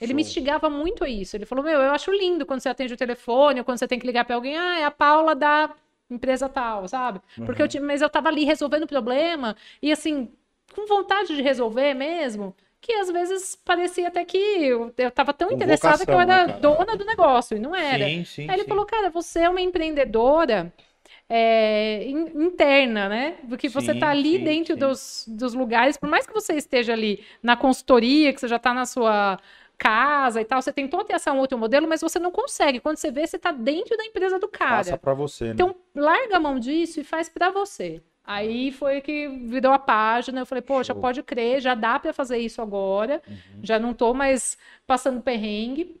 Ele 0.00 0.12
me 0.14 0.22
Show. 0.22 0.22
instigava 0.22 0.68
muito 0.70 1.04
a 1.04 1.08
isso. 1.08 1.36
Ele 1.36 1.46
falou: 1.46 1.64
Meu, 1.64 1.80
eu 1.80 1.90
acho 1.92 2.10
lindo 2.12 2.44
quando 2.46 2.60
você 2.60 2.68
atende 2.68 2.94
o 2.94 2.96
telefone, 2.96 3.60
ou 3.60 3.64
quando 3.64 3.78
você 3.78 3.88
tem 3.88 3.98
que 3.98 4.06
ligar 4.06 4.24
para 4.24 4.34
alguém, 4.36 4.56
ah, 4.58 4.78
é 4.78 4.84
a 4.84 4.90
Paula 4.90 5.34
da 5.34 5.74
empresa 6.10 6.48
tal, 6.48 6.86
sabe? 6.88 7.20
Porque 7.44 7.62
eu 7.62 7.68
tinha, 7.68 7.82
mas 7.82 8.02
eu 8.02 8.08
tava 8.10 8.28
ali 8.28 8.44
resolvendo 8.44 8.84
o 8.84 8.86
problema, 8.88 9.56
e 9.82 9.92
assim, 9.92 10.32
com 10.74 10.86
vontade 10.86 11.34
de 11.34 11.42
resolver 11.42 11.94
mesmo, 11.94 12.54
que 12.80 12.92
às 12.92 13.10
vezes 13.10 13.56
parecia 13.56 14.08
até 14.08 14.24
que 14.24 14.36
eu, 14.38 14.92
eu 14.96 15.10
tava 15.10 15.32
tão 15.34 15.50
interessada 15.52 16.06
que 16.06 16.14
eu 16.14 16.20
vocação, 16.20 16.20
era 16.20 16.46
né, 16.46 16.60
dona 16.60 16.96
do 16.96 17.04
negócio, 17.04 17.56
e 17.56 17.60
não 17.60 17.74
era. 17.74 18.12
sim, 18.12 18.24
sim. 18.24 18.52
Aí 18.52 18.56
ele 18.56 18.64
sim. 18.64 18.66
falou, 18.66 18.86
cara, 18.86 19.10
você 19.10 19.40
é 19.40 19.48
uma 19.50 19.60
empreendedora 19.60 20.72
é, 21.28 22.04
in- 22.06 22.44
interna, 22.46 23.08
né? 23.08 23.38
Porque 23.48 23.68
você 23.68 23.94
Sim, 23.94 23.94
tá 23.94 24.10
ali 24.10 24.38
sim, 24.38 24.42
dentro 24.42 24.76
sim. 24.76 24.76
Dos, 24.76 25.24
dos 25.28 25.54
lugares, 25.54 25.96
por 25.96 26.08
mais 26.08 26.26
que 26.26 26.32
você 26.32 26.54
esteja 26.54 26.92
ali 26.92 27.24
na 27.42 27.56
consultoria, 27.56 28.32
que 28.32 28.40
você 28.40 28.48
já 28.48 28.58
tá 28.58 28.72
na 28.74 28.86
sua 28.86 29.38
casa 29.78 30.40
e 30.40 30.44
tal, 30.44 30.60
você 30.60 30.72
tentou 30.72 31.04
ter 31.04 31.14
essa 31.14 31.32
um 31.32 31.38
outro 31.38 31.58
modelo, 31.58 31.86
mas 31.86 32.00
você 32.00 32.18
não 32.18 32.30
consegue. 32.30 32.80
Quando 32.80 32.96
você 32.96 33.10
vê, 33.10 33.26
você 33.26 33.38
tá 33.38 33.52
dentro 33.52 33.96
da 33.96 34.04
empresa 34.04 34.38
do 34.38 34.48
cara. 34.48 34.76
Passa 34.76 34.98
pra 34.98 35.14
você, 35.14 35.46
né? 35.46 35.50
Então, 35.52 35.74
larga 35.94 36.36
a 36.36 36.40
mão 36.40 36.58
disso 36.58 37.00
e 37.00 37.04
faz 37.04 37.28
pra 37.28 37.50
você. 37.50 38.02
Aí 38.24 38.72
foi 38.72 39.00
que 39.00 39.28
virou 39.28 39.72
a 39.72 39.78
página. 39.78 40.40
Eu 40.40 40.46
falei, 40.46 40.62
poxa, 40.62 40.92
Show. 40.92 41.00
pode 41.00 41.22
crer, 41.22 41.60
já 41.60 41.74
dá 41.74 41.98
pra 41.98 42.12
fazer 42.12 42.38
isso 42.38 42.60
agora. 42.60 43.22
Uhum. 43.28 43.60
Já 43.62 43.78
não 43.78 43.94
tô 43.94 44.12
mais 44.12 44.58
passando 44.86 45.20
perrengue. 45.20 46.00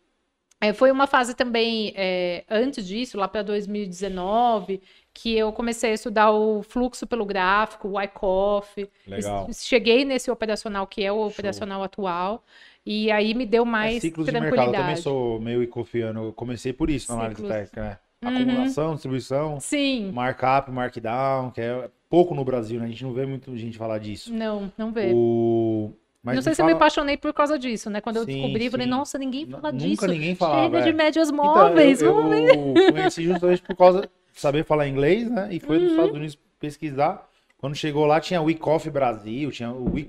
É, 0.60 0.72
foi 0.72 0.90
uma 0.90 1.06
fase 1.06 1.34
também, 1.34 1.92
é, 1.94 2.42
antes 2.48 2.86
disso, 2.86 3.18
lá 3.18 3.28
para 3.28 3.42
2019, 3.42 4.80
que 5.12 5.36
eu 5.36 5.52
comecei 5.52 5.90
a 5.90 5.94
estudar 5.94 6.30
o 6.30 6.62
fluxo 6.62 7.06
pelo 7.06 7.26
gráfico, 7.26 7.88
o 7.88 8.00
ICOF. 8.00 8.88
Legal. 9.06 9.48
Cheguei 9.52 10.04
nesse 10.04 10.30
operacional 10.30 10.86
que 10.86 11.04
é 11.04 11.12
o 11.12 11.26
operacional 11.26 11.82
atual. 11.82 12.42
E 12.86 13.10
aí 13.10 13.34
me 13.34 13.44
deu 13.44 13.64
É 13.64 13.66
mais 13.66 14.00
ciclos 14.00 14.26
de 14.26 14.32
mercado. 14.32 14.48
Eu 14.52 14.56
também 14.56 14.70
tranquilidade. 14.72 15.00
sou 15.02 15.40
meio 15.40 15.62
icofiano. 15.62 16.26
Eu 16.26 16.32
comecei 16.32 16.72
por 16.72 16.88
isso 16.88 17.10
na 17.12 17.18
análise 17.18 17.42
técnica, 17.42 17.82
né? 17.82 17.98
Uhum. 18.24 18.36
Acumulação, 18.36 18.92
distribuição, 18.94 19.60
Sim. 19.60 20.10
markup, 20.12 20.70
markdown, 20.70 21.50
que 21.50 21.60
é 21.60 21.90
pouco 22.08 22.34
no 22.34 22.44
Brasil, 22.44 22.78
né? 22.78 22.86
A 22.86 22.88
gente 22.88 23.02
não 23.04 23.12
vê 23.12 23.26
muita 23.26 23.54
gente 23.56 23.76
falar 23.76 23.98
disso. 23.98 24.32
Não, 24.32 24.72
não 24.78 24.92
vê. 24.92 25.10
O... 25.12 25.92
Mas 26.22 26.36
não 26.36 26.42
sei 26.42 26.54
se 26.54 26.60
eu 26.62 26.66
me 26.66 26.72
fala- 26.72 26.78
apaixonei 26.78 27.16
por 27.16 27.32
causa 27.32 27.58
disso, 27.58 27.88
né? 27.90 28.00
Quando 28.00 28.16
eu 28.16 28.24
Sim, 28.24 28.32
descobri, 28.32 28.64
eu 28.66 28.70
falei, 28.70 28.86
sim. 28.86 28.90
nossa, 28.90 29.18
ninguém 29.18 29.46
fala 29.46 29.70
Nunca 29.72 29.84
disso. 29.86 30.06
ninguém 30.08 30.34
falava. 30.34 30.62
Chega 30.64 30.82
de 30.82 30.88
é. 30.88 30.92
médias 30.92 31.28
Então, 31.28 31.44
móveis, 31.44 32.02
eu, 32.02 32.14
vamos 32.14 32.30
ver. 32.30 32.56
eu 32.56 32.92
conheci 32.92 33.24
justamente 33.24 33.62
por 33.62 33.76
causa 33.76 34.00
de 34.02 34.40
saber 34.40 34.64
falar 34.64 34.88
inglês, 34.88 35.30
né? 35.30 35.48
E 35.52 35.60
foi 35.60 35.78
nos 35.78 35.88
Uhum. 35.88 35.94
Estados 35.96 36.16
Unidos 36.16 36.38
pesquisar. 36.58 37.28
Quando 37.58 37.74
chegou 37.74 38.04
lá, 38.04 38.20
tinha 38.20 38.40
o 38.40 38.44
Week 38.44 38.60
Brasil, 38.90 39.50
tinha 39.50 39.70
o 39.70 39.94
Week 39.94 40.08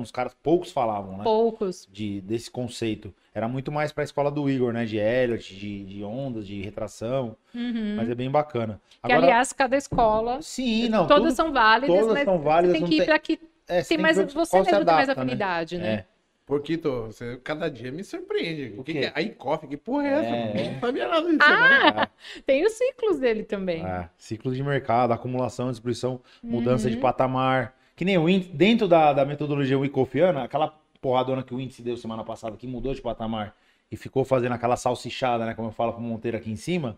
os 0.00 0.10
caras 0.10 0.34
poucos 0.42 0.72
falavam, 0.72 1.18
né? 1.18 1.24
Poucos. 1.24 1.86
De, 1.92 2.22
desse 2.22 2.50
conceito. 2.50 3.12
Era 3.34 3.46
muito 3.46 3.70
mais 3.70 3.92
pra 3.92 4.02
escola 4.02 4.30
do 4.30 4.48
Igor, 4.48 4.72
né? 4.72 4.86
De 4.86 4.96
Elliot, 4.96 5.54
de, 5.54 5.84
de 5.84 6.02
ondas, 6.02 6.46
de 6.46 6.62
retração. 6.62 7.36
Uhum. 7.54 7.96
Mas 7.96 8.08
é 8.08 8.14
bem 8.14 8.30
bacana. 8.30 8.80
Que, 9.04 9.12
aliás, 9.12 9.52
cada 9.52 9.76
escola, 9.76 10.40
sim, 10.40 10.88
não. 10.88 11.06
todas 11.06 11.22
tudo- 11.24 11.36
são 11.36 11.52
válidas, 11.52 11.94
todas 11.96 12.14
mas 12.14 12.24
são 12.24 12.38
válidas, 12.38 12.72
tem 12.72 12.80
não 12.80 12.88
que 12.88 12.94
ir 12.94 12.98
tem- 12.98 13.06
para 13.06 13.18
que 13.18 13.40
é, 13.68 13.82
você 13.82 13.88
tem 13.88 13.96
que 13.98 14.02
mais, 14.02 14.16
você 14.16 14.56
mesmo 14.56 14.64
tem 14.64 14.84
mais 14.84 15.08
adapta, 15.08 15.14
né? 15.14 15.22
afinidade, 15.22 15.78
né? 15.78 15.88
É. 15.94 16.06
Porquito, 16.46 17.06
você 17.06 17.40
cada 17.42 17.68
dia 17.68 17.90
me 17.90 18.04
surpreende. 18.04 18.74
O 18.78 18.84
que, 18.84 18.92
quê? 18.92 19.00
que 19.00 19.06
é? 19.06 19.12
Aí, 19.16 19.30
coffee, 19.30 19.68
que 19.68 19.76
porra 19.76 20.06
é 20.06 20.12
essa? 20.12 20.28
É. 20.60 20.72
Não 20.72 20.80
sabia 20.80 21.08
nada 21.08 21.26
disso, 21.28 21.38
Ah! 21.42 22.08
Tem 22.46 22.64
os 22.64 22.72
ciclos 22.72 23.18
dele 23.18 23.42
também. 23.42 23.84
É, 23.84 24.08
ciclo 24.16 24.54
de 24.54 24.62
mercado, 24.62 25.12
acumulação, 25.12 25.70
distribuição, 25.70 26.20
mudança 26.40 26.86
Uhum. 26.88 26.94
de 26.94 27.00
patamar. 27.00 27.74
Que 27.96 28.04
nem 28.04 28.16
o 28.16 28.28
índice, 28.28 28.52
dentro 28.52 28.86
da, 28.86 29.12
da 29.12 29.24
metodologia 29.24 29.76
Wickofiana, 29.76 30.44
aquela 30.44 30.72
porradona 31.00 31.42
que 31.42 31.52
o 31.54 31.60
índice 31.60 31.82
deu 31.82 31.96
semana 31.96 32.22
passada, 32.22 32.56
que 32.56 32.66
mudou 32.66 32.94
de 32.94 33.02
patamar 33.02 33.52
e 33.90 33.96
ficou 33.96 34.24
fazendo 34.24 34.52
aquela 34.52 34.76
salsichada, 34.76 35.44
né? 35.46 35.54
Como 35.54 35.68
eu 35.68 35.72
falo 35.72 35.94
pro 35.94 36.02
Monteiro 36.02 36.36
aqui 36.36 36.50
em 36.50 36.56
cima. 36.56 36.96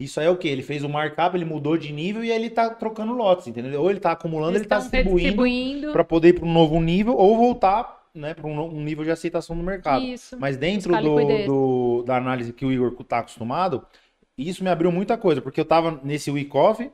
Isso 0.00 0.20
aí 0.20 0.26
é 0.26 0.30
o 0.30 0.36
quê? 0.36 0.48
Ele 0.48 0.62
fez 0.62 0.82
o 0.84 0.88
markup, 0.88 1.36
ele 1.36 1.44
mudou 1.44 1.76
de 1.76 1.92
nível 1.92 2.22
e 2.24 2.30
aí 2.30 2.36
ele 2.38 2.50
tá 2.50 2.70
trocando 2.70 3.12
lotes, 3.12 3.46
entendeu? 3.46 3.82
Ou 3.82 3.90
ele 3.90 4.00
tá 4.00 4.12
acumulando, 4.12 4.52
Eles 4.52 4.62
ele 4.62 4.68
tá 4.68 4.78
distribuindo 4.78 5.92
para 5.92 6.04
poder 6.04 6.28
ir 6.28 6.32
para 6.34 6.44
um 6.46 6.52
novo 6.52 6.80
nível 6.80 7.14
ou 7.16 7.36
voltar, 7.36 8.05
né, 8.16 8.34
para 8.34 8.46
um, 8.46 8.54
no- 8.54 8.66
um 8.68 8.82
nível 8.82 9.04
de 9.04 9.10
aceitação 9.10 9.56
do 9.56 9.62
mercado. 9.62 10.04
Isso. 10.04 10.36
Mas 10.38 10.56
dentro 10.56 10.92
do, 10.96 11.16
do- 11.46 12.02
da 12.04 12.16
análise 12.16 12.52
que 12.52 12.64
o 12.64 12.72
Igor 12.72 12.92
tá 13.04 13.18
acostumado, 13.20 13.86
isso 14.36 14.62
me 14.64 14.70
abriu 14.70 14.92
muita 14.92 15.16
coisa, 15.16 15.40
porque 15.40 15.60
eu 15.60 15.64
tava 15.64 16.00
nesse 16.04 16.30
week 16.30 16.54
off, 16.56 16.90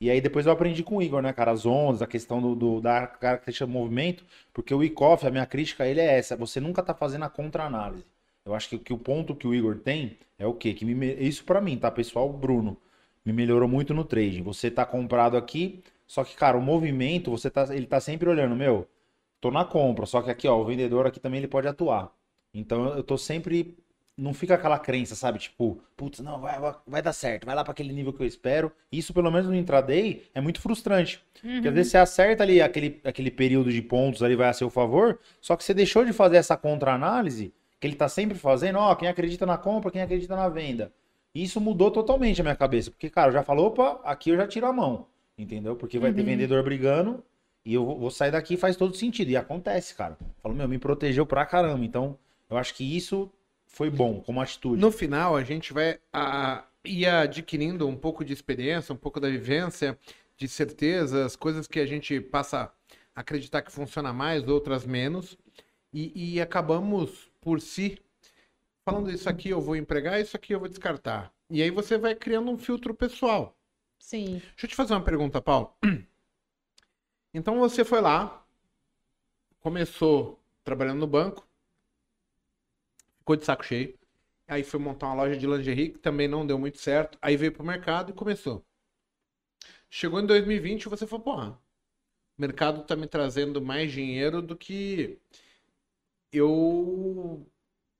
e 0.00 0.10
aí 0.10 0.20
depois 0.20 0.46
eu 0.46 0.52
aprendi 0.52 0.82
com 0.82 0.96
o 0.96 1.02
Igor, 1.02 1.22
né, 1.22 1.32
cara, 1.32 1.50
as 1.52 1.64
ondas, 1.66 2.02
a 2.02 2.06
questão 2.06 2.40
do, 2.40 2.54
do- 2.54 2.80
da 2.80 3.06
característica 3.06 3.66
do 3.66 3.72
movimento, 3.72 4.24
porque 4.52 4.72
o 4.74 4.78
week 4.78 5.02
off, 5.02 5.26
a 5.26 5.30
minha 5.30 5.46
crítica 5.46 5.84
a 5.84 5.88
ele 5.88 6.00
é 6.00 6.18
essa, 6.18 6.36
você 6.36 6.60
nunca 6.60 6.82
tá 6.82 6.94
fazendo 6.94 7.24
a 7.24 7.28
contra-análise. 7.30 8.04
Eu 8.44 8.54
acho 8.54 8.68
que, 8.68 8.78
que 8.78 8.92
o 8.92 8.98
ponto 8.98 9.34
que 9.34 9.46
o 9.46 9.54
Igor 9.54 9.76
tem 9.78 10.16
é 10.38 10.46
o 10.46 10.54
quê? 10.54 10.72
Que 10.72 10.84
me 10.84 11.06
isso 11.14 11.44
pra 11.44 11.60
mim, 11.60 11.76
tá, 11.76 11.90
pessoal? 11.90 12.32
Bruno, 12.32 12.76
me 13.24 13.32
melhorou 13.32 13.68
muito 13.68 13.92
no 13.92 14.04
trading. 14.04 14.42
Você 14.42 14.70
tá 14.70 14.84
comprado 14.86 15.36
aqui, 15.36 15.82
só 16.06 16.22
que, 16.24 16.36
cara, 16.36 16.56
o 16.56 16.62
movimento, 16.62 17.30
você 17.30 17.50
tá, 17.50 17.66
ele 17.74 17.86
tá 17.86 18.00
sempre 18.00 18.28
olhando, 18.28 18.54
meu, 18.54 18.86
tô 19.46 19.50
na 19.50 19.64
compra, 19.64 20.06
só 20.06 20.20
que 20.20 20.30
aqui, 20.30 20.48
ó, 20.48 20.60
o 20.60 20.64
vendedor 20.64 21.06
aqui 21.06 21.20
também 21.20 21.38
ele 21.38 21.48
pode 21.48 21.68
atuar. 21.68 22.12
Então 22.52 22.88
eu 22.94 23.02
tô 23.02 23.16
sempre 23.16 23.76
não 24.18 24.32
fica 24.32 24.54
aquela 24.54 24.78
crença, 24.78 25.14
sabe? 25.14 25.38
Tipo, 25.38 25.78
putz, 25.94 26.20
não, 26.20 26.40
vai, 26.40 26.58
vai, 26.86 27.02
dar 27.02 27.12
certo, 27.12 27.44
vai 27.44 27.54
lá 27.54 27.62
para 27.62 27.72
aquele 27.72 27.92
nível 27.92 28.14
que 28.14 28.22
eu 28.22 28.26
espero. 28.26 28.72
Isso, 28.90 29.12
pelo 29.12 29.30
menos 29.30 29.46
no 29.46 29.54
intraday, 29.54 30.22
é 30.34 30.40
muito 30.40 30.58
frustrante. 30.58 31.22
Porque 31.34 31.68
às 31.68 31.74
vezes 31.74 31.92
você 31.92 31.98
acerta 31.98 32.42
ali 32.42 32.62
aquele, 32.62 32.98
aquele 33.04 33.30
período 33.30 33.70
de 33.70 33.82
pontos 33.82 34.22
ali, 34.22 34.34
vai 34.34 34.48
a 34.48 34.54
seu 34.54 34.70
favor, 34.70 35.18
só 35.38 35.54
que 35.54 35.62
você 35.62 35.74
deixou 35.74 36.02
de 36.02 36.14
fazer 36.14 36.38
essa 36.38 36.56
contra-análise, 36.56 37.52
que 37.78 37.86
ele 37.86 37.94
tá 37.94 38.08
sempre 38.08 38.38
fazendo, 38.38 38.78
ó, 38.78 38.94
quem 38.94 39.06
acredita 39.06 39.44
na 39.44 39.58
compra, 39.58 39.90
quem 39.90 40.00
acredita 40.00 40.34
na 40.34 40.48
venda. 40.48 40.90
E 41.34 41.42
isso 41.42 41.60
mudou 41.60 41.90
totalmente 41.90 42.40
a 42.40 42.44
minha 42.44 42.56
cabeça. 42.56 42.90
Porque, 42.90 43.10
cara, 43.10 43.28
eu 43.28 43.34
já 43.34 43.42
falou, 43.42 43.66
opa, 43.66 44.00
aqui 44.02 44.30
eu 44.30 44.36
já 44.36 44.46
tiro 44.46 44.66
a 44.66 44.72
mão. 44.72 45.06
Entendeu? 45.36 45.76
Porque 45.76 45.98
vai 45.98 46.10
ter 46.10 46.22
vendedor 46.22 46.62
brigando 46.62 47.22
e 47.66 47.74
eu 47.74 47.84
vou 47.84 48.12
sair 48.12 48.30
daqui 48.30 48.54
e 48.54 48.56
faz 48.56 48.76
todo 48.76 48.96
sentido. 48.96 49.28
E 49.28 49.36
acontece, 49.36 49.92
cara. 49.92 50.16
Falo, 50.40 50.54
meu, 50.54 50.68
me 50.68 50.78
protegeu 50.78 51.26
pra 51.26 51.44
caramba. 51.44 51.84
Então, 51.84 52.16
eu 52.48 52.56
acho 52.56 52.72
que 52.72 52.96
isso 52.96 53.28
foi 53.66 53.90
bom 53.90 54.20
como 54.20 54.40
atitude. 54.40 54.80
No 54.80 54.92
final, 54.92 55.36
a 55.36 55.42
gente 55.42 55.72
vai 55.72 55.98
a, 56.12 56.64
ir 56.84 57.06
adquirindo 57.06 57.88
um 57.88 57.96
pouco 57.96 58.24
de 58.24 58.32
experiência, 58.32 58.92
um 58.92 58.96
pouco 58.96 59.18
da 59.18 59.28
vivência, 59.28 59.98
de 60.36 60.46
certezas, 60.46 61.34
coisas 61.34 61.66
que 61.66 61.80
a 61.80 61.86
gente 61.86 62.20
passa 62.20 62.72
a 63.12 63.20
acreditar 63.20 63.62
que 63.62 63.72
funciona 63.72 64.12
mais, 64.12 64.46
outras 64.46 64.86
menos. 64.86 65.36
E, 65.92 66.34
e 66.34 66.40
acabamos, 66.40 67.32
por 67.40 67.60
si, 67.60 67.98
falando 68.84 69.10
isso 69.10 69.28
aqui 69.28 69.48
eu 69.48 69.60
vou 69.60 69.74
empregar, 69.74 70.20
isso 70.20 70.36
aqui 70.36 70.54
eu 70.54 70.60
vou 70.60 70.68
descartar. 70.68 71.32
E 71.50 71.60
aí 71.60 71.70
você 71.70 71.98
vai 71.98 72.14
criando 72.14 72.48
um 72.48 72.56
filtro 72.56 72.94
pessoal. 72.94 73.56
Sim. 73.98 74.34
Deixa 74.34 74.66
eu 74.66 74.68
te 74.68 74.76
fazer 74.76 74.94
uma 74.94 75.02
pergunta, 75.02 75.42
Paulo. 75.42 75.74
Então 77.36 77.58
você 77.58 77.84
foi 77.84 78.00
lá, 78.00 78.42
começou 79.60 80.42
trabalhando 80.64 81.00
no 81.00 81.06
banco, 81.06 81.46
ficou 83.18 83.36
de 83.36 83.44
saco 83.44 83.62
cheio, 83.62 83.94
aí 84.48 84.64
foi 84.64 84.80
montar 84.80 85.08
uma 85.08 85.16
loja 85.16 85.36
de 85.38 85.46
lingerie 85.46 85.90
que 85.90 85.98
também 85.98 86.26
não 86.26 86.46
deu 86.46 86.58
muito 86.58 86.78
certo, 86.78 87.18
aí 87.20 87.36
veio 87.36 87.52
pro 87.52 87.62
mercado 87.62 88.08
e 88.08 88.14
começou. 88.14 88.64
Chegou 89.90 90.18
em 90.18 90.24
2020 90.24 90.84
e 90.84 90.88
você 90.88 91.06
falou, 91.06 91.24
porra, 91.24 91.60
o 92.38 92.40
mercado 92.40 92.82
tá 92.84 92.96
me 92.96 93.06
trazendo 93.06 93.60
mais 93.60 93.92
dinheiro 93.92 94.40
do 94.40 94.56
que 94.56 95.18
eu 96.32 97.46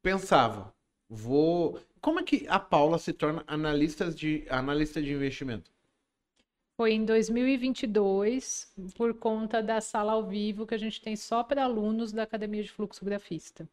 pensava. 0.02 0.74
Vou. 1.10 1.78
Como 2.00 2.20
é 2.20 2.22
que 2.22 2.46
a 2.48 2.58
Paula 2.58 2.98
se 2.98 3.12
torna 3.12 3.44
analista 3.46 4.10
de, 4.10 4.46
analista 4.48 5.02
de 5.02 5.12
investimento? 5.12 5.75
Foi 6.76 6.92
em 6.92 7.06
2022, 7.06 8.70
por 8.96 9.14
conta 9.14 9.62
da 9.62 9.80
sala 9.80 10.12
ao 10.12 10.26
vivo 10.26 10.66
que 10.66 10.74
a 10.74 10.78
gente 10.78 11.00
tem 11.00 11.16
só 11.16 11.42
para 11.42 11.64
alunos 11.64 12.12
da 12.12 12.22
Academia 12.22 12.62
de 12.62 12.70
Fluxografista. 12.70 13.66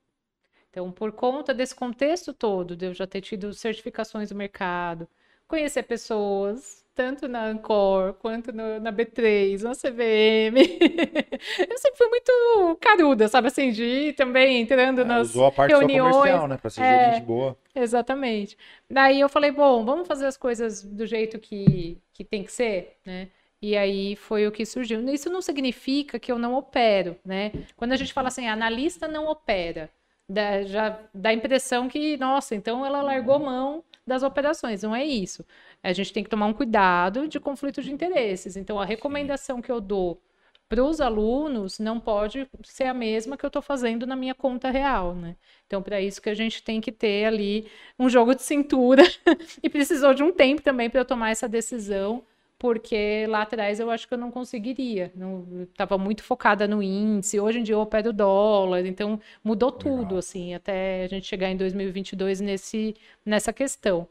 Então, 0.70 0.90
por 0.92 1.12
conta 1.12 1.54
desse 1.54 1.76
contexto 1.76 2.34
todo, 2.34 2.78
de 2.78 2.86
eu 2.88 2.94
já 2.94 3.06
ter 3.06 3.20
tido 3.22 3.54
certificações 3.54 4.30
do 4.30 4.36
mercado, 4.36 5.08
conhecer 5.48 5.84
pessoas, 5.84 6.83
tanto 6.96 7.28
na 7.28 7.46
Ancor 7.46 8.14
quanto 8.16 8.52
no- 8.52 8.80
na 8.80 8.92
B3, 8.92 9.64
na 9.64 9.74
CVM. 9.74 10.56
eu 11.70 11.78
sempre 11.78 11.98
fui 11.98 12.08
muito 12.10 12.78
caruda, 12.82 13.28
sabe 13.28 13.48
assim, 13.48 13.72
de 13.72 13.84
ir 13.84 14.14
também 14.14 14.62
entrando 14.62 15.02
É, 15.02 15.04
nas 15.06 15.30
usou 15.30 15.46
a 15.46 15.52
parte 15.52 15.72
só 15.72 15.80
reuniões. 15.80 16.16
comercial, 16.16 16.48
né? 16.48 16.58
Pra 16.58 16.70
ser 16.70 16.82
É. 16.82 16.86
gerente 16.86 17.22
boa. 17.22 17.58
Exatamente. 17.76 18.58
Daí 18.90 19.20
eu 19.20 19.30
falei, 19.30 19.52
bom, 19.52 19.84
vamos 19.86 20.08
fazer 20.08 20.26
as 20.28 20.38
coisas 20.38 20.84
do 20.84 21.06
jeito 21.08 21.40
que, 21.40 21.98
que 22.14 22.24
tem 22.24 22.44
que 22.44 22.52
ser, 22.52 22.98
né? 23.06 23.30
E 23.62 23.76
aí 23.78 24.16
foi 24.16 24.46
o 24.48 24.52
que 24.52 24.66
surgiu. 24.66 25.02
Isso 25.10 25.30
não 25.30 25.42
significa 25.42 26.20
que 26.20 26.32
eu 26.32 26.38
não 26.38 26.54
opero, 26.56 27.18
né? 27.26 27.52
Quando 27.78 27.94
a 27.94 27.96
gente 27.96 28.14
fala 28.14 28.28
assim, 28.28 28.48
analista 28.48 29.08
não 29.08 29.28
opera, 29.28 29.90
dá, 30.30 30.64
já 30.64 31.00
dá 31.14 31.30
a 31.30 31.34
impressão 31.34 31.88
que, 31.88 32.18
nossa, 32.18 32.56
então 32.56 32.86
ela 32.86 33.02
largou 33.02 33.40
mão 33.40 33.84
das 34.06 34.22
operações. 34.22 34.84
Não 34.84 34.94
é 34.96 35.06
isso. 35.06 35.46
A 35.84 35.94
gente 35.94 36.14
tem 36.14 36.24
que 36.24 36.30
tomar 36.30 36.46
um 36.48 36.54
cuidado 36.54 37.28
de 37.28 37.40
conflito 37.40 37.82
de 37.82 37.92
interesses. 37.92 38.56
Então, 38.56 38.80
a 38.80 38.86
recomendação 38.86 39.62
que 39.62 39.72
eu 39.72 39.82
dou 39.82 40.22
para 40.70 40.84
os 40.84 41.00
alunos 41.02 41.78
não 41.78 42.00
pode 42.00 42.48
ser 42.64 42.86
a 42.86 42.94
mesma 42.94 43.38
que 43.38 43.46
eu 43.46 43.50
estou 43.50 43.62
fazendo 43.62 44.08
na 44.08 44.16
minha 44.16 44.34
conta 44.34 44.72
real, 44.72 45.14
né? 45.14 45.36
Então, 45.68 45.84
para 45.84 46.02
isso 46.02 46.22
que 46.22 46.30
a 46.30 46.34
gente 46.34 46.64
tem 46.64 46.82
que 46.82 46.92
ter 46.92 47.26
ali 47.26 47.68
um 48.00 48.10
jogo 48.10 48.34
de 48.34 48.42
cintura 48.44 49.04
e 49.62 49.70
precisou 49.70 50.14
de 50.14 50.24
um 50.24 50.32
tempo 50.32 50.62
também 50.62 50.90
para 50.90 51.02
eu 51.02 51.06
tomar 51.06 51.30
essa 51.32 51.48
decisão, 51.48 52.24
porque 52.58 53.26
lá 53.28 53.42
atrás 53.42 53.80
eu 53.80 53.92
acho 53.92 54.08
que 54.08 54.14
eu 54.14 54.18
não 54.18 54.32
conseguiria, 54.32 55.12
não 55.16 55.68
estava 55.70 55.98
muito 55.98 56.24
focada 56.24 56.68
no 56.68 56.82
índice. 56.82 57.40
Hoje 57.40 57.60
em 57.60 57.64
dia 57.64 57.76
eu 57.76 57.82
opero 57.82 58.14
dólar, 58.14 58.86
então 58.86 59.20
mudou 59.44 59.72
tudo 59.72 60.18
assim, 60.18 60.54
até 60.56 61.04
a 61.04 61.08
gente 61.08 61.28
chegar 61.28 61.50
em 61.50 61.58
2022 61.58 62.40
nesse 62.42 62.96
nessa 63.26 63.52
questão. 63.54 64.08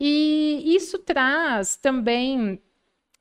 E 0.00 0.74
isso 0.74 0.98
traz 0.98 1.76
também 1.76 2.58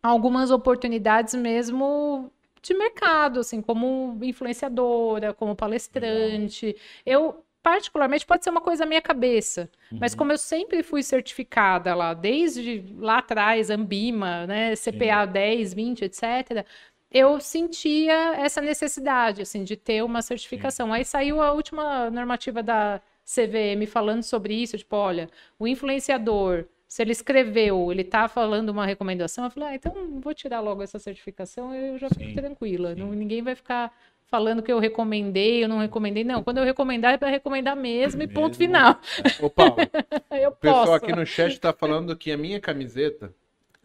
algumas 0.01 0.49
oportunidades 0.49 1.35
mesmo 1.35 2.31
de 2.61 2.73
mercado, 2.73 3.41
assim, 3.41 3.61
como 3.61 4.17
influenciadora, 4.21 5.33
como 5.33 5.55
palestrante. 5.55 6.75
Eu, 7.05 7.43
particularmente, 7.61 8.25
pode 8.25 8.43
ser 8.43 8.49
uma 8.49 8.61
coisa 8.61 8.83
da 8.83 8.89
minha 8.89 9.01
cabeça, 9.01 9.69
mas 9.91 10.15
como 10.15 10.31
eu 10.31 10.37
sempre 10.37 10.81
fui 10.81 11.03
certificada 11.03 11.93
lá, 11.93 12.13
desde 12.13 12.83
lá 12.97 13.17
atrás, 13.17 13.69
Ambima, 13.69 14.47
né, 14.47 14.73
CPA 14.75 15.25
10, 15.25 15.73
20, 15.73 16.05
etc., 16.05 16.65
eu 17.11 17.39
sentia 17.41 18.35
essa 18.35 18.61
necessidade, 18.61 19.41
assim, 19.41 19.63
de 19.63 19.75
ter 19.75 20.03
uma 20.03 20.21
certificação. 20.21 20.93
Aí 20.93 21.03
saiu 21.03 21.41
a 21.41 21.51
última 21.51 22.09
normativa 22.11 22.61
da 22.61 23.01
CVM 23.35 23.85
falando 23.87 24.23
sobre 24.23 24.53
isso, 24.55 24.77
tipo, 24.77 24.95
olha, 24.95 25.29
o 25.59 25.67
influenciador, 25.67 26.65
se 26.87 27.01
ele 27.03 27.11
escreveu, 27.11 27.91
ele 27.91 28.03
tá 28.03 28.27
falando 28.27 28.69
uma 28.69 28.85
recomendação, 28.85 29.43
eu 29.45 29.51
falei, 29.51 29.69
ah, 29.69 29.75
então 29.75 30.19
vou 30.19 30.33
tirar 30.33 30.59
logo 30.61 30.81
essa 30.81 30.97
certificação, 30.97 31.73
eu 31.75 31.97
já 31.99 32.09
fico 32.09 32.31
Sim, 32.31 32.33
tranquila. 32.33 32.95
sim. 32.95 33.01
Não, 33.01 33.11
ninguém 33.13 33.43
vai 33.43 33.53
ficar 33.55 33.93
falando 34.25 34.61
que 34.63 34.71
eu 34.71 34.79
recomendei, 34.79 35.63
eu 35.63 35.67
não 35.67 35.79
recomendei. 35.79 36.23
Não, 36.23 36.43
quando 36.43 36.57
eu 36.59 36.63
recomendar 36.63 37.13
é 37.13 37.17
para 37.17 37.29
recomendar 37.29 37.75
mesmo 37.75 38.21
e 38.23 38.27
ponto 38.27 38.57
Mesmo. 38.59 38.75
final. 38.75 38.99
Ô, 39.39 39.49
Paulo, 39.49 39.75
Eu 40.31 40.49
o 40.49 40.55
pessoal 40.55 40.85
posso. 40.87 40.93
aqui 40.93 41.13
no 41.13 41.25
chat 41.25 41.59
tá 41.59 41.73
falando 41.73 42.15
que 42.15 42.31
a 42.31 42.37
minha 42.37 42.59
camiseta, 42.59 43.33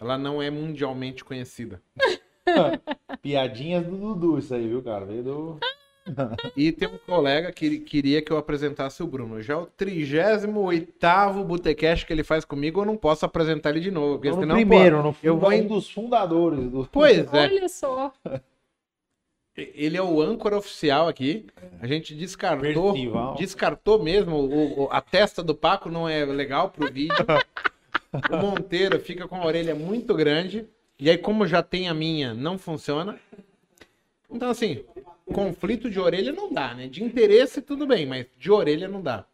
ela 0.00 0.16
não 0.18 0.42
é 0.42 0.50
mundialmente 0.50 1.24
conhecida. 1.24 1.82
Piadinhas 3.22 3.86
do 3.86 3.96
Dudu, 3.96 4.38
isso 4.38 4.54
aí, 4.54 4.68
viu, 4.68 4.82
cara? 4.82 5.04
Veio 5.06 5.22
do. 5.22 5.64
E 6.56 6.70
tem 6.70 6.86
um 6.88 6.98
colega 6.98 7.50
que 7.50 7.78
queria 7.80 8.20
que 8.20 8.30
eu 8.30 8.36
apresentasse 8.36 9.02
o 9.02 9.06
Bruno. 9.06 9.40
Já 9.42 9.54
é 9.54 9.56
o 9.56 9.66
38º 9.66 11.42
Botecast 11.44 12.04
que 12.06 12.12
ele 12.12 12.22
faz 12.22 12.44
comigo, 12.44 12.80
eu 12.80 12.84
não 12.84 12.96
posso 12.96 13.24
apresentar 13.24 13.70
ele 13.70 13.80
de 13.80 13.90
novo. 13.90 14.18
Porque 14.18 14.32
senão, 14.32 14.54
primeiro, 14.54 15.02
no 15.02 15.16
eu 15.22 15.38
vou 15.38 15.50
um 15.50 15.66
dos 15.66 15.90
fundadores 15.90 16.68
do. 16.70 16.82
pô, 16.84 16.88
pois 17.00 17.32
é. 17.32 17.42
Olha 17.44 17.68
só. 17.68 18.12
Ele 19.56 19.96
é 19.96 20.02
o 20.02 20.20
âncora 20.20 20.56
oficial 20.58 21.06
aqui. 21.06 21.46
A 21.80 21.86
gente 21.86 22.12
descartou, 22.12 22.92
Percival. 22.92 23.36
descartou 23.36 24.02
mesmo. 24.02 24.34
O, 24.36 24.82
o- 24.86 24.88
a 24.90 25.00
testa 25.00 25.44
do 25.44 25.54
Paco 25.54 25.88
não 25.88 26.08
é 26.08 26.24
legal 26.24 26.70
pro 26.70 26.92
vídeo. 26.92 27.14
o 28.32 28.36
Monteiro 28.36 28.98
fica 28.98 29.28
com 29.28 29.36
a 29.36 29.46
orelha 29.46 29.72
muito 29.72 30.12
grande. 30.12 30.66
E 30.98 31.08
aí, 31.08 31.16
como 31.16 31.46
já 31.46 31.62
tem 31.62 31.88
a 31.88 31.94
minha, 31.94 32.34
não 32.34 32.58
funciona. 32.58 33.16
Então, 34.34 34.50
assim, 34.50 34.84
conflito 35.32 35.88
de 35.88 36.00
orelha 36.00 36.32
não 36.32 36.52
dá, 36.52 36.74
né? 36.74 36.88
De 36.88 37.02
interesse, 37.04 37.62
tudo 37.62 37.86
bem, 37.86 38.04
mas 38.04 38.26
de 38.36 38.50
orelha 38.50 38.88
não 38.88 39.00
dá. 39.00 39.24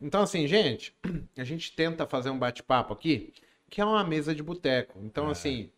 Então, 0.00 0.20
assim, 0.22 0.46
gente, 0.46 0.94
a 1.36 1.42
gente 1.44 1.74
tenta 1.74 2.06
fazer 2.06 2.28
um 2.30 2.38
bate-papo 2.38 2.92
aqui, 2.92 3.32
que 3.70 3.80
é 3.80 3.84
uma 3.84 4.04
mesa 4.04 4.34
de 4.34 4.42
boteco. 4.42 4.98
Então, 5.02 5.28
assim, 5.28 5.70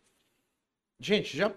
gente, 0.99 1.35
já 1.37 1.53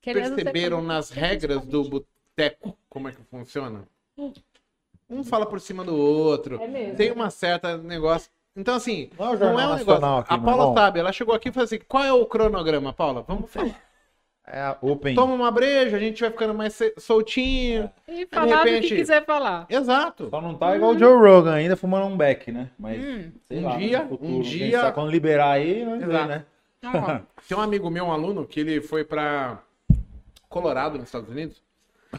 Querendo 0.00 0.34
perceberam 0.34 0.78
como- 0.78 0.88
nas 0.88 1.10
regras 1.10 1.64
do 1.64 1.84
boteco 1.88 2.76
como 2.88 3.08
é 3.08 3.12
que 3.12 3.22
funciona? 3.30 3.86
Um 5.10 5.22
fala 5.22 5.44
por 5.44 5.60
cima 5.60 5.84
do 5.84 5.94
outro. 5.94 6.58
É 6.58 6.66
mesmo. 6.66 6.96
Tem 6.96 7.12
uma 7.12 7.28
certa 7.28 7.76
negócio. 7.76 8.30
Então, 8.56 8.74
assim, 8.76 9.10
Não 9.18 9.26
é 9.26 9.64
é 9.64 9.66
um 9.68 9.74
negócio. 9.76 10.04
aqui, 10.16 10.32
a 10.32 10.38
Paula 10.38 10.72
sabe, 10.72 11.00
ela 11.00 11.12
chegou 11.12 11.34
aqui 11.34 11.50
e 11.50 11.52
falou 11.52 11.64
assim: 11.66 11.78
qual 11.86 12.02
é 12.02 12.12
o 12.14 12.24
cronograma, 12.24 12.94
Paula? 12.94 13.20
Vamos 13.20 13.50
falar. 13.50 13.78
É 14.46 14.60
a 14.60 14.76
Open. 14.80 15.14
Toma 15.14 15.34
uma 15.34 15.50
breja, 15.52 15.96
a 15.96 16.00
gente 16.00 16.20
vai 16.20 16.30
ficando 16.30 16.52
mais 16.52 16.76
soltinho. 16.98 17.88
E 18.08 18.26
falar 18.26 18.46
do 18.46 18.64
repente- 18.64 18.88
que 18.88 18.96
quiser 18.96 19.24
falar. 19.24 19.66
Exato. 19.70 20.28
Só 20.30 20.40
não 20.40 20.54
tá 20.56 20.74
igual 20.76 20.92
o 20.94 20.98
Joe 20.98 21.14
Rogan 21.16 21.54
ainda 21.54 21.76
fumando 21.76 22.06
um 22.06 22.16
beck, 22.16 22.50
né? 22.50 22.68
Mas, 22.78 23.02
Hum. 23.04 23.30
sei 23.44 23.58
Um 23.58 23.64
lá, 23.64 23.76
dia- 23.76 24.02
no 24.02 24.08
futuro, 24.08 24.30
um 24.32 24.40
dia- 24.40 24.80
sabe 24.80 24.94
Quando 24.94 25.10
liberar 25.10 25.52
aí, 25.52 25.84
vemos, 25.84 26.02
Exato. 26.02 26.28
né? 26.28 26.44
Tem 27.48 27.56
um 27.56 27.60
amigo 27.60 27.88
meu, 27.88 28.06
um 28.06 28.12
aluno, 28.12 28.44
que 28.44 28.58
ele 28.60 28.80
foi 28.80 29.04
pra 29.04 29.62
Colorado, 30.48 30.98
nos 30.98 31.06
Estados 31.08 31.28
Unidos. 31.30 31.62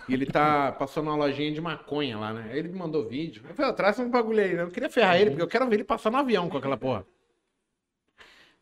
E 0.08 0.14
ele 0.14 0.26
tá 0.26 0.72
passando 0.80 1.08
uma 1.10 1.16
lojinha 1.18 1.52
de 1.52 1.62
maconha 1.62 2.18
lá, 2.18 2.34
né? 2.34 2.50
Aí 2.52 2.58
ele 2.60 2.70
me 2.70 2.80
mandou 2.80 3.06
vídeo. 3.08 3.44
Eu 3.48 3.54
falei, 3.54 3.72
"Ó, 3.72 3.74
traz 3.76 4.00
um 4.00 4.10
bagulho 4.10 4.42
aí. 4.42 4.54
né? 4.54 4.64
Eu 4.64 4.72
queria 4.72 4.90
ferrar 4.90 5.18
ele, 5.20 5.32
porque 5.32 5.44
eu 5.44 5.48
quero 5.48 5.68
ver 5.68 5.76
ele 5.76 5.84
passar 5.84 6.10
no 6.10 6.18
avião 6.18 6.50
com 6.50 6.58
aquela 6.58 6.78
porra. 6.78 7.06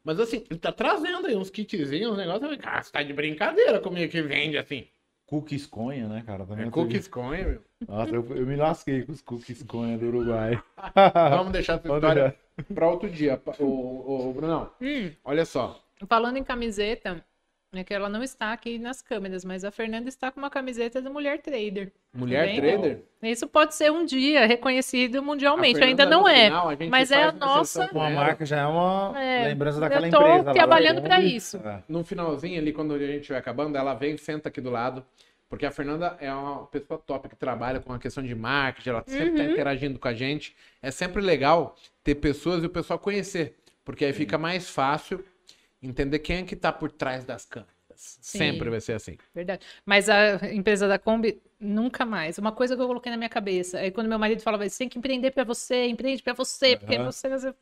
Mas 0.03 0.19
assim, 0.19 0.43
ele 0.49 0.59
tá 0.59 0.71
trazendo 0.71 1.27
aí 1.27 1.35
uns 1.35 1.49
kitzinhos, 1.49 2.11
uns 2.11 2.17
negócios. 2.17 2.41
Eu 2.43 2.49
falei, 2.49 2.57
cara, 2.57 2.83
você 2.83 2.91
tá 2.91 3.03
de 3.03 3.13
brincadeira 3.13 3.79
comigo 3.79 4.11
que 4.11 4.21
vende 4.21 4.57
assim. 4.57 4.87
Cookies 5.27 5.65
Conha, 5.65 6.07
né, 6.09 6.23
cara? 6.25 6.45
Também 6.45 6.65
É 6.65 6.67
eu 6.67 6.71
cookies 6.71 7.07
conha, 7.07 7.45
meu. 7.47 7.63
Nossa, 7.87 8.13
eu, 8.13 8.35
eu 8.35 8.45
me 8.45 8.55
lasquei 8.55 9.03
com 9.03 9.11
os 9.13 9.21
cookies 9.21 9.63
Conha 9.63 9.97
do 9.97 10.07
Uruguai. 10.07 10.61
Vamos 11.31 11.53
deixar 11.53 11.75
essa 11.79 11.87
história 11.87 12.35
para 12.73 12.89
outro 12.89 13.09
dia. 13.09 13.37
pa- 13.37 13.55
O, 13.59 14.29
o, 14.29 14.33
Brunão, 14.33 14.69
Hum, 14.81 15.11
olha 15.23 15.45
só. 15.45 15.81
falando 16.07 16.37
em 16.37 16.43
camiseta, 16.43 17.23
é 17.79 17.83
que 17.85 17.93
ela 17.93 18.09
não 18.09 18.21
está 18.21 18.51
aqui 18.51 18.77
nas 18.77 19.01
câmeras, 19.01 19.45
mas 19.45 19.63
a 19.63 19.71
Fernanda 19.71 20.09
está 20.09 20.29
com 20.29 20.39
uma 20.39 20.49
camiseta 20.49 21.01
da 21.01 21.09
Mulher 21.09 21.41
Trader. 21.41 21.91
Mulher 22.13 22.45
Bem, 22.47 22.59
trader. 22.59 23.03
Isso 23.23 23.47
pode 23.47 23.75
ser 23.75 23.89
um 23.91 24.03
dia 24.05 24.45
reconhecido 24.45 25.23
mundialmente, 25.23 25.81
ainda 25.81 26.05
não 26.05 26.27
é. 26.27 26.45
final, 26.45 26.67
a 26.67 26.75
gente 26.75 26.89
mas 26.89 27.11
é 27.11 27.23
a 27.23 27.31
nossa- 27.31 27.89
Uma 27.93 28.09
marca 28.09 28.45
já 28.45 28.57
é 28.59 28.65
uma 28.65 29.13
É, 29.17 29.45
lembrança 29.47 29.77
eu 29.77 29.81
daquela 29.81 30.09
tô 30.09 30.17
empresa. 30.17 30.37
lá 30.37 30.43
da 30.43 30.51
trabalhando 30.53 31.01
pra 31.01 31.15
Kombi. 31.15 31.35
isso. 31.35 31.57
É. 31.57 31.81
No 31.87 32.03
finalzinho 32.03 32.59
ali, 32.59 32.73
quando 32.73 32.93
a 32.93 32.99
gente 32.99 33.21
estiver 33.21 33.37
acabando, 33.37 33.77
ela 33.77 33.93
vem, 33.93 34.17
senta 34.17 34.49
aqui 34.49 34.59
do 34.59 34.69
lado. 34.69 35.05
Porque 35.47 35.65
a 35.65 35.71
Fernanda 35.71 36.15
é 36.21 36.33
uma 36.33 36.65
pessoa 36.67 36.97
top 37.05 37.27
que 37.29 37.35
trabalha 37.35 37.79
com 37.81 37.91
a 37.91 37.99
questão 37.99 38.23
de 38.23 38.33
marketing, 38.33 38.89
ela 38.89 39.03
sempre 39.05 39.31
tá 39.31 39.43
Uhum. 39.43 39.51
interagindo 39.51 39.99
com 39.99 40.07
a 40.07 40.13
gente. 40.13 40.55
É 40.81 40.91
sempre 40.91 41.21
legal 41.21 41.75
ter 42.03 42.15
pessoas 42.15 42.63
e 42.63 42.67
o 42.67 42.69
pessoal 42.69 42.97
conhecer. 42.99 43.55
Porque 43.83 44.05
aí 44.05 44.13
fica 44.13 44.37
mais 44.37 44.69
fácil 44.69 45.23
entender 45.81 46.19
quem 46.19 46.37
é 46.37 46.43
que 46.43 46.55
tá 46.55 46.71
por 46.71 46.91
trás 46.91 47.25
das 47.25 47.45
câmeras. 47.45 47.71
Sempre 47.95 48.69
vai 48.69 48.81
ser 48.81 48.93
assim. 48.93 49.17
Verdade. 49.33 49.65
Mas 49.85 50.09
a 50.09 50.51
empresa 50.53 50.87
da 50.87 50.97
Kombi, 50.97 51.41
nunca 51.59 52.05
mais. 52.05 52.37
Uma 52.37 52.51
coisa 52.51 52.75
que 52.75 52.81
eu 52.81 52.87
coloquei 52.87 53.11
na 53.11 53.17
minha 53.17 53.29
cabeça. 53.29 53.79
Aí 53.79 53.91
quando 53.91 54.07
meu 54.07 54.17
marido 54.19 54.41
falava, 54.41 54.67
você 54.67 54.77
tem 54.79 54.89
que 54.89 54.97
empreender 54.97 55.31
pra 55.31 55.43
você, 55.43 55.85
empreende 55.87 56.23
pra 56.23 56.33
você, 56.33 56.75
porque 56.77 56.97
você. 56.97 57.29
você-" 57.29 57.53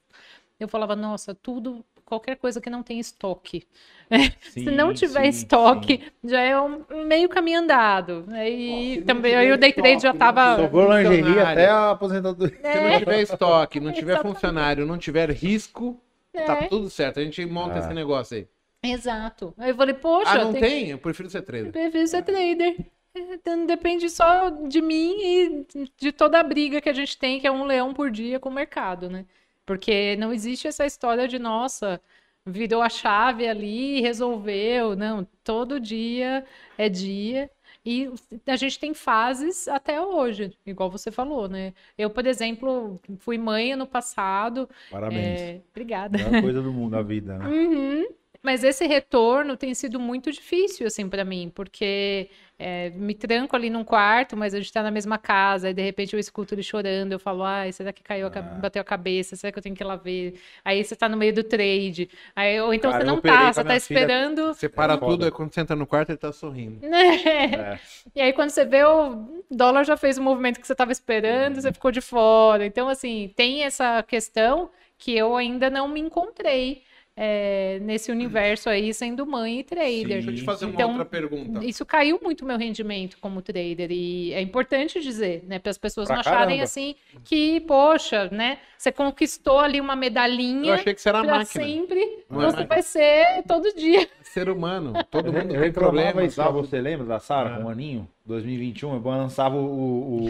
Eu 0.59 0.67
falava, 0.67 0.95
nossa, 0.95 1.33
tudo, 1.33 1.85
qualquer 2.05 2.35
coisa 2.35 2.59
que 2.59 2.69
não 2.69 2.83
tem 2.83 2.99
estoque. 2.99 3.65
Se 4.41 4.69
Sim, 4.69 4.71
não 4.71 4.93
tiver 4.93 5.23
sim, 5.23 5.29
estoque, 5.29 6.01
sim. 6.03 6.29
já 6.29 6.41
é 6.41 6.59
um 6.59 6.85
meio 7.07 7.29
caminho 7.29 7.59
andado. 7.59 8.25
Aí 8.31 8.95
se 8.95 8.99
não 8.99 9.05
também 9.05 9.35
aí 9.35 9.51
o 9.51 9.57
day 9.57 9.71
trade 9.71 10.01
já 10.03 10.13
tava. 10.13 10.55
Sobrou 10.57 10.91
lingerie 10.97 11.39
até 11.39 11.67
a 11.69 11.91
aposentadoria. 11.91 12.57
Se 12.63 12.79
não 12.79 12.97
tiver 12.99 13.21
estoque, 13.21 13.79
não 13.79 13.91
tiver 13.93 14.13
Exatamente. 14.13 14.21
funcionário, 14.21 14.85
não 14.85 14.97
tiver 14.97 15.29
risco, 15.31 16.01
tá 16.33 16.59
É. 16.63 16.67
tudo 16.67 16.89
certo. 16.89 17.19
A 17.19 17.23
gente 17.23 17.45
monta 17.45 17.75
Ah. 17.75 17.79
esse 17.79 17.93
negócio 17.93 18.37
aí. 18.37 18.47
Exato. 18.81 19.53
Aí 19.57 19.71
eu 19.71 19.75
falei, 19.75 19.93
poxa, 19.95 20.31
ah, 20.31 20.45
não 20.45 20.53
tem 20.53 20.61
tem? 20.61 20.89
Eu 20.91 20.97
prefiro 20.97 21.29
ser 21.29 21.41
trader. 21.41 21.71
Prefiro 21.71 22.07
ser 22.07 22.23
trader. 22.23 22.75
É, 23.13 23.19
Então, 23.33 23.65
Depende 23.65 24.09
só 24.09 24.49
de 24.49 24.81
mim 24.81 25.17
e 25.19 25.65
de 25.97 26.11
toda 26.11 26.39
a 26.39 26.43
briga 26.43 26.79
que 26.79 26.87
a 26.89 26.93
gente 26.93 27.17
tem, 27.17 27.39
que 27.39 27.47
é 27.47 27.51
um 27.51 27.65
leão 27.65 27.93
por 27.93 28.09
dia 28.11 28.39
com 28.39 28.49
o 28.49 28.53
mercado, 28.53 29.09
né? 29.09 29.25
Porque 29.65 30.15
não 30.17 30.31
existe 30.31 30.67
essa 30.67 30.85
história 30.85 31.27
de, 31.27 31.37
nossa, 31.39 31.99
virou 32.45 32.81
a 32.81 32.89
chave 32.89 33.47
ali, 33.47 33.99
resolveu. 34.01 34.95
Não, 34.95 35.27
todo 35.43 35.79
dia 35.79 36.45
é 36.77 36.87
dia. 36.87 37.49
E 37.85 38.09
a 38.45 38.55
gente 38.55 38.77
tem 38.79 38.93
fases 38.93 39.67
até 39.67 40.01
hoje, 40.01 40.55
igual 40.65 40.89
você 40.91 41.11
falou, 41.11 41.47
né? 41.47 41.73
Eu, 41.97 42.09
por 42.09 42.27
exemplo, 42.27 42.99
fui 43.19 43.37
mãe 43.37 43.71
ano 43.73 43.87
passado. 43.87 44.69
Parabéns. 44.91 45.41
é, 45.41 45.61
Obrigada. 45.71 46.17
Melhor 46.17 46.41
coisa 46.41 46.61
do 46.61 46.71
mundo, 46.73 46.95
a 46.95 47.01
vida, 47.01 47.37
né? 47.37 47.47
Uhum. 47.47 48.05
Mas 48.41 48.63
esse 48.63 48.85
retorno 48.87 49.57
tem 49.57 49.73
sido 49.73 49.99
muito 49.99 50.31
difícil, 50.31 50.87
assim, 50.87 51.09
para 51.09 51.25
mim, 51.25 51.51
porque 51.53 52.29
é, 52.57 52.89
me 52.91 53.13
tranco 53.13 53.53
ali 53.55 53.69
num 53.69 53.83
quarto, 53.83 54.37
mas 54.37 54.53
a 54.53 54.59
gente 54.59 54.71
tá 54.71 54.81
na 54.81 54.89
mesma 54.91 55.17
casa, 55.17 55.69
e 55.69 55.73
de 55.73 55.81
repente 55.81 56.13
eu 56.13 56.19
escuto 56.19 56.53
ele 56.55 56.63
chorando, 56.63 57.11
eu 57.11 57.19
falo, 57.19 57.43
ai, 57.43 57.71
será 57.73 57.91
que 57.91 58.01
caiu, 58.01 58.27
a 58.27 58.29
Ah. 58.29 58.41
bateu 58.41 58.81
a 58.81 58.85
cabeça? 58.85 59.35
Será 59.35 59.51
que 59.51 59.59
eu 59.59 59.63
tenho 59.63 59.75
que 59.75 59.83
ir 59.83 59.85
lá 59.85 59.97
ver? 59.97 60.39
Aí 60.63 60.81
você 60.83 60.95
tá 60.95 61.09
no 61.09 61.17
meio 61.17 61.33
do 61.33 61.43
trade, 61.43 62.09
aí, 62.35 62.59
ou 62.61 62.73
então 62.73 62.91
Cara, 62.91 63.03
você 63.03 63.07
não 63.11 63.21
tá, 63.21 63.51
você 63.53 63.63
tá 63.63 63.63
filha- 63.63 63.77
esperando, 63.77 64.53
Você 64.53 64.69
para 64.69 64.93
É 64.93 64.97
tudo, 64.97 65.25
aí 65.25 65.31
quando 65.31 65.53
você 65.53 65.59
entra 65.61 65.75
no 65.75 65.85
quarto, 65.85 66.09
ele 66.11 66.17
tá 66.17 66.31
sorrindo. 66.31 66.85
né? 66.87 66.99
É. 67.75 67.79
E 68.15 68.21
aí, 68.21 68.33
quando 68.33 68.49
você 68.51 68.63
vê, 68.65 68.83
o 68.85 69.43
dólar 69.51 69.83
já 69.83 69.97
fez 69.97 70.17
o 70.17 70.21
movimento 70.23 70.59
que 70.59 70.65
você 70.67 70.73
estava 70.73 70.91
esperando, 70.91 71.61
você 71.61 71.71
ficou 71.73 71.91
de 71.91 72.01
fora. 72.01 72.65
Então, 72.65 72.87
assim, 72.89 73.31
tem 73.35 73.63
essa 73.63 74.01
questão 74.03 74.69
que 74.97 75.15
eu 75.15 75.35
ainda 75.35 75.69
não 75.69 75.87
me 75.87 75.99
encontrei 75.99 76.83
é, 77.21 77.79
nesse 77.81 78.09
universo 78.11 78.69
aí, 78.69 78.93
sendo 78.93 79.25
mãe 79.25 79.59
e 79.59 79.63
trader. 79.65 80.07
Deixa 80.07 80.29
eu 80.31 80.35
te 80.35 80.41
fazer 80.43 80.63
uma 80.65 80.73
Então, 80.73 80.89
outra 80.91 81.03
pergunta. 81.03 81.65
Isso 81.65 81.85
caiu 81.85 82.17
muito 82.23 82.45
meu 82.45 82.57
rendimento 82.57 83.17
como 83.19 83.41
trader 83.41 83.91
e 83.91 84.31
é 84.31 84.39
importante 84.41 85.01
dizer, 85.01 85.43
né, 85.45 85.59
para 85.59 85.69
as 85.69 85.77
pessoas 85.77 86.07
Pra 86.07 86.15
não 86.15 86.21
acharem 86.21 86.45
caramba. 86.59 86.63
assim 86.63 86.95
que, 87.25 87.59
poxa, 87.61 88.29
né, 88.31 88.59
você 88.77 88.89
conquistou 88.89 89.59
ali 89.59 89.81
uma 89.81 89.93
Eu 89.93 89.97
medalhinha 89.97 90.75
achei 90.75 90.93
que 90.93 91.01
você 91.01 91.09
era 91.09 91.19
para 91.21 91.39
máquina. 91.39 91.65
sempre, 91.65 91.99
Não 92.29 92.41
é 92.41 92.45
você 92.45 92.51
máquina. 92.51 92.67
vai 92.67 92.81
ser 92.81 93.43
todo 93.45 93.73
dia. 93.75 94.07
Ser 94.23 94.47
humano. 94.47 94.93
Todo 95.11 95.27
Eu, 95.27 95.33
mundo 95.33 95.55
eu 95.55 95.61
tem 95.61 95.71
problemas. 95.73 96.31
isso 96.31 96.51
você, 96.53 96.79
lembra 96.79 97.05
da 97.05 97.19
Sara, 97.19 97.55
Ah. 97.55 97.57
com 97.57 97.63
o 97.65 97.69
aninho? 97.69 98.07
2021, 98.25 98.93
eu 98.93 99.01
lançava 99.03 99.57
o, 99.57 100.29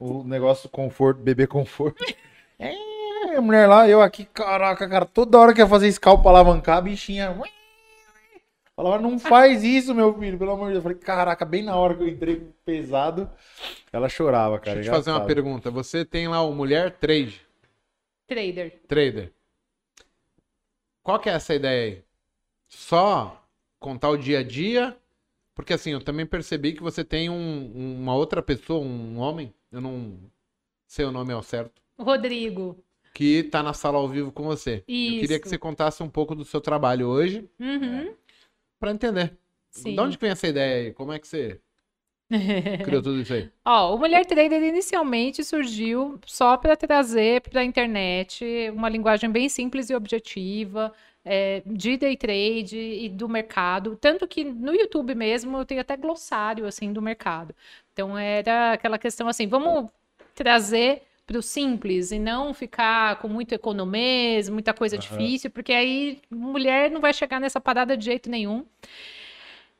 o 0.00 0.24
negócio 0.24 0.68
conforto, 0.70 1.20
bebê 1.20 1.46
conforto. 1.46 2.02
É, 2.58 2.72
a 3.36 3.40
mulher 3.42 3.66
lá, 3.68 3.88
eu 3.88 4.00
aqui, 4.02 4.24
caraca, 4.24 4.88
cara, 4.88 5.04
toda 5.04 5.38
hora 5.38 5.54
que 5.54 5.60
ia 5.60 5.66
fazer 5.66 5.90
scalp 5.92 6.22
pra 6.22 6.30
alavancar, 6.30 6.78
a 6.78 6.80
bichinha. 6.80 7.36
Falava, 8.74 9.00
não 9.00 9.18
faz 9.18 9.64
isso, 9.64 9.94
meu 9.94 10.12
filho, 10.18 10.36
pelo 10.38 10.50
amor 10.50 10.66
de 10.66 10.72
Deus. 10.72 10.76
Eu 10.78 10.82
falei, 10.82 10.98
caraca, 10.98 11.44
bem 11.46 11.62
na 11.62 11.76
hora 11.76 11.94
que 11.94 12.02
eu 12.02 12.08
entrei 12.08 12.46
pesado, 12.64 13.30
ela 13.92 14.08
chorava, 14.08 14.58
cara. 14.58 14.76
Deixa 14.76 14.90
eu 14.90 14.92
te 14.92 14.96
fazer 14.96 15.10
uma 15.12 15.24
pergunta. 15.26 15.70
Você 15.70 16.04
tem 16.04 16.28
lá 16.28 16.42
o 16.42 16.52
Mulher 16.52 16.90
Trade, 16.92 17.40
Trader. 18.26 18.80
Trader. 18.86 19.32
Qual 21.02 21.18
que 21.18 21.30
é 21.30 21.32
essa 21.32 21.54
ideia 21.54 21.84
aí? 21.94 22.04
Só 22.68 23.42
contar 23.78 24.10
o 24.10 24.16
dia 24.18 24.40
a 24.40 24.42
dia? 24.42 24.96
Porque 25.54 25.72
assim, 25.72 25.92
eu 25.92 26.02
também 26.04 26.26
percebi 26.26 26.74
que 26.74 26.82
você 26.82 27.02
tem 27.02 27.30
um- 27.30 27.96
uma 28.02 28.14
outra 28.14 28.42
pessoa, 28.42 28.84
um 28.84 29.18
homem, 29.18 29.54
eu 29.72 29.80
não 29.80 30.18
sei 30.86 31.06
o 31.06 31.12
nome 31.12 31.32
ao 31.32 31.42
certo, 31.42 31.80
Rodrigo. 31.98 32.76
Que 33.16 33.44
tá 33.44 33.62
na 33.62 33.72
sala 33.72 33.96
ao 33.96 34.06
vivo 34.06 34.30
com 34.30 34.42
você. 34.42 34.74
Eu 34.80 34.84
queria 34.84 35.38
que 35.38 35.46
Isso. 35.46 35.48
você 35.48 35.56
contasse 35.58 36.02
um 36.02 36.08
pouco 36.08 36.34
do 36.34 36.44
seu 36.44 36.60
trabalho 36.60 37.08
hoje, 37.08 37.48
Uhum. 37.58 38.12
pra 38.78 38.90
entender. 38.90 39.32
Sim. 39.70 39.94
De 39.94 40.00
onde 40.00 40.18
vem 40.18 40.30
essa 40.30 40.46
ideia 40.46 40.88
aí? 40.88 40.92
Como 40.92 41.12
é 41.14 41.18
que 41.18 41.26
você 41.26 41.58
criou 42.84 43.02
tudo 43.02 43.18
isso 43.20 43.32
aí? 43.32 43.48
Ó, 43.64 43.94
o 43.94 43.98
Mulher 43.98 44.26
Trader 44.26 44.62
inicialmente 44.62 45.42
surgiu 45.42 46.18
só 46.26 46.58
para 46.58 46.76
trazer 46.76 47.40
para 47.40 47.62
a 47.62 47.64
internet 47.64 48.44
uma 48.74 48.88
linguagem 48.90 49.30
bem 49.30 49.48
simples 49.48 49.88
e 49.88 49.94
objetiva 49.94 50.92
é, 51.24 51.62
de 51.64 51.96
day 51.96 52.18
trade 52.18 52.76
e 52.78 53.08
do 53.08 53.28
mercado. 53.30 53.96
Tanto 53.98 54.28
que 54.28 54.44
no 54.44 54.74
YouTube 54.74 55.14
mesmo 55.14 55.56
eu 55.56 55.64
tenho 55.64 55.80
até 55.80 55.96
glossário 55.96 56.66
assim 56.66 56.92
do 56.92 57.00
mercado. 57.00 57.54
Então 57.94 58.16
era 58.18 58.72
aquela 58.72 58.98
questão 58.98 59.26
assim, 59.26 59.46
vamos 59.46 59.90
trazer 60.34 61.02
para 61.26 61.38
o 61.38 61.42
simples 61.42 62.12
e 62.12 62.18
não 62.18 62.54
ficar 62.54 63.16
com 63.16 63.28
muito 63.28 63.52
economês, 63.52 64.48
muita 64.48 64.72
coisa 64.72 64.96
Aham. 64.96 65.02
difícil, 65.02 65.50
porque 65.50 65.72
aí 65.72 66.20
mulher 66.30 66.90
não 66.90 67.00
vai 67.00 67.12
chegar 67.12 67.40
nessa 67.40 67.60
parada 67.60 67.96
de 67.96 68.04
jeito 68.04 68.30
nenhum 68.30 68.64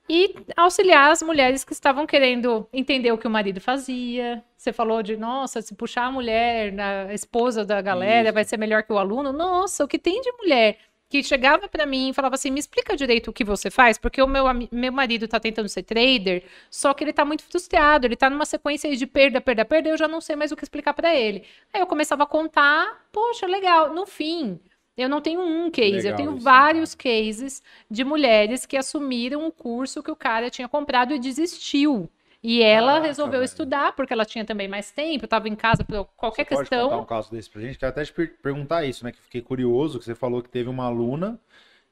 e 0.09 0.35
auxiliar 0.57 1.11
as 1.11 1.23
mulheres 1.23 1.65
que 1.65 1.73
estavam 1.73 2.07
querendo 2.07 2.67
entender 2.73 3.13
o 3.13 3.19
que 3.19 3.27
o 3.27 3.31
marido 3.31 3.61
fazia. 3.61 4.43
Você 4.57 4.73
falou 4.73 5.03
de, 5.03 5.17
nossa, 5.17 5.61
se 5.61 5.75
puxar 5.75 6.05
a 6.07 6.13
mulher, 6.13 6.73
a 6.79 7.13
esposa 7.13 7.65
da 7.65 7.81
galera, 7.81 8.29
Isso. 8.29 8.35
vai 8.35 8.45
ser 8.45 8.57
melhor 8.57 8.83
que 8.85 8.93
o 8.93 8.99
aluno. 8.99 9.33
Nossa, 9.33 9.85
o 9.85 9.89
que 9.89 9.99
tem 9.99 10.21
de 10.21 10.31
mulher 10.33 10.79
que 11.09 11.23
chegava 11.23 11.69
para 11.69 11.87
mim 11.87 12.11
e 12.11 12.13
falava 12.13 12.35
assim: 12.35 12.51
me 12.51 12.61
explica 12.61 12.97
direito 12.97 13.29
o 13.29 13.33
que 13.33 13.45
você 13.45 13.71
faz, 13.71 13.99
porque 13.99 14.21
o 14.21 14.27
meu, 14.27 14.45
meu 14.73 14.93
marido 14.93 15.29
tá 15.29 15.39
tentando 15.39 15.69
ser 15.69 15.83
trader, 15.83 16.45
só 16.71 16.93
que 16.95 17.05
ele 17.05 17.13
tá 17.13 17.25
muito 17.25 17.43
frustrado, 17.45 18.07
ele 18.07 18.17
tá 18.17 18.29
numa 18.29 18.45
sequência 18.45 18.91
aí 18.91 18.97
de 18.97 19.07
perda, 19.07 19.41
perda, 19.41 19.65
perda, 19.65 19.89
eu 19.89 19.97
já 19.97 20.09
não 20.09 20.21
sei 20.21 20.37
mais 20.37 20.53
o 20.53 20.57
que 20.57 20.65
explicar 20.65 20.95
para 20.95 21.15
ele. 21.15 21.45
Aí 21.73 21.81
eu 21.81 21.87
começava 21.87 22.25
a 22.25 22.27
contar, 22.27 23.07
poxa, 23.13 23.47
legal. 23.47 23.95
No 23.95 24.07
fim, 24.07 24.61
eu 24.97 25.09
não 25.09 25.21
tenho 25.21 25.41
um 25.41 25.71
case, 25.71 26.09
eu 26.09 26.13
Legal 26.13 26.17
tenho 26.17 26.35
isso, 26.37 26.45
vários 26.45 26.95
cases 26.95 27.63
de 27.91 28.05
mulheres 28.05 28.65
que 28.67 28.77
assumiram 28.77 29.47
o 29.47 29.53
curso 29.53 30.03
que 30.03 30.11
o 30.11 30.17
cara 30.17 30.51
tinha 30.51 30.69
comprado 30.69 31.15
e 31.15 31.19
desistiu. 31.19 32.11
E 32.43 32.63
ela 32.63 32.99
Caraca, 32.99 33.01
resolveu 33.01 33.43
velho. 33.43 33.45
estudar, 33.45 33.95
porque 33.95 34.13
ela 34.13 34.25
tinha 34.25 34.45
também 34.45 34.69
mais 34.69 34.91
tempo, 34.93 35.25
estava 35.25 35.49
em 35.49 35.57
casa 35.57 35.85
por 35.85 36.05
qualquer 36.17 36.45
Você 36.45 36.45
pode 36.45 36.71
contar 36.71 36.99
um 36.99 37.05
questão. 37.05 37.07
caso 37.07 37.31
desse 37.33 37.51
pra 37.51 37.61
gente? 37.63 37.79
Quero 37.79 37.91
até 37.91 38.05
te 38.05 38.13
per- 38.13 38.39
perguntar 38.43 38.85
isso, 38.85 39.05
né? 39.05 39.13
Que 39.13 39.21
fiquei 39.21 39.41
curioso, 39.43 39.99
que 39.99 40.05
você 40.05 40.15
falou 40.15 40.43
que 40.43 40.49
teve 40.49 40.69
uma 40.69 40.85
aluna 40.85 41.41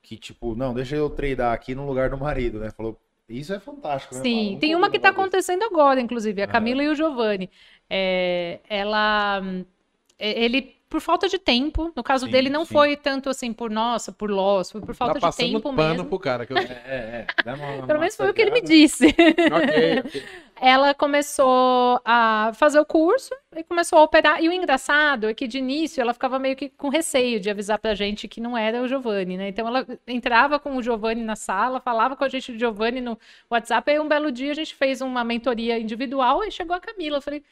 que, 0.02 0.16
tipo, 0.18 0.54
não, 0.56 0.74
deixa 0.74 0.96
eu 0.96 1.10
tradar 1.10 1.54
aqui 1.54 1.74
no 1.74 1.86
lugar 1.86 2.10
do 2.10 2.18
marido, 2.18 2.60
né? 2.60 2.70
Falou, 2.70 3.00
isso 3.28 3.54
é 3.54 3.60
fantástico, 3.60 4.14
né? 4.16 4.22
Sim, 4.22 4.56
tem 4.60 4.74
uma 4.76 4.90
que 4.90 4.96
está 4.96 5.08
acontecendo 5.10 5.64
agora, 5.64 6.00
inclusive, 6.00 6.40
a. 6.42 6.46
Camila 6.46 6.82
e 6.84 6.88
o 6.88 6.94
Giovanni. 6.94 7.50
É, 7.90 8.60
ela, 8.68 9.42
e- 10.18 10.44
ele 10.44 10.76
por 10.94 11.00
falta 11.00 11.28
de 11.28 11.40
tempo. 11.40 11.90
No 11.96 12.04
caso 12.04 12.26
Sim, 12.26 12.30
dele, 12.30 12.48
não 12.48 12.64
sim. 12.64 12.72
foi 12.72 12.96
tanto 12.96 13.28
assim 13.28 13.52
por 13.52 13.68
nossa, 13.68 14.12
por 14.12 14.30
loss, 14.30 14.70
foi 14.70 14.80
por 14.80 14.94
falta 14.94 15.18
tá 15.18 15.30
de 15.30 15.36
tempo 15.36 15.74
pano 15.74 15.94
mesmo. 15.94 16.04
pro 16.04 16.20
cara. 16.20 16.46
Que 16.46 16.52
eu... 16.52 16.56
É, 16.64 16.70
é, 16.86 17.26
é. 17.44 17.52
Uma 17.52 17.86
Pelo 17.86 17.98
menos 17.98 18.14
foi 18.14 18.30
o 18.30 18.34
que 18.34 18.40
ele 18.40 18.52
me 18.52 18.60
disse. 18.60 19.06
ok, 19.08 19.98
ok. 19.98 20.22
ela 20.60 20.94
começou 20.94 22.00
a 22.04 22.52
fazer 22.54 22.78
o 22.78 22.84
curso 22.86 23.34
e 23.56 23.64
começou 23.64 23.98
a 23.98 24.02
operar. 24.04 24.40
E 24.40 24.48
o 24.48 24.52
engraçado 24.52 25.28
é 25.28 25.34
que 25.34 25.48
de 25.48 25.58
início 25.58 26.00
ela 26.00 26.12
ficava 26.12 26.38
meio 26.38 26.54
que 26.54 26.68
com 26.68 26.88
receio 26.88 27.40
de 27.40 27.50
avisar 27.50 27.78
pra 27.80 27.94
gente 27.94 28.28
que 28.28 28.40
não 28.40 28.56
era 28.56 28.80
o 28.80 28.86
Giovanni, 28.86 29.36
né? 29.36 29.48
Então 29.48 29.66
ela 29.66 29.84
entrava 30.06 30.60
com 30.60 30.76
o 30.76 30.82
Giovanni 30.82 31.24
na 31.24 31.34
sala, 31.34 31.80
falava 31.80 32.14
com 32.14 32.22
a 32.22 32.28
gente 32.28 32.52
do 32.52 32.58
Giovanni 32.58 33.00
no 33.00 33.18
WhatsApp. 33.50 33.90
Aí 33.90 33.98
um 33.98 34.06
belo 34.06 34.30
dia 34.30 34.52
a 34.52 34.54
gente 34.54 34.76
fez 34.76 35.00
uma 35.00 35.24
mentoria 35.24 35.76
individual 35.76 36.44
e 36.44 36.52
chegou 36.52 36.76
a 36.76 36.80
Camila. 36.80 37.16
Eu 37.16 37.22
falei. 37.22 37.42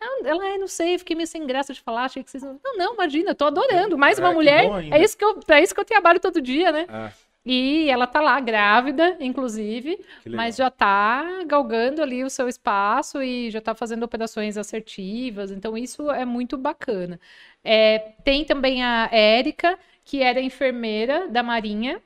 "Ah, 0.00 0.20
Ela 0.24 0.48
é, 0.48 0.58
não 0.58 0.68
sei, 0.68 0.98
fiquei 0.98 1.16
meio 1.16 1.26
sem 1.26 1.46
graça 1.46 1.72
de 1.72 1.80
falar, 1.80 2.04
achei 2.04 2.22
que 2.22 2.30
vocês 2.30 2.42
não. 2.42 2.60
Não, 2.62 2.76
não, 2.76 2.94
imagina, 2.94 3.34
tô 3.34 3.44
adorando. 3.46 3.96
Mais 3.98 4.18
É, 4.18 4.22
uma 4.22 4.30
que 4.30 4.34
mulher. 4.34 4.64
É 4.92 5.02
isso 5.02 5.16
que 5.16 5.24
eu, 5.24 5.40
é 5.48 5.62
isso 5.62 5.74
que 5.74 5.80
eu 5.80 5.84
trabalho 5.84 6.20
todo 6.20 6.40
dia, 6.40 6.70
né? 6.72 6.86
Ah, 6.88 7.12
E 7.44 7.88
ela 7.88 8.06
tá 8.06 8.20
lá, 8.20 8.38
grávida, 8.40 9.16
inclusive. 9.20 9.98
Mas 10.26 10.56
já 10.56 10.68
está 10.68 11.44
galgando 11.46 12.02
ali 12.02 12.22
o 12.22 12.28
seu 12.30 12.46
espaço 12.48 13.22
e 13.22 13.50
já 13.50 13.58
está 13.58 13.74
fazendo 13.74 14.02
operações 14.02 14.56
assertivas, 14.58 15.50
então 15.50 15.76
isso 15.76 16.10
é 16.10 16.24
muito 16.26 16.58
bacana. 16.58 17.18
É, 17.64 17.98
tem 18.22 18.44
também 18.44 18.82
a 18.84 19.08
Érica, 19.10 19.78
que 20.04 20.22
era 20.22 20.40
enfermeira 20.40 21.28
da 21.28 21.42
Marinha, 21.42 22.02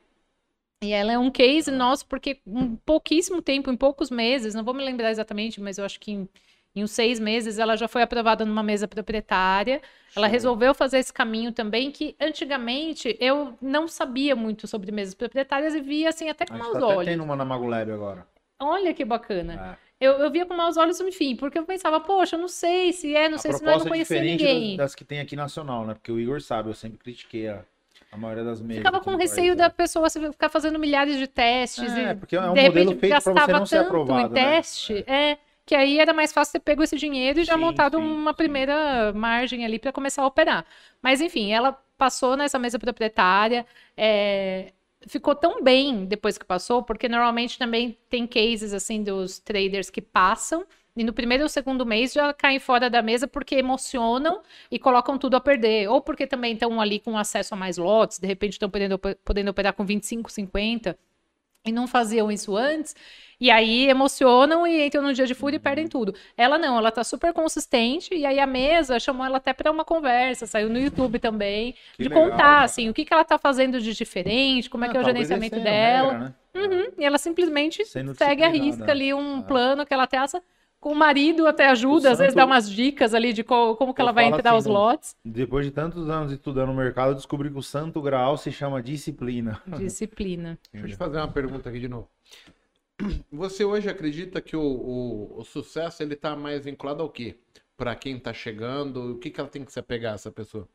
e 0.83 0.93
ela 0.93 1.13
é 1.13 1.19
um 1.19 1.31
case 1.31 1.71
nosso, 1.71 2.07
porque 2.07 2.41
em 2.47 2.77
pouquíssimo 2.85 3.41
tempo, 3.41 3.71
em 3.71 3.77
poucos 3.77 4.11
meses, 4.11 4.55
não 4.55 4.65
vou 4.65 4.75
me 4.75 4.83
lembrar 4.85 5.11
exatamente, 5.11 5.61
mas 5.61 5.79
eu 5.79 5.85
acho 5.85 6.01
que 6.01 6.11
em, 6.13 6.29
em 6.75 6.83
uns 6.83 6.91
seis 6.91 7.21
meses 7.21 7.59
ela 7.59 7.77
já 7.77 7.87
foi 7.87 8.03
aprovada 8.03 8.45
numa 8.45 8.63
mesa 8.63 8.89
proprietária. 8.89 9.81
Ela 10.17 10.27
resolveu 10.27 10.75
fazer 10.75 10.99
esse 10.99 11.13
caminho 11.13 11.53
também, 11.53 11.91
que 11.91 12.15
antigamente 12.21 13.17
eu 13.21 13.57
não 13.61 13.89
sabia 13.89 14.35
muito 14.37 14.67
sobre 14.67 14.91
mesas 14.93 15.15
proprietárias 15.15 15.75
e 15.75 15.81
via 15.81 16.09
assim 16.09 16.29
até 16.29 16.47
com 16.47 16.57
maus 16.57 16.73
tá 16.73 16.87
olhos. 16.87 17.05
tendo 17.05 17.25
uma 17.25 17.37
na 17.37 17.45
Magolab 17.45 17.91
agora. 17.91 18.27
Olha 18.59 18.95
que 18.95 19.05
bacana. 19.05 19.79
É. 19.79 20.07
Eu, 20.07 20.15
eu 20.15 20.31
via 20.31 20.45
com 20.45 20.55
maus 20.55 20.77
olhos, 20.77 21.01
enfim, 21.01 21.37
porque 21.37 21.59
eu 21.59 21.65
pensava, 21.65 22.01
poxa, 22.01 22.37
eu 22.37 22.41
não 22.41 22.49
sei 22.49 22.93
se 22.93 23.15
é, 23.15 23.29
não 23.29 23.37
a 23.37 23.39
sei 23.39 23.53
se 23.53 23.63
não 23.63 23.71
é, 23.71 23.75
eu 23.75 23.79
não 23.79 23.85
proposta 23.85 23.89
é 23.89 23.91
conhecia 23.91 24.17
diferente 24.17 24.45
ninguém. 24.45 24.77
das, 24.77 24.87
das 24.87 24.95
que 24.95 25.05
tem 25.05 25.21
aqui 25.21 25.37
nacional, 25.37 25.87
né? 25.87 25.95
Porque 25.95 26.11
o 26.11 26.19
Igor 26.19 26.41
sabe, 26.41 26.71
eu 26.71 26.75
sempre 26.75 26.99
critiquei 26.99 27.49
a, 27.49 27.63
a 28.11 28.17
maioria 28.17 28.43
das 28.43 28.61
mesas. 28.61 28.79
Ficava 28.79 29.01
com 29.01 29.15
receio 29.17 29.55
da 29.55 29.65
né? 29.65 29.71
pessoa 29.71 30.11
ficar 30.11 30.49
fazendo 30.49 30.79
milhares 30.79 31.19
de 31.19 31.29
testes 31.29 31.93
É, 31.93 32.13
e 32.13 32.15
porque 32.17 32.35
é 32.35 32.41
um 32.41 32.55
de 32.55 32.63
modelo 32.63 32.91
repente 32.91 32.99
feito 32.99 33.23
pra 33.23 33.47
você 33.47 33.53
não 33.53 33.67
ser 33.67 33.79
aprovado, 33.79 34.21
em 34.21 34.31
né? 34.31 34.57
teste, 34.57 35.05
é. 35.07 35.39
Que 35.67 35.75
aí 35.75 35.99
era 35.99 36.13
mais 36.13 36.33
fácil 36.33 36.55
ter 36.55 36.61
pego 36.61 36.83
esse 36.83 36.97
dinheiro 36.97 37.41
e 37.41 37.45
já 37.45 37.57
Sim, 37.57 37.59
montado 37.59 37.99
sim, 37.99 37.99
uma 37.99 38.35
sim. 38.35 38.35
primeira 38.35 39.13
margem 39.15 39.65
ali 39.65 39.79
para 39.79 39.93
começar 39.93 40.23
a 40.23 40.27
operar. 40.27 40.67
Mas 41.01 41.21
enfim, 41.21 41.53
ela 41.53 41.73
passou 41.97 42.37
nessa 42.37 42.59
mesa 42.59 42.79
proprietária, 42.79 43.67
é, 43.97 44.73
ficou 45.07 45.35
tão 45.35 45.63
bem 45.63 46.05
depois 46.05 46.37
que 46.39 46.45
passou, 46.45 46.83
porque 46.83 47.09
normalmente 47.09 47.59
também 47.59 47.99
tem 48.09 48.27
cases 48.27 48.73
assim 48.73 49.03
dos 49.03 49.39
traders 49.39 49.91
que 49.91 50.03
passam 50.03 50.67
e 50.97 51.03
no 51.05 51.13
primeiro 51.13 51.45
ou 51.45 51.49
segundo 51.49 51.87
mês 51.87 52.13
já 52.13 52.35
caem 52.35 52.59
fora 52.59 52.91
da 52.91 53.01
mesa 53.01 53.27
porque 53.27 53.55
emocionam 53.55 54.43
e 54.71 54.79
colocam 54.79 55.17
tudo 55.17 55.37
a 55.37 55.41
perder. 55.41 55.89
Ou 55.89 56.03
porque 56.03 56.27
também 56.27 56.53
estão 56.53 56.81
ali 56.81 57.01
com 57.01 57.17
acesso 57.17 57.55
a 57.55 57.57
mais 57.57 57.79
lotes, 57.79 58.19
de 58.19 58.27
repente 58.27 58.53
estão 58.55 58.69
podendo, 58.69 58.99
podendo 58.99 59.51
operar 59.51 59.73
com 59.73 59.85
25, 59.87 60.31
50 60.31 60.99
e 61.65 61.73
não 61.73 61.87
faziam 61.87 62.31
isso 62.31 62.57
antes. 62.57 62.95
E 63.43 63.51
aí 63.51 63.89
emocionam 63.89 64.65
e 64.65 64.87
entram 64.87 65.03
no 65.03 65.13
dia 65.13 65.27
de 65.27 65.35
fúria 65.35 65.57
e 65.57 65.59
perdem 65.59 65.89
tudo. 65.89 66.15
Ela 66.37 66.57
não, 66.59 66.79
ela 66.79 66.93
tá 66.93 67.03
super 67.03 67.33
consistente. 67.33 68.15
E 68.15 68.25
aí 68.25 68.39
a 68.39 68.47
mesa 68.47 69.01
chamou 69.01 69.27
ela 69.27 69.39
até 69.39 69.53
para 69.53 69.69
uma 69.69 69.85
conversa, 69.85 70.47
saiu 70.47 70.69
no 70.71 70.79
YouTube 70.79 71.19
também, 71.19 71.73
Que 71.97 72.05
de 72.05 72.09
legal, 72.09 72.23
contar 72.31 72.37
cara. 72.39 72.63
assim, 72.63 72.89
o 72.89 72.95
que, 72.95 73.05
que 73.05 73.13
ela 73.13 73.25
tá 73.25 73.37
fazendo 73.39 73.81
de 73.81 73.93
diferente, 73.95 74.71
como 74.71 74.85
é 74.85 74.89
que 74.89 74.97
é 74.97 75.01
o 75.01 75.03
Ah, 75.03 75.07
gerenciamento 75.07 75.57
essa 75.57 75.69
é 75.69 75.73
dela. 75.73 76.13
regra, 76.13 76.25
né? 76.29 76.35
Uhum, 76.55 76.93
E 76.97 77.05
ela 77.05 77.19
simplesmente 77.19 77.85
segue 77.85 78.45
a 78.45 78.49
risca 78.49 78.89
ali 78.93 79.13
um 79.13 79.39
Ah. 79.39 79.43
plano 79.43 79.85
que 79.85 79.93
ela 79.93 80.07
traça. 80.07 80.41
Com 80.79 80.93
o 80.93 80.95
marido 80.97 81.45
até 81.49 81.67
ajuda, 81.69 82.13
às 82.13 82.19
vezes 82.19 82.35
santo- 82.35 82.37
dá 82.43 82.47
umas 82.47 82.71
dicas 82.71 83.13
ali 83.13 83.33
de 83.33 83.43
co- 83.43 83.75
como 83.75 83.93
que 83.93 84.01
ela 84.01 84.13
vai 84.13 84.27
entrar 84.27 84.51
assim, 84.51 84.59
os 84.59 84.67
lotes. 84.67 85.17
Depois 85.25 85.65
de 85.67 85.73
tantos 85.73 86.09
anos 86.09 86.31
estudando 86.31 86.71
o 86.71 86.75
mercado, 86.75 87.11
eu 87.11 87.15
descobri 87.17 87.51
que 87.51 87.59
o 87.59 87.63
santo 87.63 88.01
grau 88.01 88.37
se 88.37 88.53
chama 88.53 88.81
disciplina. 88.81 89.61
Disciplina. 89.79 90.57
Deixa 90.73 90.87
eu 90.87 90.91
te 90.93 90.97
fazer 90.97 91.17
uma 91.19 91.29
pergunta 91.29 91.69
aqui 91.69 91.81
de 91.81 91.89
novo. 91.89 92.09
Você 93.33 93.65
hoje 93.65 93.89
acredita 93.89 94.41
que 94.41 94.57
o, 94.57 94.63
o, 94.63 95.41
o 95.41 95.45
sucesso 95.45 96.03
ele 96.03 96.15
tá 96.17 96.37
mais 96.37 96.65
vinculado 96.65 97.03
ao 97.03 97.11
quê? 97.11 97.37
Pra 97.77 97.97
quem 97.97 98.19
tá 98.19 98.33
chegando, 98.33 99.15
o 99.15 99.19
que, 99.19 99.31
que 99.31 99.41
ela 99.41 99.49
tem 99.49 99.65
que 99.65 99.73
se 99.73 99.81
apegar, 99.81 100.15
essa 100.15 100.31
pessoa? 100.31 100.69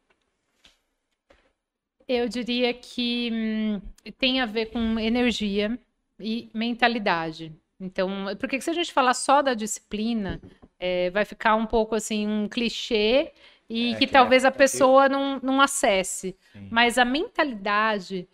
Eu 2.07 2.27
diria 2.29 2.73
que 2.73 3.29
hum, 3.33 3.81
tem 4.17 4.39
a 4.39 4.45
ver 4.45 4.67
com 4.67 4.99
energia 4.99 5.77
e 6.19 6.49
mentalidade. 6.53 7.53
Então, 7.79 8.09
porque 8.39 8.59
se 8.61 8.69
a 8.69 8.73
gente 8.73 8.93
falar 8.93 9.13
só 9.13 9.41
da 9.41 9.53
disciplina, 9.53 10.41
é, 10.79 11.09
vai 11.11 11.25
ficar 11.25 11.55
um 11.55 11.65
pouco 11.65 11.95
assim, 11.95 12.25
um 12.27 12.47
clichê 12.47 13.31
e 13.69 13.91
É, 13.91 13.95
que 13.95 14.07
que 14.07 14.07
talvez 14.07 14.45
é- 14.45 14.47
a 14.47 14.51
pessoa 14.51 15.09
não, 15.09 15.39
não 15.43 15.61
acesse. 15.61 16.35
Sim. 16.53 16.67
Mas 16.71 16.97
a 16.97 17.03
mentalidade 17.05 18.27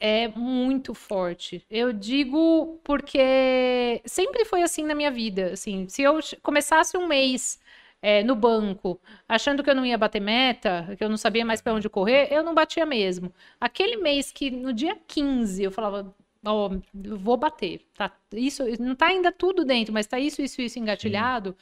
é 0.00 0.28
muito 0.28 0.94
forte. 0.94 1.64
Eu 1.70 1.92
digo 1.92 2.80
porque 2.84 4.00
sempre 4.04 4.44
foi 4.44 4.62
assim 4.62 4.84
na 4.84 4.94
minha 4.94 5.10
vida. 5.10 5.52
Assim, 5.52 5.88
se 5.88 6.02
eu 6.02 6.18
começasse 6.42 6.96
um 6.96 7.06
mês 7.06 7.60
é, 8.00 8.22
no 8.22 8.36
banco, 8.36 9.00
achando 9.28 9.62
que 9.62 9.70
eu 9.70 9.74
não 9.74 9.84
ia 9.84 9.98
bater 9.98 10.20
meta, 10.20 10.94
que 10.96 11.02
eu 11.02 11.08
não 11.08 11.16
sabia 11.16 11.44
mais 11.44 11.60
para 11.60 11.74
onde 11.74 11.88
correr, 11.88 12.28
eu 12.32 12.42
não 12.42 12.54
batia 12.54 12.86
mesmo. 12.86 13.32
Aquele 13.60 13.96
mês 13.96 14.30
que 14.30 14.50
no 14.50 14.72
dia 14.72 14.96
15 15.06 15.62
eu 15.64 15.72
falava, 15.72 16.14
ó, 16.44 16.70
eu 17.04 17.16
vou 17.16 17.36
bater, 17.36 17.80
tá? 17.94 18.12
Isso 18.32 18.62
não 18.80 18.94
tá 18.94 19.06
ainda 19.06 19.32
tudo 19.32 19.64
dentro, 19.64 19.92
mas 19.92 20.06
tá 20.06 20.18
isso, 20.18 20.40
isso, 20.42 20.62
isso 20.62 20.78
engatilhado. 20.78 21.56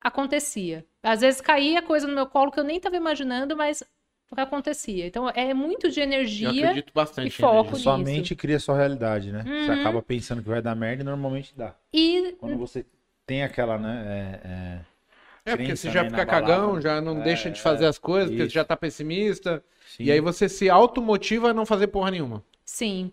Acontecia. 0.00 0.86
Às 1.02 1.22
vezes 1.22 1.40
caía 1.40 1.82
coisa 1.82 2.06
no 2.06 2.14
meu 2.14 2.26
colo 2.26 2.52
que 2.52 2.60
eu 2.60 2.64
nem 2.64 2.76
estava 2.76 2.96
imaginando, 2.96 3.56
mas 3.56 3.82
acontecia. 4.42 5.06
Então 5.06 5.28
é 5.30 5.52
muito 5.54 5.90
de 5.90 6.00
Eu 6.40 6.50
energia. 6.50 6.50
acredito 6.50 6.92
bastante. 6.94 7.28
e 7.28 7.30
foco 7.30 7.76
em 7.78 7.82
Sua 7.82 7.98
nisso. 7.98 8.12
mente 8.12 8.34
cria 8.36 8.58
sua 8.60 8.76
realidade, 8.76 9.32
né? 9.32 9.50
Você 9.58 9.70
Uhum. 9.70 9.72
acaba 9.72 10.02
pensando 10.02 10.42
que 10.42 10.48
vai 10.48 10.60
dar 10.62 10.74
merda 10.74 11.02
e 11.02 11.04
normalmente 11.04 11.54
dá. 11.56 11.74
E 11.92 12.36
Quando 12.38 12.56
você 12.58 12.86
tem 13.26 13.42
aquela, 13.44 13.78
né? 13.78 14.04
é- 14.44 14.48
é, 14.48 14.84
É, 15.46 15.56
porque 15.56 15.56
crença, 15.56 15.76
você 15.76 15.90
já 15.90 16.04
né, 16.04 16.06
fica 16.06 16.26
cagão, 16.26 16.80
já 16.80 17.00
não 17.00 17.20
É, 17.20 17.22
deixa 17.22 17.50
de 17.50 17.60
fazer 17.60 17.86
as 17.86 17.98
coisas, 17.98 18.30
porque 18.30 18.44
isso. 18.44 18.50
você 18.50 18.54
já 18.54 18.64
tá 18.64 18.76
pessimista. 18.76 19.64
sim. 19.84 20.04
E 20.04 20.12
aí 20.12 20.20
você 20.20 20.48
se 20.48 20.70
automotiva 20.70 21.50
a 21.50 21.54
não 21.54 21.66
fazer 21.66 21.88
porra 21.88 22.10
nenhuma. 22.12 22.44
sim. 22.64 23.12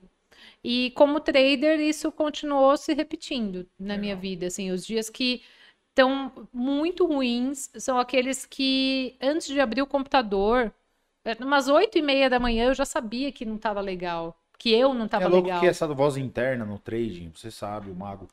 E 0.63 0.91
como 0.93 1.19
trader, 1.21 1.79
isso 1.81 2.11
continuou 2.11 2.77
se 2.77 2.93
repetindo 2.93 3.67
na 3.79 3.97
minha 3.97 4.15
vida. 4.15 4.47
Assim, 4.47 4.71
os 4.71 4.85
dias 4.85 5.09
que 5.09 5.43
estão 5.89 6.49
muito 6.53 7.05
ruins 7.07 7.69
são 7.77 7.99
aqueles 7.99 8.45
que, 8.45 9.17
antes 9.21 9.47
de 9.47 9.59
abrir 9.61 9.81
o 9.81 9.87
computador, 9.87 10.67
é, 10.67 10.73
umas 11.39 11.67
oito 11.67 11.97
e 11.97 12.01
meia 12.01 12.29
da 12.29 12.39
manhã, 12.39 12.67
eu 12.67 12.73
já 12.73 12.85
sabia 12.85 13.31
que 13.31 13.45
não 13.45 13.55
estava 13.55 13.81
legal. 13.81 14.37
Que 14.57 14.71
eu 14.73 14.93
não 14.93 15.05
estava 15.05 15.25
é 15.25 15.27
louco 15.27 15.47
legal. 15.47 15.59
que 15.59 15.67
essa 15.67 15.87
voz 15.87 16.17
interna 16.17 16.65
no 16.65 16.77
trading, 16.77 17.31
você 17.35 17.49
sabe, 17.49 17.89
o 17.89 17.95
mago. 17.95 18.27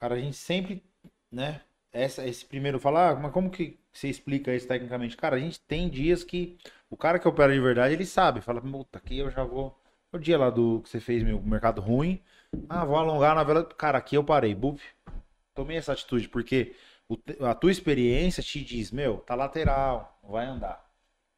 Cara, 0.00 0.14
a 0.14 0.18
gente 0.18 0.36
sempre, 0.36 0.82
né? 1.30 1.60
Essa, 1.92 2.26
esse 2.26 2.44
primeiro 2.44 2.78
falar, 2.78 3.10
ah, 3.10 3.14
mas 3.16 3.32
como 3.32 3.50
que 3.50 3.78
você 3.92 4.08
explica 4.08 4.54
isso 4.54 4.66
tecnicamente? 4.66 5.16
Cara, 5.16 5.36
a 5.36 5.38
gente 5.38 5.60
tem 5.60 5.88
dias 5.88 6.24
que 6.24 6.56
o 6.88 6.96
cara 6.96 7.18
que 7.18 7.28
opera 7.28 7.52
de 7.52 7.60
verdade, 7.60 7.94
ele 7.94 8.06
sabe, 8.06 8.40
fala, 8.40 8.60
puta, 8.60 8.98
aqui 8.98 9.18
eu 9.18 9.30
já 9.30 9.44
vou. 9.44 9.76
O 10.12 10.18
dia 10.18 10.38
lá 10.38 10.50
do 10.50 10.80
que 10.82 10.88
você 10.88 10.98
fez 11.00 11.22
meu 11.22 11.40
mercado 11.40 11.80
ruim, 11.80 12.20
ah, 12.68 12.84
vou 12.84 12.96
alongar 12.96 13.34
na 13.34 13.44
vela. 13.44 13.64
Cara, 13.64 13.98
aqui 13.98 14.16
eu 14.16 14.24
parei, 14.24 14.54
buf. 14.54 14.82
Tomei 15.54 15.76
essa 15.76 15.92
atitude, 15.92 16.28
porque 16.28 16.74
a 17.40 17.54
tua 17.54 17.70
experiência 17.70 18.42
te 18.42 18.62
diz, 18.64 18.90
meu, 18.90 19.18
tá 19.18 19.34
lateral, 19.34 20.18
não 20.22 20.30
vai 20.30 20.46
andar. 20.46 20.89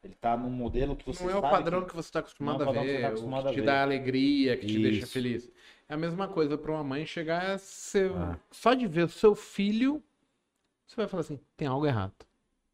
Ele 0.03 0.15
tá 0.15 0.35
num 0.35 0.49
modelo 0.49 0.95
que 0.97 1.05
você 1.05 1.23
não 1.23 1.31
é 1.31 1.35
o 1.37 1.41
padrão 1.41 1.81
que- 1.83 1.89
que, 1.91 1.95
você 1.95 2.11
tá 2.11 2.19
acostumado 2.19 2.59
não 2.59 2.65
é 2.65 2.67
o 2.67 2.71
a 2.71 2.73
padrão 2.73 2.83
que 2.85 2.91
ver, 2.91 2.95
você 2.97 3.01
tá 3.01 3.07
o 3.07 3.11
acostumado 3.11 3.43
que 3.43 3.47
a 3.49 3.53
te 3.53 3.59
ver. 3.61 3.65
dá 3.65 3.81
alegria, 3.81 4.57
que 4.57 4.67
te 4.67 4.79
deixa 4.79 5.03
Isso. 5.03 5.11
feliz. 5.13 5.51
É 5.87 5.93
a 5.93 5.97
mesma 5.97 6.27
coisa 6.27 6.57
pra 6.57 6.71
uma 6.71 6.83
mãe 6.83 7.05
chegar 7.05 7.51
a 7.51 7.57
ser... 7.57 8.11
Ah. 8.11 8.37
Só 8.51 8.73
de 8.73 8.85
ver 8.87 9.03
o 9.03 9.09
seu 9.09 9.33
filho, 9.33 10.03
você 10.85 10.95
vai 10.97 11.07
falar 11.07 11.21
assim, 11.21 11.39
tem 11.55 11.67
algo 11.67 11.85
errado. 11.85 12.13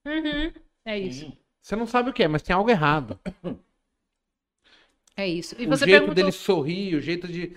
Uhum, 0.05 0.51
É 0.85 0.97
isso. 0.97 1.31
Você 1.61 1.75
não 1.75 1.85
sabe 1.85 2.09
o 2.09 2.13
que 2.13 2.23
é, 2.23 2.27
mas 2.27 2.41
tem 2.41 2.55
algo 2.55 2.69
errado. 2.69 3.19
É 5.15 5.27
isso. 5.27 5.53
E 5.59 5.67
o 5.67 5.75
jeito 5.75 5.85
perguntou... 5.85 6.15
dele 6.15 6.31
sorrir, 6.31 6.95
o 6.95 7.01
jeito 7.01 7.27
de... 7.27 7.55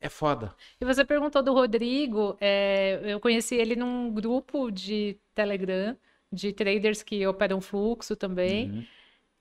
É 0.00 0.08
foda. 0.08 0.54
E 0.80 0.84
você 0.84 1.04
perguntou 1.04 1.42
do 1.42 1.52
Rodrigo, 1.54 2.36
é, 2.40 3.00
eu 3.04 3.20
conheci 3.20 3.54
ele 3.54 3.76
num 3.76 4.12
grupo 4.12 4.70
de 4.70 5.16
Telegram, 5.34 5.96
de 6.32 6.52
traders 6.52 7.02
que 7.02 7.26
operam 7.26 7.60
fluxo 7.60 8.16
também, 8.16 8.70
Uhum. 8.70 8.84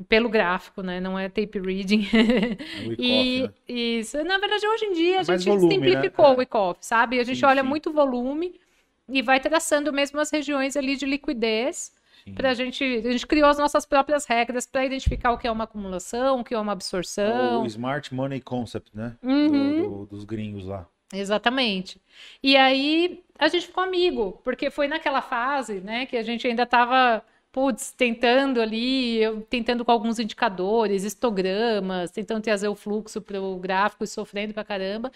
pelo 0.09 0.29
gráfico, 0.29 0.81
né? 0.81 0.99
Não 0.99 1.17
é 1.17 1.29
tape 1.29 1.59
reading. 1.59 2.05
É 2.13 2.87
o 2.89 2.93
E 3.01 3.41
né? 3.43 3.53
isso, 3.67 4.23
na 4.23 4.37
verdade, 4.37 4.67
hoje 4.67 4.85
em 4.85 4.93
dia 4.93 5.19
a 5.19 5.21
É 5.21 5.25
mais 5.25 5.43
gente 5.43 5.53
volume, 5.59 5.73
simplificou 5.75 6.29
né? 6.31 6.35
o 6.37 6.41
e-coff, 6.41 6.79
sabe? 6.85 7.19
A 7.19 7.23
gente 7.23 7.39
Sim, 7.39 7.45
olha 7.45 7.61
sim. 7.61 7.67
muito 7.69 7.91
volume 7.93 8.59
e 9.07 9.21
vai 9.21 9.39
traçando 9.39 9.91
mesmo 9.93 10.19
as 10.19 10.31
regiões 10.31 10.75
ali 10.75 10.95
de 10.95 11.05
liquidez. 11.05 11.93
Pra 12.35 12.53
gente, 12.53 12.83
a 12.83 13.11
gente 13.11 13.25
criou 13.25 13.49
as 13.49 13.57
nossas 13.57 13.83
próprias 13.83 14.25
regras 14.25 14.67
para 14.67 14.85
identificar 14.85 15.31
o 15.31 15.39
que 15.39 15.47
é 15.47 15.51
uma 15.51 15.63
acumulação, 15.63 16.39
o 16.41 16.43
que 16.43 16.53
é 16.53 16.59
uma 16.59 16.71
É 16.71 16.73
absorção. 16.73 17.63
o 17.63 17.65
Smart 17.65 18.13
Money 18.13 18.39
Concept, 18.41 18.91
né? 18.95 19.17
Do- 19.23 19.27
Uhum. 19.29 19.73
do- 19.89 20.05
dos 20.05 20.23
gringos 20.23 20.65
lá. 20.67 20.87
Exatamente. 21.13 22.01
E 22.41 22.55
aí 22.55 23.23
a 23.37 23.47
gente 23.47 23.67
ficou 23.67 23.83
amigo, 23.83 24.39
porque 24.43 24.69
foi 24.69 24.87
naquela 24.87 25.21
fase, 25.21 25.81
né, 25.81 26.05
que 26.05 26.15
a 26.15 26.23
gente 26.23 26.47
ainda 26.47 26.63
estava, 26.63 27.23
putz, 27.51 27.91
tentando 27.91 28.61
ali, 28.61 29.17
eu 29.17 29.41
tentando 29.41 29.83
com 29.83 29.91
alguns 29.91 30.19
indicadores, 30.19 31.03
histogramas, 31.03 32.11
tentando 32.11 32.41
trazer 32.43 32.67
o 32.69 32.75
fluxo 32.75 33.21
para 33.21 33.41
o 33.41 33.57
gráfico 33.57 34.03
e 34.03 34.07
sofrendo 34.07 34.53
pra 34.53 34.63
caramba. 34.63 35.11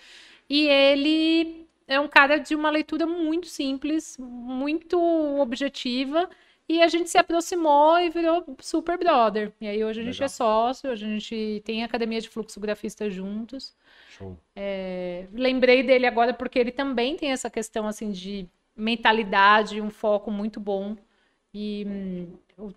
E 0.49 0.67
ele 0.67 1.65
é 1.87 1.99
um 1.99 2.07
cara 2.07 2.37
de 2.37 2.55
uma 2.55 2.69
leitura 2.69 3.05
muito 3.05 3.47
simples, 3.47 4.17
muito 4.19 4.99
objetiva. 5.39 6.29
E 6.67 6.81
a 6.81 6.87
gente 6.87 7.09
se 7.11 7.17
aproximou 7.17 7.99
e 7.99 8.09
virou 8.09 8.43
super 8.59 8.97
brother. 8.97 9.53
E 9.61 9.67
aí 9.67 9.83
hoje 9.83 10.01
a 10.01 10.03
gente 10.03 10.15
Legal. 10.15 10.25
é 10.25 10.29
sócio, 10.29 10.89
a 10.91 10.95
gente 10.95 11.61
tem 11.63 11.83
academia 11.83 12.19
de 12.19 12.27
fluxografistas 12.27 13.13
juntos. 13.13 13.75
Show. 14.17 14.37
Lembrei 15.33 15.83
dele 15.83 16.05
agora 16.05 16.33
porque 16.33 16.57
ele 16.57 16.71
também 16.71 17.15
tem 17.15 17.31
essa 17.31 17.49
questão 17.49 17.87
assim 17.87 18.11
de 18.11 18.47
mentalidade, 18.75 19.81
um 19.81 19.89
foco 19.89 20.31
muito 20.31 20.59
bom. 20.59 20.95
E 21.53 21.85
hum, 21.87 22.33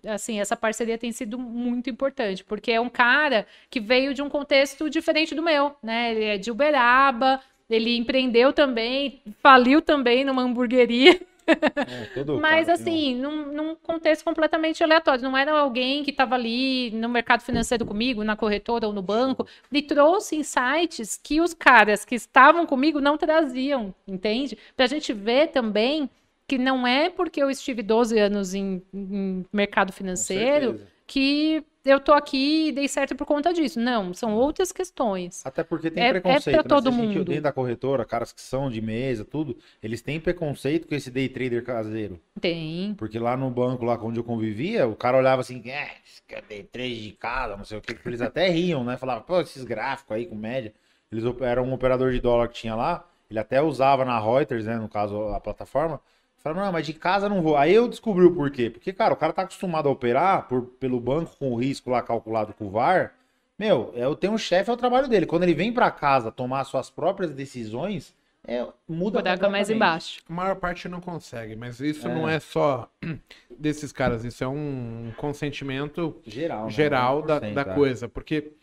assim, 0.07 0.39
essa 0.39 0.55
parceria 0.55 0.97
tem 0.97 1.11
sido 1.11 1.37
muito 1.37 1.89
importante, 1.89 2.43
porque 2.43 2.71
é 2.71 2.79
um 2.79 2.89
cara 2.89 3.45
que 3.69 3.79
veio 3.79 4.13
de 4.13 4.21
um 4.21 4.29
contexto 4.29 4.89
diferente 4.89 5.35
do 5.35 5.43
meu, 5.43 5.75
né? 5.83 6.11
Ele 6.11 6.23
é 6.23 6.37
de 6.37 6.51
Uberaba, 6.51 7.41
ele 7.69 7.97
empreendeu 7.97 8.53
também, 8.53 9.21
faliu 9.41 9.81
também 9.81 10.23
numa 10.23 10.41
hamburgueria. 10.41 11.19
É, 11.49 12.39
Mas 12.39 12.69
assim, 12.69 13.15
num, 13.15 13.51
num 13.51 13.75
contexto 13.75 14.23
completamente 14.23 14.83
aleatório. 14.83 15.23
Não 15.23 15.37
era 15.37 15.51
alguém 15.51 16.03
que 16.03 16.11
estava 16.11 16.35
ali 16.35 16.91
no 16.91 17.09
mercado 17.09 17.41
financeiro 17.41 17.85
comigo, 17.85 18.23
na 18.23 18.35
corretora 18.35 18.87
ou 18.87 18.93
no 18.93 19.01
banco. 19.01 19.47
Ele 19.71 19.81
trouxe 19.81 20.35
insights 20.35 21.19
que 21.21 21.41
os 21.41 21.53
caras 21.53 22.05
que 22.05 22.15
estavam 22.15 22.65
comigo 22.65 22.99
não 22.99 23.17
traziam, 23.17 23.93
entende? 24.07 24.57
Para 24.75 24.85
a 24.85 24.89
gente 24.89 25.13
ver 25.13 25.47
também 25.47 26.09
que 26.47 26.57
não 26.57 26.85
é 26.85 27.09
porque 27.09 27.41
eu 27.41 27.49
estive 27.49 27.83
12 27.83 28.17
anos 28.17 28.53
em, 28.55 28.81
em 28.91 29.45
mercado 29.53 29.93
financeiro 29.93 30.81
que 31.05 31.63
eu 31.89 31.99
tô 31.99 32.13
aqui 32.13 32.67
e 32.67 32.71
dei 32.71 32.87
certo 32.87 33.15
por 33.15 33.25
conta 33.25 33.53
disso. 33.53 33.79
Não, 33.79 34.13
são 34.13 34.33
outras 34.35 34.71
questões. 34.71 35.45
Até 35.45 35.63
porque 35.63 35.89
tem 35.91 36.03
É- 36.03 36.07
é 36.07 36.11
preconceito, 36.11 36.55
pra 36.55 36.63
né? 36.63 36.69
todo 36.69 36.83
Se 36.83 36.87
a 36.89 36.91
gente- 37.01 37.17
mundo. 37.17 37.25
Dentro 37.25 37.43
da 37.43 37.51
corretora, 37.51 38.05
caras 38.05 38.31
que 38.31 38.41
são 38.41 38.69
de 38.69 38.81
mesa, 38.81 39.25
tudo, 39.25 39.57
eles 39.81 40.01
têm 40.01 40.19
preconceito 40.19 40.87
com 40.87 40.95
esse 40.95 41.09
day 41.11 41.27
trader 41.29 41.63
caseiro. 41.63 42.19
Tem. 42.39 42.93
Porque 42.97 43.17
lá 43.19 43.35
no 43.35 43.49
banco, 43.49 43.83
lá 43.85 43.97
onde 44.01 44.19
eu 44.19 44.23
convivia, 44.23 44.87
o 44.87 44.95
cara 44.95 45.17
olhava 45.17 45.41
assim, 45.41 45.61
é, 45.69 45.91
é 46.29 46.41
day 46.41 46.63
trade 46.63 47.03
de 47.03 47.11
casa, 47.13 47.57
não 47.57 47.65
sei 47.65 47.77
o 47.77 47.81
que. 47.81 47.97
Eles 48.05 48.21
até 48.21 48.47
riam, 48.49 48.83
né? 48.83 48.97
Falavam, 48.97 49.23
pô, 49.23 49.39
esses 49.41 49.63
gráficos 49.63 50.15
aí 50.15 50.25
com 50.25 50.35
média. 50.35 50.73
Eles 51.11 51.23
eram 51.41 51.63
um 51.63 51.73
operador 51.73 52.11
de 52.11 52.19
dólar 52.19 52.47
que 52.49 52.53
tinha 52.53 52.75
lá, 52.75 53.03
ele 53.29 53.39
até 53.39 53.61
usava 53.61 54.05
na 54.05 54.19
Reuters, 54.19 54.65
né? 54.65 54.75
No 54.77 54.87
caso, 54.87 55.19
a 55.29 55.39
plataforma. 55.39 55.99
Falava, 56.41 56.65
não, 56.65 56.71
mas 56.71 56.85
de 56.85 56.93
casa 56.93 57.27
não 57.27 57.41
vou. 57.41 57.57
Aí 57.57 57.73
eu 57.73 57.87
descobri 57.87 58.23
o 58.25 58.33
porquê. 58.33 58.69
Porque, 58.69 58.93
cara, 58.93 59.13
o 59.13 59.17
cara 59.17 59.33
tá 59.33 59.41
acostumado 59.41 59.89
a 59.89 59.91
operar 59.91 60.47
por, 60.47 60.63
pelo 60.79 60.99
banco 60.99 61.35
com 61.37 61.51
o 61.51 61.55
risco 61.55 61.89
lá 61.89 62.01
calculado 62.01 62.53
com 62.53 62.67
o 62.67 62.69
VAR. 62.69 63.13
Meu, 63.57 63.91
eu 63.93 64.15
tenho 64.15 64.33
um 64.33 64.37
chefe, 64.37 64.69
é 64.69 64.73
o 64.73 64.77
trabalho 64.77 65.09
dele. 65.09 65.25
Quando 65.25 65.43
ele 65.43 65.53
vem 65.53 65.73
pra 65.73 65.91
casa 65.91 66.31
tomar 66.31 66.63
suas 66.63 66.89
próprias 66.89 67.31
decisões, 67.31 68.15
é, 68.47 68.65
muda 68.87 69.21
Buraco 69.21 69.49
mais 69.51 69.69
embaixo. 69.69 70.21
A 70.29 70.33
maior 70.33 70.55
parte 70.55 70.87
não 70.87 71.01
consegue, 71.01 71.57
mas 71.57 71.81
isso 71.81 72.07
É. 72.07 72.13
não 72.15 72.27
é 72.27 72.39
só 72.39 72.89
desses 73.59 73.91
caras, 73.91 74.23
isso 74.23 74.41
é 74.43 74.47
um 74.47 75.11
consentimento 75.17 76.15
Geral, 76.25 76.65
né? 76.65 76.71
geral 76.71 77.21
da, 77.21 77.41
100%, 77.41 77.53
da 77.53 77.61
é. 77.61 77.65
coisa, 77.65 78.07
porque 78.07 78.53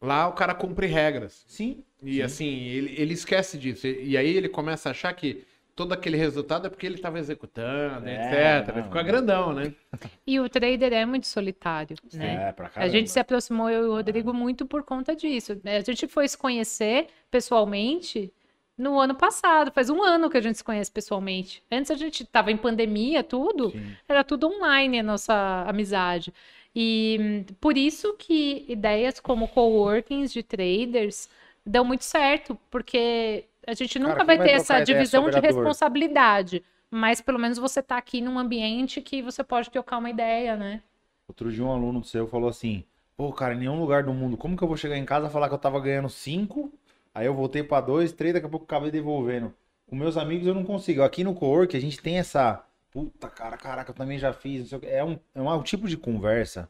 lá 0.00 0.28
o 0.28 0.32
cara 0.32 0.54
cumpre 0.54 0.86
regras. 0.86 1.44
Sim. 1.46 1.84
E 2.02 2.14
Sim. 2.14 2.22
assim, 2.22 2.58
ele, 2.64 2.94
ele 2.96 3.12
esquece 3.12 3.58
disso. 3.58 3.86
E, 3.86 4.12
e 4.12 4.16
aí 4.16 4.34
ele 4.34 4.48
começa 4.48 4.88
a 4.88 4.92
achar 4.92 5.12
que 5.12 5.44
todo 5.74 5.92
aquele 5.92 6.16
resultado 6.16 6.66
é 6.66 6.70
porque 6.70 6.86
ele 6.86 6.96
estava 6.96 7.18
executando, 7.18 8.06
É, 8.08 8.58
etc. 8.58 8.68
Ele 8.76 8.82
não, 8.82 8.90
não. 8.94 9.04
grandão, 9.04 9.52
né? 9.52 9.74
E 10.26 10.38
o 10.40 10.48
trader 10.48 10.92
é 10.92 11.04
muito 11.06 11.26
solitário, 11.26 11.96
né? 12.14 12.48
É, 12.48 12.52
pra 12.52 12.66
A 12.66 12.70
caramba. 12.70 12.92
gente 12.92 13.10
se 13.10 13.18
aproximou, 13.18 13.68
eu 13.70 13.84
e 13.84 13.88
o 13.88 13.92
Rodrigo, 13.92 14.32
muito 14.34 14.66
por 14.66 14.82
conta 14.82 15.14
disso. 15.16 15.60
A 15.64 15.80
gente 15.80 16.06
foi 16.08 16.28
se 16.28 16.36
conhecer 16.38 17.06
pessoalmente 17.30 18.32
no 18.76 18.98
ano 18.98 19.14
passado. 19.14 19.70
Faz 19.72 19.90
um 19.90 20.02
ano 20.02 20.30
que 20.30 20.36
a 20.38 20.40
gente 20.40 20.56
se 20.58 20.64
conhece 20.64 20.90
pessoalmente. 20.90 21.62
Antes 21.70 21.90
a 21.90 21.94
gente 21.94 22.22
estava 22.22 22.50
em 22.50 22.56
pandemia, 22.56 23.22
tudo. 23.22 23.70
Sim. 23.70 23.96
Era 24.08 24.24
tudo 24.24 24.48
online 24.48 25.00
a 25.00 25.02
nossa 25.02 25.64
amizade. 25.68 26.32
E 26.74 27.18
hum, 27.50 27.54
por 27.60 27.76
isso 27.76 28.14
que 28.18 28.64
ideias 28.68 29.20
como 29.20 29.48
coworkings 29.48 30.32
de 30.32 30.42
traders 30.42 31.28
dão 31.64 31.84
muito 31.84 32.04
certo, 32.04 32.58
porque 32.70 33.44
a 33.66 33.74
gente 33.74 33.98
Cara, 33.98 34.08
nunca 34.08 34.24
quem 34.24 34.26
vai 34.26 34.46
ter 34.46 34.52
essa 34.52 34.80
divisão 34.80 35.30
de 35.30 35.38
responsabilidade. 35.38 36.62
Mas 36.90 37.20
pelo 37.22 37.38
menos 37.38 37.58
você 37.58 37.80
está 37.80 37.96
aqui 37.96 38.20
num 38.20 38.38
ambiente 38.38 39.00
que 39.00 39.22
você 39.22 39.42
pode 39.42 39.70
trocar 39.70 39.98
uma 39.98 40.10
ideia, 40.10 40.56
né? 40.56 40.82
Outro 41.26 41.50
dia 41.50 41.64
um 41.64 41.72
aluno 41.72 42.04
seu 42.04 42.26
falou 42.26 42.50
assim: 42.50 42.84
Pô, 43.16 43.32
cara, 43.32 43.54
em 43.54 43.58
nenhum 43.58 43.80
lugar 43.80 44.02
do 44.02 44.12
mundo, 44.12 44.36
como 44.36 44.56
que 44.56 44.62
eu 44.62 44.68
vou 44.68 44.76
chegar 44.76 44.98
em 44.98 45.04
casa 45.04 45.28
e 45.28 45.30
falar 45.30 45.48
que 45.48 45.54
eu 45.54 45.58
tava 45.58 45.80
ganhando 45.80 46.10
5? 46.10 46.70
Aí 47.14 47.24
eu 47.24 47.34
voltei 47.34 47.62
pra 47.62 47.80
2, 47.80 48.12
3, 48.12 48.34
daqui 48.34 48.46
a 48.46 48.48
pouco 48.48 48.64
eu 48.64 48.66
acabei 48.66 48.90
devolvendo. 48.90 49.54
Com 49.86 49.96
meus 49.96 50.16
amigos 50.16 50.46
eu 50.46 50.54
não 50.54 50.64
consigo. 50.64 51.02
Aqui 51.02 51.24
no 51.24 51.34
Cowork 51.34 51.74
a 51.76 51.80
gente 51.80 52.00
tem 52.00 52.18
essa. 52.18 52.62
Puta, 52.90 53.28
cara, 53.28 53.56
caraca, 53.56 53.90
eu 53.90 53.94
também 53.94 54.18
já 54.18 54.32
fiz. 54.32 54.60
não 54.60 54.66
sei 54.66 54.78
o 54.78 54.80
quê. 54.82 54.88
É 54.88 55.02
um, 55.02 55.18
é 55.34 55.40
um 55.40 55.62
tipo 55.62 55.88
de 55.88 55.96
conversa 55.96 56.68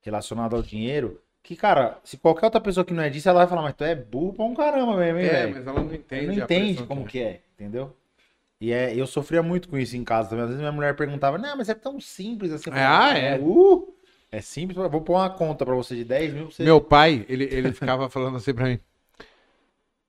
relacionada 0.00 0.56
ao 0.56 0.62
dinheiro 0.62 1.20
que, 1.42 1.56
cara, 1.56 1.98
se 2.04 2.16
qualquer 2.18 2.46
outra 2.46 2.60
pessoa 2.60 2.84
que 2.84 2.92
não 2.92 3.02
é 3.02 3.08
disso, 3.10 3.28
ela 3.28 3.40
vai 3.40 3.48
falar, 3.48 3.62
mas 3.62 3.74
tu 3.74 3.84
é 3.84 3.94
burro 3.94 4.32
pra 4.34 4.44
um 4.44 4.54
caramba 4.54 4.96
mesmo, 4.96 5.18
hein, 5.18 5.26
É, 5.26 5.30
velho? 5.30 5.54
mas 5.54 5.66
ela 5.66 5.82
não 5.82 5.94
entende. 5.94 6.26
Não 6.26 6.34
entende 6.34 6.86
como 6.86 7.04
que 7.04 7.12
que 7.12 7.20
é, 7.20 7.40
entendeu? 7.54 7.96
E 8.60 8.72
é, 8.72 8.94
eu 8.94 9.06
sofria 9.06 9.42
muito 9.42 9.68
com 9.68 9.78
isso 9.78 9.96
em 9.96 10.04
casa 10.04 10.28
também. 10.28 10.42
Às 10.44 10.48
vezes 10.50 10.60
minha 10.60 10.72
mulher 10.72 10.94
perguntava, 10.94 11.38
não, 11.38 11.56
mas 11.56 11.68
é 11.70 11.74
tão 11.74 11.98
simples 11.98 12.52
assim. 12.52 12.70
É, 12.70 12.84
ah, 12.84 13.16
é. 13.16 13.38
Uh, 13.38 13.94
é 14.30 14.40
simples, 14.42 14.76
vou 14.76 15.00
pôr 15.00 15.14
uma 15.14 15.30
conta 15.30 15.64
pra 15.64 15.74
você 15.74 15.96
de 15.96 16.04
10 16.04 16.34
mil 16.34 16.50
você. 16.50 16.62
Meu 16.62 16.80
pai, 16.80 17.24
ele, 17.28 17.44
ele 17.44 17.72
ficava 17.72 18.08
falando 18.10 18.36
assim 18.36 18.52
pra 18.52 18.66
mim. 18.66 18.78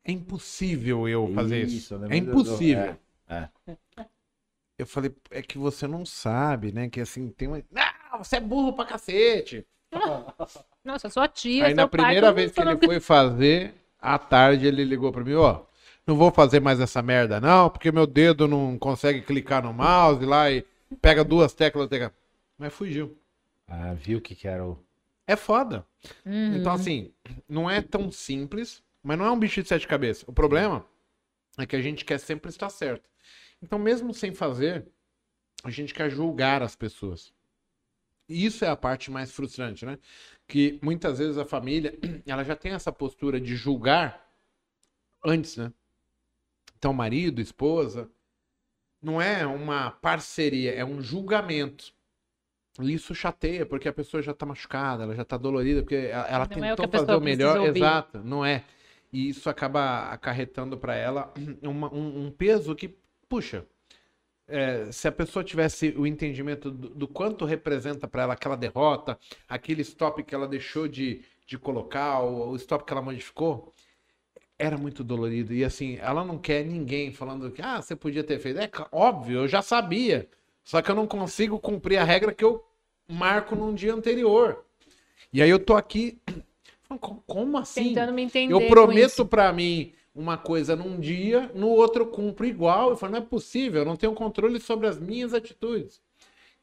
É 0.03 0.11
impossível 0.11 1.07
eu 1.07 1.31
fazer 1.33 1.63
isso. 1.63 1.95
Isso? 1.95 2.05
É 2.09 2.17
impossível. 2.17 2.97
é, 3.29 3.49
Eu 4.77 4.85
falei, 4.85 5.15
é 5.29 5.41
que 5.41 5.57
você 5.57 5.87
não 5.87 6.05
sabe, 6.05 6.71
né? 6.71 6.89
Que 6.89 6.99
assim, 6.99 7.29
tem 7.29 7.47
uma. 7.47 7.63
Não, 7.71 8.17
você 8.19 8.35
é 8.35 8.39
burro 8.39 8.73
pra 8.73 8.85
cacete. 8.85 9.65
Nossa, 10.83 11.09
sua 11.09 11.27
tia, 11.27 11.67
Aí 11.67 11.73
na 11.73 11.83
seu 11.83 11.89
pai, 11.89 11.99
primeira 11.99 12.27
todo 12.27 12.35
vez 12.35 12.51
que 12.51 12.61
ele 12.61 12.77
foi 12.77 12.99
fazer, 12.99 13.75
à 13.99 14.17
tarde 14.17 14.65
ele 14.67 14.83
ligou 14.83 15.11
pra 15.11 15.23
mim, 15.23 15.33
ó. 15.33 15.61
Não 16.05 16.15
vou 16.15 16.31
fazer 16.31 16.59
mais 16.59 16.79
essa 16.79 17.01
merda, 17.01 17.39
não, 17.39 17.69
porque 17.69 17.91
meu 17.91 18.07
dedo 18.07 18.47
não 18.47 18.77
consegue 18.77 19.21
clicar 19.21 19.63
no 19.63 19.71
mouse 19.71 20.25
lá 20.25 20.49
e 20.49 20.65
pega 21.01 21.23
duas 21.23 21.53
teclas. 21.53 21.87
Tecla... 21.87 22.13
Mas 22.57 22.73
fugiu. 22.73 23.17
Ah, 23.67 23.93
viu 23.93 24.17
o 24.17 24.21
que 24.21 24.35
que 24.35 24.47
era 24.47 24.65
o... 24.65 24.77
É 25.27 25.35
foda. 25.35 25.85
Uhum. 26.25 26.57
Então, 26.57 26.73
assim, 26.73 27.13
não 27.47 27.69
é 27.69 27.81
tão 27.81 28.11
simples, 28.11 28.83
mas 29.03 29.17
não 29.17 29.25
é 29.25 29.31
um 29.31 29.39
bicho 29.39 29.61
de 29.61 29.69
sete 29.69 29.87
cabeças. 29.87 30.23
O 30.27 30.33
problema 30.33 30.83
é 31.57 31.65
que 31.65 31.75
a 31.75 31.81
gente 31.81 32.03
quer 32.03 32.19
sempre 32.19 32.49
estar 32.49 32.69
certo. 32.69 33.07
Então, 33.61 33.77
mesmo 33.77 34.13
sem 34.13 34.33
fazer, 34.33 34.85
a 35.63 35.69
gente 35.69 35.93
quer 35.93 36.09
julgar 36.09 36.63
as 36.63 36.75
pessoas. 36.75 37.31
Isso 38.31 38.65
é 38.65 38.69
a 38.69 38.75
parte 38.75 39.11
mais 39.11 39.31
frustrante, 39.31 39.85
né? 39.85 39.97
Que 40.47 40.79
muitas 40.81 41.19
vezes 41.19 41.37
a 41.37 41.45
família, 41.45 41.97
ela 42.25 42.43
já 42.43 42.55
tem 42.55 42.73
essa 42.73 42.91
postura 42.91 43.39
de 43.39 43.55
julgar 43.55 44.27
antes, 45.23 45.57
né? 45.57 45.71
Então, 46.77 46.93
marido, 46.93 47.39
esposa, 47.41 48.09
não 49.01 49.21
é 49.21 49.45
uma 49.45 49.91
parceria, 49.91 50.73
é 50.73 50.83
um 50.85 51.01
julgamento. 51.01 51.93
E 52.79 52.93
Isso 52.93 53.13
chateia, 53.13 53.65
porque 53.65 53.87
a 53.89 53.93
pessoa 53.93 54.23
já 54.23 54.33
tá 54.33 54.45
machucada, 54.45 55.03
ela 55.03 55.15
já 55.15 55.25
tá 55.25 55.37
dolorida, 55.37 55.81
porque 55.81 55.95
ela, 55.95 56.27
ela 56.27 56.45
Não 56.45 56.63
é 56.63 56.73
o 56.73 56.75
tentou 56.75 56.87
fazer 56.99 57.15
o 57.15 57.21
melhor. 57.21 57.59
ouvir. 57.59 57.79
Exato, 57.79 58.19
não 58.23 58.45
é. 58.45 58.63
E 59.11 59.27
isso 59.29 59.49
acaba 59.49 60.05
acarretando 60.09 60.77
para 60.77 60.95
ela 60.95 61.33
uma- 61.61 61.93
um, 61.93 62.27
um 62.27 62.31
peso 62.31 62.73
que, 62.75 62.95
puxa, 63.27 63.65
é, 64.51 64.91
se 64.91 65.07
a 65.07 65.11
pessoa 65.11 65.43
tivesse 65.43 65.93
o 65.97 66.05
entendimento 66.05 66.69
do, 66.69 66.89
do 66.89 67.07
quanto 67.07 67.45
representa 67.45 68.07
para 68.07 68.23
ela 68.23 68.33
aquela 68.33 68.55
derrota, 68.57 69.17
aquele 69.47 69.81
stop 69.81 70.23
que 70.23 70.35
ela 70.35 70.47
deixou 70.47 70.87
de, 70.87 71.21
de 71.47 71.57
colocar, 71.57 72.21
o, 72.21 72.49
o 72.51 72.55
stop 72.57 72.83
que 72.85 72.91
ela 72.93 73.01
modificou, 73.01 73.73
era 74.57 74.77
muito 74.77 75.03
dolorido. 75.03 75.53
E 75.53 75.63
assim, 75.63 75.97
ela 75.99 76.23
não 76.23 76.37
quer 76.37 76.63
ninguém 76.63 77.11
falando 77.11 77.51
que, 77.51 77.61
ah, 77.61 77.81
você 77.81 77.95
podia 77.95 78.23
ter 78.23 78.39
feito. 78.39 78.59
É 78.59 78.69
óbvio, 78.91 79.39
eu 79.39 79.47
já 79.47 79.61
sabia. 79.61 80.29
Só 80.63 80.81
que 80.81 80.91
eu 80.91 80.95
não 80.95 81.07
consigo 81.07 81.59
cumprir 81.59 81.97
a 81.97 82.03
regra 82.03 82.33
que 82.33 82.43
eu 82.43 82.63
marco 83.09 83.55
num 83.55 83.73
dia 83.73 83.93
anterior. 83.93 84.63
E 85.33 85.41
aí 85.41 85.49
eu 85.49 85.59
tô 85.59 85.75
aqui. 85.75 86.19
falando, 86.83 86.99
"Co- 87.01 87.23
Como 87.25 87.57
assim? 87.57 87.89
Tentando 87.89 88.13
me 88.13 88.21
entender. 88.21 88.53
Eu 88.53 88.67
prometo 88.67 89.25
pra 89.25 89.51
mim 89.51 89.93
uma 90.13 90.37
coisa 90.37 90.75
num 90.75 90.99
dia, 90.99 91.51
no 91.55 91.69
outro 91.69 92.03
eu 92.03 92.07
cumpro 92.07 92.45
igual. 92.45 92.89
Eu 92.89 92.97
falo, 92.97 93.13
não 93.13 93.19
é 93.19 93.21
possível, 93.21 93.81
eu 93.81 93.85
não 93.85 93.95
tenho 93.95 94.13
controle 94.13 94.59
sobre 94.59 94.87
as 94.87 94.99
minhas 94.99 95.33
atitudes. 95.33 96.01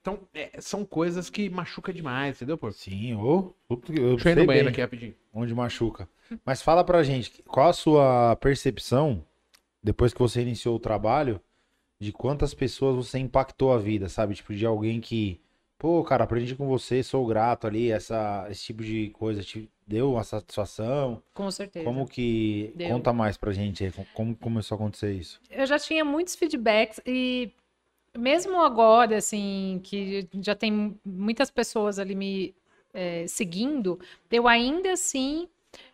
Então, 0.00 0.20
é, 0.32 0.60
são 0.60 0.84
coisas 0.84 1.28
que 1.28 1.50
machuca 1.50 1.92
demais, 1.92 2.36
entendeu, 2.36 2.56
pô? 2.56 2.70
Sim, 2.70 3.14
ou. 3.14 3.54
eu 3.68 3.80
eu 3.96 4.18
sei 4.18 4.34
no 4.34 4.46
banheiro 4.46 4.68
aqui 4.68 4.80
rapidinho. 4.80 5.14
onde 5.34 5.54
machuca. 5.54 6.08
Mas 6.44 6.62
fala 6.62 6.84
pra 6.84 7.02
gente, 7.02 7.42
qual 7.42 7.68
a 7.68 7.72
sua 7.72 8.36
percepção, 8.36 9.24
depois 9.82 10.12
que 10.12 10.20
você 10.20 10.40
iniciou 10.42 10.76
o 10.76 10.80
trabalho, 10.80 11.40
de 12.00 12.12
quantas 12.12 12.54
pessoas 12.54 12.96
você 12.96 13.18
impactou 13.18 13.72
a 13.72 13.78
vida, 13.78 14.08
sabe? 14.08 14.34
Tipo, 14.34 14.54
de 14.54 14.64
alguém 14.64 15.00
que, 15.00 15.40
pô, 15.78 16.02
cara, 16.02 16.24
aprendi 16.24 16.54
com 16.56 16.66
você, 16.66 17.02
sou 17.02 17.24
grato 17.26 17.66
ali, 17.66 17.90
essa, 17.90 18.46
esse 18.50 18.64
tipo 18.64 18.82
de 18.82 19.10
coisa 19.10 19.42
te 19.42 19.70
deu 19.86 20.12
uma 20.12 20.24
satisfação. 20.24 21.22
Com 21.32 21.50
certeza. 21.50 21.84
Como 21.84 22.06
que. 22.06 22.72
Deu. 22.74 22.88
Conta 22.90 23.12
mais 23.12 23.36
pra 23.36 23.52
gente 23.52 23.84
aí, 23.84 23.92
como 24.12 24.36
começou 24.36 24.74
a 24.74 24.78
acontecer 24.78 25.12
isso? 25.12 25.40
eu 25.50 25.64
já 25.66 25.78
tinha 25.78 26.04
muitos 26.04 26.34
feedbacks 26.34 27.00
e 27.06 27.50
mesmo 28.16 28.60
agora, 28.60 29.16
assim, 29.16 29.80
que 29.84 30.28
já 30.40 30.54
tem 30.54 30.98
muitas 31.04 31.50
pessoas 31.50 31.98
ali 31.98 32.14
me 32.14 32.54
eh, 32.92 33.26
seguindo, 33.28 33.98
eu 34.30 34.48
ainda 34.48 34.92
assim 34.92 35.48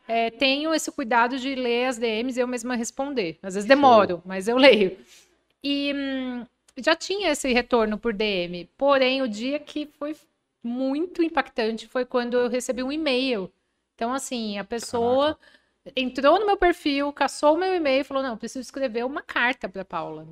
eh, 0.08 0.30
tenho 0.30 0.74
esse 0.74 0.90
cuidado 0.90 1.38
de 1.38 1.54
ler 1.54 1.86
as 1.86 1.98
DMs 1.98 2.38
e 2.38 2.42
eu 2.42 2.48
mesma 2.48 2.74
responder. 2.76 3.38
Às 3.42 3.54
vezes 3.54 3.68
demoro, 3.68 4.22
mas 4.24 4.48
eu 4.48 4.56
leio. 4.56 4.96
E 5.62 5.92
hum, 5.94 6.46
já 6.78 6.96
tinha 6.96 7.30
esse 7.30 7.52
retorno 7.52 7.98
por 7.98 8.12
DM, 8.12 8.66
porém 8.76 9.22
o 9.22 9.28
dia 9.28 9.58
que 9.58 9.86
foi 9.86 10.16
muito 10.62 11.22
impactante 11.22 11.86
foi 11.86 12.04
quando 12.04 12.34
eu 12.38 12.48
recebi 12.48 12.82
um 12.82 12.92
e-mail. 12.92 13.52
Então, 13.94 14.12
assim, 14.12 14.58
a 14.58 14.64
pessoa 14.64 15.38
entrou 15.96 16.40
no 16.40 16.46
meu 16.46 16.56
perfil, 16.56 17.12
caçou 17.12 17.54
o 17.54 17.58
meu 17.58 17.74
e-mail 17.74 18.00
e 18.00 18.04
falou: 18.04 18.22
Não, 18.22 18.30
eu 18.30 18.36
preciso 18.36 18.60
escrever 18.60 19.04
uma 19.04 19.22
carta 19.22 19.68
para 19.68 19.84
Paula. 19.84 20.26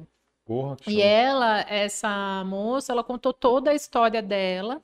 Porra, 0.44 0.77
E 0.86 1.01
ela, 1.01 1.60
essa 1.69 2.43
moça, 2.44 2.93
ela 2.93 3.05
contou 3.05 3.32
toda 3.32 3.70
a 3.70 3.74
história 3.74 4.20
dela, 4.20 4.82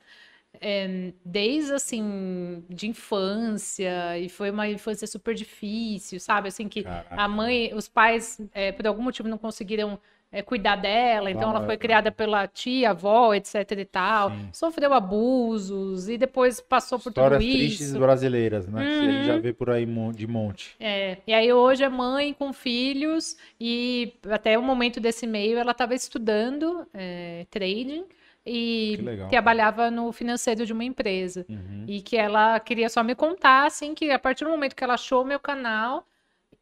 eh, 0.61 1.13
desde 1.25 1.73
assim, 1.73 2.63
de 2.69 2.87
infância, 2.87 4.17
e 4.17 4.29
foi 4.29 4.51
uma 4.51 4.67
infância 4.69 5.07
super 5.07 5.35
difícil, 5.35 6.19
sabe? 6.19 6.47
Assim, 6.49 6.69
que 6.69 6.83
Caraca. 6.83 7.15
a 7.21 7.27
mãe, 7.27 7.73
os 7.73 7.89
pais, 7.89 8.39
eh, 8.53 8.71
por 8.71 8.87
algum 8.87 9.03
motivo, 9.03 9.27
não 9.27 9.37
conseguiram 9.37 9.99
eh, 10.31 10.41
cuidar 10.41 10.75
dela, 10.75 11.31
então 11.31 11.49
ela 11.49 11.59
Ah, 11.59 11.65
foi 11.65 11.73
é. 11.75 11.77
criada 11.77 12.11
pela 12.11 12.47
tia, 12.47 12.91
avó, 12.91 13.33
etc 13.33 13.71
e 13.77 13.85
tal, 13.85 14.29
Sim. 14.31 14.49
sofreu 14.53 14.93
abusos, 14.93 16.07
e 16.09 16.17
depois 16.17 16.59
passou 16.61 16.99
por 16.99 17.09
Histórias 17.09 17.41
tudo 17.43 17.51
tristes 17.51 17.89
isso. 17.89 17.99
brasileiras, 17.99 18.67
né? 18.67 18.81
Que 18.85 19.07
a 19.07 19.11
gente 19.11 19.25
já 19.25 19.33
Uhum. 19.35 19.41
vê 19.41 19.53
por 19.53 19.69
aí 19.69 19.85
de 20.13 20.27
monte. 20.27 20.75
É, 20.79 21.17
e 21.25 21.33
aí 21.33 21.51
hoje 21.51 21.83
é 21.83 21.89
mãe 21.89 22.33
com 22.33 22.53
filhos 22.53 23.37
e 23.59 24.13
até 24.29 24.57
o 24.57 24.61
momento 24.61 24.99
desse 24.99 25.25
e-mail 25.25 25.57
ela 25.57 25.71
estava 25.71 25.95
estudando 25.95 26.85
é, 26.93 27.45
trading 27.49 28.05
e 28.45 28.97
trabalhava 29.29 29.91
no 29.91 30.11
financeiro 30.11 30.65
de 30.65 30.73
uma 30.73 30.83
empresa. 30.83 31.45
Uhum. 31.49 31.85
E 31.87 32.01
que 32.01 32.17
ela 32.17 32.59
queria 32.59 32.89
só 32.89 33.03
me 33.03 33.13
contar, 33.15 33.65
assim, 33.67 33.93
que 33.93 34.09
a 34.11 34.17
partir 34.19 34.43
do 34.45 34.49
momento 34.49 34.75
que 34.75 34.83
ela 34.83 34.93
achou 34.95 35.21
o 35.23 35.25
meu 35.25 35.39
canal 35.39 36.05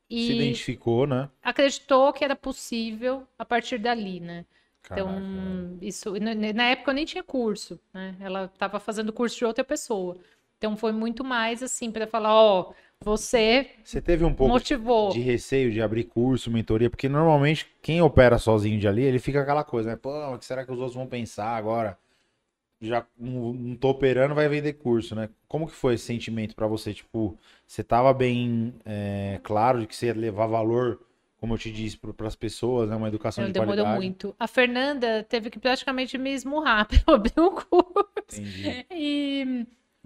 Se 0.09 0.15
e 0.15 0.31
identificou, 0.33 1.05
né? 1.05 1.29
acreditou 1.43 2.11
que 2.13 2.23
era 2.23 2.35
possível 2.35 3.25
a 3.37 3.45
partir 3.45 3.77
dali, 3.77 4.19
né? 4.19 4.45
Então, 4.91 5.07
Caraca. 5.07 5.77
isso, 5.81 6.15
e 6.15 6.19
na 6.19 6.63
época 6.63 6.91
eu 6.91 6.95
nem 6.95 7.05
tinha 7.05 7.23
curso, 7.23 7.79
né? 7.93 8.15
Ela 8.19 8.45
estava 8.45 8.79
fazendo 8.79 9.11
curso 9.11 9.37
de 9.37 9.45
outra 9.45 9.63
pessoa. 9.63 10.17
Então 10.57 10.75
foi 10.75 10.91
muito 10.91 11.23
mais 11.23 11.61
assim 11.61 11.91
para 11.91 12.07
falar, 12.07 12.33
ó, 12.33 12.71
você 13.01 13.69
Você 13.83 14.01
teve 14.01 14.23
um 14.23 14.33
pouco 14.33 14.53
motivou. 14.53 15.11
de 15.11 15.19
receio 15.19 15.71
de 15.71 15.81
abrir 15.81 16.05
curso, 16.05 16.49
mentoria, 16.49 16.89
porque 16.89 17.07
normalmente 17.07 17.67
quem 17.81 18.01
opera 18.01 18.37
sozinho 18.39 18.79
de 18.79 18.87
ali, 18.87 19.03
ele 19.03 19.19
fica 19.19 19.41
aquela 19.41 19.63
coisa, 19.63 19.91
né? 19.91 19.95
Pô, 19.95 20.09
o 20.33 20.37
que 20.39 20.45
será 20.45 20.65
que 20.65 20.71
os 20.71 20.79
outros 20.79 20.95
vão 20.95 21.05
pensar 21.05 21.55
agora? 21.55 21.97
Já 22.79 23.05
não, 23.17 23.53
não 23.53 23.75
tô 23.75 23.89
operando, 23.89 24.35
vai 24.35 24.47
vender 24.47 24.73
curso, 24.73 25.15
né? 25.15 25.29
Como 25.47 25.67
que 25.67 25.73
foi 25.73 25.95
esse 25.95 26.05
sentimento 26.05 26.55
pra 26.55 26.67
você? 26.67 26.93
Tipo, 26.93 27.37
você 27.65 27.83
tava 27.83 28.13
bem 28.13 28.73
é, 28.85 29.39
claro 29.43 29.79
de 29.81 29.87
que 29.87 29.95
você 29.95 30.07
ia 30.07 30.13
levar 30.13 30.45
valor, 30.47 30.99
como 31.39 31.55
eu 31.55 31.57
te 31.57 31.71
disse, 31.71 31.97
para 31.97 32.27
as 32.27 32.35
pessoas, 32.35 32.89
né? 32.89 32.95
Uma 32.95 33.07
educação 33.07 33.43
Não, 33.43 33.47
de 33.47 33.53
demorou 33.53 33.85
qualidade. 33.85 33.99
muito. 34.01 34.35
A 34.39 34.47
Fernanda 34.47 35.23
teve 35.23 35.49
que 35.49 35.59
praticamente 35.59 36.17
me 36.17 36.31
esmurrar 36.33 36.85
para 36.87 37.01
eu 37.07 37.13
abrir 37.15 37.39
o 37.39 37.51
curso. 37.51 37.65
Entendi. 38.31 38.85
E 38.91 39.65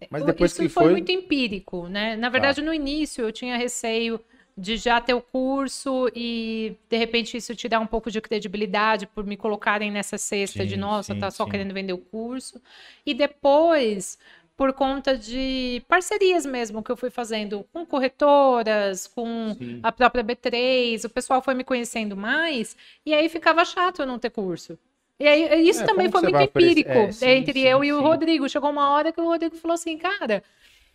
Mas 0.10 0.24
depois 0.24 0.52
isso 0.52 0.62
que 0.62 0.70
foi 0.70 0.84
foi, 0.84 0.86
Tá. 0.86 0.92
muito 0.92 1.12
empírico, 1.12 1.88
né? 1.88 2.16
Na 2.16 2.30
verdade, 2.30 2.62
no 2.62 2.74
início 2.74 3.24
eu 3.24 3.32
tinha 3.32 3.58
receio 3.58 4.20
de 4.58 4.78
já 4.78 5.00
ter 5.02 5.14
o 5.14 5.22
curso 5.22 6.10
e 6.16 6.76
de 6.90 6.98
repente 6.98 7.38
isso 7.38 7.56
te 7.56 7.68
dá 7.70 7.80
um 7.80 7.88
pouco 7.88 8.12
de 8.12 8.22
credibilidade 8.22 9.08
por 9.08 9.26
me 9.26 9.38
colocarem 9.38 9.92
nessa 9.92 10.18
cesta 10.18 10.66
de 10.66 10.76
Sim, 10.76 10.78
nossa, 10.78 11.14
sim, 11.14 11.16
tá 11.16 11.32
só 11.32 11.46
sim. 11.46 11.50
querendo 11.50 11.74
vender 11.74 11.94
o 11.94 11.98
curso. 11.98 12.62
E 13.06 13.14
depois, 13.14 14.18
por 14.56 14.74
conta 14.74 15.18
de 15.18 15.82
parcerias 15.88 16.46
mesmo 16.46 16.84
que 16.84 16.92
eu 16.92 16.98
fui 16.98 17.10
fazendo 17.10 17.66
com 17.74 17.86
corretoras, 17.86 19.08
com 19.08 19.56
a 19.82 19.92
própria 19.92 20.24
B3, 20.24 21.06
o 21.06 21.10
pessoal 21.10 21.42
foi 21.42 21.54
me 21.54 21.64
conhecendo 21.64 22.16
mais, 22.16 22.76
e 23.06 23.14
aí 23.14 23.30
ficava 23.30 23.66
chato 23.66 24.02
eu 24.02 24.06
não 24.06 24.20
ter 24.20 24.30
curso. 24.30 24.78
E 25.20 25.28
aí, 25.28 25.70
isso 25.70 25.84
É, 25.84 25.86
também 25.86 26.10
foi 26.10 26.22
muito 26.24 26.42
empírico 26.42 27.14
É, 27.22 27.36
entre 27.36 27.62
eu 27.62 27.84
e 27.84 27.94
o. 27.94 28.02
Rodrigo. 28.02 28.50
Chegou 28.50 28.70
uma 28.72 28.90
hora 28.90 29.12
que 29.12 29.22
o 29.22 29.26
Rodrigo 29.26 29.56
falou 29.56 29.76
assim, 29.76 29.98
cara, 29.98 30.44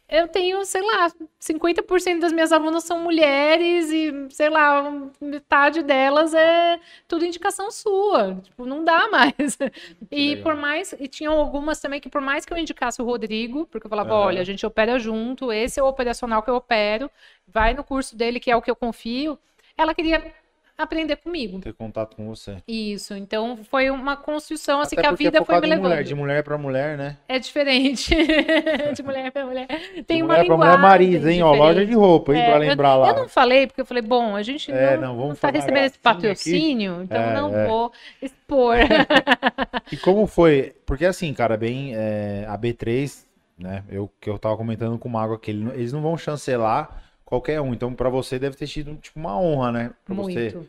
eu 0.08 0.28
tenho, 0.28 0.64
sei 0.64 0.82
lá, 0.82 1.10
50% 1.40 2.20
das 2.20 2.32
minhas 2.32 2.52
alunas 2.52 2.84
são 2.84 3.00
mulheres 3.00 3.90
e, 3.90 4.12
sei 4.30 4.48
lá, 4.48 4.92
metade 5.20 5.82
delas 5.82 6.32
é 6.32 6.78
tudo 7.08 7.24
indicação 7.24 7.70
sua. 7.70 8.36
Tipo, 8.42 8.64
não 8.66 8.84
dá 8.84 9.08
mais. 9.08 9.58
E 10.10 10.30
legal. 10.30 10.42
por 10.44 10.56
mais, 10.56 10.94
e 10.98 11.08
tinham 11.08 11.32
algumas 11.38 11.80
também 11.80 12.00
que 12.00 12.08
por 12.08 12.20
mais 12.20 12.44
que 12.44 12.52
eu 12.52 12.56
indicasse 12.58 13.02
o 13.02 13.04
Rodrigo, 13.04 13.66
porque 13.66 13.86
eu 13.86 13.90
falava, 13.90 14.14
Aham. 14.14 14.26
olha, 14.26 14.40
a 14.40 14.44
gente 14.44 14.64
opera 14.64 14.98
junto, 14.98 15.52
esse 15.52 15.80
é 15.80 15.82
o 15.82 15.86
operacional 15.86 16.42
que 16.42 16.48
eu 16.50 16.54
opero, 16.54 17.10
vai 17.46 17.74
no 17.74 17.82
curso 17.82 18.16
dele, 18.16 18.38
que 18.38 18.50
é 18.50 18.56
o 18.56 18.62
que 18.62 18.70
eu 18.70 18.76
confio, 18.76 19.36
ela 19.76 19.94
queria 19.94 20.32
aprender 20.76 21.16
comigo. 21.16 21.58
ter 21.60 21.72
contato 21.72 22.16
com 22.16 22.26
você. 22.26 22.56
Isso, 22.66 23.14
então 23.14 23.58
foi 23.70 23.90
uma 23.90 24.16
construção 24.16 24.80
assim 24.80 24.96
Até 24.96 25.02
que 25.02 25.08
a 25.08 25.12
é 25.12 25.16
vida 25.16 25.38
foi 25.38 25.46
focado 25.46 25.62
me 25.62 25.68
levando. 25.68 25.90
mulher, 25.90 26.04
de 26.04 26.14
mulher 26.14 26.42
pra 26.44 26.58
mulher, 26.58 26.98
né? 26.98 27.16
É 27.28 27.38
diferente. 27.38 28.14
de 28.94 29.02
mulher 29.02 29.30
para 29.32 29.46
mulher. 29.46 29.66
Tem 30.06 30.18
de 30.18 30.22
uma 30.22 30.34
mulher 30.34 30.48
mulher 30.48 30.50
linguagem 30.50 30.80
Marisa, 30.80 31.32
hein? 31.32 31.42
Ó, 31.42 31.54
loja 31.54 31.86
de 31.86 31.94
roupa, 31.94 32.34
hein? 32.34 32.42
É, 32.42 32.46
pra 32.46 32.58
lembrar 32.58 32.94
eu, 32.94 32.98
lá. 33.00 33.08
Eu 33.08 33.16
não 33.16 33.28
falei, 33.28 33.66
porque 33.66 33.80
eu 33.80 33.86
falei, 33.86 34.02
bom, 34.02 34.36
a 34.36 34.42
gente 34.42 34.70
É, 34.70 34.96
não, 34.96 35.16
não, 35.16 35.28
não 35.28 35.34
tá 35.34 35.50
recebendo 35.50 35.86
esse 35.86 35.98
patrocínio, 35.98 37.02
então 37.02 37.20
É, 37.20 37.34
não 37.34 37.56
é. 37.56 37.66
vou 37.66 37.92
expor. 38.20 38.76
E 39.90 39.96
como 39.96 40.26
foi? 40.26 40.74
Porque 40.84 41.04
assim, 41.04 41.32
cara, 41.32 41.56
bem, 41.56 41.92
é, 41.94 42.44
a 42.48 42.58
B3, 42.58 43.24
né? 43.58 43.84
Eu 43.88 44.10
que 44.20 44.28
eu 44.28 44.38
tava 44.38 44.56
comentando 44.56 44.98
com 44.98 45.08
o 45.08 45.12
Mago 45.12 45.34
aqui, 45.34 45.50
eles 45.50 45.92
não 45.92 46.02
vão 46.02 46.16
chancelar 46.16 47.04
qualquer 47.26 47.60
um. 47.60 47.74
Então, 47.74 47.92
pra 47.92 48.08
você 48.08 48.38
deve 48.38 48.56
ter 48.56 48.66
sido 48.66 48.94
tipo 48.96 49.20
uma 49.20 49.38
honra, 49.38 49.72
né? 49.72 49.94
Pra 50.04 50.14
você, 50.14 50.54
Muito, 50.54 50.68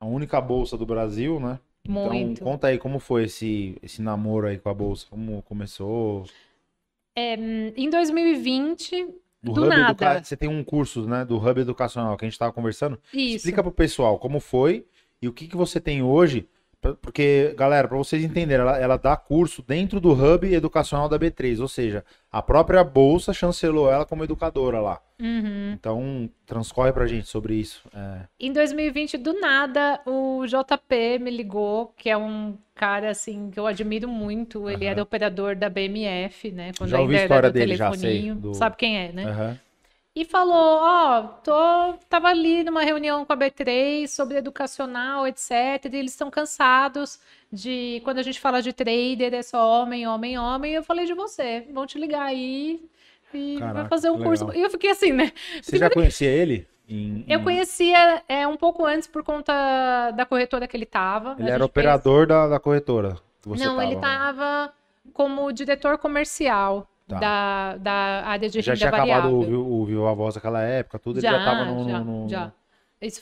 a 0.00 0.06
única 0.06 0.40
bolsa 0.40 0.78
do 0.78 0.86
Brasil, 0.86 1.38
né? 1.38 1.58
muito. 1.86 2.40
Então, 2.40 2.46
conta 2.46 2.68
aí 2.68 2.78
como 2.78 2.98
foi 3.00 3.24
esse 3.24 3.76
esse 3.82 4.00
namoro 4.00 4.46
aí 4.46 4.58
com 4.58 4.70
a 4.70 4.74
bolsa, 4.74 5.06
como 5.10 5.42
começou? 5.42 6.24
Em 7.14 7.90
2020, 7.90 9.08
Do 9.42 9.52
Do 9.52 9.66
nada. 9.66 9.90
Educa... 9.90 10.24
Você 10.24 10.36
tem 10.36 10.48
um 10.48 10.64
curso, 10.64 11.06
né, 11.06 11.24
do 11.24 11.36
Hub 11.36 11.60
Educacional 11.60 12.16
que 12.16 12.24
a 12.24 12.28
gente 12.28 12.38
tava 12.38 12.52
conversando. 12.52 12.98
isso. 13.12 13.36
Explica 13.36 13.62
pro 13.62 13.72
pessoal 13.72 14.18
como 14.18 14.40
foi 14.40 14.86
e 15.20 15.28
o 15.28 15.32
que, 15.32 15.48
que 15.48 15.56
você 15.56 15.80
tem 15.80 16.02
hoje. 16.02 16.48
Porque, 17.00 17.54
galera, 17.56 17.86
para 17.86 17.96
vocês 17.96 18.24
entenderem, 18.24 18.62
ela, 18.66 18.76
ela 18.76 18.96
dá 18.96 19.16
curso 19.16 19.62
dentro 19.62 20.00
do 20.00 20.10
Hub 20.12 20.52
Educacional 20.52 21.08
da 21.08 21.16
B3, 21.18 21.60
ou 21.60 21.68
seja, 21.68 22.04
a 22.30 22.42
própria 22.42 22.82
bolsa 22.82 23.32
chancelou 23.32 23.90
ela 23.90 24.04
como 24.04 24.24
educadora 24.24 24.80
lá. 24.80 25.00
Uhum. 25.20 25.72
Então, 25.74 26.28
transcorre 26.44 26.92
pra 26.92 27.06
gente 27.06 27.28
sobre 27.28 27.54
isso. 27.54 27.82
É, 27.94 28.22
Em 28.40 28.52
2020, 28.52 29.16
do 29.16 29.38
nada, 29.38 30.00
o 30.04 30.44
JP 30.44 31.20
me 31.20 31.30
ligou, 31.30 31.94
que 31.96 32.10
é 32.10 32.16
um 32.16 32.56
cara 32.74 33.10
assim 33.10 33.48
que 33.50 33.60
eu 33.60 33.66
admiro 33.68 34.08
muito. 34.08 34.68
Ele 34.68 34.84
Aham. 34.84 34.90
era 34.92 35.02
operador 35.02 35.54
da 35.54 35.70
BMF, 35.70 36.50
né? 36.50 36.72
Quando 36.76 36.90
Já 36.90 36.98
ouvi 37.00 37.16
a 37.16 37.22
história 37.22 37.50
dele, 37.52 37.76
já 37.76 37.92
sei, 37.92 38.32
do- 38.34 38.54
Sabe 38.54 38.76
quem 38.76 38.98
é, 38.98 39.12
né? 39.12 39.24
aham. 39.24 39.58
E 40.14 40.26
falou, 40.26 40.78
ó, 40.82 41.22
tô, 41.42 41.94
tava 42.06 42.28
ali 42.28 42.62
numa 42.62 42.82
reunião 42.82 43.24
com 43.24 43.32
a 43.32 43.36
B3 43.36 44.06
sobre 44.08 44.36
educacional, 44.36 45.26
etc. 45.26 45.50
E 45.90 45.96
eles 45.96 46.12
estão 46.12 46.30
cansados 46.30 47.18
de 47.50 48.00
quando 48.04 48.18
a 48.18 48.22
gente 48.22 48.38
fala 48.38 48.60
de 48.60 48.74
trader, 48.74 49.32
é 49.32 49.42
só 49.42 49.66
homem, 49.82 50.06
homem, 50.06 50.38
homem. 50.38 50.74
Eu 50.74 50.82
falei 50.84 51.06
de 51.06 51.14
você, 51.14 51.66
vão 51.72 51.86
te 51.86 51.98
ligar 51.98 52.24
aí 52.24 52.82
e 53.32 53.64
vai 53.72 53.72
Caraca, 53.72 53.88
fazer 53.88 54.10
um 54.10 54.22
curso. 54.22 54.44
legal. 54.44 54.60
E 54.60 54.64
eu 54.64 54.70
fiquei 54.70 54.90
assim, 54.90 55.12
né? 55.12 55.32
Você 55.62 55.78
já 55.78 55.88
conhecia 55.88 56.28
ele? 56.28 56.66
Em- 56.86 57.24
Eu 57.26 57.42
conhecia 57.42 58.22
é, 58.28 58.46
um 58.46 58.56
pouco 58.56 58.84
antes 58.84 59.08
por 59.08 59.22
conta 59.22 60.10
da 60.10 60.26
corretora 60.26 60.68
que 60.68 60.76
ele 60.76 60.84
tava. 60.84 61.36
Ele 61.38 61.50
era 61.50 61.64
operador 61.64 62.26
da, 62.26 62.48
da 62.48 62.60
corretora. 62.60 63.16
Não, 63.46 63.80
ele 63.80 63.96
tava. 63.96 64.02
tava 64.02 64.72
como 65.14 65.50
diretor 65.52 65.96
comercial 65.96 66.86
Tá. 67.12 67.18
da, 67.20 67.76
da 67.78 67.92
área 68.28 68.48
de 68.48 68.60
Já 68.60 68.72
renda 68.72 68.78
tinha 68.78 68.90
variável. 68.90 69.40
acabado 69.40 69.60
o, 69.60 69.82
o 69.82 69.84
Viva 69.86 70.10
a 70.10 70.14
Voz 70.14 70.34
naquela 70.34 70.62
época, 70.62 70.98
tudo, 70.98 71.18
ele 71.18 71.26
já 71.26 71.44
tava 71.44 71.64
no. 71.64 71.88
já, 71.88 72.00
no- 72.00 72.28
já. 72.28 72.52
Isso 73.00 73.20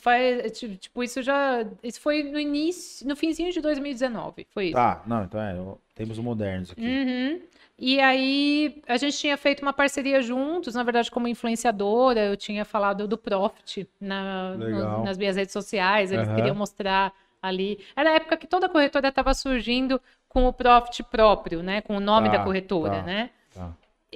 ti- 0.52 0.76
tipo, 0.76 1.02
isso 1.02 1.22
já, 1.22 1.64
isso 1.82 2.00
foi 2.02 2.22
no 2.22 2.38
início, 2.38 3.08
no 3.08 3.16
finzinho 3.16 3.50
de 3.50 3.60
2019, 3.62 4.46
foi 4.50 4.66
isso. 4.66 4.74
Tá, 4.74 5.02
não, 5.06 5.24
então 5.24 5.40
é, 5.40 5.56
temos 5.94 6.18
o 6.18 6.22
modernos 6.22 6.70
aqui. 6.70 6.82
Uhum. 6.82 7.40
E 7.78 7.98
aí, 7.98 8.82
a 8.86 8.98
gente 8.98 9.16
tinha 9.16 9.38
feito 9.38 9.62
uma 9.62 9.72
parceria 9.72 10.20
juntos, 10.20 10.74
na 10.74 10.82
verdade, 10.82 11.10
como 11.10 11.26
influenciadora, 11.26 12.20
eu 12.20 12.36
tinha 12.36 12.62
falado 12.66 13.08
do 13.08 13.16
Profit 13.16 13.88
na, 13.98 14.54
no- 14.54 15.02
nas 15.04 15.16
minhas 15.16 15.36
redes 15.36 15.52
sociais, 15.54 16.12
eles 16.12 16.26
Aham. 16.28 16.36
queriam 16.36 16.54
mostrar 16.54 17.10
ali. 17.40 17.78
Era 17.96 18.10
a 18.10 18.14
época 18.16 18.36
que 18.36 18.46
toda 18.46 18.68
corretora 18.68 19.08
estava 19.08 19.32
surgindo 19.32 19.98
com 20.28 20.46
o 20.46 20.52
Profit 20.52 21.02
próprio, 21.04 21.62
né? 21.62 21.80
Com 21.80 21.96
o 21.96 22.00
nome 22.00 22.28
Tá, 22.28 22.36
da 22.36 22.44
corretora, 22.44 22.96
tá. 22.96 23.02
né? 23.02 23.30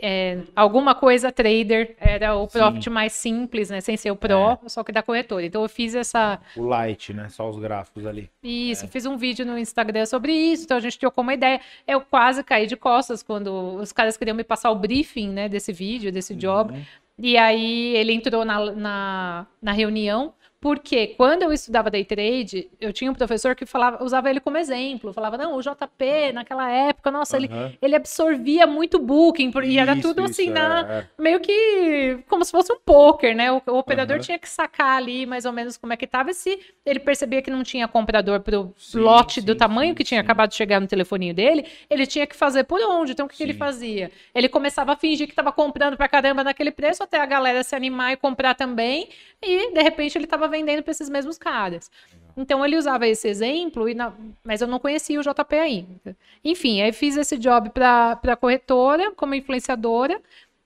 É, 0.00 0.38
alguma 0.56 0.94
coisa 0.94 1.30
trader 1.30 1.94
era 2.00 2.34
o 2.34 2.48
Sim. 2.48 2.58
Profit 2.58 2.90
mais 2.90 3.12
simples, 3.12 3.70
né? 3.70 3.80
Sem 3.80 3.96
ser 3.96 4.10
o 4.10 4.16
Pro, 4.16 4.58
só 4.66 4.82
que 4.82 4.90
da 4.90 5.02
corretora. 5.02 5.46
Então 5.46 5.62
eu 5.62 5.68
fiz 5.68 5.94
essa, 5.94 6.40
O 6.56 6.62
light, 6.62 7.12
né? 7.12 7.28
Só 7.28 7.48
os 7.48 7.58
gráficos 7.58 8.04
ali. 8.04 8.28
isso, 8.42 8.88
fiz 8.88 9.06
um 9.06 9.16
vídeo 9.16 9.46
no 9.46 9.56
Instagram 9.56 10.04
sobre 10.06 10.32
isso, 10.32 10.64
então 10.64 10.76
a 10.76 10.80
gente 10.80 10.98
trocou 10.98 11.22
uma 11.22 11.34
ideia. 11.34 11.60
Eu 11.86 12.00
quase 12.00 12.42
caí 12.42 12.66
de 12.66 12.76
costas 12.76 13.22
quando 13.22 13.76
os 13.76 13.92
caras 13.92 14.16
queriam 14.16 14.36
me 14.36 14.44
passar 14.44 14.70
o 14.70 14.74
briefing, 14.74 15.28
né, 15.28 15.48
desse 15.48 15.72
vídeo, 15.72 16.10
desse 16.10 16.34
job. 16.34 16.72
Uhum. 16.72 16.82
E 17.18 17.36
aí 17.36 17.94
ele 17.96 18.12
entrou 18.12 18.44
na, 18.44 18.72
na, 18.72 19.46
na 19.62 19.72
reunião, 19.72 20.34
porque 20.64 21.08
quando 21.08 21.42
eu 21.42 21.52
estudava 21.52 21.90
day 21.90 22.06
trade, 22.06 22.70
eu 22.80 22.90
tinha 22.90 23.10
um 23.10 23.14
professor 23.14 23.54
que 23.54 23.66
falava, 23.66 24.02
usava 24.02 24.30
ele 24.30 24.40
como 24.40 24.56
exemplo, 24.56 25.12
falava, 25.12 25.36
não, 25.36 25.56
o 25.56 25.60
JP 25.60 26.32
naquela 26.32 26.70
época, 26.70 27.10
nossa, 27.10 27.36
ele, 27.36 27.50
Aham. 27.52 27.70
ele 27.82 27.94
absorvia 27.94 28.66
muito 28.66 28.98
booking, 28.98 29.52
e 29.62 29.78
era 29.78 29.92
Isso, 29.92 30.00
tudo 30.08 30.24
assim 30.24 30.44
isso, 30.44 30.52
na, 30.54 30.86
é, 30.90 30.98
é. 31.00 31.22
meio 31.22 31.38
que 31.38 32.18
como 32.30 32.42
se 32.46 32.50
fosse 32.50 32.72
um 32.72 32.78
poker, 32.82 33.36
né? 33.36 33.52
O, 33.52 33.60
o 33.66 33.76
operador 33.76 34.16
Aham. 34.16 34.24
tinha 34.24 34.38
que 34.38 34.48
sacar 34.48 34.96
ali 34.96 35.26
mais 35.26 35.44
ou 35.44 35.52
menos 35.52 35.76
como 35.76 35.92
é 35.92 35.98
que 35.98 36.06
tava. 36.06 36.30
E 36.30 36.34
se 36.34 36.58
ele 36.86 36.98
percebia 36.98 37.42
que 37.42 37.50
não 37.50 37.62
tinha 37.62 37.86
comprador 37.86 38.40
pro 38.40 38.72
Sim, 38.78 39.00
lote 39.00 39.42
do 39.42 39.52
sim, 39.52 39.58
tamanho 39.58 39.90
sim, 39.90 39.94
que 39.94 40.02
tinha 40.02 40.20
sim. 40.20 40.24
acabado 40.24 40.48
de 40.48 40.56
chegar 40.56 40.80
no 40.80 40.86
telefoninho 40.86 41.34
dele, 41.34 41.66
ele 41.90 42.06
tinha 42.06 42.26
que 42.26 42.34
fazer 42.34 42.64
por 42.64 42.80
onde. 42.80 43.12
Então, 43.12 43.26
o 43.26 43.28
que, 43.28 43.36
que 43.36 43.42
ele 43.42 43.52
fazia? 43.52 44.10
Ele 44.34 44.48
começava 44.48 44.92
a 44.92 44.96
fingir 44.96 45.28
que 45.28 45.34
tava 45.34 45.52
comprando 45.52 45.94
pra 45.94 46.08
caramba 46.08 46.42
naquele 46.42 46.70
preço, 46.70 47.02
até 47.02 47.20
a 47.20 47.26
galera 47.26 47.62
se 47.62 47.76
animar 47.76 48.12
e 48.12 48.16
comprar 48.16 48.54
também. 48.54 49.10
E, 49.42 49.72
de 49.72 49.82
repente, 49.82 50.16
ele 50.16 50.26
tava 50.26 50.48
vendendo 50.56 50.82
pra 50.82 50.92
esses 50.92 51.08
mesmos 51.08 51.36
caras. 51.36 51.90
Então 52.36 52.64
ele 52.64 52.76
usava 52.76 53.06
esse 53.06 53.28
exemplo, 53.28 53.88
e 53.88 53.94
na- 53.94 54.12
mas 54.42 54.60
eu 54.60 54.66
não 54.68 54.78
conhecia 54.78 55.18
o 55.20 55.22
JP 55.22 55.54
ainda. 55.56 56.16
Enfim, 56.44 56.80
aí 56.82 56.92
fiz 56.92 57.16
esse 57.16 57.36
job 57.38 57.70
para 57.70 58.18
a 58.22 58.36
corretora, 58.36 59.12
como 59.12 59.34
influenciadora, 59.34 60.20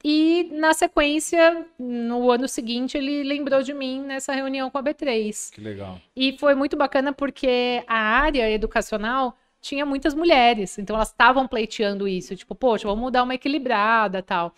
e 0.04 0.48
na 0.52 0.72
sequência, 0.72 1.66
no 1.78 2.30
ano 2.30 2.46
seguinte, 2.46 2.96
ele 2.96 3.22
lembrou 3.22 3.62
de 3.62 3.74
mim 3.74 4.00
nessa 4.00 4.32
reunião 4.32 4.70
com 4.70 4.78
a 4.78 4.82
B3. 4.82 5.50
Que 5.52 5.60
legal. 5.60 6.00
E 6.14 6.36
foi 6.38 6.54
muito 6.54 6.76
bacana 6.76 7.12
porque 7.12 7.82
a 7.86 7.98
área 7.98 8.48
educacional 8.50 9.36
tinha 9.60 9.84
muitas 9.84 10.14
mulheres, 10.14 10.78
então 10.78 10.94
elas 10.94 11.08
estavam 11.08 11.48
pleiteando 11.48 12.06
isso, 12.06 12.36
tipo, 12.36 12.54
poxa, 12.54 12.86
vamos 12.86 13.10
dar 13.10 13.24
uma 13.24 13.34
equilibrada 13.34 14.22
tal. 14.22 14.54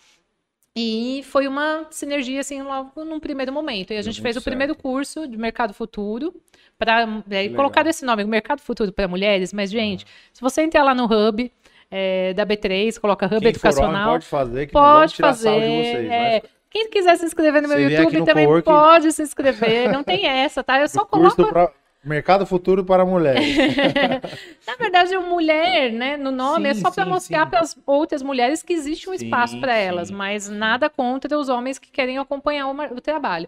E 0.75 1.21
foi 1.25 1.47
uma 1.47 1.85
sinergia, 1.91 2.39
assim, 2.39 2.61
logo 2.61 3.03
num 3.03 3.19
primeiro 3.19 3.51
momento. 3.51 3.91
E 3.91 3.97
a 3.97 4.01
gente 4.01 4.15
muito 4.15 4.23
fez 4.23 4.37
o 4.37 4.41
primeiro 4.41 4.73
certo. 4.73 4.81
curso 4.83 5.27
de 5.27 5.37
Mercado 5.37 5.73
Futuro, 5.73 6.33
para 6.79 7.05
legal. 7.27 7.55
colocaram 7.57 7.89
esse 7.89 8.05
nome, 8.05 8.23
Mercado 8.23 8.61
Futuro 8.61 8.91
para 8.91 9.07
Mulheres, 9.07 9.51
mas, 9.51 9.69
gente, 9.69 10.05
se 10.33 10.41
você 10.41 10.61
entrar 10.61 10.83
lá 10.83 10.95
no 10.95 11.05
Hub 11.05 11.51
é, 11.89 12.33
da 12.33 12.45
B3, 12.45 12.97
coloca 12.99 13.25
Hub 13.25 13.39
Quem 13.39 13.49
Educacional, 13.49 14.11
pode 14.13 14.25
fazer, 14.25 14.65
que 14.67 14.71
pode 14.71 15.13
tirar 15.13 15.33
sal 15.33 15.53
de 15.55 15.59
fazer. 15.59 15.83
vocês. 15.83 16.09
é, 16.09 16.41
mas 16.41 16.51
quem 16.69 16.89
quiser 16.89 17.17
se 17.17 17.25
inscrever 17.25 17.61
no 17.61 17.67
meu 17.67 17.77
Você 17.77 17.97
YouTube 17.97 18.23
também 18.25 18.45
coworking- 18.45 18.63
pode 18.71 19.11
se 19.11 19.21
inscrever, 19.23 19.91
não 19.91 20.03
tem 20.05 20.25
essa, 20.25 20.63
tá? 20.63 20.79
Eu 20.79 20.87
só 20.89 21.03
coloco 21.03 21.45
pra 21.47 21.69
Mercado 22.03 22.45
Futuro 22.45 22.83
para 22.83 23.05
mulheres. 23.05 23.55
Na 24.65 24.75
verdade, 24.75 25.15
o 25.15 25.21
mulher, 25.21 25.91
né, 25.91 26.17
no 26.17 26.31
nome, 26.31 26.69
é 26.69 26.73
Sim, 26.73 26.81
só 26.81 26.91
para 26.91 27.05
mostrar 27.05 27.45
para 27.45 27.59
as 27.59 27.77
outras 27.85 28.23
mulheres 28.23 28.63
que 28.63 28.73
existe 28.73 29.09
um 29.09 29.15
Sim, 29.15 29.25
espaço 29.25 29.59
para 29.59 29.75
elas, 29.75 30.09
mas 30.09 30.49
nada 30.49 30.89
contra 30.89 31.37
os 31.37 31.47
homens 31.47 31.77
que 31.77 31.91
querem 31.91 32.17
acompanhar 32.17 32.67
o, 32.67 32.95
o 32.95 33.01
trabalho. 33.01 33.47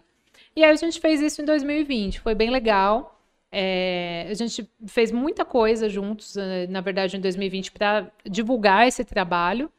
E 0.54 0.64
aí 0.64 0.70
a 0.70 0.76
gente 0.76 1.00
fez 1.00 1.20
isso 1.20 1.42
em 1.42 1.44
2020, 1.44 2.20
foi 2.20 2.34
bem 2.34 2.50
legal. 2.50 3.20
É, 3.50 4.26
a 4.30 4.34
gente 4.34 4.68
fez 4.86 5.12
muita 5.12 5.44
coisa 5.44 5.88
juntos, 5.88 6.36
eh, 6.36 6.66
na 6.68 6.80
verdade, 6.80 7.16
em 7.16 7.20
2020, 7.20 7.70
para 7.70 8.10
divulgar 8.24 8.86
esse 8.86 9.04
trabalho. 9.04 9.70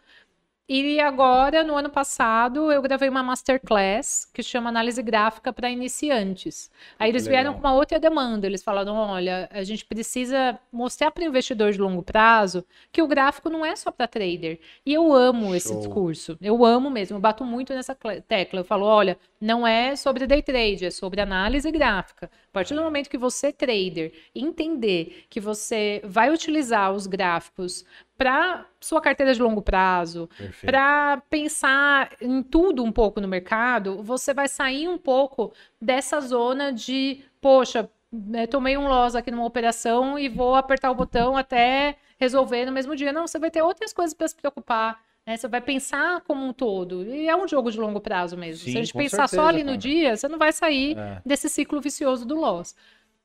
E 0.67 0.99
agora, 0.99 1.63
no 1.63 1.75
ano 1.75 1.91
passado, 1.91 2.71
eu 2.71 2.81
gravei 2.81 3.07
uma 3.07 3.21
masterclass 3.21 4.27
que 4.33 4.41
chama 4.41 4.67
Análise 4.69 5.01
Gráfica 5.03 5.53
para 5.53 5.69
Iniciantes. 5.69 6.71
Aí 6.97 7.11
eles 7.11 7.27
vieram 7.27 7.51
Legal. 7.51 7.61
com 7.61 7.67
uma 7.67 7.75
outra 7.75 7.99
demanda. 7.99 8.47
Eles 8.47 8.63
falaram: 8.63 8.95
olha, 8.95 9.47
a 9.51 9.63
gente 9.63 9.85
precisa 9.85 10.59
mostrar 10.73 11.11
para 11.11 11.23
o 11.23 11.27
investidor 11.27 11.71
de 11.71 11.77
longo 11.79 12.01
prazo 12.01 12.65
que 12.91 12.99
o 12.99 13.07
gráfico 13.07 13.47
não 13.47 13.63
é 13.63 13.75
só 13.75 13.91
para 13.91 14.07
trader. 14.07 14.59
E 14.83 14.91
eu 14.91 15.13
amo 15.13 15.53
esse 15.53 15.67
Show. 15.67 15.77
discurso. 15.77 16.35
Eu 16.41 16.65
amo 16.65 16.89
mesmo. 16.89 17.15
Eu 17.17 17.21
bato 17.21 17.45
muito 17.45 17.71
nessa 17.71 17.95
tecla. 18.27 18.61
Eu 18.61 18.65
falo: 18.65 18.85
olha, 18.87 19.19
não 19.45 19.65
é 19.65 19.95
sobre 19.95 20.25
day 20.25 20.41
trade, 20.41 20.85
é 20.85 20.89
sobre 20.89 21.21
análise 21.21 21.71
gráfica. 21.71 22.31
A 22.49 22.51
partir 22.51 22.73
do 22.73 22.81
momento 22.81 23.07
que 23.07 23.17
você, 23.17 23.53
trader, 23.53 24.11
entender 24.33 25.25
que 25.29 25.39
você 25.39 26.01
vai 26.03 26.31
utilizar 26.31 26.91
os 26.91 27.05
gráficos 27.05 27.85
para 28.17 28.65
sua 28.81 28.99
carteira 28.99 29.35
de 29.35 29.41
longo 29.41 29.61
prazo, 29.61 30.27
para 30.65 31.21
pensar 31.29 32.11
em 32.19 32.41
tudo 32.41 32.83
um 32.83 32.91
pouco 32.91 33.21
no 33.21 33.27
mercado, 33.27 34.01
você 34.01 34.33
vai 34.33 34.47
sair 34.47 34.87
um 34.87 34.97
pouco 34.97 35.53
dessa 35.79 36.19
zona 36.21 36.73
de, 36.73 37.23
poxa, 37.39 37.87
né, 38.11 38.47
tomei 38.47 38.75
um 38.75 38.87
loss 38.87 39.15
aqui 39.15 39.29
numa 39.29 39.45
operação 39.45 40.17
e 40.17 40.27
vou 40.27 40.55
apertar 40.55 40.89
o 40.89 40.95
botão 40.95 41.37
até 41.37 41.97
resolver 42.17 42.65
no 42.65 42.71
mesmo 42.71 42.95
dia. 42.95 43.13
Não, 43.13 43.27
você 43.27 43.37
vai 43.37 43.51
ter 43.51 43.61
outras 43.61 43.93
coisas 43.93 44.15
para 44.15 44.27
se 44.27 44.35
preocupar. 44.35 45.04
Né? 45.25 45.35
Você 45.37 45.47
vai 45.47 45.61
pensar 45.61 46.21
como 46.21 46.45
um 46.45 46.53
todo. 46.53 47.03
E 47.05 47.27
é 47.27 47.35
um 47.35 47.47
jogo 47.47 47.71
de 47.71 47.79
longo 47.79 47.99
prazo 47.99 48.37
mesmo. 48.37 48.63
Sim, 48.65 48.71
Se 48.71 48.77
a 48.77 48.81
gente 48.81 48.93
pensar 48.93 49.27
só 49.27 49.37
certeza, 49.37 49.49
ali 49.49 49.59
no 49.63 49.69
cara. 49.69 49.77
dia, 49.77 50.15
você 50.17 50.27
não 50.27 50.37
vai 50.37 50.51
sair 50.53 50.97
É. 50.97 51.21
desse 51.25 51.49
ciclo 51.49 51.81
vicioso 51.81 52.25
do 52.25 52.35
loss. 52.35 52.75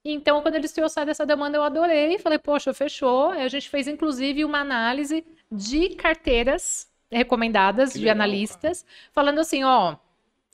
Então, 0.05 0.41
quando 0.41 0.55
eles 0.55 0.73
trouxeram 0.73 1.11
essa 1.11 1.27
demanda, 1.27 1.59
eu 1.59 1.63
adorei. 1.63 2.19
Falei, 2.19 2.39
poxa, 2.39 2.73
fechou. 2.73 3.31
A 3.31 3.49
gente 3.49 3.69
fez, 3.69 3.87
inclusive, 3.87 4.45
uma 4.45 4.59
análise 4.61 5.25
de 5.53 5.91
carteiras 5.91 6.89
recomendadas 7.13 7.93
Que 7.93 7.99
de 7.99 8.05
legal, 8.05 8.15
analistas, 8.17 8.87
falando 9.13 9.41
assim, 9.41 9.63
ó, 9.65 9.97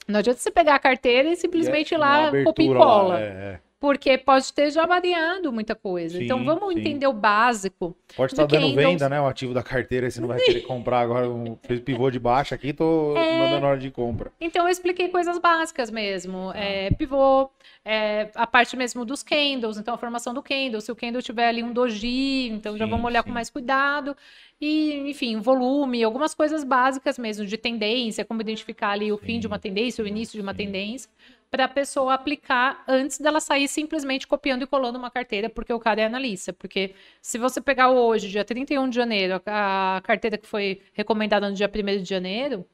não 0.09 0.18
adianta 0.20 0.40
você 0.40 0.51
pegar 0.51 0.74
a 0.74 0.78
carteira 0.78 1.28
e 1.31 1.36
simplesmente 1.36 1.93
ir 1.93 1.97
uma 1.97 2.06
lá, 2.06 2.16
abertura 2.28 2.44
copia 2.44 2.66
e 2.66 2.68
lá, 2.74 2.78
cola. 2.78 3.20
é, 3.20 3.24
é. 3.24 3.60
Porque 3.78 4.16
pode 4.16 4.51
ter 4.55 4.70
já 4.70 4.86
variado 4.86 5.53
muita 5.53 5.74
coisa. 5.74 6.23
então, 6.23 6.39
Sim, 6.39 6.44
vamos 6.47 6.73
sim. 6.73 6.81
entender 6.81 7.07
o 7.07 7.12
básico. 7.12 7.94
Pode 8.16 8.35
de 8.35 8.40
estar 8.40 8.47
dando 8.47 8.74
venda, 8.74 9.07
né? 9.09 9.20
O 9.20 9.27
ativo 9.27 9.53
da 9.53 9.62
carteira, 9.62 10.11
você 10.11 10.19
não 10.19 10.28
vai 10.28 10.40
querer 10.40 10.62
comprar 10.66 11.01
agora. 11.01 11.28
Um, 11.28 11.59
fez 11.62 11.81
pivô 11.81 12.11
de 12.11 12.19
baixa 12.19 12.55
aqui, 12.55 12.73
tô 12.73 13.15
É. 13.16 13.39
mandando 13.39 13.66
hora 13.66 13.78
de 13.78 13.90
compra. 13.90 14.32
Então, 14.40 14.65
eu 14.65 14.70
expliquei 14.70 15.09
coisas 15.11 15.39
básicas 15.39 15.90
mesmo. 15.90 16.53
É, 16.55 16.90
pivô, 16.93 17.51
é, 17.85 18.31
a 18.35 18.47
parte 18.47 18.74
mesmo 18.78 19.05
dos 19.05 19.23
candles, 19.23 19.77
então 19.77 19.93
a 19.94 19.98
formação 19.98 20.32
do 20.32 20.43
candle. 20.43 20.81
Se 20.81 20.90
o 20.90 20.97
candle 20.97 21.20
tiver 21.20 21.47
ali 21.48 21.62
um 21.62 21.73
doji, 21.73 22.48
então 22.48 22.78
já 22.78 22.86
Sim, 22.86 22.90
vamos 22.90 23.05
olhar 23.05 23.23
com 23.23 23.31
mais 23.31 23.51
cuidado. 23.51 24.16
E, 24.59 25.11
enfim, 25.11 25.39
volume, 25.39 26.03
algumas 26.03 26.35
coisas 26.35 26.65
básicas 26.65 27.19
mesmo, 27.19 27.44
de 27.44 27.59
tendência, 27.59 28.24
como 28.24 28.40
identificar 28.40 28.93
ali 28.93 29.12
o 29.12 29.19
fim 29.19 29.39
de 29.39 29.47
uma 29.47 29.59
tendência, 29.59 30.03
o 30.03 30.07
início 30.09 30.32
de 30.35 30.40
uma 30.40 30.55
tendência, 30.55 31.11
para 31.56 31.64
a 31.64 31.68
pessoa 31.68 32.12
aplicar 32.12 32.84
antes 32.86 33.18
dela 33.18 33.40
sair 33.40 33.66
simplesmente 33.66 34.26
copiando 34.26 34.60
e 34.62 34.66
colando 34.66 34.98
uma 34.98 35.10
carteira, 35.10 35.48
porque 35.48 35.72
o 35.72 35.80
cara 35.80 36.02
é 36.02 36.04
analista. 36.04 36.52
Porque 36.52 36.94
se 37.22 37.38
você 37.38 37.62
pegar 37.62 37.88
hoje, 37.90 38.28
dia 38.28 38.44
31 38.44 38.90
de 38.90 38.94
janeiro, 38.96 39.40
a 39.46 40.02
carteira 40.04 40.36
que 40.36 40.46
foi 40.46 40.82
recomendada 40.92 41.48
no 41.48 41.54
dia 41.56 41.66
1 41.74 42.02
de 42.02 42.08
janeiro, 42.10 42.66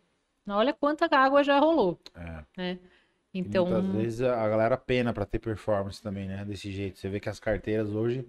olha 0.48 0.72
quanta 0.72 1.06
água 1.16 1.44
já 1.44 1.60
rolou, 1.60 1.96
É. 2.16 2.42
né? 2.56 2.78
E 3.32 3.38
Então, 3.38 3.66
Muitas 3.66 3.92
vezes 4.02 4.22
a 4.22 4.48
galera 4.48 4.76
pena 4.76 5.12
pra 5.12 5.24
ter 5.24 5.38
performance 5.38 6.02
também, 6.02 6.26
né? 6.26 6.44
Desse 6.44 6.72
jeito. 6.72 6.98
Você 6.98 7.08
vê 7.08 7.20
que 7.20 7.28
as 7.28 7.38
carteiras 7.38 7.90
hoje. 7.94 8.26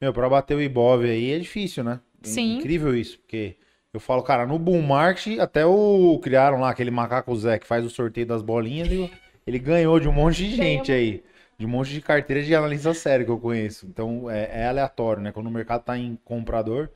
Meu, 0.00 0.12
pra 0.12 0.28
bater 0.28 0.56
o 0.56 0.60
Ibov 0.60 1.04
aí 1.04 1.30
é 1.30 1.38
difícil, 1.38 1.84
né? 1.84 2.00
É 2.24 2.26
Sim. 2.26 2.56
Incrível 2.58 2.92
isso, 2.94 3.20
porque 3.20 3.56
eu 3.94 4.00
falo, 4.00 4.20
cara, 4.24 4.44
no 4.46 4.58
Bull 4.58 4.82
Market, 4.82 5.38
até 5.38 5.64
o. 5.64 6.18
Criaram 6.18 6.58
lá 6.58 6.70
aquele 6.70 6.90
macaco 6.90 7.34
Zé 7.36 7.56
que 7.60 7.66
faz 7.68 7.84
o 7.84 7.90
sorteio 7.90 8.26
das 8.26 8.42
bolinhas 8.42 8.88
e 8.90 9.08
ele 9.46 9.58
ganhou 9.58 9.98
de 10.00 10.08
um 10.08 10.12
monte 10.12 10.46
de 10.46 10.56
gente 10.56 10.92
aí. 10.92 11.22
De 11.58 11.66
um 11.66 11.68
monte 11.68 11.90
de 11.92 12.00
carteira 12.00 12.42
de 12.42 12.54
analista 12.54 12.92
sério 12.94 13.24
que 13.24 13.30
eu 13.30 13.38
conheço. 13.38 13.86
Então 13.86 14.30
é, 14.30 14.62
é 14.62 14.66
aleatório, 14.66 15.22
né? 15.22 15.32
Quando 15.32 15.46
o 15.46 15.50
mercado 15.50 15.84
tá 15.84 15.96
em 15.96 16.18
comprador. 16.24 16.90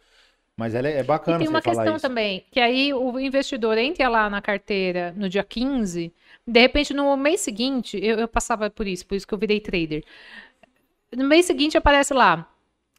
Mas 0.57 0.75
ela 0.75 0.89
é, 0.89 0.99
é 0.99 1.03
E 1.03 1.03
bacana 1.05 1.39
tem 1.39 1.47
você 1.47 1.53
uma 1.53 1.61
questão 1.61 1.99
também, 1.99 2.47
que 2.51 2.59
aí 2.59 2.93
o 2.95 3.21
investidor 3.21 3.77
entra 3.77 4.09
lá 4.09 4.31
na 4.31 4.41
carteira 4.41 5.13
no 5.15 5.29
dia 5.29 5.45
15, 5.45 6.11
de 6.47 6.61
repente 6.61 6.95
no 6.95 7.15
mês 7.15 7.41
seguinte, 7.41 7.99
eu, 8.03 8.19
eu 8.19 8.27
passava 8.27 8.71
por 8.71 8.87
isso, 8.87 9.07
por 9.07 9.17
isso 9.17 9.27
que 9.27 9.35
eu 9.35 9.39
virei 9.39 9.61
trader. 9.61 10.03
No 11.15 11.29
mês 11.29 11.45
seguinte 11.47 11.77
aparece 11.77 12.15
lá, 12.15 12.51